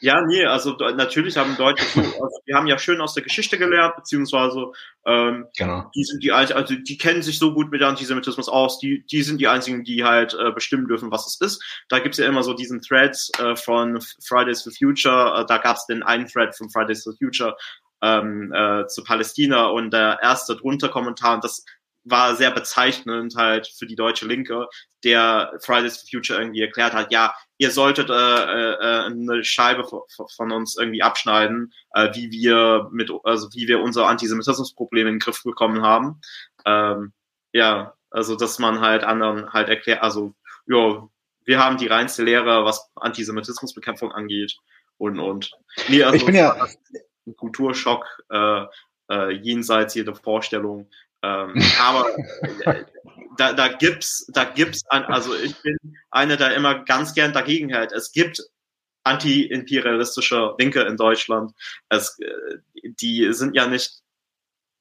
Ja, 0.00 0.22
nee, 0.26 0.46
also 0.46 0.74
natürlich 0.96 1.36
haben 1.36 1.54
Deutsche, 1.58 1.84
so, 1.84 2.00
also 2.00 2.40
die 2.48 2.54
haben 2.54 2.66
ja 2.66 2.78
schön 2.78 3.02
aus 3.02 3.12
der 3.12 3.24
Geschichte 3.24 3.58
gelernt, 3.58 3.96
beziehungsweise 3.96 4.72
ähm, 5.04 5.44
genau. 5.54 5.90
die 5.94 6.04
sind 6.04 6.22
die 6.22 6.32
also 6.32 6.74
die 6.74 6.96
kennen 6.96 7.20
sich 7.20 7.38
so 7.38 7.52
gut 7.52 7.70
mit 7.70 7.82
Antisemitismus 7.82 8.48
aus, 8.48 8.78
die, 8.78 9.04
die 9.12 9.22
sind 9.22 9.38
die 9.38 9.48
einzigen, 9.48 9.84
die 9.84 10.04
halt 10.04 10.32
äh, 10.32 10.50
bestimmen 10.52 10.88
dürfen, 10.88 11.10
was 11.10 11.26
es 11.26 11.38
ist. 11.42 11.62
Da 11.90 11.98
gibt's 11.98 12.16
ja 12.16 12.26
immer 12.26 12.42
so 12.42 12.54
diesen 12.54 12.80
Thread 12.80 13.18
äh, 13.38 13.54
von 13.54 14.00
Fridays 14.26 14.62
for 14.62 14.72
Future, 14.72 15.42
äh, 15.42 15.44
da 15.46 15.58
gab's 15.58 15.84
den 15.84 16.02
einen 16.02 16.26
Thread 16.26 16.56
von 16.56 16.70
Fridays 16.70 17.04
for 17.04 17.12
Future, 17.12 17.54
ähm, 18.02 18.52
äh, 18.52 18.86
zu 18.86 19.04
Palästina 19.04 19.66
und 19.66 19.92
der 19.92 20.18
erste 20.22 20.56
drunter 20.56 20.88
Kommentar, 20.88 21.34
und 21.34 21.44
das 21.44 21.64
war 22.04 22.36
sehr 22.36 22.50
bezeichnend 22.50 23.34
halt 23.36 23.66
für 23.66 23.86
die 23.86 23.96
deutsche 23.96 24.26
Linke, 24.26 24.66
der 25.04 25.52
Fridays 25.60 25.98
for 25.98 26.08
Future 26.10 26.40
irgendwie 26.40 26.62
erklärt 26.62 26.92
hat, 26.92 27.12
ja, 27.12 27.34
ihr 27.58 27.70
solltet 27.70 28.10
äh, 28.10 28.12
äh, 28.12 29.04
eine 29.04 29.44
Scheibe 29.44 29.84
von 29.84 30.52
uns 30.52 30.76
irgendwie 30.76 31.02
abschneiden, 31.02 31.72
äh, 31.92 32.08
wie 32.14 32.30
wir 32.30 32.88
mit, 32.92 33.10
also 33.24 33.48
wie 33.52 33.68
wir 33.68 33.80
unser 33.80 34.06
Antisemitismusproblem 34.06 35.06
in 35.06 35.14
den 35.14 35.20
Griff 35.20 35.42
bekommen 35.44 35.82
haben. 35.82 36.20
Ähm, 36.64 37.12
ja, 37.52 37.94
also 38.10 38.36
dass 38.36 38.58
man 38.58 38.80
halt 38.80 39.04
anderen 39.04 39.52
halt 39.52 39.68
erklärt, 39.68 40.02
also 40.02 40.34
ja, 40.66 41.08
wir 41.44 41.58
haben 41.58 41.78
die 41.78 41.86
reinste 41.86 42.22
Lehre, 42.22 42.64
was 42.64 42.90
Antisemitismusbekämpfung 42.96 44.12
angeht 44.12 44.56
und 44.98 45.18
und. 45.18 45.52
Nee, 45.88 46.02
also 46.02 46.16
ich 46.16 46.26
bin 46.26 46.34
ja 46.34 46.66
Kulturschock 47.36 48.06
äh, 48.30 48.64
äh, 49.10 49.32
jenseits 49.32 49.94
jeder 49.94 50.14
Vorstellung. 50.14 50.88
Ähm, 51.22 51.54
aber 51.80 52.16
äh, 52.64 52.84
da, 53.36 53.52
da 53.52 53.68
gibt's, 53.68 54.26
da 54.32 54.44
gibt's, 54.44 54.82
an, 54.88 55.04
also 55.04 55.34
ich 55.34 55.60
bin 55.62 55.76
einer, 56.10 56.36
der 56.36 56.54
immer 56.54 56.84
ganz 56.84 57.14
gern 57.14 57.32
dagegen 57.32 57.68
hält. 57.70 57.92
Es 57.92 58.12
gibt 58.12 58.42
anti-imperialistische 59.04 60.54
Linke 60.58 60.82
in 60.82 60.96
Deutschland. 60.96 61.52
Es, 61.88 62.18
äh, 62.20 62.58
die 63.00 63.32
sind 63.32 63.54
ja 63.54 63.66
nicht 63.66 64.02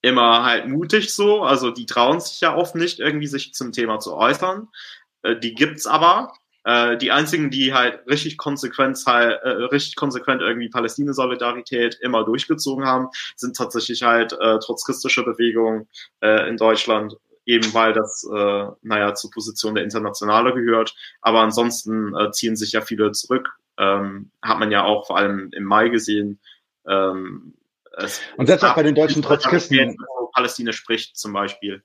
immer 0.01 0.43
halt 0.43 0.67
mutig 0.67 1.13
so, 1.13 1.43
also 1.43 1.71
die 1.71 1.85
trauen 1.85 2.19
sich 2.19 2.41
ja 2.41 2.55
oft 2.55 2.75
nicht 2.75 2.99
irgendwie 2.99 3.27
sich 3.27 3.53
zum 3.53 3.71
Thema 3.71 3.99
zu 3.99 4.15
äußern. 4.15 4.67
Äh, 5.23 5.37
die 5.37 5.53
gibt's 5.53 5.87
aber 5.87 6.33
äh, 6.67 6.97
die 6.97 7.13
einzigen, 7.13 7.49
die 7.49 7.73
halt 7.73 8.05
richtig 8.07 8.35
konsequent, 8.35 9.01
halt, 9.05 9.39
äh, 9.41 9.49
richtig 9.49 9.95
konsequent 9.95 10.41
irgendwie 10.41 10.67
Palästina-Solidarität 10.67 11.97
immer 12.01 12.25
durchgezogen 12.25 12.85
haben, 12.85 13.07
sind 13.37 13.55
tatsächlich 13.55 14.03
halt 14.03 14.33
äh, 14.33 14.59
trotzkistische 14.59 15.23
Bewegungen 15.23 15.87
äh, 16.19 16.49
in 16.49 16.57
Deutschland, 16.57 17.15
eben 17.45 17.73
weil 17.73 17.93
das, 17.93 18.27
äh, 18.29 18.65
naja, 18.81 19.13
zur 19.15 19.31
Position 19.31 19.75
der 19.75 19.85
Internationale 19.85 20.53
gehört. 20.53 20.93
Aber 21.21 21.39
ansonsten 21.39 22.13
äh, 22.13 22.31
ziehen 22.31 22.57
sich 22.57 22.73
ja 22.73 22.81
viele 22.81 23.13
zurück. 23.13 23.49
Ähm, 23.77 24.31
hat 24.41 24.59
man 24.59 24.69
ja 24.69 24.83
auch 24.83 25.07
vor 25.07 25.17
allem 25.17 25.49
im 25.53 25.63
Mai 25.63 25.87
gesehen. 25.87 26.41
Ähm, 26.85 27.53
Und 28.35 28.47
selbst 28.47 28.65
auch 28.65 28.75
bei 28.75 28.83
den 28.83 28.95
deutschen 28.95 29.21
Trotzkisten. 29.21 29.95
Palästina 30.33 30.73
spricht 30.73 31.15
zum 31.15 31.31
Beispiel. 31.31 31.81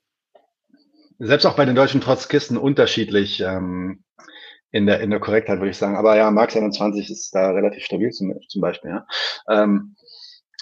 Selbst 1.19 1.45
auch 1.45 1.55
bei 1.55 1.63
den 1.63 1.75
deutschen 1.75 2.01
Trotzkisten 2.01 2.57
unterschiedlich. 2.57 3.39
Ähm, 3.39 4.03
in 4.73 4.87
der, 4.87 4.99
in 5.01 5.11
der 5.11 5.19
Korrektheit, 5.19 5.59
würde 5.59 5.69
ich 5.69 5.77
sagen. 5.77 5.95
Aber 5.95 6.17
ja, 6.17 6.29
Marx 6.31 6.55
21 6.55 7.09
ist 7.09 7.33
da 7.33 7.51
relativ 7.51 7.85
stabil 7.85 8.09
zum, 8.09 8.33
zum 8.49 8.59
Beispiel. 8.59 8.89
Ja. 8.89 9.07
Ähm, 9.47 9.95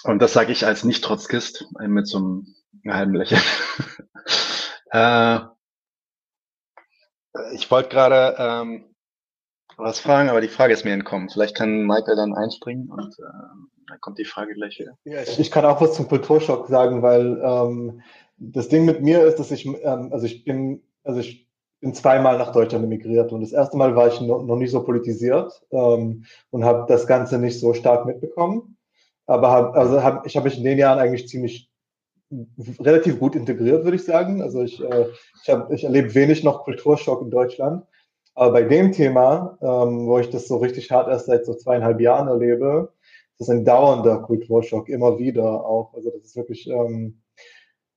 und 0.04 0.20
das 0.20 0.34
sage 0.34 0.52
ich 0.52 0.66
als 0.66 0.84
Nicht-Trotzkist 0.84 1.66
mit 1.80 2.06
so 2.06 2.18
einem 2.18 2.46
halben 2.86 3.14
Lächeln. 3.14 3.40
äh, 4.90 5.40
ich 7.54 7.70
wollte 7.70 7.88
gerade 7.88 8.36
ähm, 8.38 8.94
was 9.78 9.98
fragen, 9.98 10.28
aber 10.28 10.42
die 10.42 10.48
Frage 10.48 10.74
ist 10.74 10.84
mir 10.84 10.92
entkommen. 10.92 11.30
Vielleicht 11.30 11.56
kann 11.56 11.86
Michael 11.86 12.16
dann 12.16 12.34
einspringen 12.34 12.90
und 12.90 13.18
äh, 13.18 13.22
dann 13.88 14.00
kommt 14.00 14.18
die 14.18 14.26
Frage 14.26 14.52
gleich 14.52 14.78
wieder. 14.78 14.98
Ja, 15.04 15.22
ich, 15.22 15.38
ich 15.40 15.50
kann 15.50 15.64
auch 15.64 15.80
was 15.80 15.94
zum 15.94 16.06
Kulturschock 16.06 16.68
sagen, 16.68 17.00
weil 17.00 17.40
ähm, 17.42 18.02
das 18.36 18.68
Ding 18.68 18.84
mit 18.84 19.00
mir 19.00 19.24
ist, 19.24 19.38
dass 19.38 19.50
ich, 19.50 19.64
ähm, 19.64 20.10
also 20.12 20.26
ich 20.26 20.44
bin, 20.44 20.82
also 21.02 21.20
ich 21.20 21.48
bin 21.82 21.94
zweimal 21.94 22.38
nach 22.38 22.52
Deutschland 22.52 22.84
emigriert 22.84 23.32
und 23.32 23.40
das 23.40 23.52
erste 23.52 23.76
Mal 23.76 23.94
war 23.96 24.06
ich 24.06 24.20
noch, 24.20 24.44
noch 24.44 24.56
nicht 24.56 24.70
so 24.70 24.84
politisiert 24.84 25.62
ähm, 25.72 26.24
und 26.50 26.64
habe 26.64 26.86
das 26.86 27.08
Ganze 27.08 27.38
nicht 27.38 27.58
so 27.58 27.74
stark 27.74 28.06
mitbekommen. 28.06 28.78
Aber 29.26 29.50
hab, 29.50 29.76
also 29.76 30.02
hab, 30.02 30.24
ich 30.24 30.36
habe 30.36 30.48
mich 30.48 30.56
in 30.56 30.64
den 30.64 30.78
Jahren 30.78 31.00
eigentlich 31.00 31.28
ziemlich 31.28 31.70
relativ 32.80 33.18
gut 33.18 33.34
integriert, 33.34 33.84
würde 33.84 33.96
ich 33.96 34.04
sagen. 34.04 34.42
Also 34.42 34.62
ich, 34.62 34.80
äh, 34.82 35.06
ich, 35.42 35.50
hab, 35.50 35.72
ich 35.72 35.82
erlebe 35.82 36.14
wenig 36.14 36.44
noch 36.44 36.64
Kulturschock 36.64 37.20
in 37.20 37.30
Deutschland. 37.30 37.84
Aber 38.34 38.52
bei 38.52 38.62
dem 38.62 38.92
Thema, 38.92 39.58
ähm, 39.60 40.06
wo 40.06 40.18
ich 40.20 40.30
das 40.30 40.46
so 40.46 40.58
richtig 40.58 40.90
hart 40.90 41.08
erst 41.08 41.26
seit 41.26 41.44
so 41.44 41.54
zweieinhalb 41.54 42.00
Jahren 42.00 42.28
erlebe, 42.28 42.92
das 43.38 43.48
ist 43.48 43.54
ein 43.54 43.64
dauernder 43.64 44.20
Kulturschock, 44.20 44.88
immer 44.88 45.18
wieder 45.18 45.66
auch. 45.66 45.92
Also 45.94 46.10
das 46.10 46.22
ist 46.22 46.36
wirklich 46.36 46.68
ähm, 46.70 47.22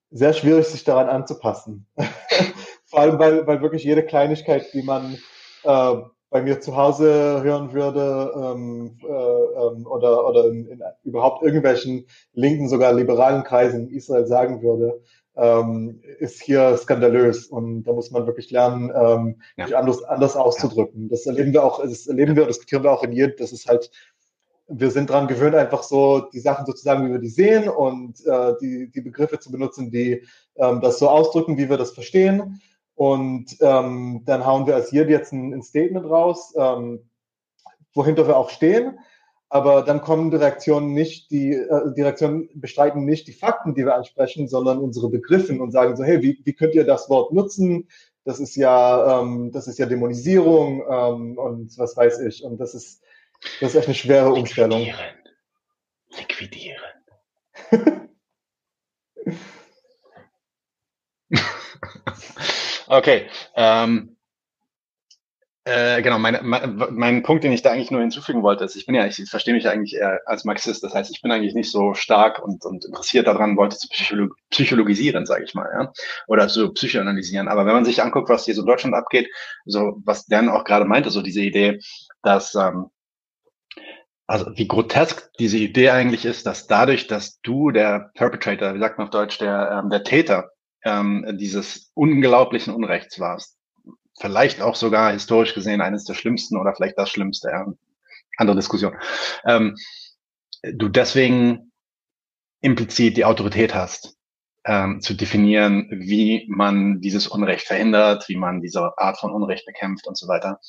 sehr 0.09 0.33
schwierig, 0.33 0.65
sich 0.65 0.83
daran 0.83 1.07
anzupassen. 1.07 1.85
Vor 2.95 3.01
allem, 3.01 3.19
weil, 3.19 3.45
weil 3.45 3.61
wirklich 3.61 3.83
jede 3.83 4.03
Kleinigkeit, 4.05 4.73
die 4.73 4.81
man 4.81 5.17
äh, 5.63 5.95
bei 6.29 6.41
mir 6.41 6.61
zu 6.61 6.77
Hause 6.77 7.43
hören 7.43 7.73
würde 7.73 8.31
ähm, 8.33 8.97
äh, 9.03 9.05
ähm, 9.05 9.85
oder, 9.85 10.25
oder 10.25 10.45
in, 10.45 10.65
in 10.67 10.81
überhaupt 11.03 11.43
irgendwelchen 11.43 12.05
linken, 12.31 12.69
sogar 12.69 12.93
liberalen 12.93 13.43
Kreisen 13.43 13.89
in 13.89 13.93
Israel 13.93 14.25
sagen 14.27 14.61
würde, 14.61 15.01
ähm, 15.35 15.99
ist 16.19 16.41
hier 16.41 16.77
skandalös 16.77 17.47
und 17.47 17.83
da 17.83 17.91
muss 17.91 18.11
man 18.11 18.27
wirklich 18.27 18.49
lernen, 18.49 18.93
ähm, 18.95 19.41
ja. 19.57 19.65
sich 19.65 19.75
anders, 19.75 20.01
anders 20.05 20.37
auszudrücken. 20.37 21.03
Ja. 21.03 21.09
Das 21.09 21.25
erleben 21.25 21.51
wir 21.51 21.65
auch, 21.65 21.81
das 21.81 22.07
erleben 22.07 22.37
wir 22.37 22.43
und 22.43 22.49
diskutieren 22.49 22.83
wir 22.83 22.93
auch 22.93 23.03
in 23.03 23.11
jedem, 23.11 23.35
das 23.37 23.51
ist 23.51 23.67
halt, 23.67 23.91
wir 24.69 24.89
sind 24.89 25.09
daran 25.09 25.27
gewöhnt, 25.27 25.55
einfach 25.55 25.83
so 25.83 26.29
die 26.33 26.39
Sachen 26.39 26.65
sozusagen, 26.65 27.05
wie 27.05 27.11
wir 27.11 27.19
die 27.19 27.27
sehen 27.27 27.67
und 27.67 28.25
äh, 28.25 28.53
die, 28.61 28.89
die 28.89 29.01
Begriffe 29.01 29.37
zu 29.37 29.51
benutzen, 29.51 29.91
die 29.91 30.23
ähm, 30.55 30.79
das 30.79 30.97
so 30.97 31.09
ausdrücken, 31.09 31.57
wie 31.57 31.69
wir 31.69 31.75
das 31.75 31.91
verstehen. 31.91 32.61
Und 32.95 33.57
ähm, 33.59 34.23
dann 34.25 34.45
hauen 34.45 34.67
wir 34.67 34.75
als 34.75 34.91
Jid 34.91 35.09
jetzt 35.09 35.33
ein, 35.33 35.53
ein 35.53 35.61
Statement 35.61 36.05
raus, 36.05 36.53
ähm, 36.57 37.09
wohinter 37.93 38.27
wir 38.27 38.37
auch 38.37 38.49
stehen. 38.49 38.97
Aber 39.49 39.83
dann 39.83 40.01
kommen 40.01 40.31
die 40.31 40.37
Reaktionen 40.37 40.93
nicht, 40.93 41.29
die, 41.29 41.53
äh, 41.53 41.93
die 41.95 42.01
Reaktionen 42.01 42.49
bestreiten 42.55 43.05
nicht 43.05 43.27
die 43.27 43.33
Fakten, 43.33 43.75
die 43.75 43.85
wir 43.85 43.95
ansprechen, 43.95 44.47
sondern 44.47 44.79
unsere 44.79 45.09
Begriffe 45.09 45.61
und 45.61 45.71
sagen 45.71 45.95
so, 45.95 46.03
hey, 46.03 46.21
wie, 46.21 46.41
wie 46.43 46.53
könnt 46.53 46.73
ihr 46.73 46.85
das 46.85 47.09
Wort 47.09 47.31
nutzen? 47.31 47.87
Das 48.23 48.39
ist 48.39 48.55
ja, 48.55 49.21
ähm, 49.21 49.51
das 49.51 49.67
ist 49.67 49.77
ja 49.77 49.85
Dämonisierung 49.85 50.83
ähm, 50.89 51.37
und 51.37 51.77
was 51.77 51.95
weiß 51.95 52.21
ich. 52.21 52.43
Und 52.43 52.57
das 52.57 52.73
ist, 52.73 53.03
das 53.61 53.71
ist 53.71 53.75
echt 53.75 53.87
eine 53.87 53.95
schwere 53.95 54.33
Umstellung. 54.33 54.79
Liquidieren. 54.79 56.79
Liquidieren. 57.71 58.01
okay. 62.87 63.27
Ähm, 63.55 64.15
äh, 65.67 66.03
genau, 66.03 66.19
meine, 66.19 66.41
mein, 66.43 66.75
mein 66.91 67.23
Punkt, 67.23 67.43
den 67.43 67.51
ich 67.51 67.63
da 67.63 67.71
eigentlich 67.71 67.89
nur 67.89 68.01
hinzufügen 68.01 68.43
wollte, 68.43 68.63
ist, 68.63 68.75
ich 68.75 68.85
bin 68.85 68.93
ja, 68.93 69.07
ich 69.07 69.19
verstehe 69.27 69.55
mich 69.55 69.67
eigentlich 69.67 69.95
eher 69.95 70.21
als 70.27 70.45
Marxist, 70.45 70.83
das 70.83 70.93
heißt, 70.93 71.09
ich 71.09 71.23
bin 71.23 71.31
eigentlich 71.31 71.55
nicht 71.55 71.71
so 71.71 71.95
stark 71.95 72.37
und, 72.43 72.63
und 72.65 72.85
interessiert 72.85 73.25
daran, 73.25 73.55
Leute 73.55 73.75
zu 73.75 73.87
psycholog 73.89 74.35
psychologisieren, 74.51 75.25
sage 75.25 75.43
ich 75.43 75.55
mal, 75.55 75.67
ja, 75.73 75.91
oder 76.27 76.49
zu 76.49 76.71
psychoanalysieren. 76.71 77.47
Aber 77.47 77.65
wenn 77.65 77.73
man 77.73 77.83
sich 77.83 78.03
anguckt, 78.03 78.29
was 78.29 78.45
hier 78.45 78.53
so 78.53 78.61
in 78.61 78.67
Deutschland 78.67 78.93
abgeht, 78.93 79.27
so 79.65 79.99
was 80.05 80.27
Dan 80.27 80.49
auch 80.49 80.65
gerade 80.65 80.85
meinte, 80.85 81.09
so 81.09 81.23
diese 81.23 81.41
Idee, 81.41 81.79
dass 82.21 82.53
ähm, 82.53 82.91
also 84.27 84.45
wie 84.55 84.67
grotesk 84.67 85.31
diese 85.39 85.57
Idee 85.57 85.89
eigentlich 85.89 86.25
ist, 86.25 86.45
dass 86.45 86.67
dadurch, 86.67 87.07
dass 87.07 87.39
du 87.41 87.71
der 87.71 88.11
Perpetrator, 88.13 88.75
wie 88.75 88.79
sagt 88.79 88.99
man 88.99 89.07
auf 89.07 89.11
Deutsch, 89.11 89.39
der, 89.39 89.81
ähm, 89.83 89.89
der 89.89 90.03
Täter 90.03 90.51
ähm, 90.85 91.25
dieses 91.33 91.91
unglaublichen 91.93 92.73
Unrechts 92.73 93.19
warst, 93.19 93.57
vielleicht 94.19 94.61
auch 94.61 94.75
sogar 94.75 95.11
historisch 95.11 95.53
gesehen 95.53 95.81
eines 95.81 96.05
der 96.05 96.13
schlimmsten 96.13 96.57
oder 96.57 96.73
vielleicht 96.73 96.97
das 96.97 97.09
Schlimmste, 97.09 97.49
ja. 97.49 97.65
andere 98.37 98.55
Diskussion, 98.55 98.95
ähm, 99.45 99.75
du 100.63 100.87
deswegen 100.87 101.71
implizit 102.61 103.17
die 103.17 103.25
Autorität 103.25 103.75
hast, 103.75 104.15
ähm, 104.65 104.99
zu 104.99 105.13
definieren, 105.13 105.87
wie 105.91 106.45
man 106.49 106.99
dieses 106.99 107.27
Unrecht 107.27 107.67
verhindert, 107.67 108.27
wie 108.27 108.35
man 108.35 108.61
diese 108.61 108.97
Art 108.97 109.19
von 109.19 109.31
Unrecht 109.31 109.65
bekämpft 109.65 110.07
und 110.07 110.17
so 110.17 110.27
weiter. 110.27 110.59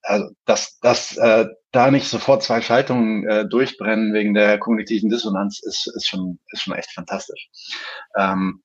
Also 0.00 0.30
dass, 0.46 0.78
dass 0.80 1.16
äh, 1.18 1.46
da 1.70 1.90
nicht 1.90 2.08
sofort 2.08 2.42
zwei 2.42 2.62
Schaltungen 2.62 3.28
äh, 3.28 3.46
durchbrennen 3.46 4.14
wegen 4.14 4.32
der 4.32 4.58
kognitiven 4.58 5.10
Dissonanz 5.10 5.60
ist, 5.62 5.86
ist, 5.94 6.08
schon, 6.08 6.38
ist 6.50 6.62
schon 6.62 6.74
echt 6.74 6.92
fantastisch. 6.92 7.50
Ähm, 8.18 8.62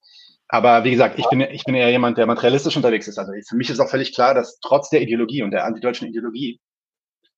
aber 0.49 0.83
wie 0.83 0.91
gesagt, 0.91 1.19
ich 1.19 1.27
bin, 1.29 1.41
ich 1.41 1.65
bin 1.65 1.75
eher 1.75 1.91
jemand, 1.91 2.17
der 2.17 2.25
materialistisch 2.25 2.77
unterwegs 2.77 3.07
ist. 3.07 3.17
Also 3.17 3.33
für 3.47 3.55
mich 3.55 3.69
ist 3.69 3.79
auch 3.79 3.89
völlig 3.89 4.13
klar, 4.13 4.33
dass 4.33 4.59
trotz 4.59 4.89
der 4.89 5.01
Ideologie 5.01 5.43
und 5.43 5.51
der 5.51 5.65
antideutschen 5.65 6.07
Ideologie 6.07 6.59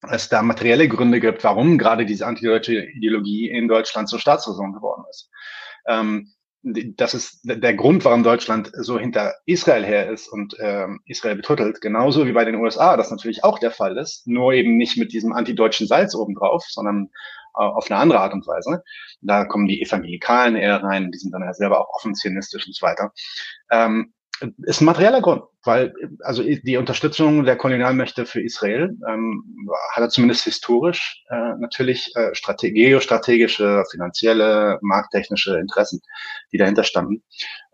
es 0.10 0.30
da 0.30 0.41
materielle 0.41 0.88
Gründe 0.88 1.19
gibt, 1.19 1.44
warum 1.44 1.77
gerade 1.77 2.06
diese 2.06 2.26
antideutsche 2.26 2.86
Ideologie 2.86 3.49
in 3.49 3.68
Deutschland 3.68 4.07
zur 4.10 4.19
Staatsräson 4.19 4.73
geworden 4.73 5.03
ist. 5.10 5.30
Ähm, 5.88 6.31
das 6.61 7.14
ist 7.14 7.40
der 7.44 7.73
Grund, 7.73 8.03
warum 8.03 8.23
Deutschland 8.23 8.69
so 8.73 8.99
hinter 8.99 9.34
Israel 9.45 9.86
her 9.86 10.10
ist 10.10 10.27
und 10.27 10.56
ähm, 10.60 10.99
Israel 11.06 11.38
betuttelt, 11.38 11.80
genauso 11.80 12.27
wie 12.27 12.34
bei 12.34 12.44
den 12.44 12.56
USA, 12.56 12.98
das 12.98 13.11
natürlich 13.11 13.45
auch 13.45 13.60
der 13.60 13.72
Fall 13.72 13.98
ist, 13.98 14.27
nur 14.27 14.52
eben 14.53 14.76
nicht 14.76 14.98
mit 14.98 15.14
diesem 15.14 15.31
antideutschen 15.31 15.88
Salz 15.88 16.15
obendrauf, 16.15 16.65
sondern 16.68 17.11
auf 17.64 17.90
eine 17.90 17.99
andere 17.99 18.19
Art 18.19 18.34
und 18.34 18.48
Weise. 18.48 18.84
Da 19.22 19.45
kommen 19.45 19.68
die 19.68 19.81
Evangelikalen 19.81 20.56
eher 20.56 20.84
rein, 20.84 21.11
die 21.11 21.18
sind 21.18 21.34
dann 21.34 21.44
ja 21.44 21.53
selber 21.53 21.81
auch 21.81 21.94
offen 21.95 22.15
zionistisch 22.15 22.65
und 22.68 22.76
so 22.76 22.86
weiter. 22.86 23.11
Ähm, 23.72 24.14
ist 24.60 24.81
ein 24.81 24.86
materieller 24.86 25.22
Grund, 25.22 25.44
weil 25.64 25.94
also 26.23 26.44
die 26.44 26.77
Unterstützung 26.77 27.44
der 27.44 27.57
Kolonialmächte 27.57 28.26
für 28.26 28.41
Israel 28.41 28.95
ähm, 29.07 29.44
hat 29.94 30.03
er 30.03 30.10
zumindest 30.10 30.45
historisch 30.45 31.26
äh, 31.30 31.56
natürlich 31.60 32.15
äh, 32.15 32.34
strate 32.34 32.72
geostrategische, 32.72 33.84
finanzielle, 33.91 34.80
markttechnische 34.81 35.57
Interessen, 35.57 35.99
die 36.52 36.57
dahinter 36.57 36.84
standen. 36.84 37.23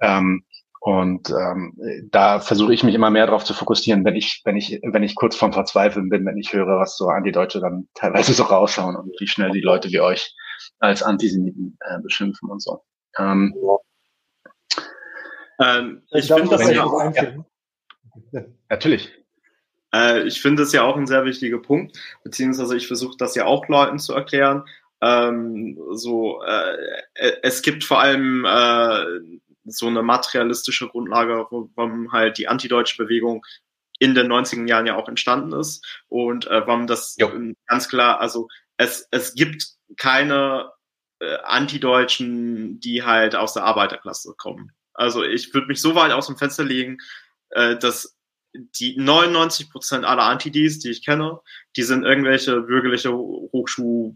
Ähm, 0.02 0.44
und 0.86 1.32
ähm, 1.32 1.74
da 2.12 2.40
versuche 2.40 2.72
ich 2.72 2.84
mich 2.84 2.94
immer 2.94 3.10
mehr 3.10 3.26
darauf 3.26 3.44
zu 3.44 3.56
fokussieren, 3.56 4.06
wenn 4.06 4.16
ich, 4.16 4.44
wenn 4.46 4.56
ich, 4.56 4.80
wenn 4.84 5.02
ich 5.02 5.16
kurz 5.16 5.36
vorm 5.36 5.52
Verzweifeln 5.52 6.10
bin, 6.10 6.28
wenn 6.28 6.38
ich 6.38 6.54
höre, 6.54 6.80
was 6.80 6.96
so 6.96 7.08
Anti-Deutsche 7.08 7.60
dann 7.60 7.88
teilweise 7.96 8.34
so 8.34 8.44
raushauen 8.44 8.96
und 8.96 9.12
wie 9.20 9.26
schnell 9.26 9.50
die 9.50 9.62
Leute 9.62 9.90
wie 9.90 10.00
euch 10.00 10.36
als 10.78 11.02
Antisemiten 11.02 11.76
äh, 11.80 12.00
beschimpfen 12.02 12.52
und 12.52 12.62
so. 12.62 12.84
Ähm, 13.18 13.56
ähm, 15.60 16.04
ich 16.12 16.28
finde 16.28 16.50
das 16.50 16.72
ja 16.72 16.84
auch. 16.84 17.16
Ja. 18.32 18.44
Natürlich. 18.70 19.12
Äh, 19.92 20.22
ich 20.28 20.40
finde 20.40 20.62
das 20.62 20.72
ja 20.72 20.84
auch 20.84 20.98
ein 20.98 21.08
sehr 21.08 21.26
wichtiger 21.26 21.64
Punkt, 21.64 21.98
beziehungsweise 22.24 22.78
ich 22.78 22.86
versuche 22.86 23.18
das 23.18 23.34
ja 23.34 23.46
auch 23.46 23.68
Leuten 23.70 23.98
zu 23.98 24.14
erklären. 24.14 24.66
Ähm, 25.02 25.80
so, 25.94 26.44
äh, 26.44 27.32
es 27.42 27.64
gibt 27.64 27.84
vor 27.84 28.00
allem 28.00 28.46
äh, 28.46 29.40
so 29.66 29.88
eine 29.88 30.04
materialistische 30.04 30.88
Grundlage, 30.88 31.48
warum 31.50 32.12
halt 32.12 32.38
die 32.38 32.48
antideutsche 32.48 32.98
Bewegung 33.04 33.46
in 34.00 34.14
den 34.14 34.32
90er 34.32 34.68
Jahren 34.68 34.86
ja 34.86 34.96
auch 34.96 35.08
entstanden 35.08 35.54
ist 35.54 35.86
und 36.08 36.48
äh, 36.48 36.68
warum 36.68 36.88
das 36.88 37.16
jo. 37.18 37.32
ganz 37.68 37.88
klar, 37.88 38.20
also 38.20 38.48
es, 38.78 39.08
es 39.12 39.36
gibt 39.36 39.68
keine 39.98 40.72
äh, 41.20 41.38
Antideutschen, 41.44 42.80
die 42.80 43.04
halt 43.04 43.36
aus 43.36 43.54
der 43.54 43.64
Arbeiterklasse 43.64 44.34
kommen. 44.38 44.72
Also 44.94 45.24
ich 45.24 45.54
würde 45.54 45.68
mich 45.68 45.82
so 45.82 45.96
weit 45.96 46.12
aus 46.12 46.28
dem 46.28 46.38
Fenster 46.38 46.64
legen, 46.64 46.98
äh, 47.50 47.78
dass 47.78 48.18
die 48.54 48.96
99 48.98 49.70
Prozent 49.70 50.06
aller 50.06 50.24
Antidis, 50.24 50.80
die 50.80 50.90
ich 50.90 51.06
kenne, 51.06 51.40
die 51.76 51.84
sind 51.84 52.04
irgendwelche 52.04 52.62
bürgerliche 52.62 53.14
Hochschul 53.14 54.16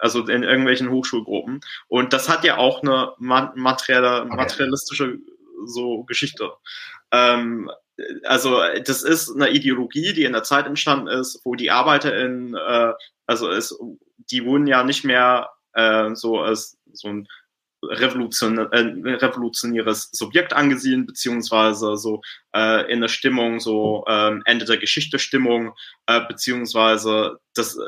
also 0.00 0.26
in 0.26 0.42
irgendwelchen 0.42 0.90
Hochschulgruppen. 0.90 1.60
Und 1.88 2.12
das 2.12 2.28
hat 2.28 2.44
ja 2.44 2.56
auch 2.58 2.82
eine 2.82 3.12
materielle, 3.18 4.24
materialistische 4.26 5.18
so 5.66 6.04
Geschichte. 6.04 6.50
Ähm, 7.12 7.70
also 8.24 8.60
das 8.84 9.02
ist 9.02 9.34
eine 9.34 9.50
Ideologie, 9.50 10.12
die 10.12 10.24
in 10.24 10.32
der 10.32 10.42
Zeit 10.42 10.66
entstanden 10.66 11.08
ist, 11.08 11.40
wo 11.44 11.54
die 11.54 11.70
ArbeiterInnen, 11.70 12.54
äh, 12.54 12.92
also 13.26 13.50
es, 13.50 13.78
die 14.30 14.44
wurden 14.44 14.66
ja 14.66 14.84
nicht 14.84 15.04
mehr 15.04 15.50
äh, 15.74 16.14
so 16.14 16.40
als 16.40 16.78
so 16.92 17.08
ein 17.08 17.28
revolution, 17.82 18.58
äh, 18.58 19.16
revolutionäres 19.16 20.10
Subjekt 20.12 20.52
angesehen, 20.52 21.06
beziehungsweise 21.06 21.96
so 21.96 22.20
äh, 22.54 22.90
in 22.92 23.00
der 23.00 23.08
Stimmung, 23.08 23.60
so 23.60 24.04
äh, 24.06 24.38
Ende 24.44 24.64
der 24.64 24.78
Geschichte 24.78 25.18
Stimmung, 25.18 25.74
äh, 26.06 26.20
beziehungsweise 26.26 27.38
das 27.54 27.78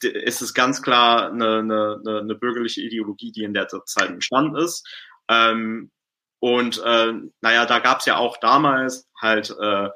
ist 0.00 0.42
es 0.42 0.54
ganz 0.54 0.82
klar 0.82 1.30
eine, 1.30 1.58
eine, 1.58 2.00
eine 2.04 2.34
bürgerliche 2.34 2.80
Ideologie, 2.80 3.32
die 3.32 3.44
in 3.44 3.54
der 3.54 3.68
Zeit 3.68 4.08
entstanden 4.08 4.56
ist. 4.56 4.86
Ähm, 5.28 5.90
und 6.40 6.82
äh, 6.84 7.12
naja, 7.40 7.66
da 7.66 7.78
gab 7.78 8.00
es 8.00 8.06
ja 8.06 8.16
auch 8.16 8.38
damals 8.38 9.08
halt 9.20 9.54
äh, 9.60 9.88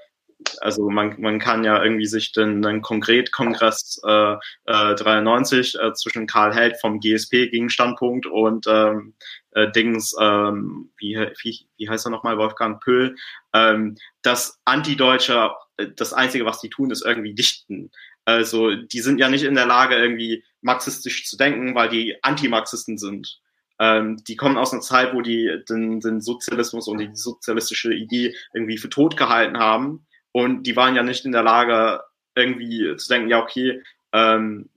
also 0.61 0.89
man, 0.91 1.15
man 1.21 1.39
kann 1.39 1.65
ja 1.65 1.83
irgendwie 1.83 2.07
sich 2.07 2.33
den, 2.33 2.63
den 2.63 2.83
Konkretkongress 2.83 4.01
äh, 4.07 4.35
äh, 4.67 4.95
93 4.95 5.77
äh, 5.79 5.93
zwischen 5.95 6.27
Karl 6.27 6.55
Held 6.55 6.81
vom 6.81 7.01
GSP 7.01 7.49
Gegenstandpunkt 7.49 8.27
und 8.27 8.67
ähm, 8.69 9.15
äh, 9.53 9.71
Dings, 9.71 10.15
ähm, 10.21 10.91
wie, 10.99 11.17
wie, 11.43 11.67
wie 11.77 11.89
heißt 11.89 12.07
er 12.07 12.11
nochmal, 12.11 12.39
Wolfgang 12.39 12.83
Pöhl, 12.83 13.17
ähm, 13.53 13.97
das 14.23 14.61
Antideutsche, 14.65 15.51
äh, 15.77 15.89
das 15.95 16.13
Einzige, 16.13 16.45
was 16.45 16.61
die 16.61 16.71
tun, 16.71 16.91
ist 16.91 17.05
irgendwie 17.05 17.35
dichten. 17.35 17.91
Also 18.25 18.75
die 18.75 19.01
sind 19.01 19.19
ja 19.19 19.29
nicht 19.29 19.45
in 19.45 19.55
der 19.55 19.67
Lage, 19.67 19.95
irgendwie 19.95 20.45
marxistisch 20.61 21.27
zu 21.27 21.37
denken, 21.37 21.75
weil 21.75 21.89
die 21.89 22.17
Antimarxisten 22.23 22.99
sind. 22.99 23.41
Ähm, 23.79 24.23
die 24.27 24.37
kommen 24.37 24.57
aus 24.57 24.73
einer 24.73 24.81
Zeit, 24.81 25.15
wo 25.15 25.21
die 25.21 25.63
den, 25.69 26.01
den 26.01 26.21
Sozialismus 26.21 26.89
und 26.89 26.99
die 26.99 27.11
sozialistische 27.13 27.93
Idee 27.93 28.35
irgendwie 28.55 28.79
für 28.79 28.89
tot 28.89 29.17
gehalten 29.17 29.59
haben 29.59 30.06
und 30.37 30.65
die 30.65 30.77
waren 30.77 30.95
ja 30.95 31.03
nicht 31.03 31.25
in 31.25 31.33
der 31.33 31.43
Lage, 31.43 32.03
irgendwie 32.35 32.95
zu 32.97 33.09
denken, 33.09 33.31
ja, 33.31 33.43
okay, 33.43 33.83
ähm, 34.13 34.69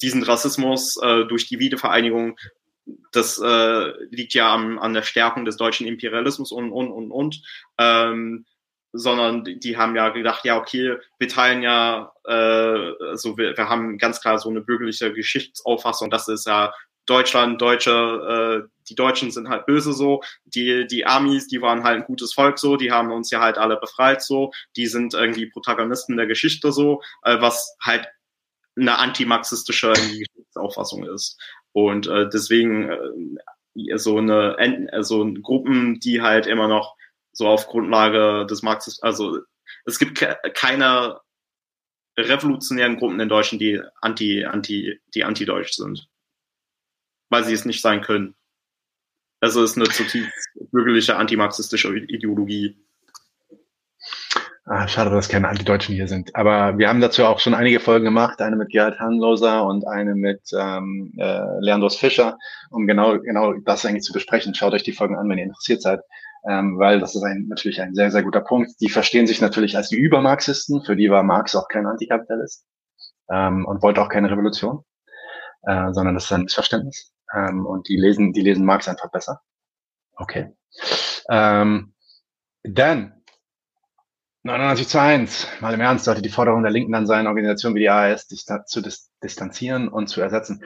diesen 0.00 0.22
Rassismus 0.22 0.96
äh, 1.02 1.24
durch 1.24 1.48
die 1.48 1.58
Wiedervereinigung, 1.58 2.38
das 3.10 3.36
äh, 3.42 3.92
liegt 4.10 4.32
ja 4.32 4.54
am, 4.54 4.78
an 4.78 4.94
der 4.94 5.02
Stärkung 5.02 5.44
des 5.44 5.56
deutschen 5.56 5.88
Imperialismus 5.88 6.52
und, 6.52 6.70
und, 6.70 6.92
und, 6.92 7.10
und. 7.10 7.42
Ähm, 7.78 8.46
sondern 8.92 9.42
die, 9.42 9.58
die 9.58 9.76
haben 9.76 9.96
ja 9.96 10.10
gedacht, 10.10 10.44
ja, 10.44 10.56
okay, 10.56 10.96
wir 11.18 11.28
teilen 11.28 11.62
ja, 11.64 12.12
äh, 12.24 12.92
also 13.10 13.36
wir, 13.36 13.56
wir 13.56 13.68
haben 13.68 13.98
ganz 13.98 14.20
klar 14.20 14.38
so 14.38 14.50
eine 14.50 14.60
bürgerliche 14.60 15.12
Geschichtsauffassung, 15.12 16.10
das 16.10 16.28
ist 16.28 16.46
ja 16.46 16.72
Deutschland, 17.12 17.60
Deutsche, 17.60 18.64
äh, 18.64 18.68
die 18.88 18.94
Deutschen 18.94 19.30
sind 19.30 19.50
halt 19.50 19.66
böse 19.66 19.92
so, 19.92 20.22
die, 20.46 20.86
die 20.86 21.04
Amis, 21.04 21.46
die 21.46 21.60
waren 21.60 21.84
halt 21.84 21.98
ein 21.98 22.06
gutes 22.06 22.32
Volk 22.32 22.58
so, 22.58 22.76
die 22.76 22.90
haben 22.90 23.12
uns 23.12 23.30
ja 23.30 23.40
halt 23.40 23.58
alle 23.58 23.76
befreit 23.76 24.22
so, 24.22 24.50
die 24.76 24.86
sind 24.86 25.12
irgendwie 25.12 25.50
Protagonisten 25.50 26.16
der 26.16 26.26
Geschichte 26.26 26.72
so, 26.72 27.02
äh, 27.22 27.38
was 27.40 27.76
halt 27.82 28.08
eine 28.76 28.98
antimarxistische 28.98 29.92
Geschichtsauffassung 29.92 31.04
ist. 31.04 31.38
Und 31.72 32.06
äh, 32.06 32.30
deswegen 32.32 32.88
äh, 33.74 33.98
so 33.98 34.16
eine 34.16 34.56
so 35.00 35.30
Gruppen, 35.42 36.00
die 36.00 36.22
halt 36.22 36.46
immer 36.46 36.66
noch 36.66 36.96
so 37.32 37.46
auf 37.46 37.66
Grundlage 37.66 38.46
des 38.46 38.62
Marxismus, 38.62 39.02
also 39.02 39.38
es 39.84 39.98
gibt 39.98 40.16
ke 40.18 40.38
keine 40.54 41.20
revolutionären 42.18 42.96
Gruppen 42.96 43.20
in 43.20 43.28
Deutschland, 43.28 43.60
die 43.60 43.82
anti, 44.00 44.46
anti, 44.46 44.98
die 45.14 45.24
anti-deutsch 45.24 45.72
sind 45.72 46.08
weil 47.32 47.44
sie 47.44 47.54
es 47.54 47.64
nicht 47.64 47.80
sein 47.80 48.02
können. 48.02 48.34
Also 49.40 49.64
es 49.64 49.72
ist 49.72 49.76
eine 49.76 49.88
zutiefst 49.88 50.50
bürgerliche 50.70 51.16
antimarxistische 51.16 51.96
Ideologie. 51.96 52.76
Ah, 54.66 54.86
schade, 54.86 55.10
dass 55.10 55.28
keine 55.28 55.48
Antideutschen 55.48 55.94
hier 55.96 56.06
sind. 56.06 56.36
Aber 56.36 56.78
wir 56.78 56.88
haben 56.88 57.00
dazu 57.00 57.24
auch 57.24 57.40
schon 57.40 57.54
einige 57.54 57.80
Folgen 57.80 58.04
gemacht, 58.04 58.40
eine 58.40 58.54
mit 58.54 58.68
Gerhard 58.68 59.00
Hanloser 59.00 59.64
und 59.64 59.84
eine 59.88 60.14
mit 60.14 60.42
ähm, 60.56 61.12
äh, 61.18 61.58
Leandros 61.58 61.96
Fischer, 61.96 62.38
um 62.70 62.86
genau, 62.86 63.18
genau 63.18 63.54
das 63.64 63.84
eigentlich 63.84 64.04
zu 64.04 64.12
besprechen. 64.12 64.54
Schaut 64.54 64.74
euch 64.74 64.84
die 64.84 64.92
Folgen 64.92 65.16
an, 65.16 65.28
wenn 65.28 65.38
ihr 65.38 65.44
interessiert 65.44 65.82
seid, 65.82 66.00
ähm, 66.48 66.78
weil 66.78 67.00
das 67.00 67.16
ist 67.16 67.24
ein, 67.24 67.46
natürlich 67.48 67.80
ein 67.80 67.94
sehr, 67.94 68.12
sehr 68.12 68.22
guter 68.22 68.42
Punkt. 68.42 68.70
Die 68.80 68.88
verstehen 68.88 69.26
sich 69.26 69.40
natürlich 69.40 69.76
als 69.76 69.88
die 69.88 69.98
Übermarxisten, 69.98 70.84
für 70.84 70.94
die 70.94 71.10
war 71.10 71.24
Marx 71.24 71.56
auch 71.56 71.66
kein 71.68 71.86
Antikapitalist 71.86 72.64
ähm, 73.32 73.64
und 73.66 73.82
wollte 73.82 74.00
auch 74.00 74.08
keine 74.08 74.30
Revolution, 74.30 74.84
äh, 75.62 75.92
sondern 75.92 76.14
das 76.14 76.26
ist 76.26 76.32
ein 76.32 76.42
Missverständnis 76.42 77.11
ähm, 77.34 77.66
und 77.66 77.88
die 77.88 77.96
lesen, 77.96 78.32
die 78.32 78.42
lesen 78.42 78.64
Marx 78.64 78.88
einfach 78.88 79.10
besser. 79.10 79.40
Okay. 80.16 80.52
Ähm, 81.28 81.94
dann 82.62 83.22
99 84.44 84.88
zu 84.88 85.00
1. 85.00 85.48
Mal 85.60 85.74
im 85.74 85.80
Ernst 85.80 86.04
sollte 86.04 86.22
die 86.22 86.28
Forderung 86.28 86.62
der 86.62 86.72
Linken 86.72 86.92
dann 86.92 87.06
sein, 87.06 87.26
Organisationen 87.26 87.76
wie 87.76 87.80
die 87.80 87.90
AS 87.90 88.26
zu 88.26 88.80
dis 88.80 89.10
distanzieren 89.22 89.88
und 89.88 90.08
zu 90.08 90.20
ersetzen. 90.20 90.64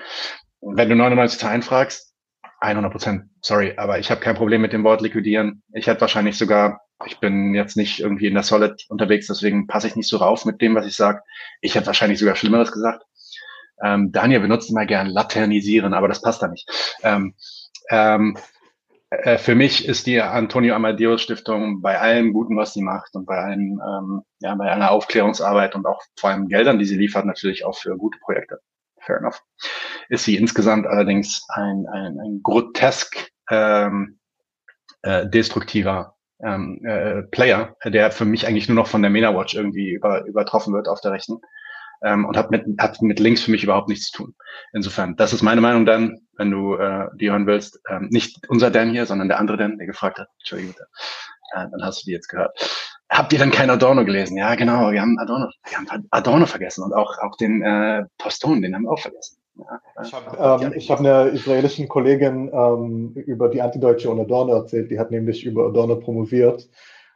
Wenn 0.60 0.88
du 0.88 0.96
99 0.96 1.38
zu 1.38 1.46
1 1.46 1.66
fragst, 1.66 2.14
100 2.60 2.90
Prozent, 2.90 3.24
sorry, 3.42 3.74
aber 3.76 3.98
ich 3.98 4.10
habe 4.10 4.20
kein 4.20 4.34
Problem 4.34 4.62
mit 4.62 4.72
dem 4.72 4.82
Wort 4.82 5.02
liquidieren. 5.02 5.62
Ich 5.74 5.86
hätte 5.86 6.00
wahrscheinlich 6.00 6.38
sogar, 6.38 6.80
ich 7.04 7.20
bin 7.20 7.54
jetzt 7.54 7.76
nicht 7.76 8.00
irgendwie 8.00 8.28
in 8.28 8.34
der 8.34 8.42
Solid 8.42 8.82
unterwegs, 8.88 9.26
deswegen 9.26 9.66
passe 9.66 9.88
ich 9.88 9.96
nicht 9.96 10.08
so 10.08 10.16
rauf 10.16 10.46
mit 10.46 10.62
dem, 10.62 10.74
was 10.74 10.86
ich 10.86 10.96
sage. 10.96 11.20
Ich 11.60 11.74
hätte 11.74 11.86
wahrscheinlich 11.86 12.18
sogar 12.18 12.34
Schlimmeres 12.34 12.72
gesagt. 12.72 13.04
Ähm, 13.82 14.12
Daniel 14.12 14.40
benutzt 14.40 14.70
immer 14.70 14.86
gern 14.86 15.08
laternisieren, 15.08 15.94
aber 15.94 16.08
das 16.08 16.22
passt 16.22 16.42
da 16.42 16.48
nicht. 16.48 16.68
Ähm, 17.02 17.34
ähm, 17.90 18.36
äh, 19.10 19.38
für 19.38 19.54
mich 19.54 19.86
ist 19.86 20.06
die 20.06 20.20
Antonio 20.20 20.74
Amadeus 20.74 21.22
Stiftung 21.22 21.80
bei 21.80 21.98
allem 21.98 22.32
Guten, 22.32 22.56
was 22.56 22.72
sie 22.72 22.82
macht 22.82 23.14
und 23.14 23.26
bei 23.26 23.36
allem, 23.36 23.80
ähm, 23.80 24.22
ja, 24.40 24.54
bei 24.54 24.70
einer 24.70 24.90
Aufklärungsarbeit 24.90 25.74
und 25.74 25.86
auch 25.86 26.02
vor 26.16 26.30
allem 26.30 26.48
Geldern, 26.48 26.78
die 26.78 26.84
sie 26.84 26.96
liefert, 26.96 27.24
natürlich 27.24 27.64
auch 27.64 27.76
für 27.76 27.96
gute 27.96 28.18
Projekte. 28.18 28.60
Fair 29.00 29.18
enough. 29.18 29.40
Ist 30.08 30.24
sie 30.24 30.36
insgesamt 30.36 30.86
allerdings 30.86 31.44
ein, 31.48 31.86
ein, 31.86 32.18
ein 32.18 32.40
grotesk 32.42 33.30
ähm, 33.50 34.18
äh, 35.02 35.28
destruktiver 35.28 36.16
ähm, 36.40 36.84
äh, 36.84 37.22
Player, 37.22 37.76
der 37.84 38.10
für 38.10 38.24
mich 38.24 38.46
eigentlich 38.46 38.68
nur 38.68 38.74
noch 38.74 38.88
von 38.88 39.02
der 39.02 39.10
MENA 39.10 39.34
Watch 39.34 39.54
irgendwie 39.54 39.92
über, 39.92 40.24
übertroffen 40.26 40.74
wird 40.74 40.88
auf 40.88 41.00
der 41.00 41.12
rechten 41.12 41.38
ähm, 42.02 42.24
und 42.24 42.36
hat 42.36 42.50
mit, 42.50 42.64
hat 42.78 43.00
mit 43.02 43.20
Links 43.20 43.42
für 43.42 43.50
mich 43.50 43.64
überhaupt 43.64 43.88
nichts 43.88 44.10
zu 44.10 44.24
tun. 44.24 44.34
Insofern, 44.72 45.16
das 45.16 45.32
ist 45.32 45.42
meine 45.42 45.60
Meinung 45.60 45.86
dann, 45.86 46.20
wenn 46.36 46.50
du 46.50 46.74
äh, 46.74 47.08
die 47.16 47.30
hören 47.30 47.46
willst. 47.46 47.80
Ähm, 47.88 48.08
nicht 48.10 48.48
unser 48.48 48.70
Dan 48.70 48.90
hier, 48.90 49.06
sondern 49.06 49.28
der 49.28 49.38
andere 49.38 49.56
Dan, 49.56 49.78
der 49.78 49.86
gefragt 49.86 50.18
hat. 50.18 50.28
Entschuldigung 50.38 50.74
bitte. 50.74 50.86
Äh, 51.52 51.66
dann 51.70 51.82
hast 51.82 52.02
du 52.02 52.06
die 52.06 52.12
jetzt 52.12 52.28
gehört. 52.28 52.58
Habt 53.08 53.32
ihr 53.32 53.38
dann 53.38 53.52
kein 53.52 53.70
Adorno 53.70 54.04
gelesen? 54.04 54.36
Ja, 54.36 54.54
genau, 54.56 54.90
wir 54.90 55.00
haben 55.00 55.16
Adorno, 55.18 55.48
wir 55.68 55.78
haben 55.78 56.08
Adorno 56.10 56.46
vergessen 56.46 56.82
und 56.82 56.92
auch, 56.92 57.18
auch 57.18 57.36
den 57.36 57.62
äh, 57.62 58.04
Poston, 58.18 58.62
den 58.62 58.74
haben 58.74 58.82
wir 58.82 58.90
auch 58.90 58.98
vergessen. 58.98 59.38
Ja, 59.54 59.80
ich 60.02 60.12
habe 60.12 60.64
ähm, 60.64 60.72
ich 60.76 60.90
hab 60.90 60.98
einer 60.98 61.26
israelischen 61.26 61.88
Kollegin 61.88 62.50
ähm, 62.52 63.12
über 63.14 63.48
die 63.48 63.62
Antideutsche 63.62 64.10
und 64.10 64.20
Adorno 64.20 64.54
erzählt, 64.54 64.90
die 64.90 64.98
hat 64.98 65.10
nämlich 65.10 65.44
über 65.44 65.66
Adorno 65.66 65.96
promoviert 65.96 66.68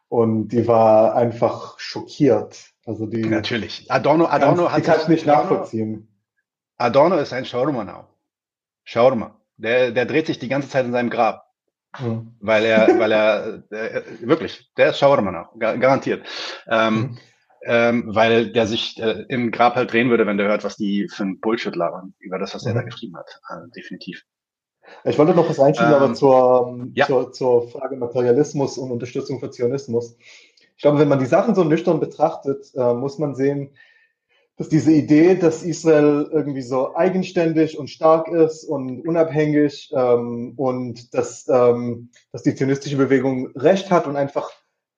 und 0.08 0.48
die 0.48 0.66
war 0.66 1.14
einfach 1.16 1.78
schockiert, 1.78 2.69
also 2.86 3.06
die. 3.06 3.24
Natürlich. 3.24 3.90
Adorno, 3.90 4.26
Adorno 4.26 4.64
kann, 4.64 4.72
hat. 4.72 4.78
Die 4.78 4.86
kann 4.86 5.00
ich 5.02 5.08
nicht 5.08 5.26
nachvollziehen. 5.26 6.08
Adorno 6.76 7.16
ist 7.18 7.32
ein 7.32 7.44
Shawarma 7.44 7.84
now. 7.84 8.06
Shawarma. 8.84 9.38
Der, 9.56 9.90
der 9.90 10.06
dreht 10.06 10.26
sich 10.26 10.38
die 10.38 10.48
ganze 10.48 10.70
Zeit 10.70 10.86
in 10.86 10.92
seinem 10.92 11.10
Grab. 11.10 11.44
Mhm. 11.98 12.36
Weil 12.40 12.64
er, 12.64 12.88
weil 12.98 13.12
er, 13.12 13.58
der, 13.58 14.04
wirklich, 14.22 14.72
der 14.76 14.90
ist 14.90 14.98
Shawarma 14.98 15.30
now. 15.30 15.58
Garantiert. 15.58 16.26
Ähm, 16.66 16.94
mhm. 16.94 17.18
ähm, 17.64 18.04
weil 18.14 18.52
der 18.52 18.66
sich 18.66 18.98
äh, 18.98 19.24
im 19.28 19.50
Grab 19.50 19.74
halt 19.74 19.92
drehen 19.92 20.08
würde, 20.08 20.26
wenn 20.26 20.38
der 20.38 20.48
hört, 20.48 20.64
was 20.64 20.76
die 20.76 21.08
für 21.08 21.24
ein 21.24 21.40
Bullshit 21.40 21.76
labern 21.76 22.14
über 22.18 22.38
das, 22.38 22.54
was 22.54 22.64
mhm. 22.64 22.70
er 22.70 22.74
da 22.76 22.82
geschrieben 22.82 23.16
hat. 23.16 23.40
Also, 23.44 23.66
definitiv. 23.68 24.24
Ich 25.04 25.18
wollte 25.18 25.34
noch 25.34 25.48
was 25.48 25.60
einschieben, 25.60 25.92
ähm, 25.92 25.96
aber 25.96 26.14
zur, 26.14 26.88
ja. 26.94 27.06
zur, 27.06 27.32
zur 27.32 27.68
Frage 27.68 27.96
Materialismus 27.96 28.78
und 28.78 28.90
Unterstützung 28.90 29.40
für 29.40 29.50
Zionismus 29.50 30.16
ich 30.80 30.82
glaube, 30.82 30.98
wenn 30.98 31.08
man 31.08 31.18
die 31.18 31.26
Sachen 31.26 31.54
so 31.54 31.62
nüchtern 31.62 32.00
betrachtet, 32.00 32.72
äh, 32.74 32.94
muss 32.94 33.18
man 33.18 33.34
sehen, 33.34 33.76
dass 34.56 34.70
diese 34.70 34.90
Idee, 34.92 35.34
dass 35.34 35.62
Israel 35.62 36.26
irgendwie 36.32 36.62
so 36.62 36.96
eigenständig 36.96 37.78
und 37.78 37.90
stark 37.90 38.28
ist 38.28 38.64
und 38.64 39.06
unabhängig 39.06 39.92
ähm, 39.94 40.54
und 40.56 41.12
dass, 41.12 41.46
ähm, 41.50 42.08
dass 42.32 42.44
die 42.44 42.54
zionistische 42.54 42.96
Bewegung 42.96 43.48
Recht 43.56 43.90
hat 43.90 44.06
und 44.06 44.16
einfach 44.16 44.50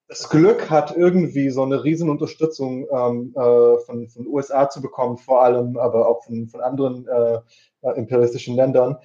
das 0.06 0.28
Glück 0.28 0.70
hat, 0.70 0.96
irgendwie 0.96 1.50
so 1.50 1.64
eine 1.64 1.82
riesen 1.82 2.10
Unterstützung 2.10 2.86
ähm, 2.92 3.34
äh, 3.34 3.78
von, 3.84 4.09
von 4.09 4.28
USA 4.28 4.70
zu 4.70 4.80
bekommen, 4.80 5.18
vor 5.18 5.42
allem, 5.42 5.78
aber 5.78 6.09
auch 6.09 6.22
von, 6.22 6.46
von 6.46 6.60
anderen 6.60 7.09
äh, 7.09 7.40
äh 7.88 7.98
imperialistischen 7.98 8.54
Ländern, 8.54 8.98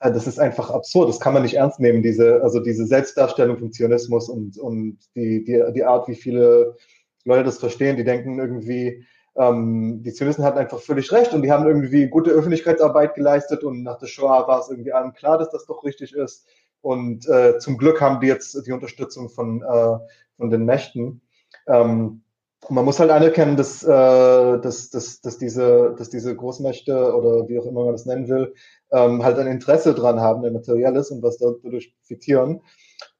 das 0.00 0.26
ist 0.26 0.38
einfach 0.38 0.70
absurd. 0.70 1.08
Das 1.08 1.20
kann 1.20 1.34
man 1.34 1.42
nicht 1.42 1.54
ernst 1.54 1.80
nehmen, 1.80 2.02
diese, 2.02 2.42
also 2.42 2.60
diese 2.60 2.86
Selbstdarstellung 2.86 3.58
von 3.58 3.72
Zionismus 3.72 4.28
und, 4.28 4.58
und 4.58 4.98
die, 5.14 5.44
die, 5.44 5.62
die 5.74 5.84
Art, 5.84 6.08
wie 6.08 6.14
viele 6.14 6.76
Leute 7.24 7.44
das 7.44 7.58
verstehen. 7.58 7.96
Die 7.96 8.04
denken 8.04 8.38
irgendwie, 8.38 9.06
ähm, 9.36 10.02
die 10.02 10.12
Zionisten 10.12 10.44
hatten 10.44 10.58
einfach 10.58 10.80
völlig 10.80 11.10
recht 11.12 11.32
und 11.32 11.42
die 11.42 11.50
haben 11.50 11.66
irgendwie 11.66 12.08
gute 12.08 12.30
Öffentlichkeitsarbeit 12.30 13.14
geleistet 13.14 13.64
und 13.64 13.82
nach 13.82 13.98
der 13.98 14.06
Shoah 14.06 14.46
war 14.46 14.60
es 14.60 14.70
irgendwie 14.70 14.92
allen 14.92 15.12
klar, 15.12 15.38
dass 15.38 15.50
das 15.50 15.66
doch 15.66 15.84
richtig 15.84 16.14
ist. 16.14 16.46
Und 16.80 17.28
äh, 17.28 17.58
zum 17.58 17.78
Glück 17.78 18.00
haben 18.00 18.20
die 18.20 18.28
jetzt 18.28 18.66
die 18.66 18.72
Unterstützung 18.72 19.28
von, 19.28 19.62
äh, 19.62 19.98
von 20.36 20.50
den 20.50 20.64
Mächten. 20.64 21.20
Ähm, 21.66 22.22
man 22.68 22.84
muss 22.84 22.98
halt 22.98 23.10
anerkennen, 23.10 23.56
dass, 23.56 23.82
äh, 23.82 23.86
dass, 23.88 24.90
dass, 24.90 25.20
dass, 25.20 25.38
diese, 25.38 25.94
dass 25.96 26.10
diese 26.10 26.34
Großmächte 26.34 27.14
oder 27.14 27.48
wie 27.48 27.58
auch 27.58 27.66
immer 27.66 27.84
man 27.84 27.92
das 27.92 28.06
nennen 28.06 28.28
will, 28.28 28.54
ähm, 28.92 29.22
halt 29.24 29.38
ein 29.38 29.46
Interesse 29.46 29.94
dran 29.94 30.20
haben, 30.20 30.44
ein 30.44 30.52
materielles 30.52 31.10
und 31.10 31.22
was 31.22 31.38
dadurch 31.38 31.94
profitieren. 31.98 32.60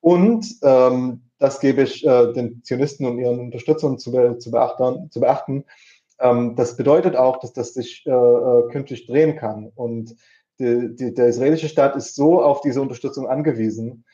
Und 0.01 0.47
ähm, 0.63 1.23
das 1.39 1.61
gebe 1.61 1.83
ich 1.83 2.07
äh, 2.07 2.33
den 2.33 2.63
Zionisten 2.65 3.07
und 3.07 3.19
ihren 3.19 3.41
Unterstützern 3.41 3.99
zu, 3.99 4.13
be 4.13 4.39
zu 4.39 4.51
beachten. 4.51 5.11
Zu 5.11 5.21
beachten. 5.21 5.65
Ähm, 6.19 6.57
das 6.57 6.77
bedeutet 6.77 7.17
auch, 7.17 7.41
dass 7.41 7.53
das 7.53 7.75
sich 7.75 8.05
äh, 8.07 8.11
äh, 8.11 8.69
künftig 8.71 9.07
drehen 9.07 9.37
kann. 9.37 9.71
Und 9.75 10.17
die, 10.59 10.95
die, 10.95 11.13
der 11.13 11.27
israelische 11.27 11.69
Staat 11.69 11.97
ist 11.97 12.15
so 12.15 12.43
auf 12.43 12.61
diese 12.63 12.81
Unterstützung 12.81 13.29
angewiesen, 13.29 14.05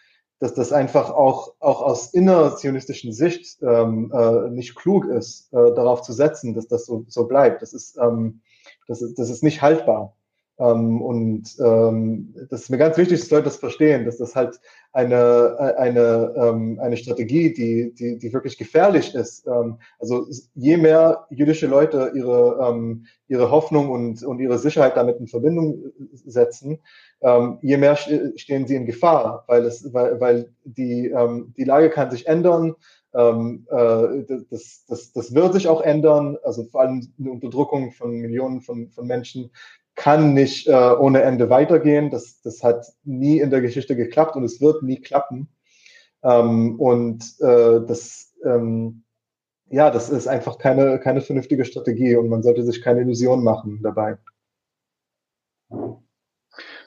dass 0.40 0.54
das 0.54 0.72
einfach 0.72 1.10
auch, 1.10 1.54
auch 1.60 1.82
aus 1.82 2.12
innerzionistischen 2.12 3.12
Sicht 3.12 3.58
ähm, 3.62 4.10
äh, 4.12 4.50
nicht 4.50 4.74
klug 4.74 5.04
ist, 5.06 5.52
äh, 5.52 5.72
darauf 5.74 6.02
zu 6.02 6.12
setzen, 6.12 6.54
dass 6.54 6.66
das 6.66 6.86
so, 6.86 7.04
so 7.06 7.28
bleibt. 7.28 7.62
Das 7.62 7.72
ist, 7.72 7.96
ähm, 7.98 8.40
das, 8.88 9.02
ist, 9.02 9.20
das 9.20 9.30
ist 9.30 9.44
nicht 9.44 9.62
haltbar. 9.62 10.16
Ähm, 10.62 11.02
und 11.02 11.56
ähm, 11.58 12.34
das 12.50 12.62
ist 12.62 12.70
mir 12.70 12.78
ganz 12.78 12.96
wichtig, 12.96 13.20
dass 13.20 13.30
Leute 13.30 13.44
das 13.44 13.56
verstehen, 13.56 14.04
dass 14.04 14.18
das 14.18 14.36
halt 14.36 14.60
eine, 14.92 15.74
eine, 15.78 16.34
ähm, 16.36 16.78
eine 16.80 16.96
Strategie, 16.96 17.52
die, 17.52 17.92
die, 17.94 18.18
die 18.18 18.32
wirklich 18.32 18.58
gefährlich 18.58 19.14
ist. 19.14 19.46
Ähm, 19.46 19.78
also 19.98 20.26
je 20.54 20.76
mehr 20.76 21.26
jüdische 21.30 21.66
Leute 21.66 22.12
ihre, 22.14 22.58
ähm, 22.62 23.06
ihre 23.26 23.50
Hoffnung 23.50 23.90
und, 23.90 24.22
und 24.22 24.38
ihre 24.38 24.58
Sicherheit 24.58 24.96
damit 24.96 25.18
in 25.18 25.26
Verbindung 25.26 25.82
setzen, 26.12 26.78
ähm, 27.22 27.58
je 27.62 27.78
mehr 27.78 27.96
stehen 27.96 28.66
sie 28.66 28.76
in 28.76 28.86
Gefahr, 28.86 29.44
weil, 29.48 29.64
es, 29.64 29.92
weil, 29.92 30.20
weil 30.20 30.52
die, 30.64 31.08
ähm, 31.08 31.54
die 31.56 31.64
Lage 31.64 31.90
kann 31.90 32.10
sich 32.10 32.26
ändern. 32.26 32.74
Ähm, 33.14 33.66
äh, 33.70 34.24
das, 34.50 34.84
das, 34.88 35.12
das 35.12 35.34
wird 35.34 35.52
sich 35.52 35.68
auch 35.68 35.82
ändern, 35.82 36.38
also 36.44 36.64
vor 36.64 36.80
allem 36.80 37.06
eine 37.18 37.30
Unterdrückung 37.30 37.92
von 37.92 38.12
Millionen 38.12 38.62
von, 38.62 38.90
von 38.90 39.06
Menschen 39.06 39.50
kann 39.94 40.34
nicht 40.34 40.68
äh, 40.68 40.72
ohne 40.72 41.22
Ende 41.22 41.50
weitergehen. 41.50 42.10
Das, 42.10 42.40
das 42.42 42.62
hat 42.62 42.86
nie 43.04 43.40
in 43.40 43.50
der 43.50 43.60
Geschichte 43.60 43.96
geklappt 43.96 44.36
und 44.36 44.44
es 44.44 44.60
wird 44.60 44.82
nie 44.82 45.00
klappen. 45.00 45.48
Ähm, 46.22 46.78
und 46.80 47.22
äh, 47.40 47.80
das, 47.86 48.32
ähm, 48.44 49.04
ja, 49.68 49.90
das 49.90 50.10
ist 50.10 50.28
einfach 50.28 50.58
keine, 50.58 50.98
keine 50.98 51.20
vernünftige 51.20 51.64
Strategie 51.64 52.16
und 52.16 52.28
man 52.28 52.42
sollte 52.42 52.62
sich 52.62 52.82
keine 52.82 53.00
Illusionen 53.00 53.44
machen 53.44 53.80
dabei. 53.82 54.18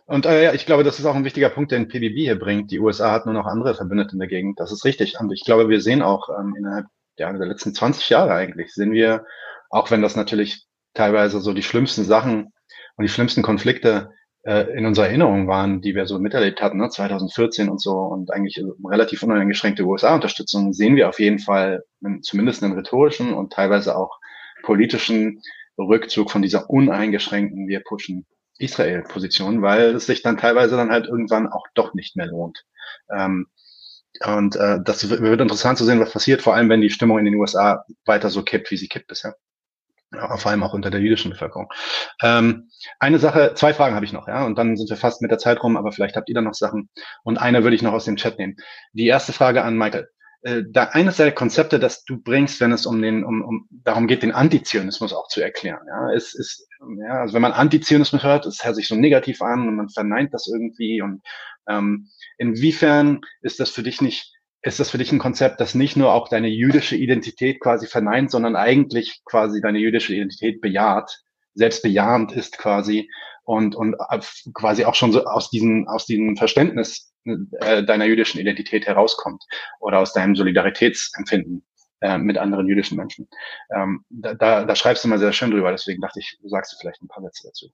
Und 0.08 0.28
äh, 0.28 0.44
ja, 0.44 0.54
ich 0.54 0.66
glaube, 0.66 0.84
das 0.84 1.00
ist 1.00 1.06
auch 1.06 1.16
ein 1.16 1.26
wichtiger 1.26 1.50
Punkt, 1.50 1.72
den 1.72 1.88
PBB 1.88 2.16
hier 2.16 2.40
bringt. 2.40 2.70
Die 2.72 2.80
USA 2.80 3.12
hat 3.12 3.26
nur 3.26 3.34
noch 3.34 3.48
andere 3.48 3.74
Verbündete 3.74 4.14
in 4.14 4.20
der 4.20 4.28
Gegend. 4.28 4.60
Das 4.60 4.72
ist 4.72 4.86
richtig. 4.86 5.20
Und 5.20 5.32
ich 5.32 5.44
glaube, 5.44 5.68
wir 5.68 5.82
sehen 5.82 6.04
auch 6.04 6.30
ähm, 6.30 6.54
innerhalb 6.56 6.86
ja, 7.18 7.32
der 7.34 7.48
letzten 7.48 7.74
20 7.74 8.10
Jahre 8.10 8.34
eigentlich, 8.34 8.74
sehen 8.74 8.92
wir, 8.92 9.26
auch 9.70 9.90
wenn 9.90 10.02
das 10.02 10.16
natürlich 10.16 10.68
teilweise 10.94 11.40
so 11.40 11.54
die 11.54 11.64
schlimmsten 11.64 12.04
Sachen 12.04 12.54
und 12.98 13.04
die 13.04 13.10
schlimmsten 13.10 13.42
Konflikte 13.42 14.12
äh, 14.44 14.78
in 14.78 14.86
unserer 14.86 15.08
Erinnerung 15.08 15.48
waren, 15.48 15.82
die 15.82 15.96
wir 15.96 16.06
so 16.06 16.20
miterlebt 16.20 16.62
hatten, 16.62 16.78
ne, 16.78 16.90
2014 16.90 17.70
und 17.70 17.82
so, 17.82 17.94
und 17.94 18.32
eigentlich 18.32 18.64
relativ 18.84 19.24
uneingeschränkte 19.24 19.84
USA-Unterstützung, 19.84 20.72
sehen 20.74 20.96
wir 20.96 21.10
auf 21.10 21.20
jeden 21.20 21.40
Fall 21.40 21.84
einen, 22.04 22.22
zumindest 22.22 22.64
einen 22.64 22.74
rhetorischen 22.74 23.34
und 23.34 23.54
teilweise 23.54 23.98
auch 23.98 24.20
politischen 24.64 25.42
Rückzug 25.78 26.32
von 26.32 26.42
dieser 26.42 26.70
uneingeschränkten, 26.70 27.68
wir 27.68 27.82
pushen 27.82 28.26
Israel-Position, 28.58 29.62
weil 29.62 29.96
es 29.96 30.06
sich 30.06 30.22
dann 30.22 30.38
teilweise 30.38 30.78
dann 30.78 30.92
halt 30.92 31.08
irgendwann 31.08 31.48
auch 31.48 31.66
doch 31.74 31.94
nicht 31.94 32.16
mehr 32.16 32.28
lohnt. 32.28 32.66
Ähm, 33.14 33.48
und 34.26 34.56
äh, 34.56 34.80
das 34.82 35.10
wird 35.10 35.42
interessant 35.42 35.78
zu 35.78 35.84
sehen, 35.84 36.00
was 36.00 36.14
passiert, 36.14 36.42
vor 36.42 36.56
allem 36.56 36.70
wenn 36.70 36.80
die 36.80 36.90
Stimmung 36.90 37.20
in 37.20 37.26
den 37.26 37.36
USA 37.36 37.84
weiter 38.06 38.30
so 38.30 38.44
kippt, 38.44 38.72
wie 38.72 38.78
sie 38.78 38.88
kippt 38.88 39.08
bisher 39.08 39.36
vor 40.38 40.52
allem 40.52 40.64
auch 40.64 40.74
unter 40.74 40.90
der 40.90 41.02
jüdischen 41.02 41.32
Bevölkerung. 41.32 41.70
Ähm, 42.22 42.70
eine 43.00 43.20
Sache, 43.20 43.54
zwei 43.56 43.74
Fragen 43.74 43.96
habe 43.96 44.06
ich 44.06 44.14
noch, 44.14 44.28
ja, 44.28 44.46
und 44.46 44.58
dann 44.58 44.78
sind 44.78 44.90
wir 44.90 44.98
fast 44.98 45.22
mit 45.22 45.32
der 45.32 45.38
Zeit 45.38 45.62
rum, 45.64 45.78
aber 45.78 45.92
vielleicht 45.92 46.16
habt 46.16 46.30
ihr 46.30 46.36
da 46.36 46.42
noch 46.42 46.54
Sachen. 46.54 46.90
Und 47.24 47.38
eine 47.38 47.64
würde 47.64 47.76
ich 47.76 47.82
noch 47.82 47.94
aus 47.94 48.06
dem 48.06 48.16
Chat 48.16 48.40
nehmen. 48.40 48.56
Die 48.94 49.08
erste 49.08 49.34
Frage 49.34 49.64
an 49.64 49.78
Michael. 49.78 50.08
Äh, 50.46 50.64
da 50.70 50.84
eines 50.86 51.18
der 51.18 51.32
Konzepte, 51.32 51.80
das 51.80 52.06
du 52.06 52.22
bringst, 52.22 52.62
wenn 52.62 52.72
es 52.72 52.86
um 52.86 53.02
den, 53.02 53.24
um, 53.24 53.42
um 53.44 53.68
darum 53.72 54.06
geht, 54.06 54.22
den 54.22 54.32
Antizionismus 54.32 55.12
auch 55.12 55.28
zu 55.28 55.42
erklären, 55.42 55.82
ja, 55.88 56.12
ist, 56.12 56.36
ist, 56.36 56.68
ja, 57.00 57.22
also 57.22 57.34
wenn 57.34 57.42
man 57.42 57.52
Antizionismus 57.52 58.24
hört, 58.24 58.46
es 58.46 58.64
hört 58.64 58.76
sich 58.76 58.88
so 58.88 58.96
negativ 58.96 59.42
an 59.42 59.68
und 59.68 59.76
man 59.76 59.90
verneint 59.90 60.36
das 60.36 60.48
irgendwie 60.48 61.02
und 61.02 61.24
ähm, 61.68 62.10
inwiefern 62.38 63.22
ist 63.42 63.60
das 63.60 63.72
für 63.72 63.82
dich 63.82 64.02
nicht 64.02 64.35
ist 64.66 64.80
das 64.80 64.90
für 64.90 64.98
dich 64.98 65.12
ein 65.12 65.20
Konzept, 65.20 65.62
das 65.62 65.76
nicht 65.76 65.96
nur 65.96 66.12
auch 66.12 66.28
deine 66.28 66.48
jüdische 66.48 66.96
Identität 66.96 67.60
quasi 67.60 67.86
verneint, 67.86 68.32
sondern 68.32 68.56
eigentlich 68.56 69.22
quasi 69.24 69.62
deine 69.62 69.78
jüdische 69.78 70.14
Identität 70.14 70.60
bejaht, 70.60 71.22
selbstbejahend 71.54 72.32
ist 72.32 72.58
quasi 72.58 73.10
und, 73.44 73.76
und 73.76 73.96
quasi 74.56 74.86
auch 74.86 74.96
schon 74.96 75.12
so 75.12 75.24
aus 75.26 75.52
diesem, 75.52 75.88
aus 75.88 76.08
diesem 76.08 76.36
Verständnis 76.36 77.14
äh, 77.26 77.84
deiner 77.84 78.06
jüdischen 78.06 78.42
Identität 78.42 78.88
herauskommt 78.88 79.44
oder 79.80 80.00
aus 80.00 80.14
deinem 80.14 80.36
Solidaritätsempfinden 80.36 81.64
äh, 82.02 82.18
mit 82.18 82.40
anderen 82.40 82.68
jüdischen 82.68 82.98
Menschen. 82.98 83.30
Ähm, 83.70 84.04
da, 84.10 84.34
da, 84.34 84.66
da 84.66 84.76
schreibst 84.76 85.04
du 85.04 85.08
mal 85.08 85.20
sehr 85.20 85.32
schön 85.32 85.52
drüber, 85.52 85.72
deswegen 85.72 86.02
dachte 86.02 86.20
ich, 86.20 86.40
sagst 86.44 86.74
du 86.74 86.78
vielleicht 86.80 87.04
ein 87.04 87.08
paar 87.08 87.22
Sätze 87.22 87.48
dazu. 87.48 87.68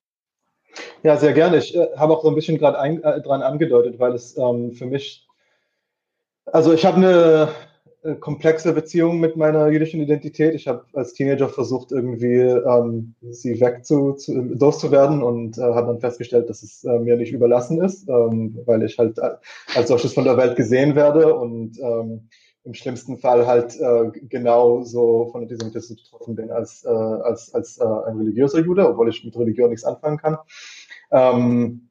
Ja, 1.04 1.16
sehr 1.16 1.32
gerne. 1.32 1.58
Ich 1.58 1.74
äh, 1.74 1.88
habe 1.96 2.14
auch 2.14 2.22
so 2.22 2.30
ein 2.30 2.36
bisschen 2.36 2.58
gerade 2.58 2.78
äh, 2.78 3.22
dran 3.22 3.42
angedeutet, 3.42 3.98
weil 3.98 4.14
es 4.14 4.38
ähm, 4.38 4.74
für 4.74 4.86
mich 4.86 5.26
also 6.46 6.74
ich 6.74 6.86
habe 6.86 6.98
eine 6.98 7.50
äh, 8.04 8.16
komplexe 8.16 8.74
Beziehung 8.74 9.20
mit 9.20 9.38
meiner 9.38 9.68
jüdischen 9.68 10.02
Identität. 10.02 10.56
Ich 10.56 10.68
habe 10.68 10.86
als 10.94 11.14
Teenager 11.14 11.50
versucht, 11.50 11.92
irgendwie 11.92 12.40
ähm, 12.40 13.14
sie 13.30 13.60
wegzu 13.62 14.14
zu, 14.14 14.34
loszuwerden 14.34 15.22
und 15.22 15.58
äh, 15.58 15.62
habe 15.62 15.88
dann 15.88 16.00
festgestellt, 16.00 16.50
dass 16.50 16.64
es 16.64 16.84
äh, 16.84 16.98
mir 16.98 17.16
nicht 17.16 17.32
überlassen 17.32 17.82
ist, 17.82 18.10
ähm, 18.10 18.60
weil 18.66 18.84
ich 18.84 18.98
halt 18.98 19.20
äh, 19.20 19.36
als 19.76 19.90
solches 19.90 20.14
von 20.14 20.24
der 20.24 20.38
Welt 20.38 20.56
gesehen 20.56 20.96
werde 20.96 21.36
und 21.36 21.80
ähm, 21.80 22.28
im 22.64 22.74
schlimmsten 22.74 23.18
Fall 23.18 23.48
halt 23.48 23.80
äh, 23.80 24.12
genau 24.30 24.84
so 24.84 25.30
von 25.32 25.44
Antisemitismus 25.44 26.04
betroffen 26.04 26.36
bin 26.36 26.52
als, 26.52 26.84
äh, 26.84 26.90
als, 26.90 27.54
als 27.54 27.78
äh, 27.78 27.84
ein 27.84 28.18
religiöser 28.18 28.60
Jude, 28.60 28.88
obwohl 28.88 29.10
ich 29.10 29.24
mit 29.24 29.38
Religion 29.38 29.70
nichts 29.70 29.86
anfangen 29.86 30.18
kann. 30.18 30.38
Ähm, 31.12 31.90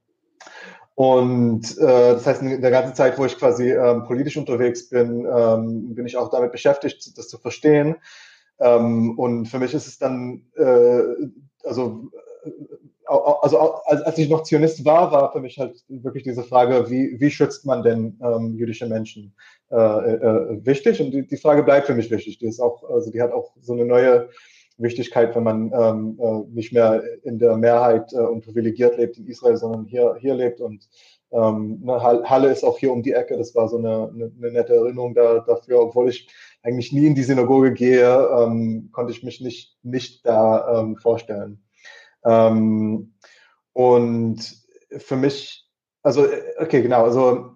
und 0.94 1.78
äh, 1.78 2.12
das 2.12 2.26
heißt, 2.26 2.42
in 2.42 2.60
der 2.60 2.70
ganzen 2.70 2.94
Zeit, 2.94 3.18
wo 3.18 3.24
ich 3.24 3.38
quasi 3.38 3.72
ähm, 3.72 4.04
politisch 4.04 4.36
unterwegs 4.36 4.88
bin, 4.88 5.26
ähm, 5.26 5.94
bin 5.94 6.06
ich 6.06 6.16
auch 6.16 6.30
damit 6.30 6.52
beschäftigt, 6.52 7.16
das 7.16 7.28
zu 7.28 7.38
verstehen. 7.38 7.96
Ähm, 8.58 9.18
und 9.18 9.46
für 9.46 9.58
mich 9.58 9.72
ist 9.72 9.86
es 9.86 9.98
dann, 9.98 10.42
äh, 10.56 11.02
also, 11.64 12.10
äh, 12.44 12.50
also 13.06 13.58
als, 13.58 14.18
ich 14.18 14.28
noch 14.28 14.42
Zionist 14.42 14.84
war, 14.84 15.10
war 15.10 15.32
für 15.32 15.40
mich 15.40 15.58
halt 15.58 15.82
wirklich 15.88 16.24
diese 16.24 16.44
Frage, 16.44 16.90
wie, 16.90 17.18
wie 17.18 17.30
schützt 17.30 17.64
man 17.64 17.82
denn 17.82 18.20
ähm, 18.22 18.54
jüdische 18.54 18.86
Menschen 18.86 19.34
äh, 19.70 19.76
äh, 19.76 20.64
wichtig? 20.64 21.00
Und 21.00 21.12
die, 21.12 21.26
die 21.26 21.36
Frage 21.38 21.62
bleibt 21.62 21.86
für 21.86 21.94
mich 21.94 22.10
wichtig. 22.10 22.38
Die 22.38 22.46
ist 22.46 22.60
auch, 22.60 22.84
also 22.88 23.10
die 23.10 23.22
hat 23.22 23.32
auch 23.32 23.52
so 23.60 23.72
eine 23.72 23.86
neue 23.86 24.28
Wichtigkeit, 24.82 25.34
wenn 25.34 25.42
man 25.42 25.72
ähm, 25.72 26.18
äh, 26.20 26.54
nicht 26.54 26.72
mehr 26.72 27.02
in 27.22 27.38
der 27.38 27.56
Mehrheit 27.56 28.12
äh, 28.12 28.18
und 28.18 28.44
privilegiert 28.44 28.96
lebt 28.96 29.18
in 29.18 29.26
Israel, 29.26 29.56
sondern 29.56 29.84
hier, 29.84 30.16
hier 30.20 30.34
lebt. 30.34 30.60
Und 30.60 30.88
ähm, 31.32 31.80
ne, 31.82 32.02
Halle 32.02 32.50
ist 32.50 32.64
auch 32.64 32.78
hier 32.78 32.92
um 32.92 33.02
die 33.02 33.12
Ecke. 33.12 33.36
Das 33.36 33.54
war 33.54 33.68
so 33.68 33.78
eine, 33.78 34.10
eine, 34.12 34.32
eine 34.36 34.52
nette 34.52 34.74
Erinnerung 34.74 35.14
da, 35.14 35.40
dafür. 35.40 35.80
Obwohl 35.80 36.08
ich 36.08 36.28
eigentlich 36.62 36.92
nie 36.92 37.06
in 37.06 37.14
die 37.14 37.22
Synagoge 37.22 37.72
gehe, 37.72 38.28
ähm, 38.38 38.90
konnte 38.92 39.12
ich 39.12 39.22
mich 39.22 39.40
nicht, 39.40 39.76
nicht 39.82 40.26
da 40.26 40.80
ähm, 40.80 40.96
vorstellen. 40.96 41.62
Ähm, 42.24 43.14
und 43.72 44.56
für 44.98 45.16
mich, 45.16 45.66
also, 46.02 46.26
okay, 46.58 46.82
genau, 46.82 47.04
also 47.04 47.52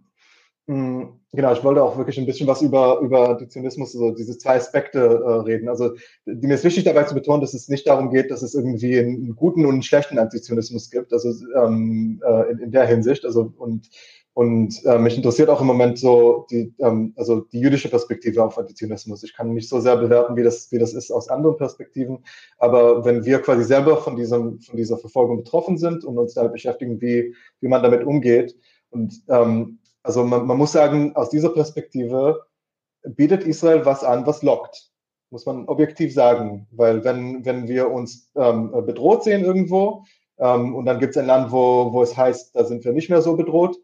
genau, 0.66 1.52
ich 1.52 1.62
wollte 1.62 1.82
auch 1.82 1.98
wirklich 1.98 2.18
ein 2.18 2.26
bisschen 2.26 2.46
was 2.46 2.62
über, 2.62 3.00
über 3.00 3.30
Additionismus, 3.30 3.94
also 3.94 4.12
diese 4.12 4.38
zwei 4.38 4.56
Aspekte 4.56 4.98
äh, 4.98 5.30
reden. 5.42 5.68
Also 5.68 5.94
die, 6.26 6.46
mir 6.46 6.54
ist 6.54 6.64
wichtig 6.64 6.84
dabei 6.84 7.04
zu 7.04 7.14
betonen, 7.14 7.40
dass 7.40 7.54
es 7.54 7.68
nicht 7.68 7.86
darum 7.86 8.10
geht, 8.10 8.30
dass 8.30 8.42
es 8.42 8.54
irgendwie 8.54 8.98
einen 8.98 9.36
guten 9.36 9.66
und 9.66 9.72
einen 9.72 9.82
schlechten 9.82 10.18
Additionismus 10.18 10.90
gibt, 10.90 11.12
also 11.12 11.32
ähm, 11.56 12.22
äh, 12.24 12.52
in, 12.52 12.58
in 12.60 12.70
der 12.70 12.86
Hinsicht. 12.86 13.24
Also 13.24 13.52
und 13.58 13.90
und 14.34 14.84
äh, 14.84 14.98
mich 14.98 15.16
interessiert 15.16 15.48
auch 15.48 15.60
im 15.60 15.68
Moment 15.68 15.96
so 15.96 16.44
die, 16.50 16.74
ähm, 16.80 17.14
also 17.16 17.42
die 17.42 17.60
jüdische 17.60 17.88
Perspektive 17.88 18.42
auf 18.42 18.58
Additionismus. 18.58 19.22
Ich 19.22 19.32
kann 19.32 19.54
nicht 19.54 19.68
so 19.68 19.78
sehr 19.78 19.96
bewerten, 19.96 20.34
wie 20.34 20.42
das, 20.42 20.72
wie 20.72 20.78
das 20.78 20.92
ist 20.92 21.12
aus 21.12 21.28
anderen 21.28 21.56
Perspektiven. 21.56 22.18
Aber 22.58 23.04
wenn 23.04 23.24
wir 23.24 23.38
quasi 23.38 23.62
selber 23.62 23.96
von 23.98 24.16
diesem, 24.16 24.58
von 24.58 24.76
dieser 24.76 24.98
Verfolgung 24.98 25.36
betroffen 25.36 25.78
sind 25.78 26.04
und 26.04 26.18
uns 26.18 26.34
damit 26.34 26.52
beschäftigen, 26.52 27.00
wie, 27.00 27.32
wie 27.60 27.68
man 27.68 27.84
damit 27.84 28.02
umgeht 28.02 28.56
und 28.90 29.22
ähm, 29.28 29.78
also 30.04 30.22
man, 30.22 30.46
man 30.46 30.58
muss 30.58 30.72
sagen, 30.72 31.16
aus 31.16 31.30
dieser 31.30 31.48
Perspektive 31.48 32.44
bietet 33.02 33.42
Israel 33.44 33.84
was 33.84 34.04
an, 34.04 34.26
was 34.26 34.42
lockt, 34.42 34.90
muss 35.30 35.46
man 35.46 35.66
objektiv 35.66 36.14
sagen. 36.14 36.68
Weil 36.70 37.02
wenn, 37.04 37.44
wenn 37.44 37.66
wir 37.66 37.90
uns 37.90 38.30
ähm, 38.36 38.70
bedroht 38.86 39.24
sehen 39.24 39.44
irgendwo 39.44 40.04
ähm, 40.38 40.74
und 40.74 40.84
dann 40.84 41.00
gibt 41.00 41.16
es 41.16 41.16
ein 41.16 41.26
Land, 41.26 41.50
wo, 41.50 41.92
wo 41.92 42.02
es 42.02 42.16
heißt, 42.16 42.54
da 42.54 42.64
sind 42.64 42.84
wir 42.84 42.92
nicht 42.92 43.10
mehr 43.10 43.22
so 43.22 43.34
bedroht, 43.34 43.76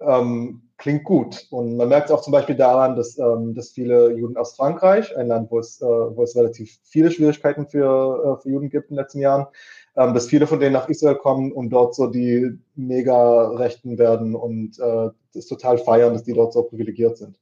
ähm, 0.00 0.62
klingt 0.78 1.04
gut. 1.04 1.46
Und 1.50 1.76
man 1.76 1.88
merkt 1.88 2.06
es 2.06 2.12
auch 2.12 2.22
zum 2.22 2.32
Beispiel 2.32 2.56
daran, 2.56 2.94
dass, 2.94 3.18
ähm, 3.18 3.54
dass 3.54 3.70
viele 3.70 4.12
Juden 4.12 4.36
aus 4.36 4.54
Frankreich, 4.54 5.16
ein 5.16 5.28
Land, 5.28 5.50
wo 5.50 5.58
es, 5.58 5.80
äh, 5.80 5.84
wo 5.84 6.22
es 6.22 6.36
relativ 6.36 6.78
viele 6.84 7.10
Schwierigkeiten 7.10 7.66
für, 7.66 8.38
äh, 8.38 8.42
für 8.42 8.50
Juden 8.50 8.70
gibt 8.70 8.90
in 8.90 8.96
den 8.96 9.02
letzten 9.02 9.20
Jahren, 9.20 9.46
ähm, 9.96 10.14
dass 10.14 10.28
viele 10.28 10.46
von 10.46 10.60
denen 10.60 10.74
nach 10.74 10.88
Israel 10.88 11.16
kommen 11.16 11.52
und 11.52 11.70
dort 11.70 11.94
so 11.94 12.06
die 12.06 12.58
Mega-Rechten 12.74 13.98
werden 13.98 14.34
und 14.34 14.78
äh, 14.78 15.10
das 15.34 15.46
total 15.46 15.78
feiern, 15.78 16.12
dass 16.12 16.24
die 16.24 16.34
dort 16.34 16.52
so 16.52 16.62
privilegiert 16.62 17.16
sind. 17.16 17.38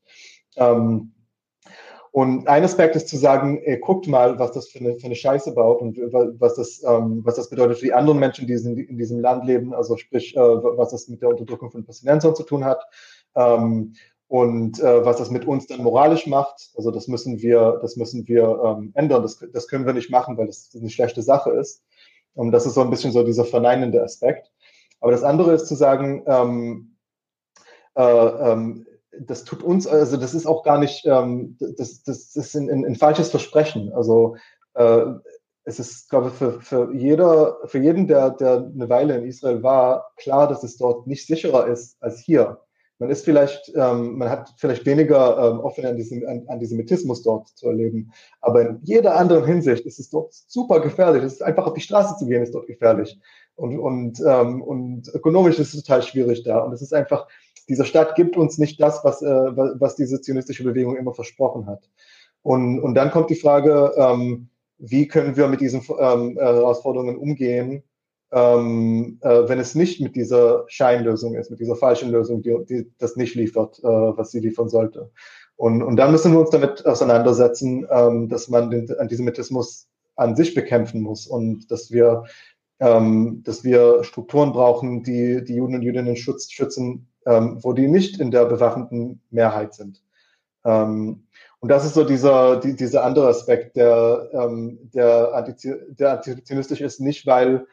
Ähm, 0.57 1.13
und 2.15 2.47
ein 2.47 2.63
Aspekt 2.63 2.95
ist 2.95 3.09
zu 3.09 3.17
sagen, 3.17 3.61
ey, 3.65 3.81
guckt 3.81 4.07
mal, 4.07 4.39
was 4.39 4.53
das 4.53 4.69
für 4.69 4.79
eine, 4.79 4.95
für 4.95 5.07
eine 5.07 5.17
Scheiße 5.17 5.53
baut 5.53 5.81
und 5.83 5.99
was 5.99 6.55
das, 6.55 6.81
ähm, 6.87 7.23
was 7.25 7.35
das 7.35 7.51
bedeutet 7.51 7.79
für 7.79 7.87
die 7.87 7.93
anderen 7.93 8.21
Menschen, 8.21 8.47
die 8.47 8.53
in, 8.53 8.79
in 8.79 8.99
diesem 8.99 9.19
Land 9.19 9.45
leben, 9.47 9.75
also 9.75 9.97
sprich, 9.97 10.37
äh, 10.37 10.41
was 10.41 10.93
das 10.93 11.09
mit 11.09 11.23
der 11.23 11.31
Unterdrückung 11.31 11.73
von 11.73 11.83
Palästinensern 11.83 12.37
zu 12.37 12.45
tun 12.45 12.65
hat 12.65 12.85
ähm, 13.35 13.95
und 14.29 14.79
äh, 14.79 15.05
was 15.05 15.17
das 15.17 15.31
mit 15.31 15.45
uns 15.45 15.67
dann 15.67 15.83
moralisch 15.83 16.29
macht. 16.29 16.71
Also 16.77 16.93
das 16.93 17.09
müssen 17.09 17.43
wir, 17.43 17.81
das 17.83 17.97
müssen 17.97 18.29
wir 18.29 18.61
ähm, 18.65 18.93
ändern. 18.95 19.23
Das, 19.23 19.45
das 19.53 19.67
können 19.67 19.85
wir 19.85 19.93
nicht 19.93 20.11
machen, 20.11 20.37
weil 20.39 20.47
das 20.47 20.71
eine 20.79 20.91
schlechte 20.91 21.21
Sache 21.21 21.51
ist. 21.51 21.83
Und 22.35 22.53
das 22.53 22.67
ist 22.67 22.75
so 22.75 22.81
ein 22.81 22.91
bisschen 22.91 23.13
so 23.13 23.23
dieser 23.23 23.45
verneinende 23.45 24.03
Aspekt. 24.03 24.51
Aber 25.01 25.13
das 25.13 25.23
andere 25.23 25.53
ist 25.53 25.67
zu 25.67 25.75
sagen, 25.75 26.25
ähm, 26.27 26.97
äh, 27.95 28.03
ähm, 28.03 28.87
das 29.21 29.45
tut 29.45 29.63
uns, 29.63 29.87
also 29.87 30.17
das 30.17 30.35
ist 30.35 30.47
auch 30.47 30.65
gar 30.65 30.79
nicht, 30.79 31.07
ähm, 31.07 31.57
das, 31.61 32.03
das, 32.03 32.35
ist 32.35 32.55
ein, 32.55 32.71
ein, 32.71 32.85
ein 32.85 32.97
falsches 32.97 33.31
Versprechen. 33.31 33.93
Also 33.93 34.37
äh, 34.75 35.05
es 35.65 35.79
ist, 35.79 36.11
glaube 36.11 36.29
ich, 36.29 36.35
für, 36.35 36.61
für, 36.61 36.95
jeder, 36.95 37.59
für 37.67 37.79
jeden, 37.79 38.07
der, 38.07 38.31
der 38.31 38.71
eine 38.75 38.89
Weile 38.89 39.17
in 39.17 39.25
Israel 39.25 39.63
war, 39.63 40.13
klar, 40.17 40.49
dass 40.49 40.63
es 40.63 40.77
dort 40.77 41.07
nicht 41.07 41.27
sicherer 41.27 41.67
ist 41.69 41.97
als 42.03 42.19
hier. 42.21 42.64
Man 42.99 43.11
ist 43.11 43.25
vielleicht, 43.25 43.73
ähm, 43.75 44.19
man 44.19 44.31
hat 44.31 44.55
vielleicht 44.57 44.87
weniger 44.87 45.37
ähm, 45.37 45.61
offen 45.61 45.85
an 45.85 46.45
Antisemitismus 46.47 47.23
dort 47.23 47.49
zu 47.49 47.69
erleben, 47.69 48.13
aber 48.41 48.63
in 48.63 48.79
jeder 48.83 49.17
anderen 49.17 49.45
Hinsicht 49.45 49.85
ist 49.85 49.99
es 49.99 50.11
dort 50.11 50.33
super 50.33 50.81
gefährlich. 50.81 51.25
Es 51.25 51.35
ist 51.35 51.43
einfach 51.43 51.67
auf 51.67 51.75
die 51.75 51.81
Straße 51.81 52.17
zu 52.17 52.27
gehen, 52.27 52.43
ist 52.43 52.55
dort 52.55 52.67
gefährlich. 52.67 53.19
Und, 53.57 53.79
und, 53.79 54.21
ähm, 54.27 54.63
und 54.63 55.09
ökonomisch 55.15 55.59
ist 55.59 55.75
es 55.75 55.83
total 55.83 56.03
schwierig 56.03 56.45
da. 56.45 56.59
Und 56.61 56.73
es 56.73 56.83
ist 56.83 56.95
einfach, 56.95 57.27
diese 57.69 57.85
Stadt 57.85 58.15
gibt 58.15 58.37
uns 58.37 58.59
nicht 58.59 58.81
das, 58.81 59.05
was, 59.05 59.23
äh, 59.23 59.27
was 59.27 59.97
diese 59.97 60.21
zionistische 60.21 60.65
Bewegung 60.65 60.97
immer 60.97 61.15
versprochen 61.15 61.67
hat. 61.67 61.89
Und, 62.43 62.81
und 62.81 62.95
dann 62.95 63.11
kommt 63.11 63.31
die 63.31 63.37
Frage, 63.37 63.93
ähm, 63.97 64.49
wie 64.79 65.09
können 65.09 65.37
wir 65.37 65.49
mit 65.49 65.61
diesen 65.61 65.81
ähm, 65.99 66.37
Herausforderungen 66.37 67.17
umgehen, 67.17 67.83
ähm, 68.33 69.19
äh, 69.23 69.49
wenn 69.49 69.61
es 69.61 69.75
nicht 69.75 70.01
mit 70.01 70.17
dieser 70.17 70.65
Scheinlösung 70.67 71.35
ist, 71.35 71.51
mit 71.51 71.61
dieser 71.61 71.77
falschen 71.77 72.11
Lösung, 72.11 72.43
die, 72.43 72.57
die 72.69 72.91
das 72.99 73.17
nicht 73.17 73.35
liefert, 73.35 73.79
äh, 73.81 73.87
was 73.87 74.31
sie 74.31 74.41
liefern 74.41 74.69
sollte. 74.69 75.11
Und, 75.57 75.83
und 75.83 75.97
dann 75.97 76.11
müssen 76.11 76.33
wir 76.33 76.41
uns 76.41 76.51
damit 76.51 76.85
auseinandersetzen, 76.85 77.87
ähm, 77.91 78.29
dass 78.29 78.49
man 78.49 78.71
den 78.71 78.91
Antisemitismus 78.99 79.89
an 80.17 80.37
sich 80.37 80.55
bekämpfen 80.55 81.01
muss 81.01 81.27
und 81.27 81.71
dass 81.71 81.91
wir, 81.91 82.25
ähm, 82.81 83.43
dass 83.45 83.63
wir 83.63 84.03
Strukturen 84.05 84.53
brauchen, 84.53 85.03
die 85.05 85.45
die 85.45 85.55
Juden 85.55 85.77
und 85.77 85.83
Jüdinnen 85.83 86.17
schütz, 86.17 86.51
schützen, 86.51 87.09
ähm, 87.27 87.59
wo 87.63 87.73
die 87.73 87.89
nicht 87.89 88.21
in 88.21 88.31
der 88.31 88.47
bewaffneten 88.47 89.21
Mehrheit 89.31 89.75
sind. 89.75 90.03
Ähm, 90.65 91.25
und 91.61 91.69
das 91.69 91.85
ist 91.85 91.95
so 91.95 92.05
dieser, 92.05 92.61
die, 92.61 92.77
dieser 92.77 93.05
andere 93.05 93.29
Aspekt, 93.29 93.77
der, 93.77 94.29
ähm, 94.33 94.91
der, 94.93 95.35
antizi 95.35 95.75
der 95.89 96.13
antizionistischen 96.13 96.87
ist, 96.87 97.01
nicht 97.01 97.27
weil 97.27 97.67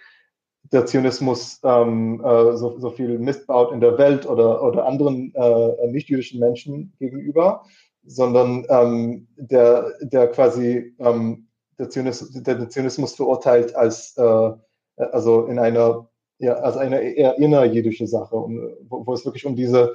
der 0.71 0.85
Zionismus 0.85 1.59
ähm, 1.63 2.21
äh, 2.23 2.55
so, 2.55 2.79
so 2.79 2.89
viel 2.91 3.19
Mist 3.19 3.47
baut 3.47 3.71
in 3.71 3.81
der 3.81 3.97
Welt 3.97 4.25
oder, 4.25 4.63
oder 4.63 4.85
anderen 4.85 5.33
äh, 5.35 5.87
nicht-jüdischen 5.87 6.39
Menschen 6.39 6.93
gegenüber, 6.97 7.65
sondern 8.03 8.65
ähm, 8.69 9.27
der, 9.35 9.93
der 10.01 10.27
quasi 10.27 10.95
ähm, 10.99 11.47
der, 11.77 11.89
Zionismus, 11.89 12.31
der 12.31 12.55
den 12.55 12.69
Zionismus 12.69 13.15
verurteilt 13.15 13.75
als 13.75 14.15
äh, 14.17 14.51
also 14.95 15.45
in 15.45 15.59
einer 15.59 16.07
ja, 16.41 16.55
als 16.55 16.75
eine 16.75 17.01
eher 17.01 17.37
innerjüdische 17.37 18.07
Sache, 18.07 18.35
um, 18.35 18.73
wo, 18.89 19.05
wo 19.05 19.13
es 19.13 19.25
wirklich 19.25 19.45
um 19.45 19.55
diese 19.55 19.93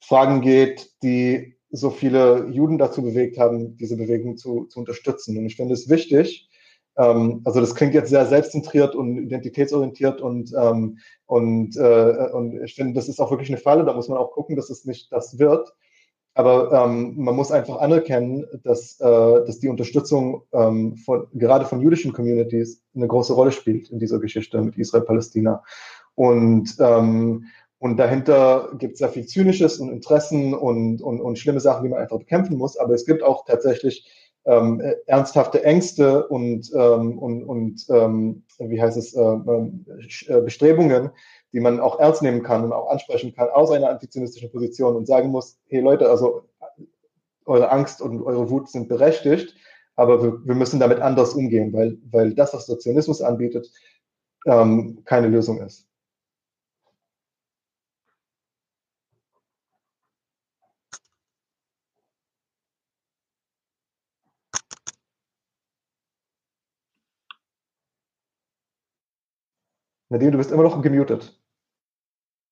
Fragen 0.00 0.40
geht, 0.40 0.92
die 1.02 1.56
so 1.70 1.90
viele 1.90 2.48
Juden 2.50 2.78
dazu 2.78 3.02
bewegt 3.02 3.38
haben, 3.38 3.76
diese 3.78 3.96
Bewegung 3.96 4.36
zu, 4.36 4.66
zu 4.66 4.78
unterstützen. 4.78 5.36
Und 5.36 5.46
ich 5.46 5.56
finde 5.56 5.74
es 5.74 5.88
wichtig, 5.88 6.48
also 6.94 7.60
das 7.60 7.74
klingt 7.74 7.94
jetzt 7.94 8.10
sehr 8.10 8.26
selbstzentriert 8.26 8.94
und 8.94 9.16
identitätsorientiert 9.16 10.20
und, 10.20 10.52
ähm, 10.58 10.98
und, 11.26 11.76
äh, 11.76 12.28
und 12.32 12.62
ich 12.62 12.74
finde, 12.74 12.92
das 12.92 13.08
ist 13.08 13.20
auch 13.20 13.30
wirklich 13.30 13.48
eine 13.48 13.58
Falle, 13.58 13.84
da 13.84 13.94
muss 13.94 14.08
man 14.08 14.18
auch 14.18 14.32
gucken, 14.32 14.56
dass 14.56 14.68
es 14.68 14.84
nicht 14.84 15.10
das 15.10 15.38
wird. 15.38 15.72
Aber 16.34 16.72
ähm, 16.72 17.14
man 17.16 17.36
muss 17.36 17.52
einfach 17.52 17.78
anerkennen, 17.78 18.46
dass, 18.62 18.98
äh, 19.00 19.04
dass 19.44 19.58
die 19.58 19.68
Unterstützung 19.68 20.42
ähm, 20.52 20.96
von, 20.96 21.26
gerade 21.34 21.66
von 21.66 21.82
jüdischen 21.82 22.12
Communities 22.12 22.82
eine 22.94 23.06
große 23.06 23.34
Rolle 23.34 23.52
spielt 23.52 23.90
in 23.90 23.98
dieser 23.98 24.18
Geschichte 24.18 24.60
mit 24.62 24.78
Israel-Palästina. 24.78 25.62
Und, 26.14 26.74
ähm, 26.78 27.46
und 27.78 27.96
dahinter 27.98 28.70
gibt 28.78 28.94
es 28.94 29.00
sehr 29.00 29.10
viel 29.10 29.26
Zynisches 29.26 29.78
und 29.78 29.90
Interessen 29.90 30.54
und, 30.54 31.02
und, 31.02 31.20
und 31.20 31.38
schlimme 31.38 31.60
Sachen, 31.60 31.84
die 31.84 31.90
man 31.90 32.00
einfach 32.00 32.18
bekämpfen 32.18 32.56
muss. 32.56 32.78
Aber 32.78 32.94
es 32.94 33.04
gibt 33.04 33.22
auch 33.22 33.44
tatsächlich 33.44 34.06
ähm, 34.44 34.82
ernsthafte 35.06 35.62
Ängste 35.64 36.26
und, 36.28 36.70
ähm, 36.74 37.18
und, 37.18 37.44
und 37.44 37.86
ähm, 37.90 38.44
wie 38.58 38.80
heißt 38.80 38.96
es, 38.96 39.14
äh, 39.14 39.20
äh, 39.22 40.40
Bestrebungen, 40.40 41.10
die 41.52 41.60
man 41.60 41.80
auch 41.80 42.00
ernst 42.00 42.22
nehmen 42.22 42.42
kann 42.42 42.64
und 42.64 42.72
auch 42.72 42.90
ansprechen 42.90 43.34
kann 43.34 43.48
aus 43.50 43.70
einer 43.70 43.90
antizionistischen 43.90 44.50
Position 44.50 44.96
und 44.96 45.06
sagen 45.06 45.28
muss, 45.28 45.58
hey 45.68 45.80
Leute, 45.80 46.08
also 46.08 46.48
eure 47.44 47.70
Angst 47.70 48.00
und 48.00 48.22
eure 48.22 48.50
Wut 48.50 48.68
sind 48.68 48.88
berechtigt, 48.88 49.54
aber 49.96 50.22
wir, 50.22 50.44
wir 50.44 50.54
müssen 50.54 50.80
damit 50.80 51.00
anders 51.00 51.34
umgehen, 51.34 51.72
weil, 51.72 51.98
weil 52.10 52.34
das, 52.34 52.54
was 52.54 52.66
der 52.66 52.78
Zionismus 52.78 53.20
anbietet, 53.20 53.70
ähm, 54.46 55.02
keine 55.04 55.28
Lösung 55.28 55.60
ist. 55.60 55.86
Nadine, 70.12 70.32
du 70.32 70.38
bist 70.38 70.52
immer 70.52 70.62
noch 70.62 70.80
gemutet. 70.82 71.34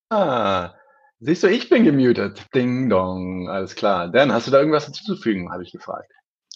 Ah, 0.09 0.75
siehst 1.21 1.43
du, 1.43 1.49
ich 1.49 1.69
bin 1.69 1.85
gemutet. 1.85 2.47
Ding 2.55 2.89
dong, 2.89 3.51
alles 3.51 3.75
klar. 3.75 4.09
Dan, 4.09 4.33
hast 4.33 4.47
du 4.47 4.51
da 4.51 4.59
irgendwas 4.59 4.87
hinzuzufügen, 4.87 5.53
habe 5.53 5.63
ich 5.63 5.71
gefragt. 5.71 6.11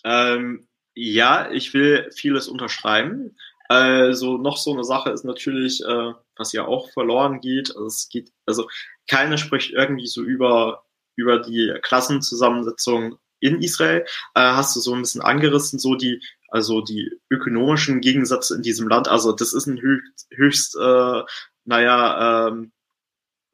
Ähm, 0.04 0.66
ja, 0.94 1.50
ich 1.50 1.74
will 1.74 2.10
vieles 2.16 2.48
unterschreiben. 2.48 3.36
Also 3.68 4.38
noch 4.38 4.56
so 4.56 4.72
eine 4.72 4.84
Sache 4.84 5.10
ist 5.10 5.24
natürlich, 5.24 5.82
äh, 5.86 6.12
was 6.36 6.52
ja 6.52 6.64
auch 6.64 6.90
verloren 6.92 7.40
geht. 7.40 7.70
Also 7.70 7.86
es 7.86 8.08
geht, 8.10 8.32
also 8.46 8.66
keiner 9.06 9.36
spricht 9.36 9.72
irgendwie 9.72 10.06
so 10.06 10.22
über 10.22 10.84
über 11.16 11.38
die 11.38 11.72
Klassenzusammensetzung 11.82 13.18
in 13.40 13.60
Israel. 13.60 14.04
Äh, 14.34 14.40
hast 14.40 14.74
du 14.74 14.80
so 14.80 14.94
ein 14.94 15.02
bisschen 15.02 15.20
angerissen, 15.20 15.78
so 15.78 15.94
die 15.96 16.22
also 16.48 16.80
die 16.80 17.10
ökonomischen 17.30 18.00
Gegensätze 18.00 18.56
in 18.56 18.62
diesem 18.62 18.88
Land. 18.88 19.08
Also 19.08 19.32
das 19.32 19.52
ist 19.52 19.66
ein 19.66 19.80
höchst, 19.80 20.26
höchst 20.30 20.76
äh, 20.76 21.22
naja, 21.64 22.48
ähm, 22.48 22.72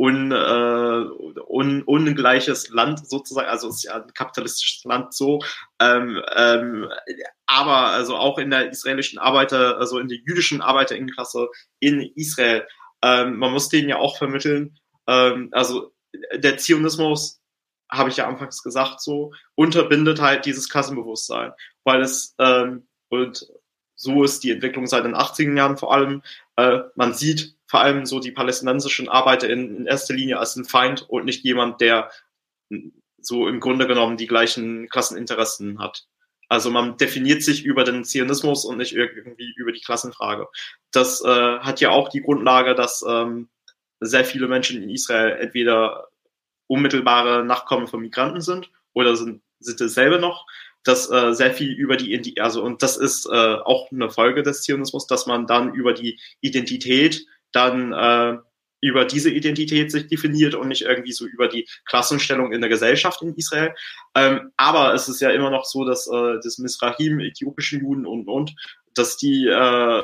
un, 0.00 0.32
äh, 0.32 1.04
un, 1.46 1.82
ungleiches 1.82 2.70
Land 2.70 3.06
sozusagen, 3.06 3.48
also 3.48 3.68
es 3.68 3.76
ist 3.76 3.82
ja 3.84 3.96
ein 3.96 4.14
kapitalistisches 4.14 4.84
Land 4.84 5.12
so, 5.12 5.40
ähm, 5.78 6.22
ähm, 6.36 6.88
aber 7.46 7.88
also 7.88 8.16
auch 8.16 8.38
in 8.38 8.48
der 8.48 8.70
israelischen 8.70 9.18
Arbeiter, 9.18 9.76
also 9.76 9.98
in 9.98 10.08
der 10.08 10.16
jüdischen 10.26 10.62
Arbeiterinnenklasse 10.62 11.48
in 11.80 12.00
Israel, 12.14 12.66
ähm, 13.02 13.36
man 13.36 13.52
muss 13.52 13.68
denen 13.68 13.90
ja 13.90 13.98
auch 13.98 14.16
vermitteln, 14.16 14.78
ähm, 15.06 15.50
also 15.52 15.92
der 16.34 16.56
Zionismus, 16.56 17.40
habe 17.90 18.08
ich 18.08 18.16
ja 18.16 18.26
anfangs 18.26 18.62
gesagt, 18.62 19.00
so 19.00 19.32
unterbindet 19.54 20.20
halt 20.20 20.46
dieses 20.46 20.68
Klassenbewusstsein, 20.68 21.52
weil 21.84 22.02
es 22.02 22.34
ähm, 22.38 22.86
und 23.08 23.46
so 23.94 24.24
ist 24.24 24.42
die 24.44 24.50
Entwicklung 24.50 24.86
seit 24.86 25.04
den 25.04 25.14
80er 25.14 25.56
Jahren 25.56 25.76
vor 25.76 25.92
allem. 25.92 26.22
Äh, 26.56 26.80
man 26.94 27.12
sieht 27.12 27.54
vor 27.66 27.80
allem 27.80 28.06
so 28.06 28.18
die 28.18 28.32
palästinensischen 28.32 29.08
Arbeiter 29.08 29.48
in, 29.48 29.76
in 29.76 29.86
erster 29.86 30.14
Linie 30.14 30.38
als 30.38 30.56
ein 30.56 30.64
Feind 30.64 31.02
und 31.02 31.24
nicht 31.24 31.44
jemand, 31.44 31.80
der 31.80 32.10
so 33.20 33.46
im 33.46 33.60
Grunde 33.60 33.86
genommen 33.86 34.16
die 34.16 34.26
gleichen 34.26 34.88
Klasseninteressen 34.88 35.78
hat. 35.78 36.06
Also 36.48 36.70
man 36.70 36.96
definiert 36.96 37.42
sich 37.42 37.64
über 37.64 37.84
den 37.84 38.04
Zionismus 38.04 38.64
und 38.64 38.78
nicht 38.78 38.92
irgendwie 38.92 39.52
über 39.56 39.70
die 39.70 39.82
Klassenfrage. 39.82 40.48
Das 40.90 41.22
äh, 41.22 41.58
hat 41.60 41.80
ja 41.80 41.90
auch 41.90 42.08
die 42.08 42.22
Grundlage, 42.22 42.74
dass 42.74 43.04
ähm, 43.06 43.50
sehr 44.00 44.24
viele 44.24 44.48
Menschen 44.48 44.82
in 44.82 44.90
Israel 44.90 45.36
entweder 45.40 46.08
unmittelbare 46.66 47.44
Nachkommen 47.44 47.86
von 47.86 48.00
Migranten 48.00 48.40
sind 48.40 48.70
oder 48.94 49.14
sind, 49.14 49.42
sind 49.60 49.80
es 49.80 49.94
selber 49.94 50.18
noch, 50.18 50.46
dass 50.84 51.10
äh, 51.10 51.34
sehr 51.34 51.52
viel 51.52 51.72
über 51.72 51.96
die, 51.96 52.40
also 52.40 52.62
und 52.62 52.82
das 52.82 52.96
ist 52.96 53.26
äh, 53.26 53.30
auch 53.64 53.90
eine 53.92 54.10
Folge 54.10 54.42
des 54.42 54.62
Zionismus, 54.62 55.06
dass 55.06 55.26
man 55.26 55.46
dann 55.46 55.74
über 55.74 55.92
die 55.92 56.18
Identität 56.40 57.26
dann 57.52 57.92
äh, 57.92 58.38
über 58.82 59.04
diese 59.04 59.30
Identität 59.30 59.92
sich 59.92 60.06
definiert 60.06 60.54
und 60.54 60.68
nicht 60.68 60.82
irgendwie 60.82 61.12
so 61.12 61.26
über 61.26 61.48
die 61.48 61.68
Klassenstellung 61.84 62.52
in 62.52 62.62
der 62.62 62.70
Gesellschaft 62.70 63.20
in 63.20 63.34
Israel. 63.34 63.74
Ähm, 64.14 64.52
aber 64.56 64.94
es 64.94 65.08
ist 65.08 65.20
ja 65.20 65.30
immer 65.30 65.50
noch 65.50 65.66
so, 65.66 65.84
dass 65.84 66.06
äh, 66.06 66.38
das 66.42 66.58
Misrahim, 66.58 67.20
äthiopischen 67.20 67.80
Juden 67.82 68.06
und 68.06 68.26
und, 68.28 68.54
dass 68.94 69.16
die 69.16 69.46
äh, 69.46 70.02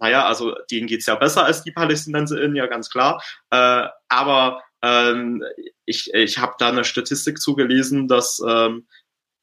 naja, 0.00 0.26
also 0.26 0.54
denen 0.70 0.86
geht's 0.86 1.06
ja 1.06 1.14
besser 1.14 1.44
als 1.44 1.62
die 1.62 1.72
PalästinenserInnen, 1.72 2.56
ja 2.56 2.66
ganz 2.66 2.88
klar. 2.90 3.22
Äh, 3.50 3.88
aber 4.08 4.62
ähm, 4.82 5.44
ich, 5.84 6.12
ich 6.14 6.38
habe 6.38 6.54
da 6.58 6.68
eine 6.68 6.84
Statistik 6.84 7.40
zugelesen, 7.40 8.08
dass 8.08 8.40
ähm, 8.46 8.86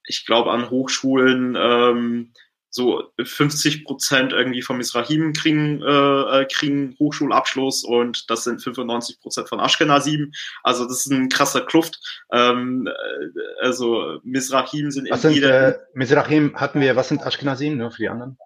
ich 0.10 0.26
glaube 0.26 0.52
an 0.52 0.70
Hochschulen 0.70 1.56
ähm, 1.58 2.34
so 2.72 3.04
50 3.22 3.84
Prozent 3.84 4.32
irgendwie 4.32 4.62
vom 4.62 4.78
Misrahim 4.78 5.34
kriegen, 5.34 5.82
äh, 5.82 6.42
äh, 6.42 6.46
kriegen 6.46 6.96
Hochschulabschluss 7.00 7.84
und 7.84 8.30
das 8.30 8.44
sind 8.44 8.62
95 8.62 9.20
Prozent 9.22 9.50
von 9.50 9.60
Ashkenazim. 9.60 10.32
Also 10.64 10.86
das 10.86 11.06
ist 11.06 11.12
ein 11.12 11.30
krasser 11.30 11.62
Kluft. 11.62 12.00
Ähm, 12.32 12.88
äh, 12.88 13.66
also 13.66 14.20
Misrahim 14.24 14.92
sind 14.92 15.10
was 15.10 15.24
in 15.26 15.34
sind. 15.34 15.44
Äh, 15.44 15.78
Misrahim 15.94 16.56
hatten 16.56 16.82
wir, 16.82 16.96
was 16.96 17.10
sind 17.10 17.26
Ashkenazim, 17.26 17.78
nur 17.78 17.92
für 17.92 18.04
die 18.04 18.10
anderen? 18.10 18.38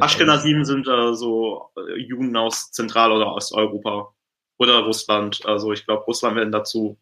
Ashkenazim 0.00 0.64
sind 0.64 0.86
äh, 0.86 1.14
so 1.14 1.70
äh, 1.76 2.00
Juden 2.00 2.36
aus 2.36 2.70
Zentral- 2.70 3.10
oder 3.10 3.32
Osteuropa 3.32 4.14
oder 4.58 4.78
Russland. 4.80 5.44
Also 5.44 5.72
ich 5.72 5.84
glaube, 5.86 6.04
Russland 6.04 6.36
werden 6.36 6.52
dazu 6.52 6.98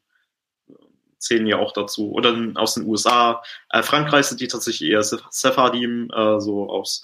zählen 1.24 1.46
ja 1.46 1.58
auch 1.58 1.72
dazu. 1.72 2.12
Oder 2.12 2.36
aus 2.54 2.74
den 2.74 2.86
USA. 2.86 3.42
Äh, 3.70 3.82
Frankreich 3.82 4.26
sind 4.26 4.40
die 4.40 4.48
tatsächlich 4.48 4.90
eher 4.90 5.02
Sephardim, 5.02 6.10
äh, 6.14 6.40
so 6.40 6.68
aus 6.68 7.02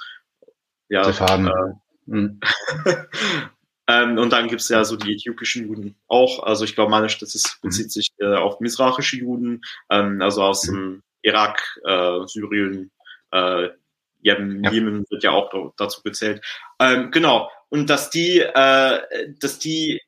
ja, 0.89 1.05
Sepharden. 1.05 1.47
Äh, 1.49 1.73
mhm. 2.07 2.41
ähm, 3.89 4.19
und 4.19 4.33
dann 4.33 4.49
gibt's 4.49 4.69
ja 4.69 4.85
so 4.85 4.97
die 4.97 5.15
äthiopischen 5.15 5.67
Juden 5.67 5.97
auch. 6.09 6.43
Also 6.43 6.65
ich 6.65 6.75
glaube, 6.75 6.91
meine 6.91 7.09
Statistik 7.09 7.63
mhm. 7.63 7.69
bezieht 7.69 7.93
sich 7.93 8.11
äh, 8.19 8.35
auf 8.35 8.61
misrachische 8.61 9.17
Juden, 9.17 9.63
ähm, 9.89 10.21
also 10.21 10.43
aus 10.43 10.67
mhm. 10.67 10.75
dem 10.75 11.03
Irak, 11.23 11.81
äh, 11.85 12.27
Syrien, 12.27 12.91
äh, 13.33 13.69
Jemen, 14.23 14.63
ja. 14.63 14.71
Jemen 14.71 15.07
wird 15.09 15.23
ja 15.23 15.31
auch 15.31 15.73
dazu 15.77 16.03
gezählt. 16.03 16.45
Ähm, 16.79 17.11
genau. 17.11 17.51
Und 17.71 17.89
dass 17.89 18.11
die, 18.11 18.41
äh, 18.41 19.01
dass 19.39 19.59
die 19.59 20.03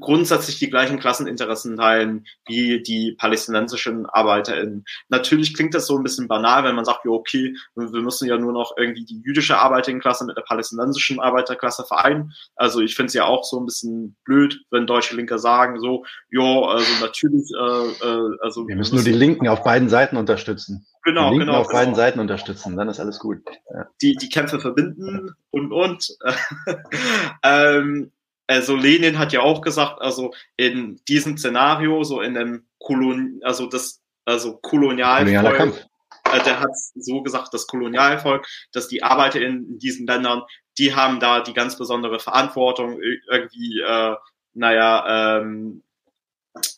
grundsätzlich 0.00 0.58
die 0.58 0.70
gleichen 0.70 0.98
Klasseninteressen 0.98 1.76
teilen 1.76 2.26
wie 2.46 2.82
die 2.82 3.16
palästinensischen 3.18 4.06
ArbeiterInnen. 4.06 4.84
Natürlich 5.08 5.54
klingt 5.54 5.74
das 5.74 5.86
so 5.86 5.96
ein 5.96 6.02
bisschen 6.02 6.28
banal, 6.28 6.64
wenn 6.64 6.74
man 6.74 6.84
sagt, 6.84 7.04
ja, 7.04 7.10
okay, 7.10 7.54
wir 7.74 8.02
müssen 8.02 8.28
ja 8.28 8.36
nur 8.36 8.52
noch 8.52 8.74
irgendwie 8.76 9.04
die 9.04 9.22
jüdische 9.24 9.58
Arbeiterklasse 9.58 10.26
mit 10.26 10.36
der 10.36 10.42
palästinensischen 10.42 11.20
Arbeiterklasse 11.20 11.84
vereinen. 11.84 12.32
Also 12.56 12.80
ich 12.80 12.94
finde 12.94 13.08
es 13.08 13.14
ja 13.14 13.24
auch 13.24 13.44
so 13.44 13.58
ein 13.58 13.66
bisschen 13.66 14.16
blöd, 14.24 14.60
wenn 14.70 14.86
deutsche 14.86 15.16
Linke 15.16 15.38
sagen, 15.38 15.80
so, 15.80 16.04
ja, 16.30 16.42
also 16.42 16.92
natürlich, 17.00 17.50
äh, 17.58 18.06
äh, 18.06 18.36
also. 18.42 18.68
Wir 18.68 18.76
müssen 18.76 18.96
nur 18.96 19.04
die 19.04 19.12
Linken 19.12 19.48
auf 19.48 19.62
beiden 19.62 19.88
Seiten 19.88 20.16
unterstützen. 20.16 20.86
Genau, 21.04 21.32
die 21.32 21.38
genau. 21.38 21.60
auf 21.60 21.68
beiden 21.68 21.94
Seiten 21.94 22.20
unterstützen, 22.20 22.76
dann 22.76 22.88
ist 22.88 23.00
alles 23.00 23.18
gut. 23.18 23.38
Ja. 23.72 23.86
Die, 24.02 24.14
die 24.16 24.28
Kämpfe 24.28 24.60
verbinden 24.60 25.30
und, 25.50 25.72
und. 25.72 26.18
ähm, 27.42 28.12
also 28.48 28.74
Lenin 28.74 29.18
hat 29.18 29.32
ja 29.32 29.40
auch 29.40 29.60
gesagt, 29.60 30.00
also 30.00 30.32
in 30.56 31.00
diesem 31.06 31.36
Szenario, 31.36 32.02
so 32.02 32.22
in 32.22 32.36
einem 32.36 32.66
Kolon, 32.78 33.40
also 33.42 33.66
das, 33.66 34.02
also 34.24 34.56
Kolonialvolk, 34.56 35.86
äh, 36.24 36.42
der 36.42 36.60
hat 36.60 36.70
so 36.94 37.22
gesagt, 37.22 37.52
das 37.52 37.66
Kolonialvolk, 37.66 38.46
dass 38.72 38.88
die 38.88 39.02
Arbeiter 39.02 39.40
in, 39.40 39.68
in, 39.68 39.78
diesen 39.78 40.06
Ländern, 40.06 40.42
die 40.78 40.94
haben 40.94 41.20
da 41.20 41.40
die 41.40 41.52
ganz 41.52 41.76
besondere 41.76 42.20
Verantwortung, 42.20 42.98
irgendwie, 43.30 43.80
äh, 43.80 44.16
naja, 44.54 45.40
ähm, 45.40 45.82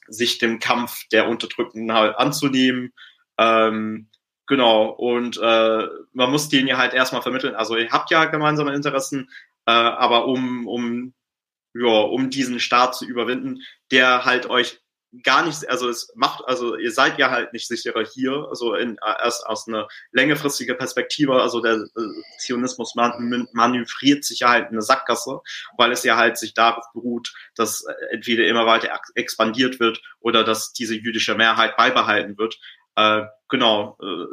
sich 0.09 0.39
dem 0.39 0.59
Kampf 0.59 1.07
der 1.13 1.29
Unterdrückten 1.29 1.93
halt 1.93 2.17
anzunehmen. 2.17 2.93
Ähm, 3.39 4.09
genau, 4.49 4.89
und 4.89 5.39
äh, 5.39 5.87
man 6.13 6.31
muss 6.33 6.49
denen 6.49 6.67
ja 6.67 6.79
halt 6.79 6.95
erstmal 6.95 7.23
vermitteln, 7.23 7.55
also 7.55 7.77
ihr 7.77 7.91
habt 7.91 8.11
ja 8.11 8.25
gemeinsame 8.25 8.75
Interessen, 8.75 9.31
äh, 9.67 9.71
aber 9.71 10.27
um, 10.27 10.67
um 10.67 11.15
ja, 11.75 12.01
um 12.01 12.31
diesen 12.31 12.61
Staat 12.61 12.97
zu 12.97 13.05
überwinden, 13.05 13.63
der 13.91 14.25
halt 14.25 14.49
euch 14.49 14.81
gar 15.25 15.45
nicht, 15.45 15.69
also 15.69 15.89
es 15.89 16.13
macht, 16.15 16.45
also 16.47 16.77
ihr 16.77 16.93
seid 16.93 17.19
ja 17.19 17.31
halt 17.31 17.53
nicht 17.53 17.67
sicherer 17.67 18.05
hier, 18.05 18.47
also 18.49 18.75
in, 18.75 18.97
erst 19.03 19.45
aus 19.45 19.67
einer 19.67 19.89
längerfristigen 20.13 20.79
Perspektive, 20.79 21.43
also 21.43 21.61
der 21.61 21.75
äh, 21.75 22.39
Zionismus 22.39 22.95
man, 22.95 23.49
manövriert 23.53 24.25
sich 24.25 24.41
ja 24.41 24.51
halt 24.51 24.67
in 24.69 24.75
eine 24.75 24.83
Sackgasse, 24.83 25.41
weil 25.77 25.91
es 25.91 26.05
ja 26.05 26.17
halt 26.17 26.39
sich 26.39 26.55
darauf 26.55 26.85
beruht, 26.95 27.33
dass 27.57 27.85
entweder 28.13 28.47
immer 28.47 28.67
weiter 28.67 29.01
expandiert 29.17 29.81
wird 29.81 30.01
oder 30.21 30.45
dass 30.45 30.73
diese 30.73 30.95
jüdische 30.95 31.35
Mehrheit 31.35 31.77
beibehalten 31.77 32.39
wird. 32.39 32.61
Äh, 32.95 33.23
genau, 33.49 33.99
äh, 34.01 34.27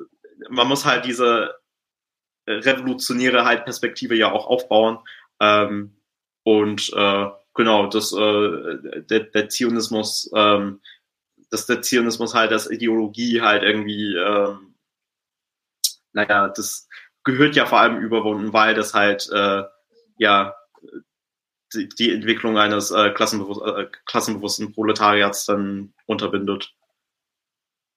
man 0.49 0.67
muss 0.67 0.85
halt 0.85 1.05
diese 1.05 1.55
revolutionäre 2.47 3.45
halt 3.45 3.65
Perspektive 3.65 4.15
ja 4.15 4.31
auch 4.31 4.45
aufbauen. 4.45 4.99
Ähm, 5.39 5.96
und 6.47 6.93
äh, 6.95 7.29
genau, 7.55 7.87
das, 7.87 8.13
äh, 8.13 9.01
der, 9.01 9.19
der 9.19 9.49
Zionismus, 9.49 10.31
ähm, 10.33 10.79
dass 11.49 11.65
der 11.65 11.81
Zionismus 11.81 12.33
halt 12.33 12.53
als 12.53 12.71
Ideologie 12.71 13.41
halt 13.41 13.63
irgendwie, 13.63 14.15
ähm, 14.15 14.75
naja, 16.13 16.47
das 16.47 16.87
gehört 17.25 17.57
ja 17.57 17.65
vor 17.65 17.81
allem 17.81 17.97
überwunden, 17.97 18.53
weil 18.53 18.75
das 18.75 18.93
halt, 18.93 19.29
äh, 19.29 19.63
ja, 20.19 20.55
die, 21.73 21.89
die 21.89 22.13
Entwicklung 22.13 22.57
eines 22.57 22.91
äh, 22.91 23.09
klassenbewusst, 23.09 23.61
äh, 23.63 23.87
klassenbewussten 24.05 24.71
Proletariats 24.71 25.47
dann 25.47 25.93
unterbindet. 26.05 26.73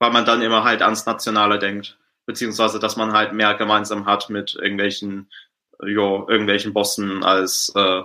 Weil 0.01 0.11
man 0.11 0.25
dann 0.25 0.43
immer 0.43 0.65
halt 0.65 0.83
ans 0.83 1.07
Nationale 1.07 1.61
denkt. 1.61 2.01
Beziehungsweise, 2.27 2.81
dass 2.81 2.97
man 2.97 3.13
halt 3.13 3.33
mehr 3.33 3.55
gemeinsam 3.55 4.07
hat 4.07 4.29
mit 4.29 4.57
irgendwelchen, 4.57 5.31
ja, 5.81 6.27
irgendwelchen 6.27 6.73
Bossen 6.73 7.23
als, 7.23 7.73
äh, 7.77 8.03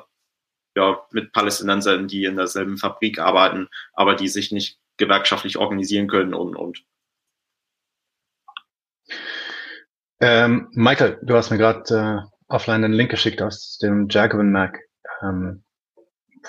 ja, 0.75 1.01
mit 1.11 1.31
Palästinensern, 1.31 2.07
die 2.07 2.25
in 2.25 2.35
derselben 2.35 2.77
Fabrik 2.77 3.19
arbeiten, 3.19 3.69
aber 3.93 4.15
die 4.15 4.27
sich 4.27 4.51
nicht 4.51 4.77
gewerkschaftlich 4.97 5.57
organisieren 5.57 6.07
können 6.07 6.33
und, 6.33 6.55
und. 6.55 6.83
Ähm, 10.19 10.69
Michael, 10.71 11.19
du 11.21 11.35
hast 11.35 11.49
mir 11.49 11.57
gerade 11.57 12.23
äh, 12.23 12.53
offline 12.53 12.83
einen 12.83 12.93
Link 12.93 13.11
geschickt 13.11 13.41
aus 13.41 13.77
dem 13.77 14.07
Jacobin 14.09 14.51
Mac, 14.51 14.79
ähm, 15.21 15.63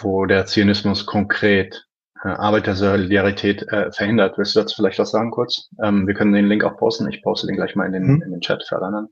wo 0.01 0.27
der 0.27 0.47
Zionismus 0.47 1.07
konkret 1.07 1.87
äh, 2.23 2.29
Arbeitersolidarität 2.29 3.63
äh, 3.69 3.91
verhindert. 3.93 4.39
Willst 4.39 4.55
du 4.55 4.61
dazu 4.61 4.77
vielleicht 4.77 4.99
was 4.99 5.11
sagen 5.11 5.31
kurz? 5.31 5.69
Ähm, 5.83 6.07
wir 6.07 6.15
können 6.15 6.33
den 6.33 6.47
Link 6.47 6.65
auch 6.65 6.77
posten. 6.77 7.11
Ich 7.11 7.23
poste 7.23 7.47
den 7.47 7.57
gleich 7.57 7.75
mal 7.75 7.87
in 7.87 7.93
den, 7.93 8.07
mhm. 8.07 8.23
in 8.23 8.31
den 8.31 8.41
Chat 8.41 8.65
für 8.65 8.77
alle 8.77 8.87
anderen. 8.87 9.09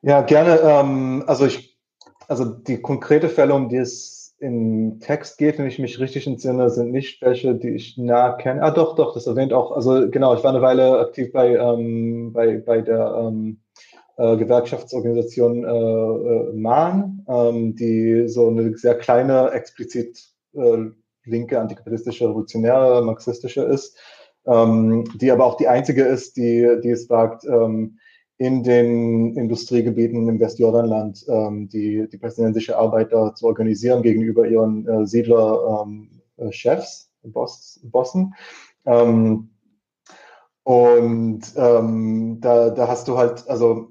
Ja, 0.00 0.22
gerne. 0.22 0.60
Ähm, 0.60 1.24
also 1.26 1.46
ich 1.46 1.77
also 2.28 2.44
die 2.44 2.80
konkrete 2.80 3.28
Fälle, 3.28 3.54
um 3.54 3.68
die 3.68 3.78
es 3.78 4.36
im 4.38 5.00
Text 5.00 5.38
geht, 5.38 5.58
wenn 5.58 5.66
ich 5.66 5.80
mich 5.80 5.98
richtig 5.98 6.26
entsinne, 6.26 6.70
sind 6.70 6.92
nicht 6.92 7.20
welche, 7.22 7.56
die 7.56 7.70
ich 7.70 7.98
nah 7.98 8.32
kenne. 8.32 8.62
Ah, 8.62 8.70
doch, 8.70 8.94
doch, 8.94 9.14
das 9.14 9.26
erwähnt 9.26 9.52
auch. 9.52 9.72
Also 9.72 10.08
genau, 10.10 10.34
ich 10.34 10.44
war 10.44 10.50
eine 10.50 10.62
Weile 10.62 11.00
aktiv 11.00 11.32
bei, 11.32 11.56
ähm, 11.56 12.32
bei, 12.32 12.58
bei 12.58 12.80
der 12.80 13.16
ähm, 13.18 13.58
äh, 14.16 14.36
Gewerkschaftsorganisation 14.36 15.64
äh, 15.64 15.68
äh, 15.68 16.52
MAN, 16.52 17.24
ähm, 17.28 17.74
die 17.74 18.28
so 18.28 18.48
eine 18.48 18.76
sehr 18.76 18.96
kleine, 18.96 19.50
explizit 19.50 20.28
äh, 20.54 20.84
linke, 21.24 21.58
antikapitalistische, 21.58 22.26
revolutionäre, 22.26 23.02
marxistische 23.02 23.62
ist, 23.62 23.98
ähm, 24.46 25.04
die 25.20 25.32
aber 25.32 25.46
auch 25.46 25.56
die 25.56 25.68
einzige 25.68 26.04
ist, 26.04 26.36
die, 26.36 26.78
die 26.82 26.90
es 26.90 27.10
wagt, 27.10 27.44
ähm, 27.44 27.98
in 28.38 28.62
den 28.62 29.36
Industriegebieten 29.36 30.28
im 30.28 30.38
Westjordanland 30.38 31.26
ähm, 31.28 31.68
die, 31.68 32.08
die 32.08 32.18
palästinensische 32.18 32.78
Arbeiter 32.78 33.34
zu 33.34 33.46
organisieren 33.46 34.02
gegenüber 34.02 34.46
ihren 34.46 34.86
äh, 34.86 35.06
Siedler-Chefs, 35.06 37.10
ähm, 37.24 37.28
äh, 37.28 37.32
Boss, 37.32 37.80
Bossen. 37.82 38.34
Ähm, 38.86 39.50
und 40.62 41.40
ähm, 41.56 42.38
da, 42.40 42.70
da 42.70 42.86
hast 42.86 43.08
du 43.08 43.18
halt, 43.18 43.48
also 43.48 43.88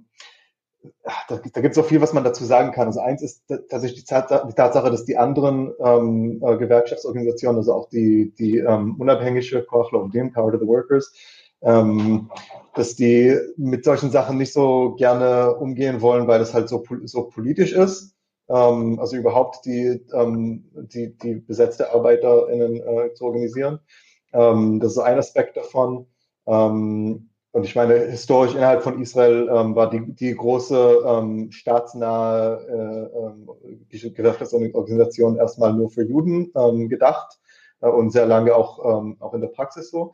da, 1.27 1.41
da 1.53 1.61
gibt 1.61 1.75
es 1.75 1.83
auch 1.83 1.87
viel, 1.87 2.01
was 2.01 2.13
man 2.13 2.23
dazu 2.23 2.45
sagen 2.45 2.71
kann. 2.71 2.87
Also 2.87 3.01
eins 3.01 3.21
ist 3.21 3.43
tatsächlich 3.47 4.05
die, 4.05 4.05
die 4.05 4.53
Tatsache, 4.53 4.91
dass 4.91 5.03
die 5.03 5.17
anderen 5.17 5.73
ähm, 5.83 6.41
äh, 6.41 6.57
Gewerkschaftsorganisationen, 6.57 7.57
also 7.57 7.73
auch 7.73 7.89
die, 7.89 8.33
die 8.37 8.59
ähm, 8.59 8.95
unabhängige 8.97 9.63
Koch 9.63 9.91
Dem, 10.11 10.31
Power 10.31 10.51
to 10.51 10.59
the 10.59 10.67
Workers, 10.67 11.13
ähm, 11.61 12.29
dass 12.75 12.95
die 12.95 13.35
mit 13.57 13.83
solchen 13.83 14.11
Sachen 14.11 14.37
nicht 14.37 14.53
so 14.53 14.95
gerne 14.97 15.55
umgehen 15.55 16.01
wollen, 16.01 16.27
weil 16.27 16.41
es 16.41 16.53
halt 16.53 16.69
so, 16.69 16.83
so 17.05 17.23
politisch 17.23 17.73
ist. 17.73 18.15
Ähm, 18.49 18.99
also 18.99 19.17
überhaupt 19.17 19.65
die, 19.65 20.05
ähm, 20.13 20.65
die, 20.73 21.17
die 21.17 21.35
besetzte 21.35 21.91
ArbeiterInnen 21.91 22.75
äh, 22.75 23.13
zu 23.13 23.25
organisieren. 23.25 23.79
Ähm, 24.33 24.79
das 24.79 24.93
ist 24.93 24.99
ein 24.99 25.17
Aspekt 25.17 25.57
davon. 25.57 26.07
Ähm, 26.45 27.29
und 27.51 27.63
ich 27.63 27.75
meine, 27.75 27.95
historisch 27.95 28.53
innerhalb 28.53 28.83
von 28.83 29.01
Israel 29.01 29.49
ähm, 29.51 29.75
war 29.75 29.89
die, 29.89 30.13
die 30.13 30.35
große 30.35 31.01
ähm, 31.05 31.51
staatsnahe 31.51 33.09
äh, 33.65 33.97
äh, 33.97 34.09
Gewerkschaftsorganisation 34.11 35.37
erstmal 35.37 35.73
nur 35.73 35.89
für 35.89 36.03
Juden 36.03 36.51
ähm, 36.55 36.87
gedacht 36.87 37.39
äh, 37.81 37.87
und 37.87 38.11
sehr 38.11 38.27
lange 38.27 38.53
auch, 38.53 39.01
ähm, 39.01 39.17
auch 39.19 39.33
in 39.33 39.41
der 39.41 39.47
Praxis 39.47 39.89
so. 39.89 40.13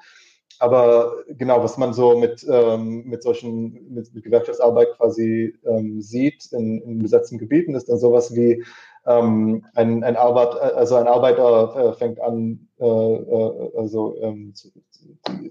Aber 0.60 1.24
genau, 1.28 1.64
was 1.64 1.78
man 1.78 1.94
so 1.94 2.18
mit, 2.18 2.46
ähm, 2.50 3.04
mit 3.06 3.24
solchen, 3.24 3.94
mit, 3.94 4.14
mit 4.14 4.24
Gewerkschaftsarbeit 4.24 4.96
quasi 4.98 5.54
ähm, 5.66 6.02
sieht 6.02 6.52
in, 6.52 6.82
in 6.82 7.00
besetzten 7.00 7.38
Gebieten, 7.38 7.76
ist 7.76 7.90
dann 7.90 7.98
sowas 7.98 8.36
wie 8.36 8.64
ähm, 9.06 9.66
ein, 9.76 10.04
ein, 10.04 10.16
Arbeit, 10.16 10.56
also 10.56 10.96
ein 10.96 11.08
Arbeiter 11.08 11.76
äh, 11.76 11.94
fängt 11.94 12.20
an, 12.22 12.68
äh, 12.80 12.86
äh, 12.86 13.72
also 13.78 14.16
ähm, 14.22 14.54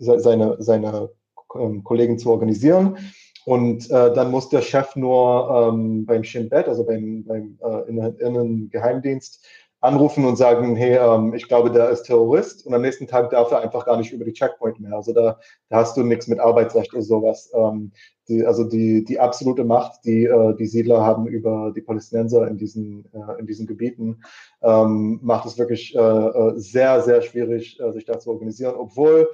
seine, 0.00 0.56
seine 0.58 1.10
ähm, 1.58 1.84
Kollegen 1.84 2.18
zu 2.18 2.30
organisieren. 2.30 2.96
Und 3.44 3.90
äh, 3.90 4.14
dann 4.14 4.30
muss 4.30 4.48
der 4.50 4.62
Chef 4.62 4.94
nur 4.94 5.50
ähm, 5.50 6.06
beim 6.06 6.22
Shin 6.22 6.48
Bet, 6.48 6.68
also 6.68 6.84
beim, 6.84 7.24
beim 7.24 7.58
äh, 7.60 7.88
Innengeheimdienst, 7.88 9.44
anrufen 9.82 10.24
und 10.24 10.36
sagen, 10.36 10.76
hey, 10.76 10.96
ähm, 10.96 11.34
ich 11.34 11.48
glaube, 11.48 11.70
der 11.70 11.90
ist 11.90 12.04
Terrorist 12.04 12.64
und 12.64 12.72
am 12.72 12.82
nächsten 12.82 13.08
Tag 13.08 13.30
darf 13.30 13.50
er 13.50 13.60
einfach 13.60 13.84
gar 13.84 13.96
nicht 13.96 14.12
über 14.12 14.24
die 14.24 14.32
Checkpoint 14.32 14.78
mehr. 14.80 14.94
Also 14.94 15.12
da, 15.12 15.40
da 15.68 15.76
hast 15.76 15.96
du 15.96 16.04
nichts 16.04 16.28
mit 16.28 16.38
Arbeitsrecht 16.38 16.94
oder 16.94 17.02
sowas. 17.02 17.50
Ähm, 17.52 17.90
die, 18.28 18.46
also 18.46 18.62
die, 18.62 19.04
die 19.04 19.18
absolute 19.18 19.64
Macht, 19.64 20.04
die 20.04 20.24
äh, 20.24 20.54
die 20.54 20.66
Siedler 20.66 21.04
haben 21.04 21.26
über 21.26 21.72
die 21.74 21.80
Palästinenser 21.80 22.46
in 22.46 22.56
diesen, 22.56 23.04
äh, 23.12 23.40
in 23.40 23.46
diesen 23.48 23.66
Gebieten, 23.66 24.22
ähm, 24.62 25.18
macht 25.20 25.46
es 25.46 25.58
wirklich 25.58 25.96
äh, 25.96 25.98
äh 25.98 26.52
sehr, 26.56 27.02
sehr 27.02 27.20
schwierig, 27.20 27.80
äh, 27.80 27.90
sich 27.92 28.04
da 28.04 28.20
zu 28.20 28.30
organisieren, 28.30 28.76
obwohl 28.76 29.28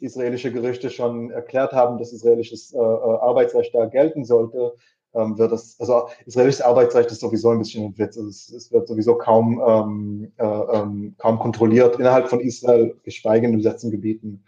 israelische 0.00 0.50
Gerichte 0.50 0.90
schon 0.90 1.30
erklärt 1.30 1.72
haben, 1.72 1.98
dass 1.98 2.12
israelisches 2.12 2.74
äh, 2.74 2.78
Arbeitsrecht 2.78 3.72
da 3.72 3.86
gelten 3.86 4.24
sollte, 4.24 4.74
ähm, 5.14 5.38
wird 5.38 5.52
das, 5.52 5.76
also 5.78 6.08
israelisches 6.26 6.62
Arbeitsrecht 6.62 7.10
ist 7.10 7.20
sowieso 7.20 7.50
ein 7.50 7.58
bisschen 7.58 7.84
ein 7.84 7.98
Witz. 7.98 8.16
Also 8.16 8.28
es, 8.28 8.50
es, 8.50 8.72
wird 8.72 8.88
sowieso 8.88 9.16
kaum, 9.16 9.62
ähm, 9.66 10.32
äh, 10.38 10.44
ähm, 10.44 11.14
kaum 11.18 11.38
kontrolliert 11.38 11.98
innerhalb 11.98 12.28
von 12.28 12.40
Israel, 12.40 12.96
geschweige 13.02 13.46
in 13.46 13.56
besetzten 13.56 13.90
Gebieten. 13.90 14.44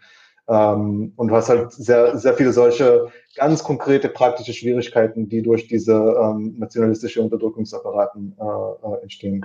Ähm, 0.47 1.13
und 1.15 1.27
du 1.29 1.35
hast 1.35 1.49
halt 1.49 1.71
sehr, 1.71 2.17
sehr 2.17 2.35
viele 2.35 2.53
solche 2.53 3.07
ganz 3.35 3.63
konkrete 3.63 4.09
praktische 4.09 4.53
Schwierigkeiten, 4.53 5.27
die 5.27 5.41
durch 5.41 5.67
diese 5.67 5.93
ähm, 5.93 6.55
nationalistische 6.57 7.21
Unterdrückungsapparaten 7.21 8.37
äh, 8.39 8.43
äh, 8.43 9.01
entstehen. 9.01 9.43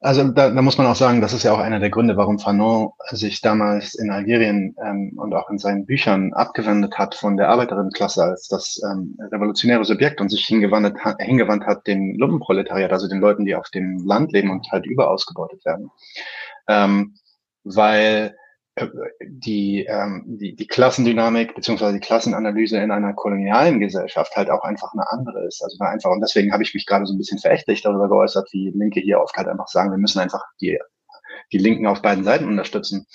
Also 0.00 0.24
da, 0.28 0.50
da 0.50 0.62
muss 0.62 0.76
man 0.76 0.86
auch 0.86 0.94
sagen, 0.94 1.22
das 1.22 1.32
ist 1.32 1.42
ja 1.42 1.52
auch 1.52 1.58
einer 1.58 1.80
der 1.80 1.90
Gründe, 1.90 2.16
warum 2.16 2.38
Fanon 2.38 2.90
sich 3.10 3.40
damals 3.40 3.94
in 3.94 4.10
Algerien 4.10 4.76
ähm, 4.84 5.12
und 5.16 5.34
auch 5.34 5.48
in 5.48 5.58
seinen 5.58 5.86
Büchern 5.86 6.34
abgewendet 6.34 6.98
hat 6.98 7.14
von 7.14 7.38
der 7.38 7.48
Arbeiterinnenklasse 7.48 8.22
als 8.22 8.46
das 8.48 8.80
ähm, 8.84 9.16
revolutionäre 9.32 9.84
Subjekt 9.84 10.20
und 10.20 10.28
sich 10.28 10.44
hingewandt, 10.44 10.98
hat, 11.00 11.20
hingewandt 11.20 11.64
hat 11.64 11.86
dem 11.86 12.14
Lumpenproletariat, 12.18 12.92
also 12.92 13.08
den 13.08 13.20
Leuten, 13.20 13.46
die 13.46 13.54
auf 13.54 13.70
dem 13.70 14.04
Land 14.04 14.32
leben 14.32 14.50
und 14.50 14.70
halt 14.70 14.86
überausgebeutet 14.86 15.64
werden. 15.64 15.90
Ähm, 16.68 17.14
weil 17.64 18.36
die, 19.24 19.86
ähm, 19.88 20.24
die, 20.26 20.54
die 20.54 20.66
Klassendynamik 20.66 21.54
beziehungsweise 21.54 21.94
die 21.94 22.00
Klassenanalyse 22.00 22.76
in 22.78 22.90
einer 22.90 23.14
kolonialen 23.14 23.80
Gesellschaft 23.80 24.36
halt 24.36 24.50
auch 24.50 24.62
einfach 24.64 24.92
eine 24.92 25.10
andere 25.10 25.46
ist. 25.46 25.62
Also 25.62 25.78
einfach, 25.80 26.10
und 26.10 26.20
deswegen 26.20 26.52
habe 26.52 26.62
ich 26.62 26.74
mich 26.74 26.84
gerade 26.84 27.06
so 27.06 27.14
ein 27.14 27.18
bisschen 27.18 27.38
verächtlich 27.38 27.82
darüber 27.82 28.08
geäußert, 28.08 28.48
wie 28.52 28.72
Linke 28.74 29.00
hier 29.00 29.20
oft 29.20 29.34
halt 29.36 29.48
einfach 29.48 29.68
sagen, 29.68 29.90
wir 29.90 29.98
müssen 29.98 30.20
einfach 30.20 30.42
die, 30.60 30.78
die 31.52 31.58
Linken 31.58 31.86
auf 31.86 32.02
beiden 32.02 32.24
Seiten 32.24 32.46
unterstützen. 32.46 33.06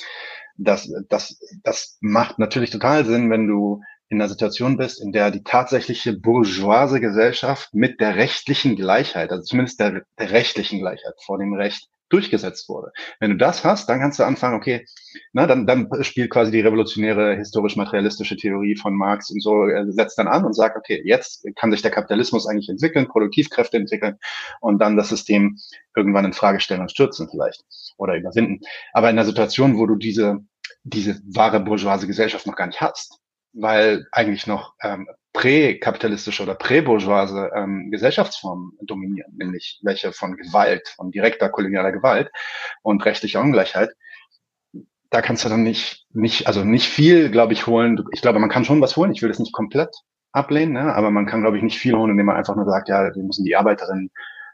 Das, 0.57 0.91
das, 1.09 1.39
das 1.63 1.97
macht 2.01 2.39
natürlich 2.39 2.71
total 2.71 3.05
Sinn, 3.05 3.29
wenn 3.29 3.47
du 3.47 3.81
in 4.09 4.19
einer 4.19 4.29
Situation 4.29 4.77
bist, 4.77 5.01
in 5.01 5.11
der 5.11 5.31
die 5.31 5.43
tatsächliche 5.43 6.13
bourgeoise 6.13 6.99
Gesellschaft 6.99 7.73
mit 7.73 8.01
der 8.01 8.15
rechtlichen 8.15 8.75
Gleichheit, 8.75 9.31
also 9.31 9.43
zumindest 9.43 9.79
der, 9.79 10.01
der 10.19 10.31
rechtlichen 10.31 10.79
Gleichheit 10.79 11.13
vor 11.23 11.37
dem 11.37 11.53
Recht 11.53 11.87
durchgesetzt 12.11 12.69
wurde. 12.69 12.91
Wenn 13.19 13.31
du 13.31 13.37
das 13.37 13.63
hast, 13.63 13.89
dann 13.89 13.99
kannst 13.99 14.19
du 14.19 14.23
anfangen, 14.23 14.55
okay, 14.55 14.85
na, 15.33 15.47
dann, 15.47 15.65
dann 15.65 15.89
spielt 16.01 16.29
quasi 16.29 16.51
die 16.51 16.61
revolutionäre 16.61 17.35
historisch-materialistische 17.35 18.37
Theorie 18.37 18.75
von 18.75 18.95
Marx 18.95 19.29
und 19.31 19.41
so, 19.41 19.65
er 19.65 19.91
setzt 19.91 20.17
dann 20.17 20.27
an 20.27 20.45
und 20.45 20.53
sagt, 20.53 20.77
okay, 20.77 21.01
jetzt 21.05 21.45
kann 21.55 21.71
sich 21.71 21.81
der 21.81 21.91
Kapitalismus 21.91 22.47
eigentlich 22.47 22.69
entwickeln, 22.69 23.07
Produktivkräfte 23.07 23.77
entwickeln 23.77 24.17
und 24.59 24.79
dann 24.79 24.97
das 24.97 25.09
System 25.09 25.57
irgendwann 25.95 26.25
in 26.25 26.33
Frage 26.33 26.59
stellen 26.59 26.81
und 26.81 26.91
stürzen 26.91 27.29
vielleicht 27.29 27.63
oder 27.97 28.15
überwinden. 28.15 28.61
Aber 28.93 29.09
in 29.09 29.17
einer 29.17 29.25
Situation, 29.25 29.77
wo 29.77 29.85
du 29.85 29.95
diese, 29.95 30.39
diese 30.83 31.21
wahre 31.25 31.59
bourgeoise 31.59 32.07
Gesellschaft 32.07 32.47
noch 32.47 32.55
gar 32.55 32.67
nicht 32.67 32.81
hast, 32.81 33.19
weil 33.53 34.07
eigentlich 34.11 34.47
noch 34.47 34.75
ähm, 34.81 35.07
präkapitalistische 35.33 36.43
oder 36.43 36.55
präbourgeoise 36.55 37.51
ähm, 37.55 37.89
Gesellschaftsformen 37.91 38.73
dominieren, 38.81 39.33
nämlich 39.37 39.79
welche 39.83 40.11
von 40.11 40.35
Gewalt, 40.35 40.89
von 40.95 41.11
direkter 41.11 41.49
kolonialer 41.49 41.91
Gewalt 41.91 42.31
und 42.83 43.03
rechtlicher 43.05 43.41
Ungleichheit. 43.41 43.91
Da 45.09 45.21
kannst 45.21 45.43
du 45.43 45.49
dann 45.49 45.63
nicht, 45.63 46.05
nicht, 46.11 46.47
also 46.47 46.63
nicht 46.63 46.87
viel, 46.87 47.29
glaube 47.31 47.53
ich, 47.53 47.67
holen. 47.67 48.03
Ich 48.11 48.21
glaube, 48.21 48.39
man 48.39 48.49
kann 48.49 48.65
schon 48.65 48.81
was 48.81 48.95
holen. 48.95 49.11
Ich 49.11 49.21
will 49.21 49.29
das 49.29 49.39
nicht 49.39 49.53
komplett 49.53 49.93
ablehnen, 50.31 50.73
ne? 50.73 50.93
aber 50.95 51.11
man 51.11 51.25
kann, 51.25 51.41
glaube 51.41 51.57
ich, 51.57 51.63
nicht 51.63 51.79
viel 51.79 51.95
holen, 51.95 52.11
indem 52.11 52.27
man 52.27 52.37
einfach 52.37 52.55
nur 52.55 52.65
sagt, 52.65 52.87
ja, 52.89 53.13
wir 53.13 53.23
müssen 53.23 53.43
die 53.43 53.55
Arbeiterinnen 53.55 54.09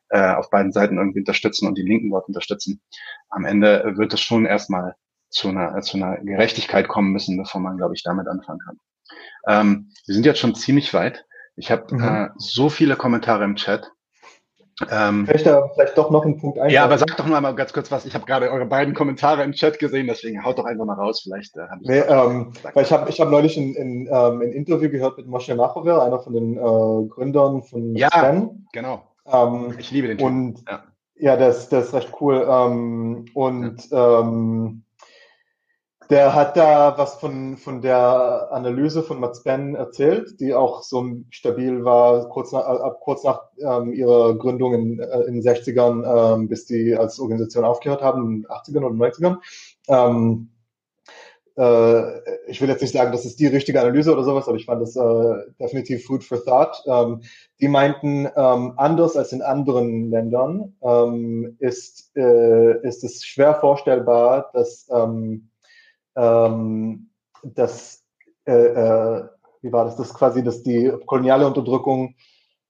äh, 0.09 0.33
auf 0.33 0.49
beiden 0.49 0.71
Seiten 0.71 0.97
irgendwie 0.97 1.19
unterstützen 1.19 1.67
und 1.67 1.77
die 1.77 1.83
Linken 1.83 2.09
dort 2.09 2.27
unterstützen. 2.27 2.81
Am 3.29 3.45
Ende 3.45 3.93
wird 3.97 4.13
es 4.13 4.21
schon 4.21 4.45
erstmal 4.45 4.95
zu 5.29 5.49
einer, 5.49 5.81
zu 5.81 5.97
einer 5.97 6.17
Gerechtigkeit 6.17 6.87
kommen 6.87 7.11
müssen, 7.11 7.37
bevor 7.37 7.61
man, 7.61 7.77
glaube 7.77 7.93
ich, 7.95 8.03
damit 8.03 8.27
anfangen 8.27 8.59
kann. 8.59 8.79
Ähm, 9.47 9.91
wir 10.05 10.15
sind 10.15 10.25
jetzt 10.25 10.39
schon 10.39 10.55
ziemlich 10.55 10.93
weit. 10.93 11.25
Ich 11.55 11.71
habe 11.71 11.93
mhm. 11.93 12.03
äh, 12.03 12.29
so 12.37 12.69
viele 12.69 12.95
Kommentare 12.95 13.43
im 13.43 13.55
Chat. 13.55 13.91
Ähm, 14.91 15.25
vielleicht, 15.25 15.45
vielleicht 15.73 15.97
doch 15.97 16.11
noch 16.11 16.23
einen 16.23 16.37
Punkt 16.37 16.59
ein. 16.59 16.69
Ja, 16.69 16.83
aber 16.83 16.99
sag 16.99 17.17
doch 17.17 17.25
mal, 17.25 17.41
mal 17.41 17.55
ganz 17.55 17.73
kurz 17.73 17.91
was. 17.91 18.05
Ich 18.05 18.13
habe 18.13 18.25
gerade 18.25 18.51
eure 18.51 18.67
beiden 18.67 18.93
Kommentare 18.93 19.43
im 19.43 19.53
Chat 19.53 19.79
gesehen, 19.79 20.05
deswegen 20.05 20.43
haut 20.45 20.59
doch 20.59 20.65
einfach 20.65 20.85
mal 20.85 20.93
raus. 20.93 21.21
Vielleicht 21.23 21.57
äh, 21.57 21.61
hab 21.61 21.81
ich 21.81 21.87
nee, 21.87 21.99
ähm, 21.99 22.53
weil 22.73 22.83
ich 22.83 22.91
habe 22.91 23.09
ich 23.09 23.19
hab 23.19 23.29
neulich 23.31 23.57
ein, 23.57 23.75
ein, 23.75 24.07
ähm, 24.07 24.41
ein 24.41 24.51
Interview 24.51 24.89
gehört 24.89 25.17
mit 25.17 25.25
Moshe 25.25 25.55
Machover, 25.55 26.03
einer 26.03 26.19
von 26.19 26.33
den 26.33 26.57
äh, 26.57 27.07
Gründern 27.07 27.63
von 27.63 27.95
ja, 27.95 28.09
Sven. 28.11 28.67
genau. 28.71 29.01
Ähm, 29.25 29.73
ich 29.79 29.89
liebe 29.89 30.09
den 30.09 30.19
Typ. 30.19 30.27
Und 30.27 30.63
ja, 30.69 30.83
ja 31.15 31.37
das, 31.37 31.69
das 31.69 31.87
ist 31.87 31.93
recht 31.95 32.13
cool. 32.21 32.45
Ähm, 32.47 33.25
und 33.33 33.89
ja. 33.89 34.19
Der 36.09 36.33
hat 36.33 36.55
da 36.55 36.97
was 36.97 37.15
von, 37.15 37.57
von 37.57 37.81
der 37.81 38.47
Analyse 38.51 39.03
von 39.03 39.19
Mats 39.19 39.43
Ben 39.43 39.75
erzählt, 39.75 40.39
die 40.39 40.53
auch 40.53 40.83
so 40.83 41.05
stabil 41.29 41.83
war, 41.83 42.29
kurz 42.29 42.51
nach, 42.51 42.65
ab 42.65 42.99
kurz 43.01 43.23
nach 43.23 43.43
ähm, 43.59 43.91
ihrer 43.93 44.37
Gründung 44.37 44.73
in, 44.73 44.99
äh, 44.99 45.21
in 45.23 45.35
den 45.35 45.43
60ern, 45.43 46.35
ähm, 46.35 46.47
bis 46.47 46.65
die 46.65 46.95
als 46.95 47.19
Organisation 47.19 47.65
aufgehört 47.65 48.01
haben, 48.01 48.21
in 48.21 48.41
den 48.41 48.47
80ern 48.47 48.85
oder 48.85 48.95
90ern. 48.95 49.37
Ähm, 49.89 50.49
äh, 51.57 52.19
ich 52.47 52.61
will 52.61 52.69
jetzt 52.69 52.81
nicht 52.81 52.93
sagen, 52.93 53.11
das 53.11 53.25
ist 53.25 53.39
die 53.39 53.47
richtige 53.47 53.81
Analyse 53.81 54.13
oder 54.13 54.23
sowas, 54.23 54.47
aber 54.47 54.57
ich 54.57 54.65
fand 54.65 54.81
das 54.81 54.95
äh, 54.95 55.51
definitiv 55.59 56.05
Food 56.05 56.23
for 56.23 56.43
Thought. 56.43 56.83
Ähm, 56.85 57.21
die 57.59 57.67
meinten, 57.67 58.29
ähm, 58.35 58.73
anders 58.77 59.17
als 59.17 59.33
in 59.33 59.41
anderen 59.41 60.09
Ländern 60.09 60.75
ähm, 60.81 61.57
ist, 61.59 62.15
äh, 62.15 62.79
ist 62.87 63.03
es 63.03 63.25
schwer 63.25 63.55
vorstellbar, 63.55 64.51
dass 64.53 64.87
ähm, 64.93 65.49
ähm, 66.17 67.09
dass, 67.43 68.03
äh, 68.45 68.51
äh, 68.51 69.23
wie 69.61 69.71
war 69.71 69.85
das, 69.85 69.95
dass 69.95 70.13
quasi, 70.13 70.43
dass 70.43 70.63
die 70.63 70.91
koloniale 71.05 71.47
Unterdrückung 71.47 72.15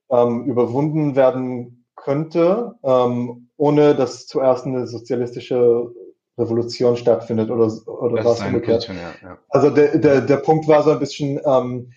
ähm, 0.10 0.46
überwunden 0.46 1.16
werden 1.16 1.86
könnte, 1.96 2.76
ähm, 2.84 3.50
ohne 3.58 3.96
dass 3.96 4.28
zuerst 4.28 4.66
eine 4.66 4.88
sozialistische 4.88 5.92
Revolution 6.38 6.96
stattfindet 6.96 7.50
oder, 7.50 7.72
oder 7.88 8.24
was 8.24 8.42
umgekehrt. 8.42 8.88
Ja, 8.88 8.94
ja. 9.28 9.38
Also 9.50 9.72
der, 9.72 9.98
der, 9.98 10.22
der 10.22 10.38
Punkt 10.38 10.68
war 10.68 10.84
so 10.84 10.92
ein 10.92 11.00
bisschen, 11.00 11.40
ähm, 11.46 11.92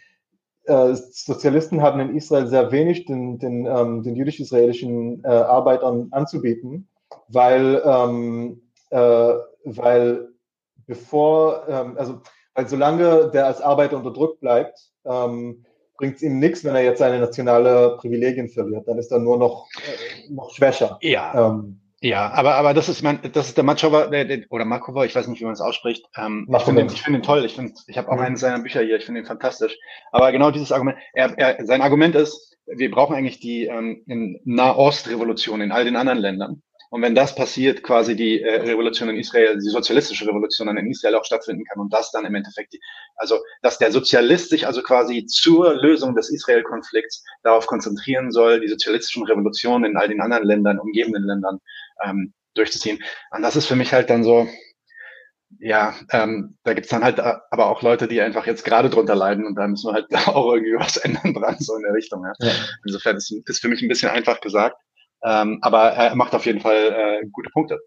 äh, 0.65 0.95
Sozialisten 0.95 1.83
haben 1.83 2.01
in 2.01 2.17
Israel 2.17 2.47
sehr 2.47 2.71
wenig 2.73 3.07
den, 3.07 3.39
den, 3.39 3.67
ähm, 3.67 4.03
den 4.03 4.17
jüdisch-israelischen 4.17 5.23
äh, 5.25 5.29
Arbeitern 5.29 6.09
anzubieten, 6.13 6.89
weil, 7.29 7.83
ähm, 7.85 8.63
äh, 8.91 9.35
weil 9.65 10.30
bevor, 10.91 11.69
ähm, 11.69 11.97
also, 11.97 12.21
weil 12.55 12.69
solange 12.69 13.31
der 13.31 13.47
als 13.47 13.63
Arbeiter 13.63 13.97
unterdrückt 13.97 14.41
bleibt, 14.41 14.77
ähm, 15.07 15.65
bringt 15.97 16.17
es 16.17 16.23
ihm 16.23 16.41
nichts, 16.41 16.65
wenn 16.65 16.75
er 16.75 16.83
jetzt 16.83 16.99
seine 16.99 17.21
nationale 17.21 17.97
Privilegien 17.99 18.49
verliert. 18.49 18.89
Dann 18.89 18.99
ist 18.99 19.13
er 19.13 19.21
nur 19.21 19.39
noch, 19.39 19.69
äh, 19.77 20.33
noch 20.33 20.53
schwächer. 20.53 20.99
Ja. 21.01 21.53
Ähm, 21.53 21.81
ja, 22.03 22.31
aber, 22.33 22.55
aber 22.55 22.75
das 22.75 22.89
ist 22.89 23.03
mein, 23.03 23.21
das 23.33 23.49
ist 23.49 23.59
der 23.59 24.25
der, 24.25 24.41
oder 24.51 24.65
Makova, 24.65 25.05
ich 25.05 25.15
weiß 25.15 25.29
nicht, 25.29 25.41
wie 25.41 25.45
man 25.45 25.53
es 25.53 25.61
ausspricht. 25.61 26.07
Ähm, 26.17 26.49
ich 26.51 26.63
finde 26.63 26.83
ihn, 26.83 26.89
ich 26.89 27.03
finde 27.03 27.21
ihn 27.21 27.23
toll. 27.23 27.45
Ich 27.45 27.55
finde, 27.55 27.75
ich 27.87 27.97
habe 27.97 28.09
auch 28.09 28.17
mhm. 28.17 28.23
eines 28.23 28.41
seiner 28.41 28.61
Bücher 28.61 28.81
hier. 28.81 28.97
Ich 28.97 29.05
finde 29.05 29.21
ihn 29.21 29.27
fantastisch. 29.27 29.77
Aber 30.11 30.33
genau 30.33 30.51
dieses 30.51 30.73
Argument, 30.73 30.99
er, 31.13 31.39
er, 31.39 31.65
sein 31.67 31.83
Argument 31.83 32.17
ist, 32.17 32.57
wir 32.67 32.91
brauchen 32.91 33.15
eigentlich 33.15 33.39
die 33.39 33.67
ähm, 33.67 34.03
Nahost-Revolution 34.45 35.61
in 35.61 35.73
all 35.73 35.85
den 35.85 35.97
anderen 35.97 36.19
Ländern 36.19 36.63
Und 36.91 37.03
wenn 37.03 37.15
das 37.15 37.37
passiert, 37.37 37.85
quasi 37.85 38.17
die 38.17 38.43
äh, 38.43 38.63
Revolution 38.63 39.09
in 39.09 39.17
Israel, 39.17 39.55
die 39.55 39.71
sozialistische 39.71 40.27
Revolution 40.27 40.67
dann 40.67 40.77
in 40.77 40.91
Israel 40.91 41.15
auch 41.15 41.25
stattfinden 41.25 41.65
kann 41.65 41.81
und 41.81 41.93
das 41.93 42.11
dann 42.11 42.25
im 42.25 42.35
Endeffekt, 42.35 42.75
also 43.15 43.39
dass 43.63 43.79
der 43.79 43.93
Sozialist 43.93 44.51
sich 44.51 44.67
also 44.67 44.83
quasi 44.83 45.25
zur 45.27 45.75
Lösung 45.75 46.17
des 46.17 46.31
Israel-Konflikts 46.31 47.25
darauf 47.45 47.67
konzentrieren 47.67 48.33
soll, 48.33 48.61
die 48.61 48.69
sozialistischen 48.69 49.25
Revolutionen 49.25 49.93
in 49.93 49.97
all 49.97 50.09
den 50.09 50.21
anderen 50.21 50.45
Ländern, 50.45 50.81
umgebenden 50.81 51.23
Ländern 51.25 51.61
ähm, 52.05 52.35
durchzuziehen. 52.55 52.99
Und 53.31 53.43
das 53.43 53.55
ist 53.55 53.67
für 53.67 53.77
mich 53.77 53.93
halt 53.93 54.11
dann 54.11 54.25
so, 54.25 54.49
ja, 55.61 55.95
ähm, 56.11 56.57
da 56.65 56.75
gibt's 56.75 56.91
dann 56.91 57.05
halt 57.05 57.21
äh, 57.21 57.35
aber 57.51 57.67
auch 57.67 57.83
Leute, 57.83 58.09
die 58.09 58.21
einfach 58.21 58.47
jetzt 58.47 58.65
gerade 58.65 58.91
drunter 58.91 59.15
leiden 59.15 59.47
und 59.47 59.55
da 59.55 59.69
müssen 59.69 59.89
wir 59.89 59.95
halt 59.95 60.09
auch 60.27 60.55
irgendwie 60.55 60.75
was 60.75 60.97
ändern 60.97 61.35
dran, 61.35 61.57
so 61.61 61.77
in 61.77 61.83
der 61.83 61.95
Richtung. 61.95 62.25
Ja. 62.25 62.33
ja. 62.41 62.53
Insofern 62.85 63.17
ist, 63.17 63.31
ist 63.31 63.61
für 63.61 63.69
mich 63.69 63.81
ein 63.81 63.89
bisschen 63.89 64.11
einfach 64.11 64.41
gesagt. 64.41 64.77
Ähm, 65.23 65.59
aber 65.63 65.91
er 65.91 66.15
macht 66.15 66.35
auf 66.35 66.47
jeden 66.47 66.61
Fall 66.61 67.21
äh, 67.23 67.27
gute 67.31 67.51
Punkte. 67.51 67.79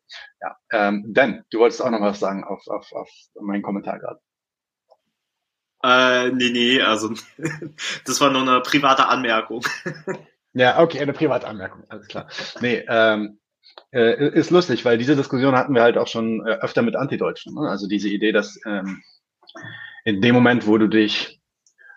Ja. 0.41 0.55
Ähm, 0.72 1.05
Dan, 1.14 1.43
du 1.49 1.60
wolltest 1.60 1.81
auch 1.81 1.89
noch 1.89 2.01
was 2.01 2.19
sagen 2.19 2.43
auf, 2.43 2.68
auf, 2.68 2.91
auf 2.93 3.10
meinen 3.41 3.64
Kommentar 3.64 3.99
gerade. 3.99 4.19
Äh, 5.84 6.31
nee, 6.31 6.51
nee, 6.51 6.81
also 6.81 7.14
das 8.05 8.22
war 8.22 8.31
nur 8.31 8.43
eine 8.43 8.61
private 8.61 9.07
Anmerkung. 9.07 9.61
ja, 10.53 10.80
okay, 10.80 10.99
eine 10.99 11.14
private 11.14 11.47
Anmerkung, 11.47 11.84
alles 11.89 12.07
klar. 12.07 12.27
Nee, 12.61 12.85
ähm, 12.88 13.39
äh, 13.91 14.30
ist 14.30 14.49
lustig, 14.49 14.85
weil 14.85 14.97
diese 14.97 15.15
Diskussion 15.15 15.55
hatten 15.55 15.76
wir 15.76 15.81
halt 15.81 15.97
auch 15.97 16.07
schon 16.07 16.45
äh, 16.45 16.51
öfter 16.51 16.84
mit 16.84 16.95
Antideutschen. 16.95 17.55
Ne? 17.55 17.69
Also 17.69 17.88
diese 17.88 18.10
Idee, 18.10 18.31
dass 18.31 18.60
ähm, 18.65 19.03
in 20.05 20.22
dem 20.22 20.35
Moment, 20.35 20.68
wo 20.68 20.77
du 20.77 20.88
dich 20.88 21.41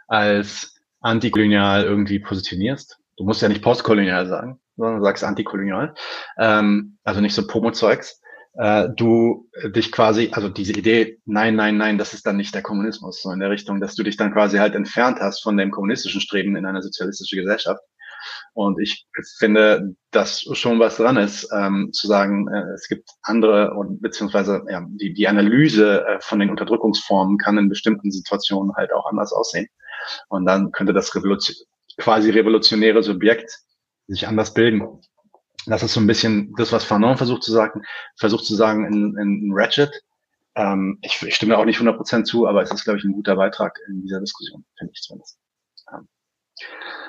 als 0.08 0.74
antikolonial 1.00 1.84
irgendwie 1.84 2.18
positionierst, 2.18 2.98
du 3.16 3.24
musst 3.24 3.42
ja 3.42 3.48
nicht 3.48 3.62
postkolonial 3.62 4.26
sagen, 4.26 4.60
sondern 4.76 4.98
du 4.98 5.04
sagst 5.04 5.24
antikolonial, 5.24 5.94
ähm, 6.38 6.98
also 7.04 7.20
nicht 7.20 7.34
so 7.34 7.46
Promo-Zeugs, 7.46 8.20
äh, 8.58 8.88
du 8.96 9.48
dich 9.66 9.92
quasi, 9.92 10.30
also 10.32 10.48
diese 10.48 10.72
Idee, 10.72 11.18
nein, 11.26 11.56
nein, 11.56 11.76
nein, 11.76 11.98
das 11.98 12.14
ist 12.14 12.26
dann 12.26 12.36
nicht 12.36 12.54
der 12.54 12.62
Kommunismus, 12.62 13.22
so 13.22 13.30
in 13.30 13.40
der 13.40 13.50
Richtung, 13.50 13.80
dass 13.80 13.94
du 13.94 14.02
dich 14.02 14.16
dann 14.16 14.32
quasi 14.32 14.58
halt 14.58 14.74
entfernt 14.74 15.18
hast 15.20 15.42
von 15.42 15.56
dem 15.56 15.70
kommunistischen 15.70 16.20
Streben 16.20 16.56
in 16.56 16.66
eine 16.66 16.82
sozialistische 16.82 17.36
Gesellschaft. 17.36 17.80
Und 18.54 18.80
ich 18.80 19.06
finde, 19.38 19.94
dass 20.10 20.40
schon 20.40 20.78
was 20.80 20.96
dran 20.96 21.16
ist, 21.16 21.48
ähm, 21.52 21.90
zu 21.92 22.06
sagen, 22.06 22.48
äh, 22.48 22.72
es 22.72 22.88
gibt 22.88 23.10
andere 23.22 23.74
und 23.74 24.00
beziehungsweise 24.00 24.64
ja, 24.70 24.84
die, 24.88 25.12
die 25.12 25.28
Analyse 25.28 26.04
äh, 26.06 26.18
von 26.20 26.40
den 26.40 26.50
Unterdrückungsformen 26.50 27.38
kann 27.38 27.58
in 27.58 27.68
bestimmten 27.68 28.10
Situationen 28.10 28.74
halt 28.74 28.92
auch 28.92 29.06
anders 29.06 29.32
aussehen. 29.32 29.68
Und 30.28 30.46
dann 30.46 30.72
könnte 30.72 30.94
das 30.94 31.14
Revolution, 31.14 31.56
quasi 31.98 32.30
revolutionäre 32.30 33.02
Subjekt 33.02 33.60
sich 34.08 34.28
anders 34.28 34.54
bilden. 34.54 35.00
Das 35.66 35.82
ist 35.82 35.94
so 35.94 36.00
ein 36.00 36.06
bisschen 36.06 36.54
das, 36.56 36.72
was 36.72 36.84
Fanon 36.84 37.16
versucht 37.16 37.42
zu 37.42 37.52
sagen, 37.52 37.82
versucht 38.16 38.44
zu 38.44 38.54
sagen 38.54 38.86
in, 38.86 39.16
in 39.18 39.50
Ratchet. 39.52 39.90
Ähm, 40.54 40.98
ich, 41.02 41.20
ich 41.22 41.34
stimme 41.34 41.58
auch 41.58 41.64
nicht 41.64 41.80
100% 41.80 42.24
zu, 42.24 42.46
aber 42.46 42.62
es 42.62 42.72
ist, 42.72 42.84
glaube 42.84 42.98
ich, 42.98 43.04
ein 43.04 43.12
guter 43.12 43.36
Beitrag 43.36 43.78
in 43.88 44.02
dieser 44.02 44.20
Diskussion, 44.20 44.64
finde 44.78 44.92
ich 44.94 45.02
zumindest. 45.02 45.38
Ähm. 45.92 46.08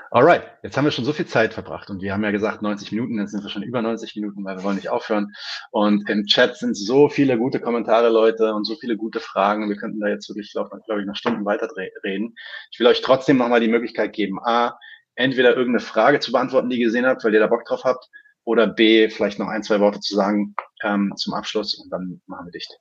Alright, 0.09 0.43
jetzt 0.63 0.77
haben 0.77 0.85
wir 0.85 0.91
schon 0.91 1.05
so 1.05 1.11
viel 1.11 1.25
Zeit 1.25 1.53
verbracht 1.53 1.89
und 1.89 2.01
wir 2.01 2.13
haben 2.13 2.23
ja 2.23 2.31
gesagt 2.31 2.61
90 2.61 2.91
Minuten, 2.93 3.19
jetzt 3.19 3.31
sind 3.31 3.43
wir 3.43 3.49
schon 3.49 3.63
über 3.63 3.81
90 3.81 4.15
Minuten, 4.15 4.43
weil 4.43 4.57
wir 4.57 4.63
wollen 4.63 4.77
nicht 4.77 4.89
aufhören. 4.89 5.33
Und 5.71 6.09
im 6.09 6.25
Chat 6.25 6.57
sind 6.57 6.75
so 6.75 7.09
viele 7.09 7.37
gute 7.37 7.59
Kommentare, 7.59 8.09
Leute, 8.09 8.53
und 8.53 8.65
so 8.65 8.75
viele 8.75 8.95
gute 8.95 9.19
Fragen. 9.19 9.69
Wir 9.69 9.75
könnten 9.75 9.99
da 9.99 10.07
jetzt 10.07 10.29
wirklich, 10.29 10.51
glaube 10.53 10.79
glaub 10.85 10.99
ich, 10.99 11.05
noch 11.05 11.15
Stunden 11.15 11.45
weiter 11.45 11.69
reden. 12.03 12.35
Ich 12.71 12.79
will 12.79 12.87
euch 12.87 13.01
trotzdem 13.01 13.37
nochmal 13.37 13.59
die 13.59 13.67
Möglichkeit 13.67 14.13
geben, 14.13 14.39
A, 14.43 14.77
entweder 15.17 15.49
irgendeine 15.49 15.79
Frage 15.79 16.19
zu 16.19 16.31
beantworten, 16.31 16.69
die 16.69 16.79
ihr 16.79 16.85
gesehen 16.85 17.05
habt, 17.05 17.23
weil 17.23 17.33
ihr 17.33 17.39
da 17.39 17.47
Bock 17.47 17.65
drauf 17.65 17.83
habt, 17.83 18.09
oder 18.45 18.65
B, 18.65 19.09
vielleicht 19.09 19.39
noch 19.39 19.49
ein, 19.49 19.61
zwei 19.61 19.81
Worte 19.81 19.99
zu 19.99 20.15
sagen 20.15 20.55
ähm, 20.81 21.11
zum 21.17 21.33
Abschluss 21.33 21.75
und 21.75 21.89
dann 21.89 22.21
machen 22.27 22.45
wir 22.45 22.51
dicht. 22.51 22.79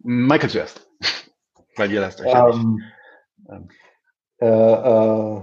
Michael 0.00 0.50
zuerst, 0.50 0.90
weil 1.76 1.90
ihr 1.90 2.02
lasst 2.02 2.20
euch. 2.20 2.34
Um, 2.34 2.82
ähm, 3.48 3.68
äh, 4.40 4.46
äh, 4.46 5.40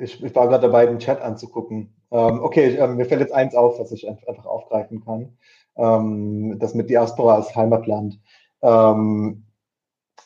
ich, 0.00 0.22
ich, 0.22 0.34
war 0.34 0.48
gerade 0.48 0.62
dabei, 0.62 0.86
den 0.86 0.98
Chat 0.98 1.20
anzugucken. 1.20 1.94
Ähm, 2.10 2.40
okay, 2.40 2.70
ich, 2.70 2.78
äh, 2.78 2.88
mir 2.88 3.04
fällt 3.04 3.20
jetzt 3.20 3.32
eins 3.32 3.54
auf, 3.54 3.78
was 3.78 3.92
ich 3.92 4.08
einfach 4.08 4.44
aufgreifen 4.44 5.04
kann. 5.04 5.38
Ähm, 5.76 6.58
das 6.58 6.74
mit 6.74 6.90
Diaspora 6.90 7.36
als 7.36 7.54
Heimatland. 7.54 8.18
Ähm, 8.62 9.44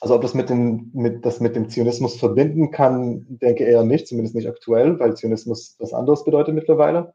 also 0.02 0.16
ob 0.16 0.22
das 0.22 0.34
mit, 0.34 0.50
den, 0.50 0.90
mit, 0.94 1.24
das 1.24 1.38
mit 1.38 1.54
dem 1.54 1.68
Zionismus 1.68 2.16
verbinden 2.16 2.72
kann, 2.72 3.24
denke 3.28 3.62
eher 3.62 3.84
nicht, 3.84 4.08
zumindest 4.08 4.34
nicht 4.34 4.48
aktuell, 4.48 4.98
weil 4.98 5.16
Zionismus 5.16 5.76
was 5.78 5.92
anderes 5.92 6.24
bedeutet 6.24 6.56
mittlerweile. 6.56 7.14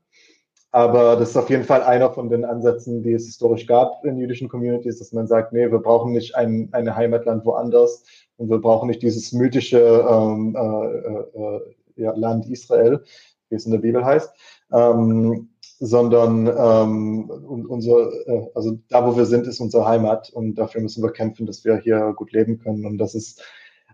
Aber 0.72 1.18
das 1.18 1.32
ist 1.32 1.38
auf 1.38 1.50
jeden 1.50 1.66
Fall 1.66 1.84
einer 1.84 2.14
von 2.14 2.30
den 2.30 2.46
Ansätzen, 2.46 3.04
die 3.04 3.12
es 3.12 3.26
historisch 3.26 3.68
gab 3.68 4.06
in 4.06 4.18
jüdischen 4.18 4.48
Communities, 4.48 5.00
dass 5.00 5.12
man 5.12 5.28
sagt, 5.28 5.52
nee, 5.52 5.70
wir 5.70 5.80
brauchen 5.80 6.14
nicht 6.14 6.36
ein, 6.36 6.70
ein 6.72 6.96
Heimatland 6.96 7.46
woanders, 7.46 8.06
und 8.38 8.50
wir 8.50 8.60
brauchen 8.60 8.88
nicht 8.88 9.02
dieses 9.02 9.34
mythische 9.34 10.06
ähm, 10.10 10.56
äh, 10.56 11.40
äh, 11.40 11.62
ja, 11.98 12.14
Land 12.16 12.50
Israel, 12.50 13.04
wie 13.50 13.56
es 13.56 13.66
in 13.66 13.74
der 13.74 13.80
Bibel 13.80 14.06
heißt, 14.06 14.32
ähm, 14.72 15.50
sondern 15.80 16.48
ähm, 16.48 17.30
unser, 17.68 18.12
äh, 18.28 18.48
also 18.56 18.78
da, 18.90 19.06
wo 19.06 19.16
wir 19.16 19.26
sind, 19.26 19.48
ist 19.48 19.60
unsere 19.60 19.86
Heimat 19.86 20.30
und 20.32 20.56
dafür 20.56 20.82
müssen 20.82 21.04
wir 21.04 21.12
kämpfen, 21.12 21.46
dass 21.46 21.64
wir 21.66 21.78
hier 21.78 22.14
gut 22.16 22.32
leben 22.32 22.60
können. 22.60 22.86
Und 22.86 22.98
das 22.98 23.14
ist, 23.16 23.44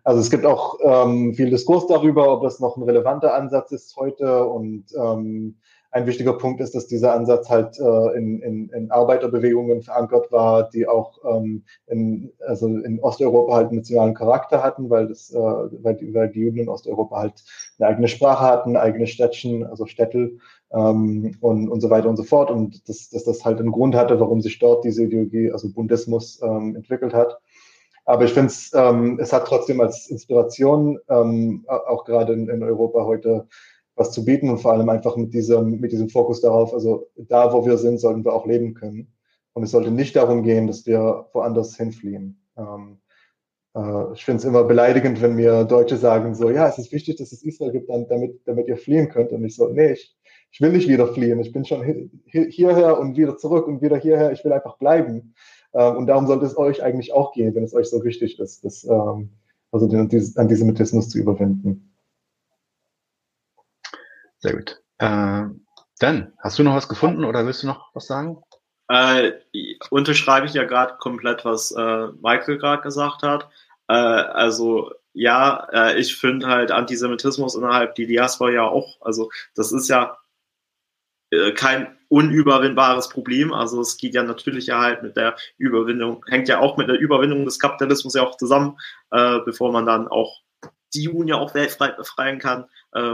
also 0.03 0.19
es 0.19 0.30
gibt 0.30 0.45
auch 0.45 0.80
ähm, 0.81 1.34
viel 1.34 1.49
Diskurs 1.49 1.88
darüber, 1.88 2.31
ob 2.31 2.43
das 2.43 2.60
noch 2.60 2.77
ein 2.77 2.84
relevanter 2.84 3.34
Ansatz 3.34 3.72
ist 3.72 3.95
heute 3.97 4.45
und 4.45 4.85
ähm, 4.97 5.57
ein 5.94 6.07
wichtiger 6.07 6.34
Punkt 6.34 6.60
ist, 6.60 6.74
dass 6.74 6.88
dieser 6.88 7.14
Ansatz 7.14 7.49
halt 7.49 7.80
äh, 7.80 8.18
in, 8.18 8.41
in, 8.41 8.70
in 8.70 8.90
Arbeiterbewegungen 8.90 9.84
verankert 9.84 10.32
war, 10.32 10.68
die 10.68 10.88
auch 10.88 11.20
ähm, 11.24 11.65
in, 11.86 12.34
also 12.48 12.68
in 12.68 12.99
Osteuropa 12.99 13.53
halt 13.56 13.68
einen 13.68 13.78
nationalen 13.78 14.15
Charakter 14.15 14.64
hatten, 14.64 14.90
weil, 14.90 15.07
das, 15.07 15.32
äh, 15.32 15.38
weil, 15.38 15.95
die, 15.95 16.11
weil 16.15 16.30
die 16.30 16.40
Juden 16.40 16.57
in 16.57 16.70
Osteuropa 16.70 17.18
halt 17.18 17.44
eine 17.78 17.90
eigene 17.90 18.07
Sprache 18.07 18.44
hatten, 18.44 18.76
eigene 18.76 19.06
Städtchen, 19.06 19.68
also 19.68 19.86
Städtel 19.86 20.40
ähm, 20.72 21.38
und, 21.41 21.70
und 21.70 21.80
so 21.80 21.91
weiter 21.91 22.10
und 22.10 22.18
so 22.18 22.24
fort. 22.24 22.49
Und 22.49 22.90
dass, 22.90 23.10
dass 23.11 23.24
das 23.24 23.45
halt 23.45 23.60
einen 23.60 23.72
Grund 23.72 23.94
hatte, 23.94 24.20
warum 24.20 24.41
sich 24.41 24.57
dort 24.57 24.84
diese 24.86 25.03
Ideologie, 25.03 25.52
also 25.52 25.72
Bundismus, 25.72 26.41
ähm, 26.41 26.76
entwickelt 26.76 27.14
hat. 27.14 27.38
Aber 28.06 28.26
ich 28.26 28.34
finde 28.34 28.48
es, 28.48 28.72
ähm, 28.74 29.20
es 29.22 29.32
hat 29.32 29.45
trotzdem 29.48 29.80
als 29.80 30.10
Inspiration, 30.10 30.99
ähm, 31.07 31.65
auch 31.68 32.03
gerade 32.03 32.34
in, 32.34 32.49
in 32.49 32.64
Europa 32.64 33.06
heute, 33.06 33.48
was 33.95 34.11
zu 34.11 34.26
bieten 34.26 34.49
und 34.49 34.60
vor 34.60 34.74
allem 34.74 34.90
einfach 34.90 35.15
mit 35.18 35.34
diesem, 35.34 35.80
mit 35.80 35.91
diesem 35.91 36.10
Fokus 36.10 36.41
darauf, 36.41 36.74
also 36.74 37.10
da, 37.15 37.53
wo 37.53 37.65
wir 37.65 37.78
sind, 37.78 37.99
sollten 37.99 38.26
wir 38.26 38.34
auch 38.34 38.45
leben 38.45 38.74
können. 38.74 39.14
Und 39.53 39.64
es 39.64 39.72
sollte 39.72 39.91
nicht 39.91 40.15
darum 40.15 40.44
gehen, 40.44 40.68
dass 40.68 40.86
wir 40.86 41.28
woanders 41.34 41.76
hinfliehen. 41.78 42.41
Ähm, 42.57 42.98
äh, 43.76 44.14
ich 44.14 44.26
finde 44.26 44.40
es 44.40 44.45
immer 44.45 44.64
beleidigend, 44.64 45.22
wenn 45.22 45.36
mir 45.36 45.64
Deutsche 45.64 45.98
sagen 45.98 46.34
so, 46.34 46.49
ja, 46.49 46.68
es 46.68 46.80
ist 46.80 46.91
wichtig, 46.91 47.18
dass 47.18 47.32
es 47.32 47.44
Israel 47.44 47.72
gibt, 47.72 47.90
damit, 47.90 48.41
damit 48.45 48.68
ihr 48.68 48.78
fliehen 48.78 49.10
könnt. 49.10 49.32
Und 49.32 49.45
ich 49.45 49.56
so, 49.56 49.70
nee, 49.70 49.94
ich, 49.94 50.15
ich 50.52 50.61
will 50.61 50.72
nicht 50.72 50.88
wieder 50.88 51.07
fliehen. 51.07 51.40
Ich 51.40 51.52
bin 51.52 51.65
schon 51.65 52.10
hierher 52.26 52.99
und 52.99 53.15
wieder 53.15 53.38
zurück 53.38 53.68
und 53.68 53.82
wieder 53.82 53.98
hierher. 53.98 54.32
Ich 54.32 54.44
will 54.44 54.53
einfach 54.53 54.78
bleiben. 54.78 55.36
Ähm, 55.74 55.98
und 55.98 56.07
darum 56.07 56.28
sollte 56.28 56.45
es 56.45 56.57
euch 56.57 56.84
eigentlich 56.84 57.14
auch 57.14 57.34
gehen, 57.34 57.53
wenn 57.56 57.64
es 57.64 57.74
euch 57.74 57.90
so 57.90 58.03
wichtig 58.03 58.40
ist, 58.40 58.64
das, 58.65 58.84
ähm, 58.86 59.30
also 59.72 59.88
den 59.88 60.10
Antisemitismus 60.36 61.10
zu 61.10 61.20
überwinden. 61.20 61.93
Sehr 64.44 64.56
gut. 64.56 64.82
Äh, 64.98 65.45
Dan, 65.99 66.34
hast 66.40 66.60
du 66.60 66.64
noch 66.64 66.76
was 66.76 66.90
gefunden 66.90 67.24
oder 67.24 67.45
willst 67.45 67.64
du 67.64 67.68
noch 67.68 67.95
was 67.95 68.07
sagen? 68.07 68.44
Äh, 68.90 69.32
unterschreibe 69.90 70.48
ich 70.48 70.53
ja 70.53 70.65
gerade 70.65 70.98
komplett, 70.98 71.45
was 71.45 71.72
äh, 71.72 72.07
Michael 72.22 72.57
gerade 72.57 72.82
gesagt 72.82 73.24
hat. 73.24 73.49
Äh, 73.88 73.94
also 73.94 74.91
ja, 75.14 75.65
äh, 75.72 75.98
ich 75.98 76.18
finde 76.18 76.48
halt 76.48 76.72
Antisemitismus 76.72 77.56
innerhalb 77.56 77.95
die 77.95 78.06
Diaspora 78.06 78.52
ja 78.52 78.64
auch, 78.64 78.98
also 78.99 79.32
das 79.56 79.72
ist 79.72 79.88
ja 79.88 80.18
äh, 81.32 81.53
kein 81.53 81.98
unüberwindbares 82.10 83.07
Problem. 83.07 83.53
Also 83.53 83.80
es 83.80 83.95
geht 83.95 84.14
ja 84.14 84.24
natürlich 84.24 84.68
ja 84.68 84.82
halt 84.82 85.03
mit 85.03 85.15
der 85.15 85.38
Überwindung, 85.57 86.26
hängt 86.28 86.49
ja 86.49 86.60
auch 86.60 86.76
mit 86.76 86.90
der 86.90 86.99
Überwindung 86.99 87.45
des 87.45 87.60
Kapitalismus 87.60 88.15
ja 88.15 88.24
auch 88.24 88.36
zusammen, 88.36 88.78
äh, 89.11 89.40
bevor 89.45 89.72
man 89.72 89.86
dann 89.86 90.10
auch 90.10 90.41
die 90.94 91.03
Juden 91.03 91.30
ja 91.30 91.38
auch 91.38 91.56
weltweit 91.56 91.95
befreien 91.95 92.38
kann 92.38 92.65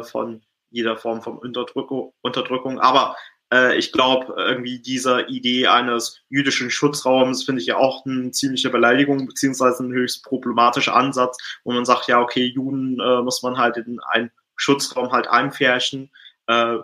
von 0.04 0.42
jeder 0.72 0.98
Form 0.98 1.22
von 1.22 1.38
Unterdrückung. 1.38 2.80
Aber 2.80 3.16
äh, 3.52 3.78
ich 3.78 3.92
glaube, 3.92 4.34
irgendwie 4.38 4.80
diese 4.80 5.22
Idee 5.24 5.68
eines 5.68 6.22
jüdischen 6.30 6.70
Schutzraums 6.70 7.44
finde 7.44 7.62
ich 7.62 7.68
ja 7.68 7.78
auch 7.78 8.06
eine 8.06 8.32
ziemliche 8.32 8.70
Beleidigung, 8.70 9.26
beziehungsweise 9.28 9.84
ein 9.84 9.94
höchst 9.94 10.24
problematischer 10.24 10.96
Ansatz, 10.96 11.38
wo 11.64 11.72
man 11.72 11.86
sagt, 11.86 12.08
ja, 12.08 12.22
okay, 12.22 12.46
Juden 12.46 13.00
äh, 13.00 13.22
muss 13.22 13.42
man 13.44 13.58
halt 13.58 13.78
in 13.78 14.00
einen 14.10 14.32
Schutzraum 14.56 15.12
halt 15.12 15.28
einfärchen. 15.28 16.12
Äh, 16.50 16.80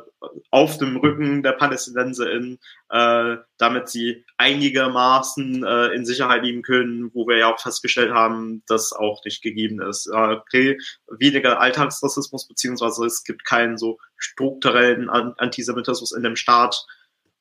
auf 0.51 0.77
dem 0.77 0.97
Rücken 0.97 1.41
der 1.41 1.53
PalästinenserInnen, 1.53 2.59
äh, 2.89 3.37
damit 3.57 3.89
sie 3.89 4.23
einigermaßen 4.37 5.65
äh, 5.65 5.87
in 5.87 6.05
Sicherheit 6.05 6.43
leben 6.43 6.61
können, 6.61 7.09
wo 7.15 7.27
wir 7.27 7.37
ja 7.37 7.51
auch 7.51 7.59
festgestellt 7.59 8.13
haben, 8.13 8.61
dass 8.67 8.93
auch 8.93 9.25
nicht 9.25 9.41
gegeben 9.41 9.81
ist. 9.81 10.05
Äh, 10.05 10.35
okay, 10.35 10.77
weniger 11.07 11.59
Alltagsrassismus, 11.59 12.47
beziehungsweise 12.47 13.07
es 13.07 13.23
gibt 13.23 13.43
keinen 13.43 13.79
so 13.79 13.97
strukturellen 14.17 15.09
Antisemitismus 15.09 16.11
in 16.11 16.21
dem 16.21 16.35
Staat. 16.35 16.85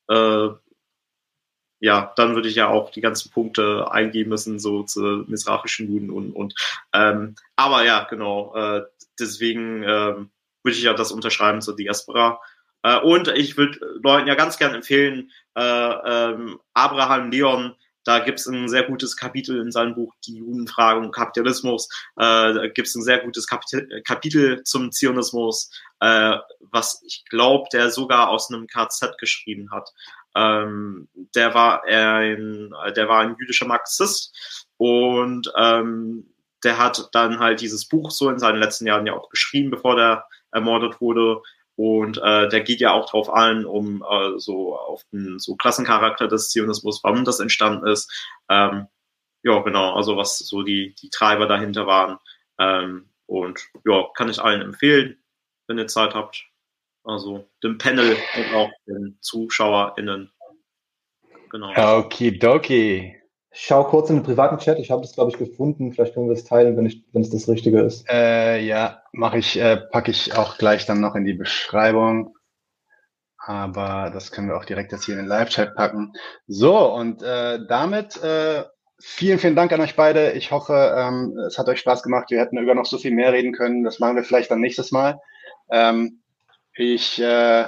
Äh, 0.09 0.48
ja, 1.80 2.14
dann 2.16 2.34
würde 2.34 2.48
ich 2.48 2.55
ja 2.55 2.68
auch 2.68 2.90
die 2.90 3.02
ganzen 3.02 3.32
Punkte 3.32 3.92
eingeben 3.92 4.30
müssen, 4.30 4.59
so 4.59 4.82
zu 4.84 5.24
misrachischen 5.26 5.92
Juden 5.92 6.09
und, 6.09 6.32
und 6.32 6.55
ähm, 6.94 7.34
aber 7.56 7.84
ja, 7.84 8.05
genau, 8.05 8.55
deswegen 9.18 9.82
äh, 9.82 10.14
würde 10.64 10.76
ich 10.76 10.82
ja 10.82 10.94
das 10.94 11.12
unterschreiben 11.12 11.60
zur 11.60 11.76
Diaspora. 11.76 12.40
Äh, 12.82 12.98
und 13.00 13.28
ich 13.28 13.56
würde 13.56 13.78
Leuten 14.02 14.26
ja 14.26 14.34
ganz 14.34 14.58
gern 14.58 14.74
empfehlen, 14.74 15.30
äh, 15.54 15.60
ähm, 15.62 16.58
Abraham 16.72 17.30
Leon, 17.30 17.76
da 18.04 18.18
gibt 18.18 18.38
es 18.38 18.46
ein 18.46 18.68
sehr 18.68 18.82
gutes 18.82 19.16
Kapitel 19.16 19.60
in 19.60 19.72
seinem 19.72 19.94
Buch 19.94 20.12
Die 20.26 20.36
Judenfrage 20.36 21.00
und 21.00 21.12
Kapitalismus. 21.12 21.88
Äh, 22.16 22.52
da 22.52 22.66
gibt 22.68 22.86
es 22.86 22.94
ein 22.94 23.02
sehr 23.02 23.18
gutes 23.20 23.46
Kapitel, 23.46 24.02
Kapitel 24.02 24.62
zum 24.62 24.92
Zionismus, 24.92 25.70
äh, 26.00 26.36
was 26.70 27.02
ich 27.06 27.24
glaube, 27.30 27.66
der 27.72 27.90
sogar 27.90 28.28
aus 28.28 28.52
einem 28.52 28.66
KZ 28.66 29.16
geschrieben 29.18 29.70
hat. 29.70 29.88
Ähm, 30.36 31.08
der 31.34 31.54
war 31.54 31.84
ein, 31.84 32.74
der 32.94 33.08
war 33.08 33.20
ein 33.20 33.36
jüdischer 33.38 33.66
Marxist 33.66 34.66
und 34.76 35.50
ähm, 35.56 36.34
der 36.62 36.78
hat 36.78 37.08
dann 37.12 37.38
halt 37.38 37.60
dieses 37.60 37.86
Buch 37.88 38.10
so 38.10 38.28
in 38.28 38.38
seinen 38.38 38.58
letzten 38.58 38.86
Jahren 38.86 39.06
ja 39.06 39.14
auch 39.14 39.30
geschrieben, 39.30 39.70
bevor 39.70 39.96
der 39.96 40.26
ermordet 40.55 41.01
wurde. 41.01 41.43
Und 41.76 42.18
äh, 42.18 42.48
der 42.48 42.60
geht 42.60 42.81
ja 42.81 42.93
auch 42.93 43.10
drauf 43.10 43.28
ein, 43.28 43.66
um 43.66 44.05
äh, 44.09 44.39
so 44.39 44.78
auf 44.78 45.02
den 45.12 45.39
so 45.40 45.56
Klassencharakter 45.56 46.28
des 46.28 46.51
Zionismus, 46.51 47.02
warum 47.02 47.24
das 47.24 47.40
entstanden 47.40 47.86
ist. 47.86 48.10
Ähm, 48.48 48.86
ja, 49.43 49.59
genau, 49.60 49.94
also 49.94 50.16
was 50.16 50.39
so 50.39 50.62
die, 50.62 50.94
die 51.02 51.10
Treiber 51.10 51.47
dahinter 51.47 51.86
waren. 51.86 52.18
Ähm, 52.59 53.10
und 53.26 53.60
ja, 53.85 54.06
kann 54.14 54.28
ich 54.28 54.40
allen 54.40 54.62
empfehlen, 54.62 55.18
wenn 55.66 55.78
ihr 55.78 55.89
Zeit 55.89 56.14
habt. 56.14 56.44
Also 57.02 57.47
dem 57.62 57.76
Panel 57.76 58.16
und 58.36 58.55
auch 58.55 58.70
den 58.86 59.18
ZuschauerInnen. 59.20 60.32
Genau. 61.51 61.98
Okidoki. 61.98 63.20
Schau 63.56 63.85
kurz 63.85 64.10
in 64.10 64.16
den 64.16 64.24
privaten 64.24 64.59
Chat. 64.59 64.81
Ich 64.81 64.90
habe 64.90 65.02
das, 65.02 65.14
glaube 65.14 65.31
ich, 65.31 65.39
gefunden. 65.39 65.93
Vielleicht 65.93 66.14
können 66.14 66.26
wir 66.26 66.35
es 66.35 66.44
teilen, 66.44 66.76
wenn, 66.76 66.86
ich, 66.86 67.05
wenn 67.12 67.22
es 67.22 67.31
das 67.31 67.48
Richtige 67.48 67.82
ist. 67.82 68.05
Äh, 68.10 68.60
ja, 68.60 69.02
mache 69.12 69.39
ich, 69.39 69.56
äh, 69.56 69.76
packe 69.76 70.10
ich 70.10 70.36
auch 70.36 70.59
gleich 70.59 70.86
dann 70.86 71.01
noch 71.01 71.14
in 71.14 71.24
die 71.24 71.35
Beschreibung. 71.35 72.36
Aber 73.39 74.10
das 74.12 74.32
können 74.32 74.48
wir 74.48 74.56
auch 74.56 74.64
direkt 74.64 74.90
jetzt 74.90 75.05
hier 75.05 75.14
in 75.14 75.20
den 75.20 75.28
Live-Chat 75.28 75.76
packen. 75.76 76.14
So, 76.48 76.93
und 76.93 77.22
äh, 77.22 77.60
damit 77.68 78.20
äh, 78.24 78.64
vielen, 78.98 79.39
vielen 79.39 79.55
Dank 79.55 79.72
an 79.72 79.81
euch 79.82 79.94
beide. 79.94 80.32
Ich 80.32 80.51
hoffe, 80.51 80.93
ähm, 80.98 81.39
es 81.47 81.56
hat 81.56 81.68
euch 81.68 81.78
Spaß 81.78 82.02
gemacht. 82.02 82.31
Wir 82.31 82.40
hätten 82.40 82.59
über 82.59 82.74
noch 82.74 82.86
so 82.86 82.98
viel 82.98 83.12
mehr 83.12 83.32
reden 83.32 83.52
können. 83.52 83.85
Das 83.85 84.01
machen 84.01 84.16
wir 84.16 84.24
vielleicht 84.24 84.51
dann 84.51 84.60
nächstes 84.60 84.90
Mal. 84.90 85.20
Ähm, 85.70 86.22
ich 86.74 87.20
äh, 87.20 87.66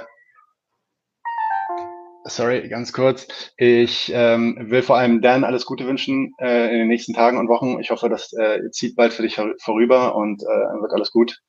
Sorry, 2.29 2.67
ganz 2.67 2.91
kurz. 2.91 3.27
Ich 3.57 4.11
ähm, 4.13 4.57
will 4.69 4.81
vor 4.81 4.97
allem 4.97 5.21
Dan 5.21 5.43
alles 5.43 5.65
Gute 5.65 5.87
wünschen 5.87 6.33
äh, 6.39 6.71
in 6.71 6.79
den 6.79 6.87
nächsten 6.87 7.13
Tagen 7.13 7.37
und 7.37 7.47
Wochen. 7.47 7.79
Ich 7.79 7.89
hoffe, 7.89 8.09
das 8.09 8.33
äh, 8.33 8.69
zieht 8.71 8.95
bald 8.95 9.13
für 9.13 9.21
dich 9.21 9.39
vorüber 9.61 10.15
und 10.15 10.43
äh, 10.43 10.45
wird 10.45 10.93
alles 10.93 11.11
gut. 11.11 11.41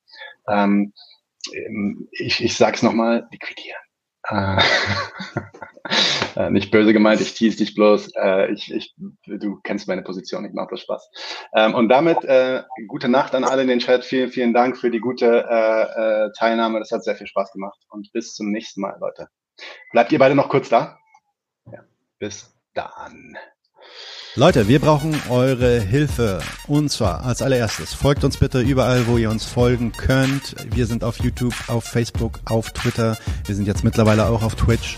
Ähm, 0.47 0.93
ich 2.11 2.43
ich 2.43 2.55
sage 2.55 2.75
es 2.75 2.83
nochmal, 2.83 3.27
liquidieren. 3.31 3.81
Äh, 4.29 4.61
äh, 6.37 6.49
nicht 6.49 6.71
böse 6.71 6.93
gemeint, 6.93 7.19
ich 7.21 7.33
tease 7.33 7.57
dich 7.57 7.75
bloß. 7.75 8.13
Äh, 8.15 8.51
ich, 8.53 8.73
ich, 8.73 8.95
du 9.25 9.59
kennst 9.63 9.87
meine 9.87 10.03
Position, 10.03 10.45
ich 10.45 10.53
mache 10.53 10.67
bloß 10.67 10.81
Spaß. 10.81 11.09
Ähm, 11.55 11.73
und 11.73 11.89
damit 11.89 12.23
äh, 12.23 12.63
gute 12.87 13.09
Nacht 13.09 13.35
an 13.35 13.43
alle 13.43 13.63
in 13.63 13.67
den 13.67 13.79
Chat. 13.79 14.05
Vielen, 14.05 14.29
vielen 14.29 14.53
Dank 14.53 14.77
für 14.77 14.91
die 14.91 14.99
gute 14.99 15.45
äh, 15.49 16.25
äh, 16.25 16.31
Teilnahme. 16.37 16.79
Das 16.79 16.91
hat 16.91 17.03
sehr 17.03 17.15
viel 17.15 17.27
Spaß 17.27 17.51
gemacht. 17.51 17.79
Und 17.89 18.11
bis 18.13 18.33
zum 18.33 18.51
nächsten 18.51 18.81
Mal, 18.81 18.97
Leute. 18.99 19.27
Bleibt 19.91 20.11
ihr 20.11 20.19
beide 20.19 20.35
noch 20.35 20.49
kurz 20.49 20.69
da? 20.69 20.99
Ja. 21.71 21.79
Bis 22.19 22.53
dann. 22.73 23.37
Leute, 24.35 24.67
wir 24.67 24.79
brauchen 24.79 25.19
eure 25.29 25.79
Hilfe. 25.79 26.41
Und 26.67 26.89
zwar 26.89 27.25
als 27.25 27.41
allererstes, 27.41 27.93
folgt 27.93 28.23
uns 28.23 28.37
bitte 28.37 28.61
überall, 28.61 29.07
wo 29.07 29.17
ihr 29.17 29.29
uns 29.29 29.45
folgen 29.45 29.91
könnt. 29.91 30.55
Wir 30.73 30.85
sind 30.85 31.03
auf 31.03 31.19
YouTube, 31.19 31.55
auf 31.67 31.83
Facebook, 31.83 32.39
auf 32.45 32.71
Twitter. 32.71 33.17
Wir 33.45 33.55
sind 33.55 33.65
jetzt 33.65 33.83
mittlerweile 33.83 34.27
auch 34.27 34.43
auf 34.43 34.55
Twitch. 34.55 34.97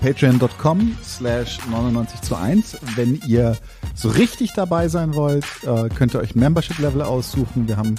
patreon.com 0.00 0.96
slash 1.02 1.58
99 1.70 2.20
zu 2.20 2.36
1. 2.36 2.78
Wenn 2.96 3.20
ihr 3.26 3.56
so 3.94 4.08
richtig 4.08 4.52
dabei 4.54 4.88
sein 4.88 5.14
wollt, 5.14 5.44
äh, 5.64 5.88
könnt 5.88 6.14
ihr 6.14 6.20
euch 6.20 6.34
Membership-Level 6.34 7.02
aussuchen. 7.02 7.68
Wir 7.68 7.76
haben 7.76 7.96